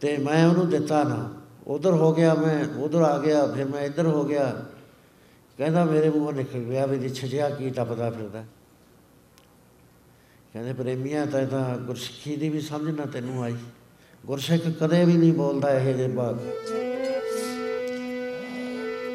[0.00, 1.34] ਤੇ ਮੈਂ ਉਹਨੂੰ ਦਿੱਤਾ ਨਾ।
[1.66, 4.64] ਉਧਰ ਹੋ ਗਿਆ ਮੈਂ, ਉਧਰ ਆ ਗਿਆ, ਫਿਰ ਮੈਂ ਇੱਧਰ ਹੋ ਗਿਆ।
[5.58, 8.44] ਕਹਿੰਦਾ ਮੇਰੇ ਮੂੰਹੋਂ ਨਿਕਲ ਗਿਆ ਵੀ ਦੀ ਛਜਿਆ ਕੀ ਟੱਪਦਾ ਫਿਰਦਾ।
[10.52, 13.56] ਕਹਿੰਦੇ ਪ੍ਰੇਮੀਆਂ, ਤਾਂ ਤਾਂ ਗੁਰਸਿੱਖੀ ਦੀ ਵੀ ਸਮਝ ਨਾ ਤੈਨੂੰ ਆਈ।
[14.26, 16.36] ਗੁਰਸਿੱਖ ਕਦੇ ਵੀ ਨਹੀਂ ਬੋਲਦਾ ਇਹ ਜੇ ਬਾਤ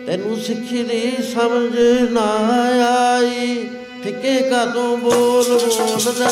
[0.05, 1.79] ਤੈਨੂੰ ਸਿੱਖੀ ਦੀ ਸਮਝ
[2.11, 2.25] ਨਾ
[3.13, 3.69] ਆਈ।
[4.03, 6.29] ਫਿੱਕੇ ਕਾਤੋਂ ਬੋਲ ਬੋਲਦਾ?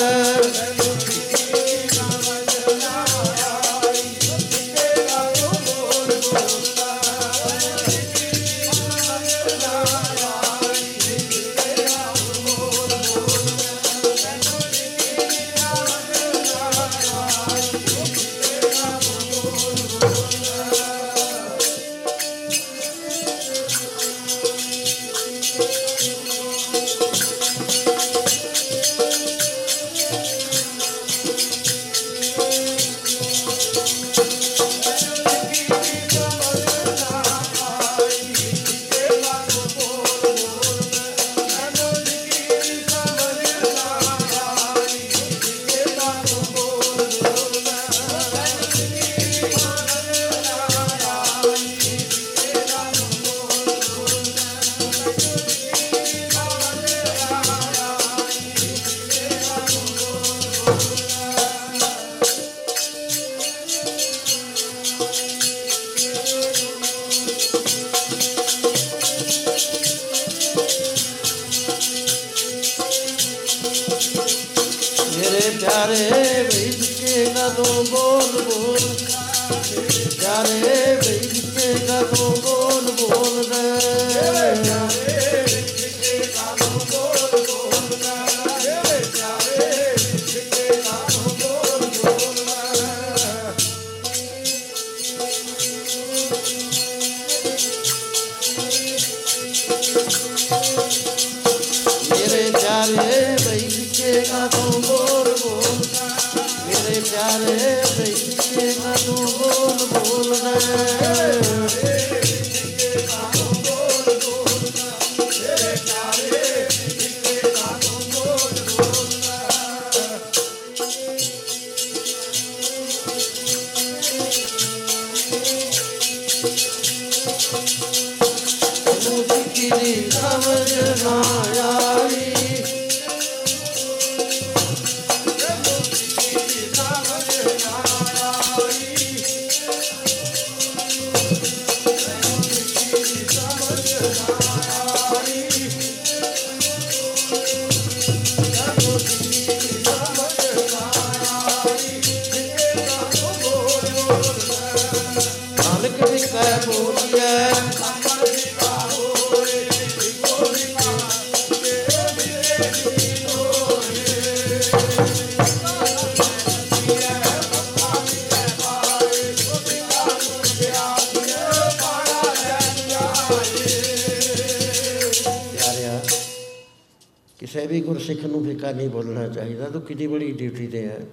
[177.63, 181.05] ਕਿਸੇ ਵੀ ਗੁਰਸਿੱਖ ਨੂੰ ਫਿੱਕਾ ਨਹੀਂ ਬੋਲਣਾ ਚਾਹੀਦਾ, ਤੂੰ ਕਿੰਨੀ ਬੜੀ ਡਿਊਟੀ ਤੇ ਹੈ।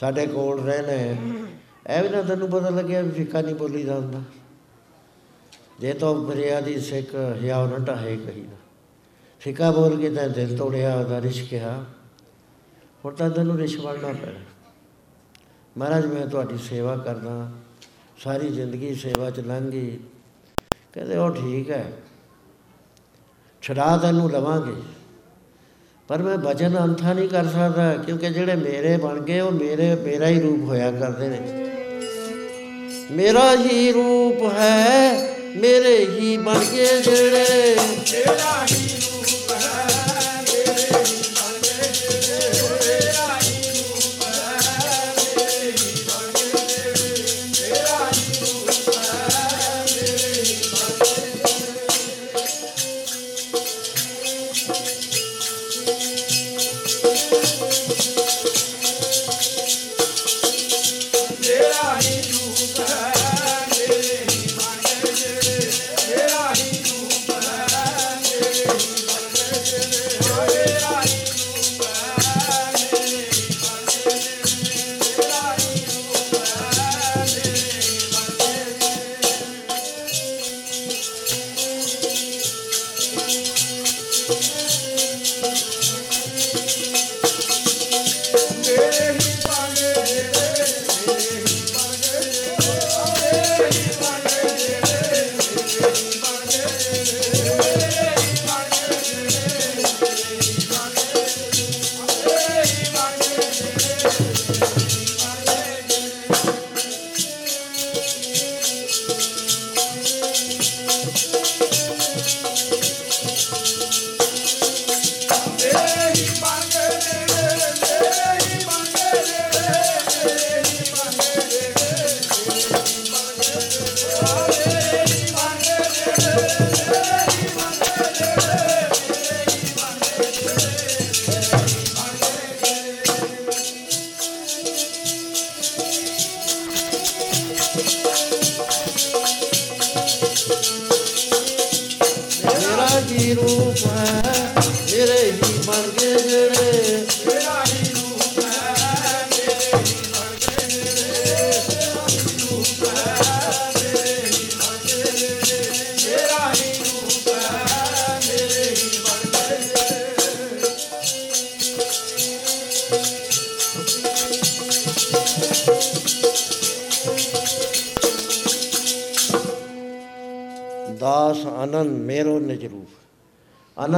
[0.00, 1.18] ਸਾਡੇ ਕੋਲ ਰਹਿਣਾ ਹੈ।
[1.96, 4.22] ਇਹ ਵੀ ਨਾ ਤੈਨੂੰ ਪਤਾ ਲੱਗਿਆ ਵੀ ਫਿੱਕਾ ਨਹੀਂ ਬੋਲੀਦਾ ਹੁੰਦਾ
[5.80, 8.56] ਜੇ ਤੋ ਬਰਿਆ ਦੀ ਸਿੱਖ ਹਿਆ ਨਾ ਢਾਹੇ ਕਹੀਦਾ
[9.40, 11.84] ਫਿੱਕਾ ਬੋਲ ਕੇ ਤਾਂ ਦਿਲ ਤੋੜਿਆ, ਉਹਦਾ ਰਿਸ਼ ਕਿਹਾ।
[13.04, 14.40] ਹੁਣ ਤਾਂ ਤੈਨੂੰ ਰਿਸ਼ ਬਣਨਾ ਪੈਣਾ।
[15.78, 17.50] ਮਹਾਰਾਜ, ਮੈਂ ਤੁਹਾਡੀ ਸੇਵਾ ਕਰਦਾ।
[18.18, 19.98] ਸਾਰੀ ਜ਼ਿੰਦਗੀ ਸੇਵਾ ਚ ਲੰਘ ਗਈ।
[20.92, 21.92] ਕਹਿੰਦੇ, ਉਹ ਠੀਕ ਹੈ।
[23.62, 24.95] ਛੁਡਾ ਤੈਨੂੰ ਲਵਾਂਗੇ।
[26.08, 30.28] ਪਰ ਮੈਂ ਵਚਨ ਅੰਥਾ ਨਹੀਂ ਕਰ ਸਕਦਾ, ਕਿਉਂਕਿ ਜਿਹੜੇ ਮੇਰੇ ਬਣ ਗਏ, ਉਹ ਮੇਰੇ, ਮੇਰਾ
[30.28, 31.40] ਹੀ ਰੂਪ ਹੋਇਆ ਕਰਦੇ ਨੇ।
[33.10, 38.88] ਮੇਰਾ ਹੀ ਰੂਪ ਹੈ, ਮੇਰੇ ਹੀ ਬਣ ਗਏ ਜਿਹੜੇ ਮੇਰਾ ਹੀ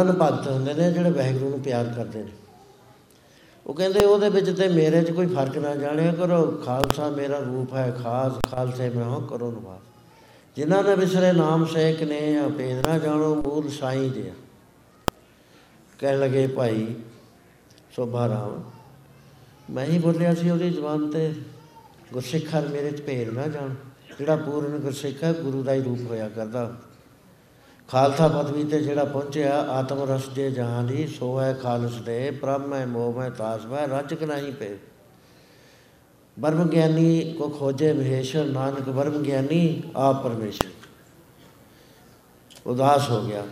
[0.03, 2.31] ਰੂਪ ਆਨੰਦ ਭਗਤ ਹੁੰਦੇ ਨੇ, ਜਿਹੜੇ ਵਾਹਿਗੁਰੂ ਨੂੰ ਪਿਆਰ ਕਰਦੇ ਨੇ।
[3.67, 7.75] ਉਹ ਕਹਿੰਦੇ, ਉਹਦੇ ਵਿੱਚ ਤੇ ਮੇਰੇ 'ਚ ਕੋਈ ਫ਼ਰਕ ਨਾ ਜਾਣਿਆ ਕਰੋ ਖਾਲਸਾ ਮੇਰਾ ਰੂਪ
[7.75, 9.81] ਹੈ, ਖਾਸ ਖਾਲਸੇ ਮੈਂ ਹਾਂ, ਕਰੋ ਨਿਵਾਸ
[10.57, 14.33] ਜਿਨ੍ਹਾਂ ਨੇ ਵਿਸਰੇ ਨਾਮ ਸੇਕ ਨੇ, ਆ ਭੇਦ ਨਾ ਜਾਣੋ, ਮੂਲ ਸਾਈਂ ਜੀ
[15.99, 16.95] ਕਹਿਣ ਲਗੇ, ਭਾਈ,
[17.97, 18.63] ਸੋਭਾ ਰਾਮ,
[19.71, 21.35] ਮੈਂ ਹੀ ਬੋਲਿਆ ਸੀ ਉਹਦੀ ਜ਼ੁਬਾਨ ਤੇ,
[22.13, 23.75] ਗੁਰਸਿੱਖ ਹਰ ਮੇਰੇ 'ਚ ਭੇਦ ਨਾ ਜਾਣ।
[24.19, 26.77] ਜਿਹੜਾ ਪੂਰਨ ਗੁਰਸਿੱਖ ਹੈ, ਗੁਰੂ ਦਾ ਹੀ ਰੂਪ ਹੋਇਆ ਕਰਦਾ
[27.89, 32.75] ਖਾਲਸਾ ਪਦਵੀ ਤੇ ਜਿਹੜਾ ਪਹੁੰਚਿਆ, ਆਤਮ ਰਸ ਦੇ ਜਹਾਂ ਦੀ, ਸੋ ਹੈ ਖਾਲਸ ਦੇ, ਬ੍ਰਹਮ
[32.75, 34.79] ਹੈ, ਮੋਹ ਹੈ, ਤਾਸ ਹੈ ਰਚਕ ਨਹੀਂ ਪੇ
[36.39, 40.69] ਬਰਮ ਗਿਆਨੀ ਕੋ ਖੋਜੇ ਮਹੇਸ਼ਰ, ਨਾਨਕ ਬਰਮ ਗਿਆਨੀ, ਆਪ ਪਰਮੇਸ਼ਰ।
[42.67, 43.43] ਉਦਾਸ ਹੋ ਗਿਆ।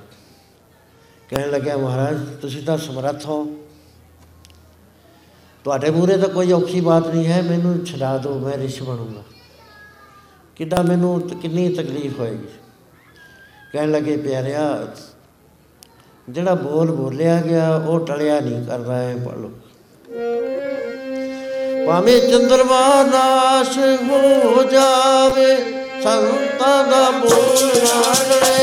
[1.30, 3.56] ਕਹਿਣ ਲੱਗਿਆ, ਮਹਾਰਾਜ, ਤੁਸੀਂ ਤਾਂ ਸਮਰੱਥ ਹੋ।
[5.64, 9.22] ਤੁਹਾਡੇ ਮੂਰੇ ਤਾਂ ਕੋਈ ਔਖੀ ਬਾਤ ਨਹੀਂ ਹੈ, ਮੈਨੂੰ ਛਡਾ ਦਿਓ, ਮੈਂ ਰਿਸ਼ ਬਣੂੰਗਾ।
[10.56, 12.65] ਕਿੱਦਾਂ ਮੈਨੂੰ ਤ- ਕਿੰਨੀ ਤਕਲੀਫ ਹੋਏਗੀ?
[13.76, 14.60] ਕਹਿਣ ਲੱਗੇ, ਪਿਆਰਿਆ,
[16.28, 19.50] ਜਿਹੜਾ ਬੋਲ ਬੋਲਿਆ ਗਿਆ, ਉਹ ਟਲਿਆ ਨਹੀਂ ਕਰਦਾ ਹੈ ਪੜੋ
[21.86, 25.54] ਭਾਵੇਂ ਚੰਦਰਮਾ ਨਾਸ਼ ਹੋ ਜਾਵੇ,
[26.02, 28.56] ਸੰਤਾਂ ਦਾ ਬੋਲ ਨਾ ਟਲੇ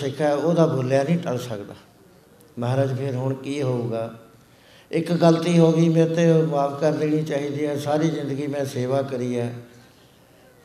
[0.00, 1.74] ਵਸਤਾ ਦਾ ਗੁਰਸਿੱਖ ਹੈ ਉਹਦਾ ਬੋਲਿਆ ਨਹੀਂ ਟਲ ਸਕਦਾ।
[2.58, 4.14] ਮਹਾਰਾਜ ਫਿਰ ਹੁਣ ਕੀ ਹੋਊਗਾ?
[4.90, 9.02] ਇੱਕ ਗਲਤੀ ਹੋ ਗਈ, ਮੇਰੇ ਤੇ ਮਾਫ ਕਰ ਦੇਣੀ ਚਾਹੀਦੀ ਹੈ, ਸਾਰੀ ਜ਼ਿੰਦਗੀ ਮੈਂ ਸੇਵਾ
[9.02, 9.54] ਕਰੀ ਹੈ।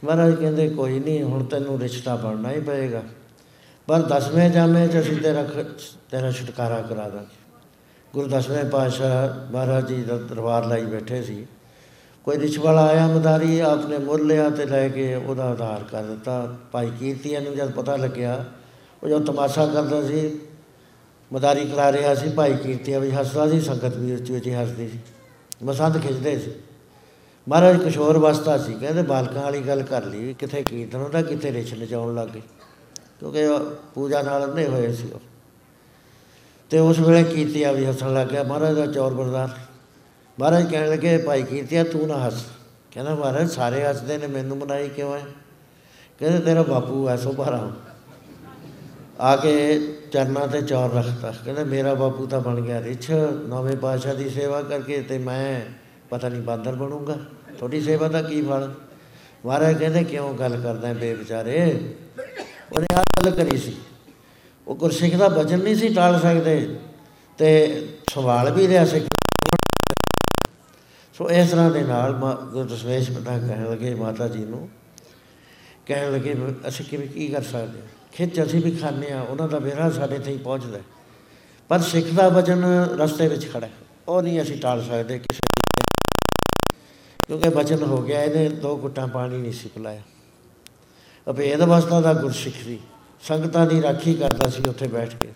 [0.04, 3.04] ਮਹਾਰਾਜ ਕਹਿੰਦੇ, ਕੋਈ ਨਹੀਂ, ਹੁਣ ਤੈਨੂੰ ਰਿਸ਼ਤਾ ਬਣਨਾ ਹੀ ਪਏਗਾ।
[3.88, 7.60] ਪਰ ਦਸਵੇਂ ਜਾਮੇ ਚ ਅਸੀਂ ਤੇਰਾ ਖ- ਤੇਰਾ ਛੁਟਕਾਰਾ ਕਰਾ ਦਾਂਗੇ।
[8.14, 11.48] ਗੁਰੂ ਦਸਵੇਂ ਪਾਤਸ਼ਾਹ ਮਹਾਰਾਜ ਜੀ ਦਾ ਦਰਬਾਰ ਲਾਈ ਬੈਠੇ ਸੀ।
[12.24, 16.56] ਕੋਈ ਰਿਛ ਵਾਲਾ ਆਇਆ, ਮਦਾਰੀ ਆਪਨੇ ਮੁੱਲ ਲਿਆ ਤੇ ਲੈ ਕੇ ਉਹਦਾ ਆਧਾਰ ਕਰ ਦਿੱਤਾ।
[16.72, 18.46] ਭਾਈ ਕੀਰਤੀਆਂ ਨੂੰ ਜਦ ਪਤਾ ਲੱਗਿਆ
[19.06, 20.40] ਉਹ ਜੋ ਤਮਾਸ਼ਾ ਕਰਦਾ ਸੀ,
[21.34, 25.00] ਮਦਾਰੀ ਕਰਾ ਰਿਹਾ ਸੀ, ਭਾਈ ਕੀਰਤੀਆਂ ਵੀ ਹੱਸਦਾ ਸੀ, ਸੰਗਤ ਵੀ ਉੱਚੀ ਉੱਚੀ ਹੱਸਦੀ ਸੀ।
[25.64, 26.52] ਮਸੰਦ ਖਿੱਚਦੇ ਸੀ।
[27.50, 31.74] ਮਹਾਰਾਜ ਕਿਸ਼ੋਰ ਵਸਤਾ ਸੀ, ਕਹਿੰਦੇ ਬਾਲਕਾਂ ਵਾਲੀ ਗੱਲ ਕਰ ਲਈ ਕਿੱਥੇ ਕੀਰਤਨ ਹੁੰਦਾ, ਕਿੱਥੇ ਰਿਛ
[31.74, 32.42] ਨਚਾਉਣ ਲੱਗੇ
[33.20, 33.60] ਕਿਉਂਕਿ ਉਹ
[33.96, 35.20] ਪੂਜਾ ਨਾਲ ਅੰਨੇ ਹੋਏ ਸੀ ਉਹ।
[36.70, 39.50] ਤੇ ਉਸ ਵੇਲੇ ਕੀਰਤੀਆ ਵੀ ਹੱਸਣ ਲੱਗ ਗਿਆ, ਮਹਾਰਾਜ ਦਾ ਚੌਰ ਬਰਦਾਰ
[40.40, 42.46] ਮਹਾਰਾਜ ਕਹਿਣ ਲੱਗੇ, ਭਾਈ ਕੀਰਤੀਆ, ਤੂੰ ਨਾ ਹੱਸ।
[42.92, 45.26] ਕਹਿੰਦਾ, ਮਹਾਰਾਜ, ਸਾਰੇ ਹੱਸਦੇ ਨੇ, ਮੈਨੂੰ ਮਨਾਈ ਕਿਉਂ ਹੈ?
[46.20, 47.72] ਕਹਿੰਦੇ, ਤੇਰਾ ਬਾਪੂ ਐ ਸੋ ਭਾਰਾ
[49.22, 49.80] ਆ ਕੇ
[50.12, 53.10] ਚਰਨਾਂ ਤੇ ਚੌਰ ਰੱਖਤਾ। ਕਹਿੰਦਾ, ਮੇਰਾ ਬਾਪੂ ਤਾਂ ਬਣ ਗਿਆ ਰਿਛ।
[53.48, 55.62] ਨਵੇਂ ਪਾਤਸ਼ਾਹ ਦੀ ਸੇਵਾ ਕਰਕੇ ਤੇ ਮੈਂ
[56.10, 57.18] ਪਤਾ ਨਹੀਂ ਬਾਂਦਰ ਬਣੂੰਗਾ।
[57.58, 58.74] ਤੁਹਾਡੀ ਸੇਵਾ ਦਾ ਕੀ ਫਲ?
[59.46, 61.80] ਮਹਾਰਾਜ ਕਹਿੰਦੇ, ਕਿਉਂ ਗੱਲ ਕਰਦਾ ਬੇ ਵਿਚਾਰੇ
[62.74, 63.76] ਉਹਨੇ ਆ ਗੱਲ ਕਰੀ ਸੀ।
[64.68, 66.76] ਉਹ ਗੁਰਸਿੱਖ ਦਾ ਵਚਨ ਨਹੀਂ ਸੀ ਟਾਲ ਸਕਦੇ
[67.38, 67.50] ਤੇ
[68.10, 69.06] ਸਵਾਲ ਵੀ ਰਿਹਾ ਸਿੱਖ
[71.14, 72.14] ਸੋ ਇਸ ਤਰ੍ਹਾਂ ਦੇ ਨਾਲ
[72.52, 74.70] ਗੁਰੂ ਦਸ਼ਮੇਸ਼ ਪਿਤਾ ਕਹਿਣ ਲੱਗੇ, ਮਾਤਾ ਜੀ ਨੂੰ
[75.86, 77.95] ਕਹਿਣ ਲੱਗੇ ਵੀ ਅਸੀਂ ਕਿਵੇਂ, ਕੀ ਕਰ ਸਕਦੇ ਹਾਂ?
[78.16, 80.80] ਖਿੱਚ ਅਸੀਂ ਵੀ ਖਾਂਦੇ ਆ ਉਹਨਾਂ ਦਾ ਵਿਰਹਾ ਸਾਡੇ ਤੇ ਹੀ ਪਹੁੰਚਦਾ
[81.70, 82.64] ਪਰ ਸਿੱਖ ਦਾ ਵਚਨ
[83.00, 83.68] ਰਸਤੇ ਵਿੱਚ ਖੜਾ
[84.08, 85.40] ਉਹ ਨਹੀਂ ਅਸੀਂ ਟਾਲ ਸਕਦੇ ਕਿਸੇ
[87.28, 90.02] ਕਿਉਂਕਿ ਵਚਨ ਹੋ ਗਿਆ, ਇਹਨੇ ਦੋ ਘੁੱਟਾਂ ਪਾਣੀ ਨਹੀਂ ਸੀ ਪਿਲਾਇਆ।
[91.30, 92.80] ਅਭੇਦ ਅਵਸਥਾ ਦਾ ਗੁਰਸਿੱਖ ਸੀ।
[93.24, 95.30] ਸੰਗਤਾਂ ਦੀ ਰਾਖੀ ਕਰਦਾ ਸੀ ਉੱਥੇ ਬੈਠ ਕੇ।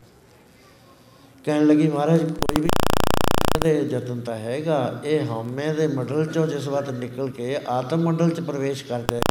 [1.45, 2.69] ਕਹਿਣ ਲੱਗੀ, ਮਹਾਰਾਜ, ਕੋਈ ਵੀ
[3.63, 8.29] ਦੇ ਯਤਨ ਤਾਂ ਹੈਗਾ। ਇਹ ਹਉਮੈ ਦੇ ਮੰਡਲ ਚੋਂ ਜਿਸ ਵਕਤ ਨਿਕਲ ਕੇ ਆਤਮ ਮੰਡਲ
[8.29, 9.21] ਚ ਪ੍ਰਵੇਸ਼ ਕਰ ਜਾਏ,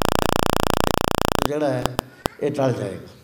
[1.47, 1.85] ਜਿਹੜਾ ਹੈ,
[2.43, 3.18] ਇਹ ਟਲ ਜਾਏਗਾ।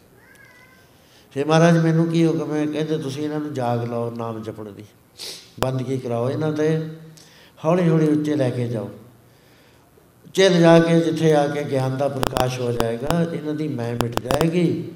[1.35, 4.85] ਫੇ ਮਹਾਰਾਜ, ਮੈਨੂੰ ਕੀ ਹੁਕਮ ਹੈ ਕਹਿੰਦੇ, ਤੁਸੀਂ ਇਹਨਾਂ ਨੂੰ ਜਾਗ ਲਾਓ, ਨਾਮ ਜਪਣ ਦੀ।
[5.61, 6.89] ਬੰਦਗੀ ਕਰਾਓ ਇਹਨਾਂ ਤੇ?
[7.65, 8.90] ਹੌਲੀ ਹੌਲੀ ਉੱਚੇ ਲੈ ਕੇ ਜਾਓ।
[10.35, 14.20] ਚਿਰ ਜਾ ਕੇ ਜਿੱਥੇ ਆ ਕੇ ਗਿਆਨ ਦਾ ਪ੍ਰਕਾਸ਼ ਹੋ ਜਾਏਗਾ, ਇਹਨਾਂ ਦੀ ਮੈਂ ਮਿਟ
[14.20, 14.93] ਜਾਏਗੀ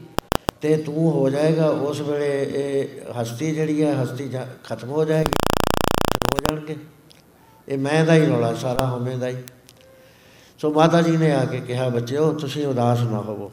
[0.61, 2.89] ਤੇ ਤੂੰ ਹੋ ਜਾਏਗਾ। ਉਸ ਵੇਲੇ ਇਹ
[3.23, 4.31] ਹਸਤੀ ਜਿਹੜੀ ਹੈ, ਹਸਤੀ
[4.65, 5.33] ਖਤਮ ਹੋ ਜਾਏਗੀ
[6.35, 6.77] ਹੋ ਜਾਣਗੇ।
[7.69, 9.37] ਇਹ ਮੈਂ ਦਾ ਹੀ ਰੌਲਾ, ਸਾਰਾ ਹਮੇ ਦਾ ਹੀ।
[10.59, 13.53] ਸੋ ਮਾਤਾ ਜੀ ਨੇ ਆ ਕੇ ਕਿਹਾ, ਬੱਚਿਓ, ਤੁਸੀਂ ਉਦਾਸ ਨਾ ਹੋਵੋ।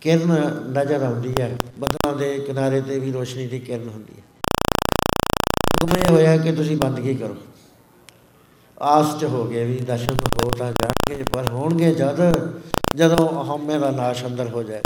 [0.00, 0.32] ਕਿਰਨ
[0.72, 4.22] ਨਜ਼ਰ ਆਉਂਦੀ ਹੈ। ਬੱਦਲਾਂ ਦੇ ਕਿਨਾਰੇ ਤੇ ਵੀ ਰੋਸ਼ਨੀ ਦੀ ਕਿਰਨ ਹੁੰਦੀ ਹੈ।
[5.82, 7.36] ਹੁਕਮ ਇਹ ਹੋਇਆ ਕਿ ਤੁਸੀਂ ਬੰਦਗੀ ਕਰੋ।
[8.82, 12.18] ਆਸ ਚ ਹੋ ਗਏ ਵੀ ਦਰਸ਼ਨ ਹੋ ਤਾਂ ਜਾਣਗੇ, ਪਰ ਹੋਣਗੇ ਜਦ,
[12.94, 14.82] ਜਦੋਂ ਹਉਮੈ ਦਾ ਨਾਸ਼ ਅੰਦਰ ਹੋ ਜਾਏ।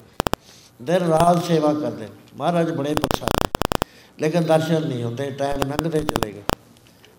[0.81, 2.07] ਦਿਨ ਰਾਤ ਸੇਵਾ ਕਰਦੇ
[2.37, 3.47] ਮਹਾਰਾਜ ਬੜੇ ਪਸੰਦ
[4.19, 6.43] ਲੇਕਿਨ ਦਰਸ਼ਨ ਨਹੀਂ ਹੁੰਦੇ, ਟਾਈਮ ਲੰਘਦੇ ਚਲੇ ਗਏ।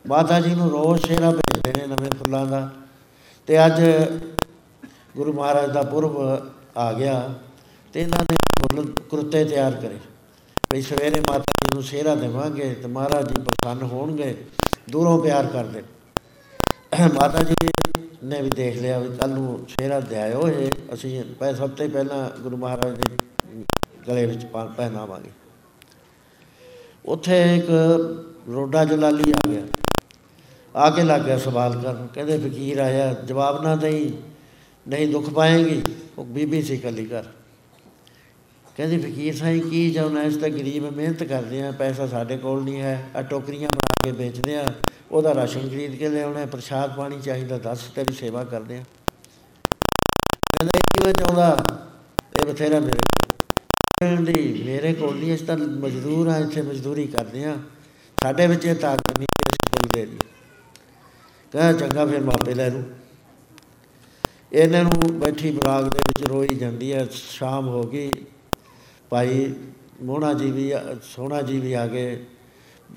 [0.06, 2.70] ਮਾਤਾ ਜੀ ਨੂੰ ਰੋਜ਼ ਸ਼ੇਰਾ ਭੇਜਦੇ ਨੇ ਨਵੇਂ ਫੁੱਲਾਂ ਦਾ।
[3.46, 3.82] ਤੇ ਅੱਜ
[5.16, 6.16] ਗੁਰੂ ਮਹਾਰਾਜ ਦਾ ਪੁਰਬ
[6.76, 7.34] ਆ ਗਿਆ।
[7.94, 9.96] ਤੇ ਇਹਨਾਂ ਨੇ ਫੁੱਲ ਕੁਰਤੇ ਤਿਆਰ ਕਰੇ।
[10.72, 14.36] ਵੀ ਸਵੇਰੇ ਮਾਤਾ ਜੀ ਨੂੰ ਸ਼ੇਰਾ ਦੇਵਾਂਗੇ ਤੇ ਮਹਾਰਾਜ ਜੀ ਪ੍ਰਸੰਨ ਹੋਣਗੇ,
[14.90, 15.82] ਦੂਰੋਂ ਪਿਆਰ ਕਰਦੇ।
[17.14, 17.54] ਮਾਤਾ ਜੀ
[18.24, 22.40] ਨੇ ਵੀ ਦੇਖ ਲਿਆ ਵੀ ਕੱਲ ਨੂੰ ਸ਼ੇਰਾ ਦਿਆਇਓ ਇਹ, ਅਸੀਂ ਪਹਿ ਸਭ ਤੋਂ ਪਹਿਲਾਂ
[22.40, 23.16] ਗੁਰੂ ਮਹਾਰਾਜ ਦੇ
[24.08, 24.46] ਗਲੇ ਵਿੱਚ
[24.76, 25.30] ਪਹਿਨਾਵਾਂਗੇ।
[27.06, 27.70] ਉੱਥੇ ਇੱਕ
[28.48, 29.62] ਰੋਡਾ ਜਲਾਲੀ ਆ ਗਿਆ।
[30.76, 34.12] ਆ ਕੇ ਲੱਗ ਗਿਆ ਸਵਾਲ ਕਰਨ। ਕਹਿੰਦੇ, ਫਕੀਰ ਆਇਆ, ਜਵਾਬ ਨਾ ਦੇਈ,
[34.88, 35.82] ਨਹੀਂ ਦੁੱਖ ਪਾਏਗੀ?
[36.18, 37.24] ਉਹ ਬੀਬੀ ਸੀ ਕੱਲੀ ਘਰ।
[38.76, 42.80] ਕਹਿੰਦੀ ਫਕੀਰ ਸਾਈ ਕੀ ਚਾਹੁੰਦਾ ਇਸ ਤਾਂ ਗਰੀਬ ਮਿਹਨਤ ਕਰਦੇ ਆ, ਪੈਸਾ ਸਾਡੇ ਕੋਲ ਨਹੀਂ
[42.80, 44.66] ਹੈ ਆ ਟੋਕਰੀਆਂ ਬਣਾ ਕੇ ਵੇਚਦੇ ਆ,
[45.12, 48.84] ਉਹਦਾ ਰਾਸ਼ਨ ਖਰੀਦ ਕੇ ਲਿਆਉਣਾ ਪ੍ਰਸ਼ਾਦ ਪਾਣੀ ਚਾਹੀਦਾ, ਦੱਸ ਤੇਰੀ ਸੇਵਾ ਕਰਦੇ ਆ।
[50.52, 51.64] ਕਹਿੰਦਾ ਕਿਵੇਂ ਚਾਹੁੰਦਾ?
[52.40, 57.56] ਇਹ ਬਥੇਰਾ ਮੇਰੇ ਦੀ, ਮੇਰੇ ਕੋਲ ਨਹੀਂ ਇਸ ਤਾਂ ਮਜ਼ਦੂਰ ਆ, ਇੱਥੇ ਮਜ਼ਦੂਰੀ ਕਰਦੇ ਆ।
[58.18, 60.18] ਸਾਡੇ ਵਿੱਚ ਇਹ ਤਾਕਤ ਨਹੀਂ ਅਸੀਂ ਕੋਲ ਦੇ ਦੀ
[61.54, 62.82] ਕਹ, ਚੰਗਾ, ਫਿਰ ਮਾਪੇ ਲੈ ਲੂ
[64.52, 68.10] ਇਹਨਾਂ ਨੂੰ ਬੈਠੀ ਬਰਾਗ ਦੇ ਵਿੱਚ ਰੋਈ ਜਾਂਦੀ ਹੈ, ਸ਼ਾਮ ਹੋ ਗਈ।
[69.14, 69.52] ਭਾਈ
[70.02, 70.72] ਮੋਹਣਾ ਜੀ ਵੀ
[71.04, 72.16] ਸੋਹਣਾ ਜੀ ਵੀ ਆ ਗਏ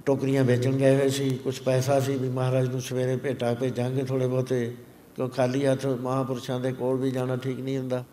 [0.06, 4.28] ਟੋਕਰੀਆਂ ਵੇਚਣ ਗਏ ਹੋਏ ਸੀ ਕੁਝ ਪੈਸਾ ਸੀ ਵੀ ਮਹਾਰਾਜ ਨੂੰ ਸਵੇਰੇ ਭੇਟਾ ਭੇਜਾਂਗੇ ਥੋੜੇ
[4.28, 4.74] ਬਹੁਤੇ,
[5.16, 8.04] ਕਿਉਂ ਖਾਲੀ ਹੱਥ ਮਹਾਪੁਰਸ਼ਾਂ ਦੇ ਕੋਲ ਵੀ ਜਾਣਾ ਠੀਕ ਨਹੀਂ ਹੁੰਦਾ।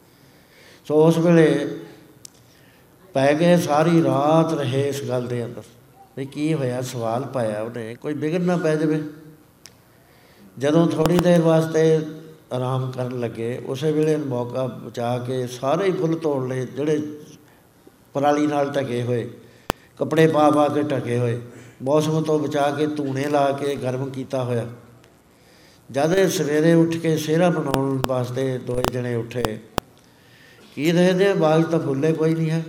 [0.86, 1.66] ਸੋ ਉਸ ਵੇਲੇ
[3.14, 5.62] ਪੈ ਗਏ ਸਾਰੀ ਰਾਤ ਰਹੇ ਇਸ ਗੱਲ ਦੇ ਅੰਦਰ,
[6.16, 9.02] ਵੀ ਕੀ ਹੋਇਆ, ਸਵਾਲ ਪਾਇਆ ਉਹਨੇ, ਕੋਈ ਬਿਗੜ ਨਾ ਪੈ ਜਾਵੇ।
[10.58, 12.00] ਜਦੋਂ ਥੋੜੀ ਦੇਰ ਵਾਸਤੇ
[12.52, 17.02] ਆਰਾਮ ਕਰਨ ਲੱਗੇ, ਉਸੇ ਵੇਲੇ ਮੌਕਾ ਬਚਾ ਕੇ ਸਾਰੇ ਹੀ ਫੁੱਲ ਤੋੜ ਲਏ, ਜਿਹੜੇ
[18.14, 19.28] ਪਰਾਲੀ ਨਾਲ ਢਕੇ ਹੋਏ,
[20.00, 21.40] ਕੱਪੜੇ ਪਾ ਪਾ ਕੇ ਢਕੇ ਹੋਏ,
[21.82, 24.66] ਮੌਸਮ ਤੋਂ ਬਚਾ ਕੇ ਧੂਣੇ ਲਾ ਕੇ ਗਰਮ ਕੀਤਾ ਹੋਇਆ।
[25.90, 29.42] ਜਦ ਸਵੇਰੇ ਉੱਠ ਕੇ ਸੇਰਾ ਬਣਾਉਣ ਵਾਸਤੇ ਦੋਏ ਜਣੇ ਉੱਠੇ,
[30.74, 32.62] ਕੀ ਦੇਖਦੇ ਬਾਗ ਤਾਂ ਫੁੱਲੇ ਕੋਈ ਨਹੀਂ ਹੈ।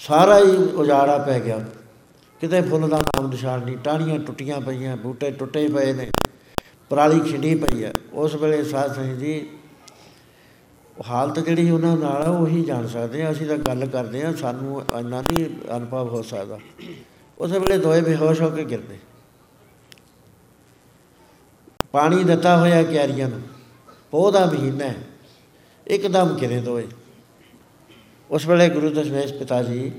[0.00, 1.64] ਸਾਰਾ ਹੀ ਉਜਾੜਾ ਪੈ ਗਿਆ।
[2.40, 6.08] ਕਿਤੇ ਫੁੱਲ ਦਾ ਨਾਮ ਨਿਸ਼ਾਨ ਨਹੀਂ, ਟਾਹਣੀਆਂ ਟੁੱਟੀਆਂ ਪਈਆਂ, ਬੂਟੇ ਟੁੱਟੇ ਪਏ ਨੇ,
[6.90, 9.34] ਪਰਾਲੀ ਖਿੰਡੀ ਪਈ ਹੈ। ਉਸ ਵੇਲੇ ਸਾਧ ਸੰਗਤ ਜੀ
[11.08, 15.20] ਹਾਲਤ ਜਿਹੜੀ ਉਹਨਾਂ ਨਾਲ ਉਹੀ ਜਾਣ ਸਕਦੇ ਆ। ਅਸੀਂ ਤਾਂ ਗੱਲ ਕਰਦੇ ਆ, ਸਾਨੂੰ ਇੰਨਾ
[15.20, 15.46] ਨਹੀਂ
[15.76, 16.58] ਅਨੁਭਵ ਹੋ ਸਕਦਾ।
[17.38, 18.98] ਉਸ ਵੇਲੇ ਦੋਏ ਬੇਹੋਸ਼ ਹੋ ਕੇ ਗਿਰਦੇ।
[21.92, 23.40] ਪਾਣੀ ਦਿੱਤਾ ਹੋਇਆ ਕਿਆਰੀਆਂ ਨੂੰ।
[24.10, 24.96] ਪੋਹ ਦਾ ਮਹੀਨਾ ਹੈ।
[25.86, 26.88] ਇੱਕਦਮ ਗਿਰੇ ਦੋਏ
[28.30, 29.92] ਉਸ ਵੇਲੇ ਗੁਰੂ ਦਸ਼ਮੇਸ਼ ਪਿਤਾ ਜੀ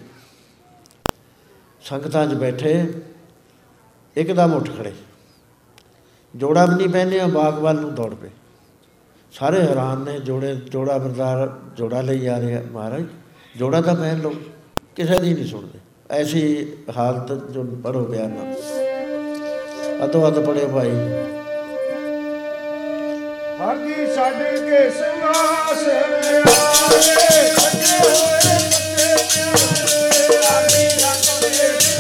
[1.81, 2.93] ਸੰਗਤਾਂ 'ਚ ਬੈਠੇ,
[4.17, 4.93] ਇੱਕਦਮ ਉੱਠ ਖੜੇ।
[6.35, 8.29] ਜੋੜਾ ਵੀ ਨਹੀਂ ਪਹਿਨਿਆ ਬਾਗ ਵੱਲ ਨੂੰ ਦੌੜ ਪਏ।
[9.39, 13.03] ਸਾਰੇ ਹੈਰਾਨ ਨੇ, ਜੋੜੇ, ਜੋੜਾ ਬਰਦਾਰ ਜੋੜਾ ਲਈ ਆ ਰਿਹਾ ਮਹਾਰਾਜ।
[13.57, 14.33] ਜੋੜਾ ਤਾਂ ਪਹਿਨ ਲਓ
[14.95, 15.79] ਕਿਸੇ ਦੀ ਨਹੀਂ ਸੁਣਦੇ।
[16.11, 18.53] ਐਸੀ ਹਾਲਤ ਜੋ ਪੜੋ ਬਿਆਨ ਨਾ।
[20.05, 20.91] ਅਤੋ ਅਤ ਪੜੇ ਭਾਈ।
[23.59, 29.67] ਹਾਗੀ ਛੱਡ ਕੇ ਸਿੰਘਾਸਨ ਆਏ ਸੱਜੇ ਹੋਏ ਸੱਚੇ
[30.29, 31.92] ਪਿਆਰੇ ਹਾਗੀ ਛੱਡ ਕੇ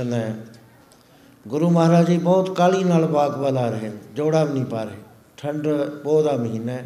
[0.00, 0.34] ਦਰਸ਼ਨ ਹੈ।
[1.48, 4.82] ਗੁਰੂ ਮਹਾਰਾਜ ਜੀ ਬਹੁਤ ਕਾਲੀ ਨਾਲ ਬਾਗ ਵੱਲ ਆ ਰਹੇ ਨੇ ਜੋੜਾ ਵੀ ਨਹੀਂ ਪਾ
[4.82, 4.96] ਰਹੇ।
[5.36, 5.68] ਠੰਡ
[6.04, 6.84] ਪੋਹ ਦਾ ਮਹੀਨਾ ਹੈ।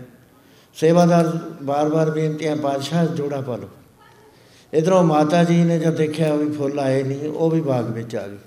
[0.76, 1.30] ਸੇਵਾਦਾਰ
[1.62, 3.68] ਬਾਰ-ਬਾਰ ਬੇਨਤੀਆਂ ਪਾਤਸ਼ਾਹ ਜੋੜਾ ਪਾ ਲਓ।
[4.72, 8.26] ਇਧਰੋਂ ਮਾਤਾ ਜੀ ਨੇ ਜਦ ਦੇਖਿਆ ਵੀ ਫੁੱਲ ਆਏ ਨਹੀਂ, ਉਹ ਵੀ ਬਾਗ ਵਿੱਚ ਆ
[8.28, 8.38] ਗਈ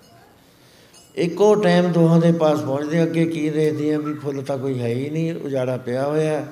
[1.15, 4.87] ਇੱਕੋ ਟਾਈਮ ਦੋਹਾਂ ਦੇ ਪਾਸ ਪਹੁੰਚਦੇ, ਅੱਗੇ ਕੀ ਦੇਖਦੇ ਆ ਵੀ ਫੁੱਲ ਤਾਂ ਕੋਈ ਹੈ
[4.87, 6.45] ਹੀ ਨਹੀਂ, ਉਜਾੜਾ ਪਿਆ ਹੋਇਆ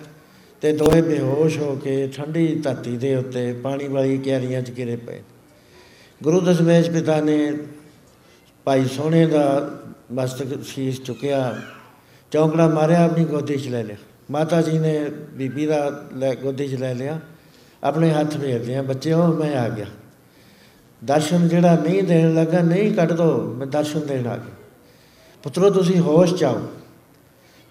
[0.62, 5.22] ਤੇ ਦੋਵੇਂ ਬੇਹੋਸ਼ ਹੋ ਕੇ ਠੰਡੀ ਧਰਤੀ ਦੇ ਉੱਤੇ ਪਾਣੀ ਵਾਲੀ ਕਿਆਰੀਆਂ 'ਚ ਗਿਰੇ ਪਏ
[6.24, 7.38] ਗੁਰੂ ਦਸ਼ਮੇਸ਼ ਪਿਤਾ ਨੇ
[8.66, 9.72] ਭਾਈ ਸੋਹਣੇ ਦਾ
[10.12, 11.62] ਮਸਤਕ ਸੀਸ ਚੁੱਕਿਆ,
[12.32, 13.96] ਚੌਂਕੜਾ ਮਾਰਿਆ, ਆਪਣੀ ਗੋਦੀ 'ਚ ਲੈ ਲਿਆ।
[14.32, 17.20] ਮਾਤਾ ਜੀ ਨੇ ਬੀਬੀ ਦਾ ਲੈ, ਗੋਦੀ 'ਚ ਲੈ ਲਿਆ,
[17.84, 19.86] ਆਪਣੇ ਹੱਥ ਫੇਰਦੇ ਆ, ਬੱਚਿਓ, ਮੈਂ ਆ ਗਿਆ।
[21.04, 24.56] ਦਰਸ਼ਨ ਜਿਹੜਾ ਨਹੀਂ ਦੇਣ ਲੱਗਾ, ਨਹੀਂ ਕੱਢ ਦੋ, ਮੈਂ ਦਰਸ਼ਨ ਦੇਣ ਆ ਗਿਆ।
[25.44, 26.62] ਪੁੱਤਰੋ, ਤੁਸੀਂ ਹੋਸ਼ ਚ ਆਓ।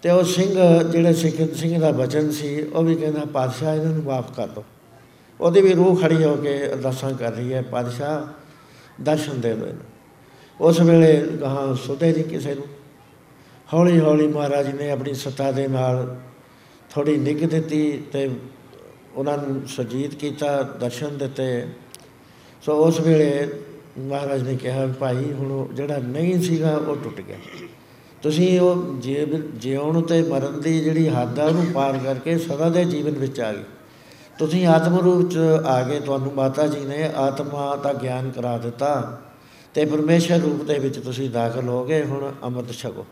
[0.01, 4.03] ਤੇ ਉਹ ਸਿੰਘ, ਜਿਹੜੇ ਸਿੱਖ, ਸਿੰਘ ਦਾ ਬਚਨ ਸੀ, ਉਹ ਵੀ ਕਹਿੰਦਾ, ਪਾਤਸ਼ਾਹ, ਇਹਨਾਂ ਨੂੰ
[4.03, 4.63] ਮਾਫ ਕਰ ਦਿਓ
[5.41, 9.94] ਉਹਦੀ ਵੀ ਰੂਹ ਖੜੀ ਹੋ ਕੇ ਅਰਦਾਸਾਂ ਕਰ ਰਹੀ ਹੈ, ਪਾਤਸ਼ਾਹ, ਦਰਸ਼ਨ ਦੇ ਦਿਓ ਇਹਨੂੰ।
[10.61, 12.65] ਉਸ ਵੇਲੇ ਕਹਾ ਸੁਤੇ ਨਹੀਂ ਕਿਸੇ ਨੂੰ।
[13.73, 16.15] ਹੌਲੀ ਹੌਲੀ ਮਹਾਰਾਜ ਨੇ ਆਪਣੀ ਸੱਤਾ ਦੇ ਨਾਲ
[16.89, 18.29] ਥੋੜੀ ਨਿੱਘ ਦਿੱਤੀ ਤੇ
[19.15, 21.67] ਉਹਨਾਂ ਨੂੰ ਸੁਜੀਤ ਕੀਤਾ, ਦਰਸ਼ਨ ਦਿੱਤੇ।
[22.61, 23.49] ਸੋ ਉਸ ਵੇਲੇ
[23.97, 27.37] ਮਹਾਰਾਜ ਨੇ ਕਿਹਾ ਵੀ ਭਾਈ, ਹੁਣ ਉਹ ਜਿਹੜਾ ਨਹੀਂ ਸੀਗਾ, ਉਹ ਟੁੱਟ ਗਿਆ।
[28.21, 32.85] ਤੁਸੀਂ ਉਹ ਜੀਵ ਜਿਉਣ ਤੇ ਮਰਨ ਦੀ ਜਿਹੜੀ ਹੱਦ ਆ, ਉਹਨੂੰ ਪਾਰ ਕਰਕੇ ਸਦਾ ਦੇ
[32.85, 33.63] ਜੀਵਨ ਵਿੱਚ ਆ ਗਏ।
[34.39, 39.21] ਤੁਸੀਂ ਆਤਮ ਰੂਪ ਚ ਆ ਗਏ। ਤੁਹਾਨੂੰ ਮਾਤਾ ਜੀ ਨੇ ਆਤਮਾ ਦਾ ਗਿਆਨ ਕਰਾ ਦਿੱਤਾ।
[39.75, 43.05] ਤੇ ਪਰਮੇਸ਼ਰ ਰੂਪ ਦੇ ਵਿੱਚ ਤੁਸੀਂ ਦਾਖਲ ਹੋ ਗਏ, ਹੁਣ ਅੰਮ੍ਰਿਤ ਛਕੋ।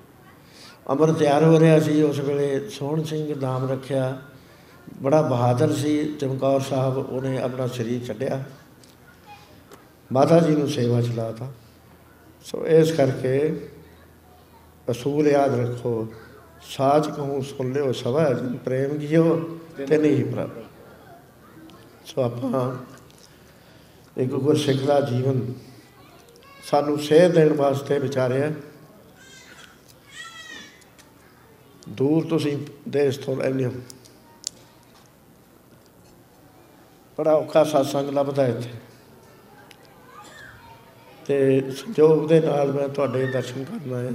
[0.90, 4.22] ਅੰਮ੍ਰਿਤ ਤਿਆਰ ਹੋ ਰਿਹਾ ਸੀ, ਉਸ ਵੇਲੇ ਸੋਹਣ ਸਿੰਘ ਨਾਮ ਰੱਖਿਆ।
[5.02, 8.44] ਬੜਾ ਬਹਾਦਰ ਸੀ, ਚਮਕੌਰ ਸਾਹਿਬ ਉਹਨੇ ਆਪਣਾ ਸਰੀਰ ਛੱਡਿਆ।
[10.11, 11.52] ਮਾਤਾ ਜੀ ਨੂੰ ਸੇਵਾ ਚਲਾਤਾ।
[12.44, 13.69] ਸੋ ਇਸ ਕਰਕੇ
[14.91, 16.07] ਅਸੂਲ ਯਾਦ ਰੱਖੋ,
[16.69, 20.49] ਸਾਚ ਕਹੂੰ ਸੁਣ ਲਿਓ ਸਭਾ, ਜਿਨ ਪ੍ਰੇਮ ਕੀਓ ਤੇ ਨਹੀਂ ਪ੍ਰਭ।
[22.06, 22.76] ਸੋ ਆਪਾਂ
[24.18, 25.53] ਇੱਕ ਗੁਰਸਿੱਖ ਦਾ ਜੀਵਨ
[26.64, 28.52] ਸਾਨੂੰ ਸੇਧ ਦੇਣ ਵਾਸਤੇ ਵਿਚਾਰਿਆ
[31.90, 33.72] ਦੂਰ ਤੁਸੀਂ ਦੇਸ਼ ਤੋਂ ਲੈਂਦੇ ਹੋ।
[37.18, 38.69] ਬੜਾ ਔਖਾ satsang ਲੱਭਦਾ ਇੱਥੇ।
[41.26, 44.11] ਤੇ ਸੰਜੋਗ ਦੇ ਨਾਲ ਮੈਂ ਤੁਹਾਡੇ ਦਰਸ਼ਨ ਕਰਨ ਆਇਆ।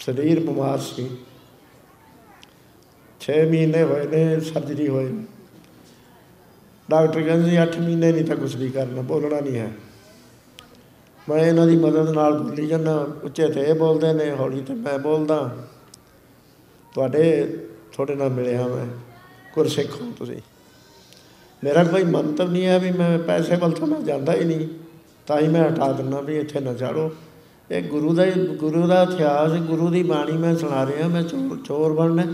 [0.00, 1.16] ਸਰੀਰ ਬਿਮਾਰ ਸੀ।
[3.20, 5.33] 6 ਮਹੀਨੇ ਹੋਏ ਨੇ ਸਰਜਰੀ ਹੋਏ ਨੂੰ।
[6.90, 9.72] ਡਾਕਟਰ ਕਹਿੰਦੇ ਸੀ 8 ਮਹੀਨੇ ਨਹੀਂ ਤਾਂ ਕੁਝ ਵੀ ਕਰਨਾ, ਬੋਲਣਾ ਨਹੀਂ ਹੈ।
[11.28, 14.98] ਮੈਂ ਇਹਨਾਂ ਦੀ ਮਦਦ ਨਾਲ ਬੋਲੀ ਜਾਂਦਾ, ਉੱਚੇ ਤੇ ਇਹ ਬੋਲਦੇ ਨੇ, ਹੌਲੀ ਤੇ ਮੈਂ
[14.98, 15.56] ਬੋਲਦਾ।
[16.94, 17.44] ਤੁਹਾਡੇ
[17.92, 18.86] ਤੁਹਾਡੇ ਨਾਲ ਮਿਲਿਆ ਮੈਂ,
[19.54, 20.38] ਗੁਰਸਿੱਖ ਹੋ ਤੁਸੀਂ।
[21.64, 24.68] ਮੇਰਾ ਕੋਈ ਮੰਤਵ ਨਹੀਂ ਹੈ ਵੀ ਮੈਂ ਪੈਸੇ ਵੱਲ ਤਾਂ ਮੈਂ ਜਾਂਦਾ ਹੀ ਨਹੀਂ,
[25.26, 27.10] ਤਾਂ ਹੀ ਮੈਂ ਹਟਾ ਦਿੰਦਾ ਵੀ ਇੱਥੇ ਨਾ ਚਾੜੋ
[27.70, 31.58] ਇਹ ਗੁਰੂ ਦਾ ਹੀ- ਗੁਰੂ ਦਾ ਇਤਿਹਾਸ, ਗੁਰੂ ਦੀ ਬਾਣੀ ਮੈਂ ਸੁਣਾ ਰਿਹਾ, ਮੈਂ ਚੋਰ
[31.64, 32.32] ਚੋਰ ਬਣਨਾ।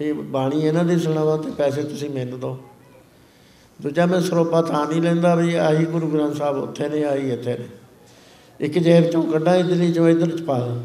[0.00, 2.58] ਇਹ ਬਾਣੀ ਇਹਨਾਂ ਦੀ ਸੁਣਾਵਾਂ ਤੇ ਪੈਸੇ ਤੁਸੀਂ ਮੈਨੂੰ ਦਿਓ।
[3.82, 7.58] ਦੂਜਾ ਮੈਂ ਸਰੋਪਾ ਤਾਂ ਨਹੀਂ ਲੈਂਦਾ ਵੀ ਆਹੀ ਗੁਰੂ ਗ੍ਰੰਥ ਸਾਹਿਬ ਉੱਥੇ ਨੇ, ਆਹੀ ਇੱਥੇ
[7.58, 7.66] ਨੇ।
[8.60, 10.82] ਇੱਕ ਜੇਬ ਚੋਂ ਕੱਢਾਂ, ਇਧਰਲੀ ਚੋਂ ਇਧਰ ਚ ਪਾ ਦਾਂ।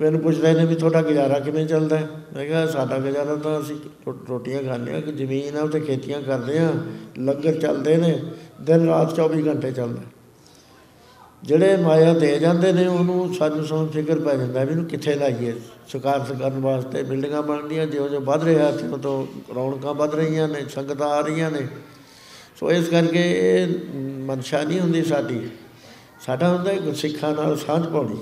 [0.00, 2.08] ਮੈਨੂੰ ਪੁੱਛਦੇ ਨੇ ਵੀ ਤੁਹਾਡਾ ਗੁਜ਼ਾਰਾ ਕਿਵੇਂ ਚੱਲਦਾ ਹੈ?
[2.36, 3.76] ਮੈਂ ਕਿਹਾ, ਸਾਡਾ ਗੁਜ਼ਾਰਾ ਤਾਂ ਅਸੀਂ
[4.06, 6.72] ਰੋ- ਰੋਟੀਆਂ ਖਾਂਦੇ ਹਾਂ ਕਿ ਜ਼ਮੀਨ ਆ ਉੱਤੇ ਖੇਤੀਆਂ ਕਰਦੇ ਹਾਂ,
[7.18, 8.22] ਲੰਗਰ ਚੱਲਦੇ ਨੇ,
[8.60, 10.02] ਦਿਨ ਰਾਤ 24 ਘੰਟੇ ਚੱਲਦਾ।
[11.44, 15.54] ਜਿਹੜੇ ਮਾਇਆ ਦੇ ਜਾਂਦੇ ਨੇ, ਉਹਨੂੰ ਸਾਨੂੰ ਸੌਂ ਫਿਕਰ ਪੈ ਜਾਂਦਾ ਵੀ ਇਹਨੂੰ ਕਿੱਥੇ ਲਾਈਏ।
[15.88, 20.64] ਸਰਕਾਰ ਕਰਨ ਵਾਸਤੇ ਬਿਲਡਿੰਗਾਂ ਬਣਦੀਆਂ ਜਿਉਂ ਜਿਉਂ ਵੱਧ ਰਿਹਾ ਤਿਉਂ ਤੋਂ ਰੌਣਕਾਂ ਵੱਧ ਰਹੀਆਂ ਨੇ,
[20.74, 21.66] ਸੰਗਤਾਂ ਆ ਰਹੀਆਂ ਨੇ।
[22.60, 25.48] ਸੋ ਇਸ ਕਰਕੇ ਇਹ ਮਨਸ਼ਾ ਨਹੀਂ ਹੁੰਦੀ ਸਾਡੀ।
[26.26, 28.20] ਸਾਡਾ ਹੁੰਦਾ ਹੈ ਗੁਰਸਿੱਖਾਂ ਨਾਲ ਸਾਂਝ ਪਾਉਣੀ।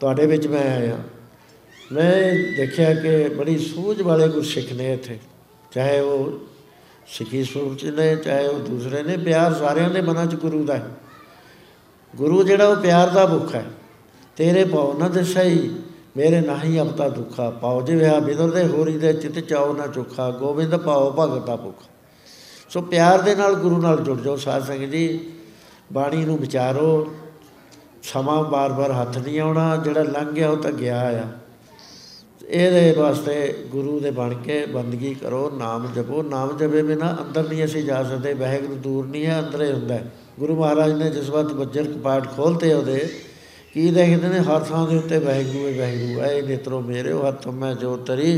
[0.00, 0.98] ਤੁਹਾਡੇ ਵਿੱਚ ਮੈਂ ਆਇਆ।
[1.92, 5.18] ਮੈਂ ਦੇਖਿਆ ਕਿ ਬੜੀ ਸੂਝ ਵਾਲੇ ਗੁਰਸਿੱਖ ਨੇ ਇੱਥੇ।
[5.72, 6.40] ਚਾਹੇ ਉਹ
[7.06, 10.86] ਸਿੱਖੀ ਸੂਰਜ ਨੇ, ਚਾਹੇ ਉਹ ਦੂਸਰੇ ਨੇ, ਪਿਆਰ ਸਾਰਿਆਂ ਦੇ ਮਨਾਂ 'ਚ ਗੁਰੂ ਦਾ ਹੈ।
[12.14, 13.64] ਗੁਰੂ ਜਿਹੜਾ ਉਹ ਪਿਆਰ ਦਾ ਭੁੱਖ ਹੈ,
[14.36, 15.70] ਤੇਰੇ ਭਾਉ ਨਾ ਦਸਈ
[16.16, 20.76] ਮੇਰੇ ਨਾਹੀ ਅਵਤਾ ਦੁਖਾ, ਪਾਉ ਜਿਵੇਂ ਬਿਦਰ ਦੇ ਹੋਰੀ ਦੇ ਚਿਤ ਚਾਉ ਨਾ ਚੁਖਾ, ਗੋਬਿੰਦ
[20.76, 21.82] ਭਾਉ ਭਗਤ ਦਾ ਭੁੱਖ।
[22.70, 25.32] ਸੋ ਪਿਆਰ ਦੇ ਨਾਲ ਗੁਰੂ ਨਾਲ ਜੁੜ ਜਾਓ ਸਾਧ ਸੰਗਤ ਜੀ,
[25.92, 27.12] ਬਾਣੀ ਨੂੰ ਵਿਚਾਰੋ,
[28.02, 31.26] ਸਮਾਂ ਬਾਰ-ਬਾਰ ਹੱਥ ਨਹੀਂ ਆਉਣਾ, ਜਿਹੜਾ ਲੰਘ ਗਿਆ ਉਹ ਤਾਂ ਗਿਆ ਆ।
[32.42, 37.64] ਇਹਦੇ ਵਾਸਤੇ ਗੁਰੂ ਦੇ ਬਣ ਕੇ ਬੰਦਗੀ ਕਰੋ, ਨਾਮ ਜਪੋ, ਨਾਮ ਜਪੇ ਬਿਨਾ ਅੰਦਰ ਨਹੀਂ
[37.64, 40.10] ਅਸੀਂ ਜਾ ਸਕਦੇ, ਵਾਹਿਗੁਰੂ ਦੂਰ ਨਹੀਂ ਹੈ, ਅੰਦਰ ਹੀ ਹੁੰਦਾ ਹੈ।
[40.40, 43.08] ਗੁਰੂ ਮਹਾਰਾਜ ਨੇ ਜਿਸ ਵਕਤ ਬੱਜਰ ਕਪਾਟ ਖੋਲਤੇ ਉਹਦੇ,
[43.74, 44.38] ਕੀ ਦੇਖਦੇ ਨੇ?
[44.38, 48.36] ਹਰ ਥਾਂ ਦੇ ਉੱਤੇ ਵਾਹਿਗੁਰੂ ਹੈ ਵਾਹਿਗੁਰੂ ਹੈ। ਇਹ ਨੇਤਰੋ ਮੇਰੇ ਹੱਥ ਮੈਂ ਜੋ ਤਰੀ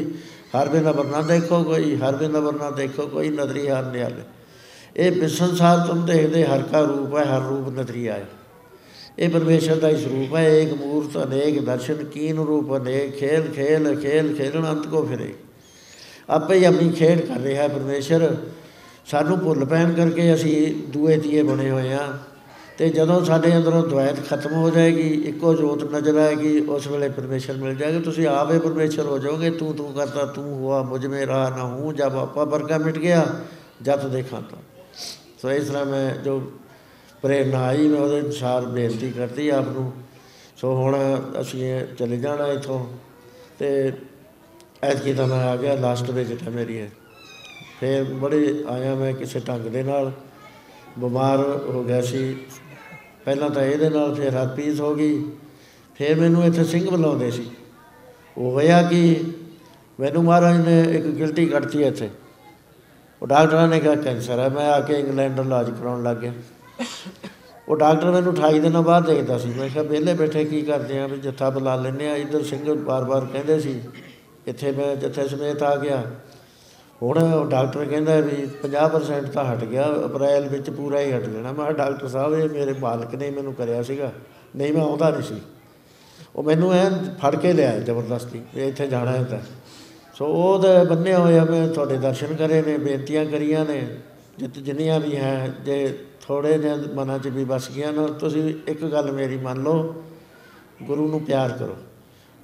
[0.57, 4.23] ਹਰ ਬਿਨ ਅਬਰ ਨਾ ਦੇਖੋ ਕੋਈ, ਹਰ ਬਿਨ ਅਬਰ ਨਾ ਦੇਖੋ ਕੋਈ, ਨਦਰੀ ਹਰ ਨਿਆਲੇ
[4.97, 8.25] ਇਹ ਬਿਸੰਸਾਰ ਤੁਮ ਦੇਖਦੇ, ਹਰ ਕਾ ਰੂਪ ਹੈ, ਹਰ ਰੂਪ ਨਦਰੀ ਆਏ।
[9.19, 13.95] ਇਹ ਪਰਮੇਸ਼ਰ ਦਾ ਹੀ ਸਰੂਪ ਹੈ। ਏਕ ਮੂਰਤ, ਅਨੇਕ ਦਰਸ਼ਨ, ਕੀਨ ਰੂਪ, ਅਨੇਕ ਖੇਲ ਖੇਲ
[14.01, 15.35] ਖੇਲ, ਖੇਲਣ, ਅੰਤ ਕੋ ਫਿਰੇ।
[16.31, 18.37] ਆਪੇ ਹੀ ਆਪਣੀ ਖੇਡ ਕਰ ਰਿਹਾ ਹੈ ਪਰਮੇਸ਼ਰ।
[19.07, 22.07] ਸਾਨੂੰ ਭੁੱਲ ਪੈਣ ਕਰਕੇ ਅਸੀਂ ਦੂਏ ਤੀਏ ਬਣੇ ਹੋਏ ਆ
[22.79, 27.57] ਤੇ ਜਦੋਂ ਸਾਡੇ ਅੰਦਰੋਂ ਦੁਆਇਤ ਖਤਮ ਹੋ ਜਾਏਗੀ, ਇੱਕੋ ਜੋਤ ਨਜ਼ਰ ਆਏਗੀ, ਉਸ ਵੇਲੇ ਪਰਮੇਸ਼ਰ
[27.57, 31.49] ਮਿਲ ਜਾਏਗਾ। ਤੁਸੀਂ ਆਪੇ ਪਰਮੇਸ਼ਰ ਹੋ ਜਾਓਗੇ। ਤੂੰ ਤੂੰ ਕਰਤਾ ਤੂੰ ਹੁਆ, ਮੁਝ ਮੇ ਰਹਾ
[31.51, 33.25] ਨਾ ਹੂੰ ਜਬ ਆਪਾ ਵਰਗਾ ਮਿਟ ਗਿਆ
[33.83, 34.59] ਜਦ ਦੇਖਾਂ ਤਾਂ
[35.43, 36.41] ਸੋ ਇਸ ਤਰ੍ਹਾਂ ਮੈਂ ਜੋ
[37.23, 39.93] ਪ੍ਰੇਰਨਾ ਆਈ, ਮੈਂ ਉਹਦੇ ਅਨੁਸਾਰ ਬੇਨਤੀ ਕਰਤੀ ਆਪ ਨੂੰ।
[40.57, 40.97] ਸੋ ਹੁਣ
[41.41, 42.85] ਅਸੀਂ ਇਹ ਚਲੇ ਜਾਣਾ ਇਥੋਂ।
[43.59, 43.93] ਤੇ
[44.83, 46.89] ਐਤਕੀ ਤਾਂ ਮੈਂ ਆ ਗਿਆ ਲਾਸਟ ਵਿਜ਼ਿਟ ਹੈ ਮੇਰੀ ਇਹ
[47.85, 50.13] ਫਿਰ ਬੜੇ ਆਇਆ ਮੈਂ ਕਿਸੇ ਢੰਗ ਦੇ ਨਾਲ।
[50.99, 51.39] ਬਿਮਾਰ
[51.69, 52.37] ਹੋ ਗਿਆ ਸੀ।
[53.25, 55.25] ਪਹਿਲਾਂ ਤਾਂ ਇਹਦੇ ਨਾਲ ਫਿਰ ਹਰਪੀਸ ਹੋ ਗਈ।
[55.95, 57.51] ਫਿਰ ਮੈਨੂੰ ਇੱਥੇ ਸਿੰਘ ਬੁਲਾਉਂਦੇ ਸੀ।
[58.39, 59.23] ਉਹ ਹੋਇਆ ਕਿ
[60.01, 62.11] ਮੈਨੂੰ ਮਹਾਰਾਜ ਨੇ ਇੱਕ ਗਿਲਟੀ ਕੱਢਤੀ ਇੱਥੇ।
[63.23, 66.33] ਉਹ ਡਾਕਟਰਾਂ ਨੇ ਕਿਹਾ, ਕੈਂਸਰ ਹੈ। ਮੈਂ ਆ ਕੇ ਇੰਗਲੈਂਡ ਇਲਾਜ ਕਰਾਉਣ ਲੱਗ ਗਿਆ।
[67.69, 71.07] ਉਹ ਡਾਕਟਰ ਮੈਨੂੰ 28 ਦਿਨਾਂ ਬਾਅਦ ਦੇਖਦਾ ਸੀ। ਮੈਂ ਕਿਹਾ, ਵਿਹਲੇ ਬੈਠੇ ਕੀ ਕਰਦੇ ਆ?
[71.07, 73.81] ਵੀ ਜੱਥਾ ਬੁਲਾ ਲੈਂਦੇ ਆ। ਇੱਧਰ ਸਿੰਘ ਬਾਰ-ਬਾਰ ਕਹਿੰਦੇ ਸੀ,
[74.47, 76.03] ਇੱਥੇ ਮੈਂ ਜੱਥੇ ਸਮੇਤ ਆ ਗਿਆ।
[77.03, 81.53] ਹੁਣ ਉਹ ਡਾਕਟਰ ਕਹਿੰਦਾ ਵੀ 50% ਤਾਂ ਹਟ ਗਿਆ, ਅਪ੍ਰੈਲ ਵਿੱਚ ਪੂਰਾ ਹੀ ਹਟ ਜਾਣਾ।
[81.53, 84.13] ਮੈਂ ਕਿਹਾ, ਡਾਕਟਰ ਸਾਹਿਬ, ਇਹ ਮੇਰੇ ਮਾਲਕ ਨੇ ਮੈਨੂੰ ਕਰਿਆ ਸੀਗਾ।
[84.57, 85.35] ਨਹੀਂ, ਮੈਂ ਆਉਂਦਾ ਨਹੀਂ ਸੀ।
[86.37, 89.39] ਉਹ ਮੈਨੂੰ ਐ ਫੜ ਕੇ ਲਿਆ ਜ਼ਬਰਦਸਤੀ, ਵੀ ਇੱਥੇ ਜਾਣਾ ਹੈ ਤਾਂ।
[90.15, 93.97] ਸੋ ਉਹਦੇ ਬੰਨੇ ਹੋਏ ਆ ਮੈਂ ਤੁਹਾਡੇ ਦਰਸ਼ਨ ਕਰੇ ਨੇ, ਬੇਨਤੀਆਂ ਕਰੀਆਂ ਨੇ।
[94.39, 98.85] ਜਿਤ ਜਿੰਨੀਆਂ ਵੀ ਹੈ, ਜੇ ਥੋੜੇ ਜਿਹੇ ਮਨਾਂ 'ਚ ਵੀ ਵਸ ਗਈਆਂ ਨਾ, ਤੁਸੀਂ ਇੱਕ
[98.85, 100.05] ਗੱਲ ਮੇਰੀ ਮੰਨ ਲਓ,
[100.83, 101.77] ਗੁਰੂ ਨੂੰ ਪਿਆਰ ਕਰੋ।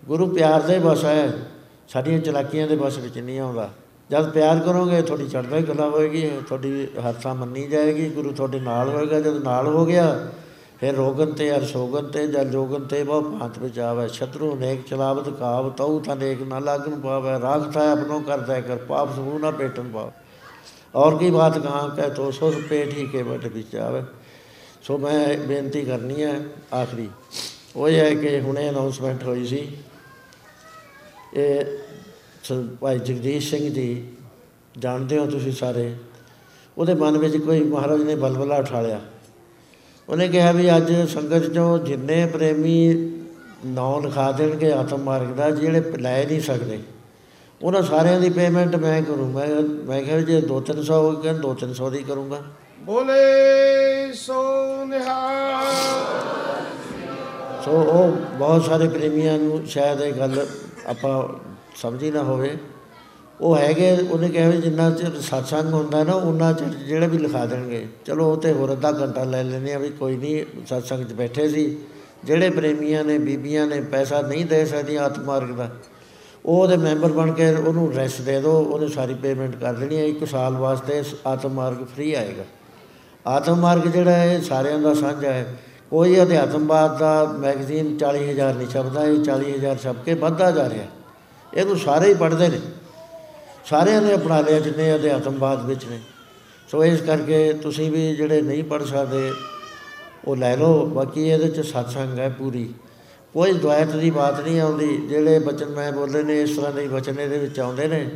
[0.04, 1.32] ਗੁਰੂ ਪਿਆਰ ਦੇ ਬਸ ਹੈ,
[1.88, 3.70] ਸਾਡੀਆਂ ਚਲਾਕੀਆਂ ਦੇ ਬਸ ਵਿੱਚ ਨਹੀਂ ਆਉਂਦਾ।
[4.10, 9.20] ਜਦ ਪਿਆਰ ਕਰੋਗੇ, ਤੁਹਾਡੀ ਚੜ੍ਹਦੀ ਕਲਾ ਹੋਏਗੀ, ਤੁਹਾਡੀ ਹਰਸਾ ਮੰਨੀ ਜਾਏਗੀ, ਗੁਰੂ ਤੁਹਾਡੇ ਨਾਲ ਹੋਏਗਾ,
[9.20, 10.28] ਜਦ ਨਾਲ ਹੋ ਗਿਆ,
[10.80, 14.88] ਫਿਰ ਰੋਗਨ ਤੇ ਅਰ ਸੋਗਨ ਤੇ ਜਲ ਜੋਗਨ ਤੇ ਬਹੁ ਭਾਂਤ ਵਿੱਚ ਆਵੇ ਸ਼ਤਰੂ ਨੇਕ
[14.88, 19.38] ਚਲਾਵਤ ਕਾਵ ਤਉ ਤਾਂ ਨੇਕ ਨਾ ਲਾਗਨ ਪਾਵੇ ਰਾਗ ਥਾ ਆਪਣੋ ਕਰਦਾ ਕਰ ਪਾਪ ਸਮੂਹ
[19.40, 20.10] ਨਾ ਪੇਟਨ ਪਾਵੇ।
[20.94, 24.02] ਔਰ ਕੀ ਬਾਤ ਕਹਾਂ ਕਹਿ ਤੋ ਸੋ ਪੇਟ ਹੀ ਕੇ ਬਟ ਵਿੱਚ ਆਵੇ।
[24.82, 26.40] ਸੋ ਮੈਂ ਬੇਨਤੀ ਕਰਨੀ ਹੈ
[26.74, 27.08] ਆਖਰੀ।
[27.76, 29.76] ਉਹ ਇਹ ਹੈ ਕਿ ਹੁਣੇ ਅਨਾਉਂਸਮੈਂਟ ਹੋਈ ਸੀ।
[31.34, 31.64] ਇਹ
[32.50, 34.04] ਸ- ਭਾਈ ਜਗਦੀਸ਼ ਸਿੰਘ ਜੀ
[34.78, 35.94] ਜਾਣਦੇ ਹੋ ਤੁਸੀਂ ਸਾਰੇ?
[36.78, 39.00] ਉਹਦੇ ਮਨ ਵਿੱਚ ਕੋਈ ਮਹਾਰਾਜ ਨੇ ਬਲਬਲਾ ਉਠਾਲਿਆ।
[40.08, 42.94] ਉਹਨੇ ਕਿਹਾ ਵੀ ਅੱਜ ਸੰਗਤ ਚੋਂ ਜਿੰਨੇ ਪ੍ਰੇਮੀ
[43.66, 46.78] ਨਾਂ ਲਿਖਾ ਦੇਣਗੇ ਆਤਮ ਮਾਰਗ ਦਾ ਜਿਹੜੇ ਲੈ ਨਹੀਂ ਸਕਦੇ।
[47.62, 52.02] ਉਹਨਾਂ ਸਾਰਿਆਂ ਦੀ ਪੇਮੈਂਟ ਮੈਂ ਕਰੂੰ। ਮੈਂ ਮੈਂ ਕਿਹਾ ਜੇ 2-300 ਹੋ ਗਏ 2-300 ਦੀ
[52.02, 52.42] ਕਰੂੰਗਾ।
[52.80, 53.22] ਬੋਲੇ
[54.12, 54.34] ਸੋ
[54.84, 55.66] ਨਿਹਾਲ।
[57.64, 60.46] ਸੋ ਉਹ ਬਹੁਤ ਸਾਰੇ ਪ੍ਰੇਮੀਆਂ ਨੂੰ ਸ਼ਾਇਦ ਇਹ ਗੱਲ
[60.86, 61.28] ਆਪਾਂ
[61.76, 62.56] ਸਮਝੀ ਨਾ ਹੋਵੇ।
[63.40, 67.44] ਉਹ ਹੈਗੇ, ਉਹਨੇ ਕਿਹਾ ਵੀ ਜਿੰਨਾ ਚਿਰ ਸਤਸੰਗ ਹੁੰਦਾ ਨਾ ਉਹਨਾਂ ਚਿਰ ਜਿਹੜੇ ਵੀ ਲਿਖਾ
[67.46, 71.12] ਦੇਣਗੇ। ਚਲੋ, ਉਹ ਤੇ ਹੋਰ ਅੱਧਾ ਘੰਟਾ ਲੈ ਲੈਂਦੇ ਆ ਵੀ ਕੋਈ ਨਹੀਂ ਸਤਸੰਗ 'ਚ
[71.12, 71.76] ਬੈਠੇ ਸੀ।
[72.24, 75.70] ਜਿਹੜੇ ਪ੍ਰੇਮੀਆਂ ਨੇ, ਬੀਬੀਆਂ ਨੇ ਪੈਸਾ ਨਹੀਂ ਦੇ ਸਕਦੀਆਂ ਆਤਮਾਰਗ ਦਾ,
[76.46, 80.04] ਉਹ ਉਹਦੇ ਮੈਂਬਰ ਬਣ ਕੇ ਉਹਨੂੰ ਰੈਸਟ ਦੇ ਦਿਓ ਉਹਨੇ ਸਾਰੀ ਪੇਮੈਂਟ ਕਰ ਦੇਣੀ ਹੈ
[80.04, 82.44] ਇੱਕ ਸਾਲ ਵਾਸਤੇ ਆਤਮਾਰਗ ਫ੍ਰੀ ਆਏਗਾ।
[83.26, 85.46] ਆਤਮ ਮਾਰਗ ਜਿਹੜਾ ਹੈ, ਇਹ ਸਾਰਿਆਂ ਦਾ ਸਾਂਝਾ ਹੈ।
[85.90, 90.86] ਕੋਈ ਅਧਿਆਤਮਵਾਦ ਦਾ ਮੈਗਜ਼ੀਨ 40000 ਨਹੀਂ ਛਪਦਾ, ਇਹ 40000 ਛਪ ਕੇ ਵੱਧਦਾ ਜਾ ਰਿਹਾ।
[91.54, 92.60] ਇਹਨੂੰ ਸਾਰੇ ਹੀ ਪੜ੍ਹਦੇ ਨੇ।
[93.64, 96.00] ਸਾਰਿਆਂ ਨੇ ਅਪਣਾ ਲਿਆ ਜਿੰਨੇ ਅਧਿਆਤਮਵਾਦ ਵਿੱਚ ਨੇ।
[96.68, 99.32] ਸੋ ਇਸ ਕਰਕੇ ਤੁਸੀਂ ਵੀ ਜਿਹੜੇ ਨਹੀਂ ਪੜ੍ਹ ਸਕਦੇ,
[100.24, 102.74] ਉਹ ਲੈ ਲਓ। ਬਾਕੀ ਇਹਦੇ ਚ ਸਤਸੰਗ ਹੈ ਪੂਰੀ।
[103.34, 106.88] ਕੋਈ ਦੁਆਇਤ ਦੀ ਬਾਤ ਨਹੀਂ ਆਉਂਦੀ। ਜਿਹੜੇ ਬਚਨ ਮੈਂ ਬੋਲੇ ਨੇ, ਇਸ ਤਰ੍ਹਾਂ ਦੇ ਹੀ
[106.88, 108.10] ਬਚਨ ਇਹਦੇ ਵਿੱਚ ਆਉਂਦੇ ਨੇ।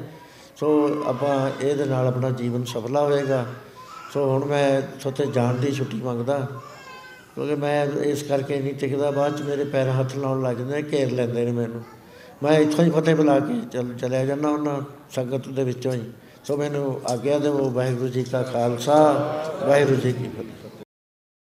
[0.57, 3.47] ਸੋ ਆਪਾਂ ਇਹਦੇ ਨਾਲ ਆਪਣਾ ਜੀਵਨ ਸਫਲਾ ਹੋਏਗਾ।
[4.13, 6.49] ਸੋ ਹੁਣ ਮੈਂ ਤੁਹਾਤੇ ਜਾਣ ਦੀ ਛੁੱਟੀ ਮੰਗਦਾ।
[7.35, 10.89] ਕਿਉਂਕਿ ਮੈਂ ਇਸ ਕਰਕੇ ਨਹੀਂ ਟਿਕਦਾ। ਬਾਅਦ ਚ ਮੇਰੇ ਪੈਰ ਹੱਥ ਲਾਉਣ ਲੱਗ ਜਾਂਦੇ ਨੇ,
[10.93, 11.83] ਘੇਰ ਲੈਂਦੇ ਨੇ ਮੈਨੂੰ।
[12.45, 14.81] ਮੈਂ ਇੱਥੋਂ ਹੀ ਫਤਿਹ ਬੁਲਾ ਕੇ ਚੱਲ, ਚਲਿਆ ਜਾਂਦਾ ਉਹਨਾਂ
[15.11, 16.03] ਸੰਗਤ ਦੇ ਵਿੱਚੋਂ ਹੀ।
[16.45, 18.97] ਸੋ ਮੈਨੂੰ ਆਗਿਆ ਦਿਓ, ਵਾਹਿਗੁਰੂ ਜੀ ਕਾ ਖਾਲਸਾ,
[19.69, 20.64] ਵਾਹਿਗੁਰੂ ਜੀ ਕੀ ਫਤਿਹ।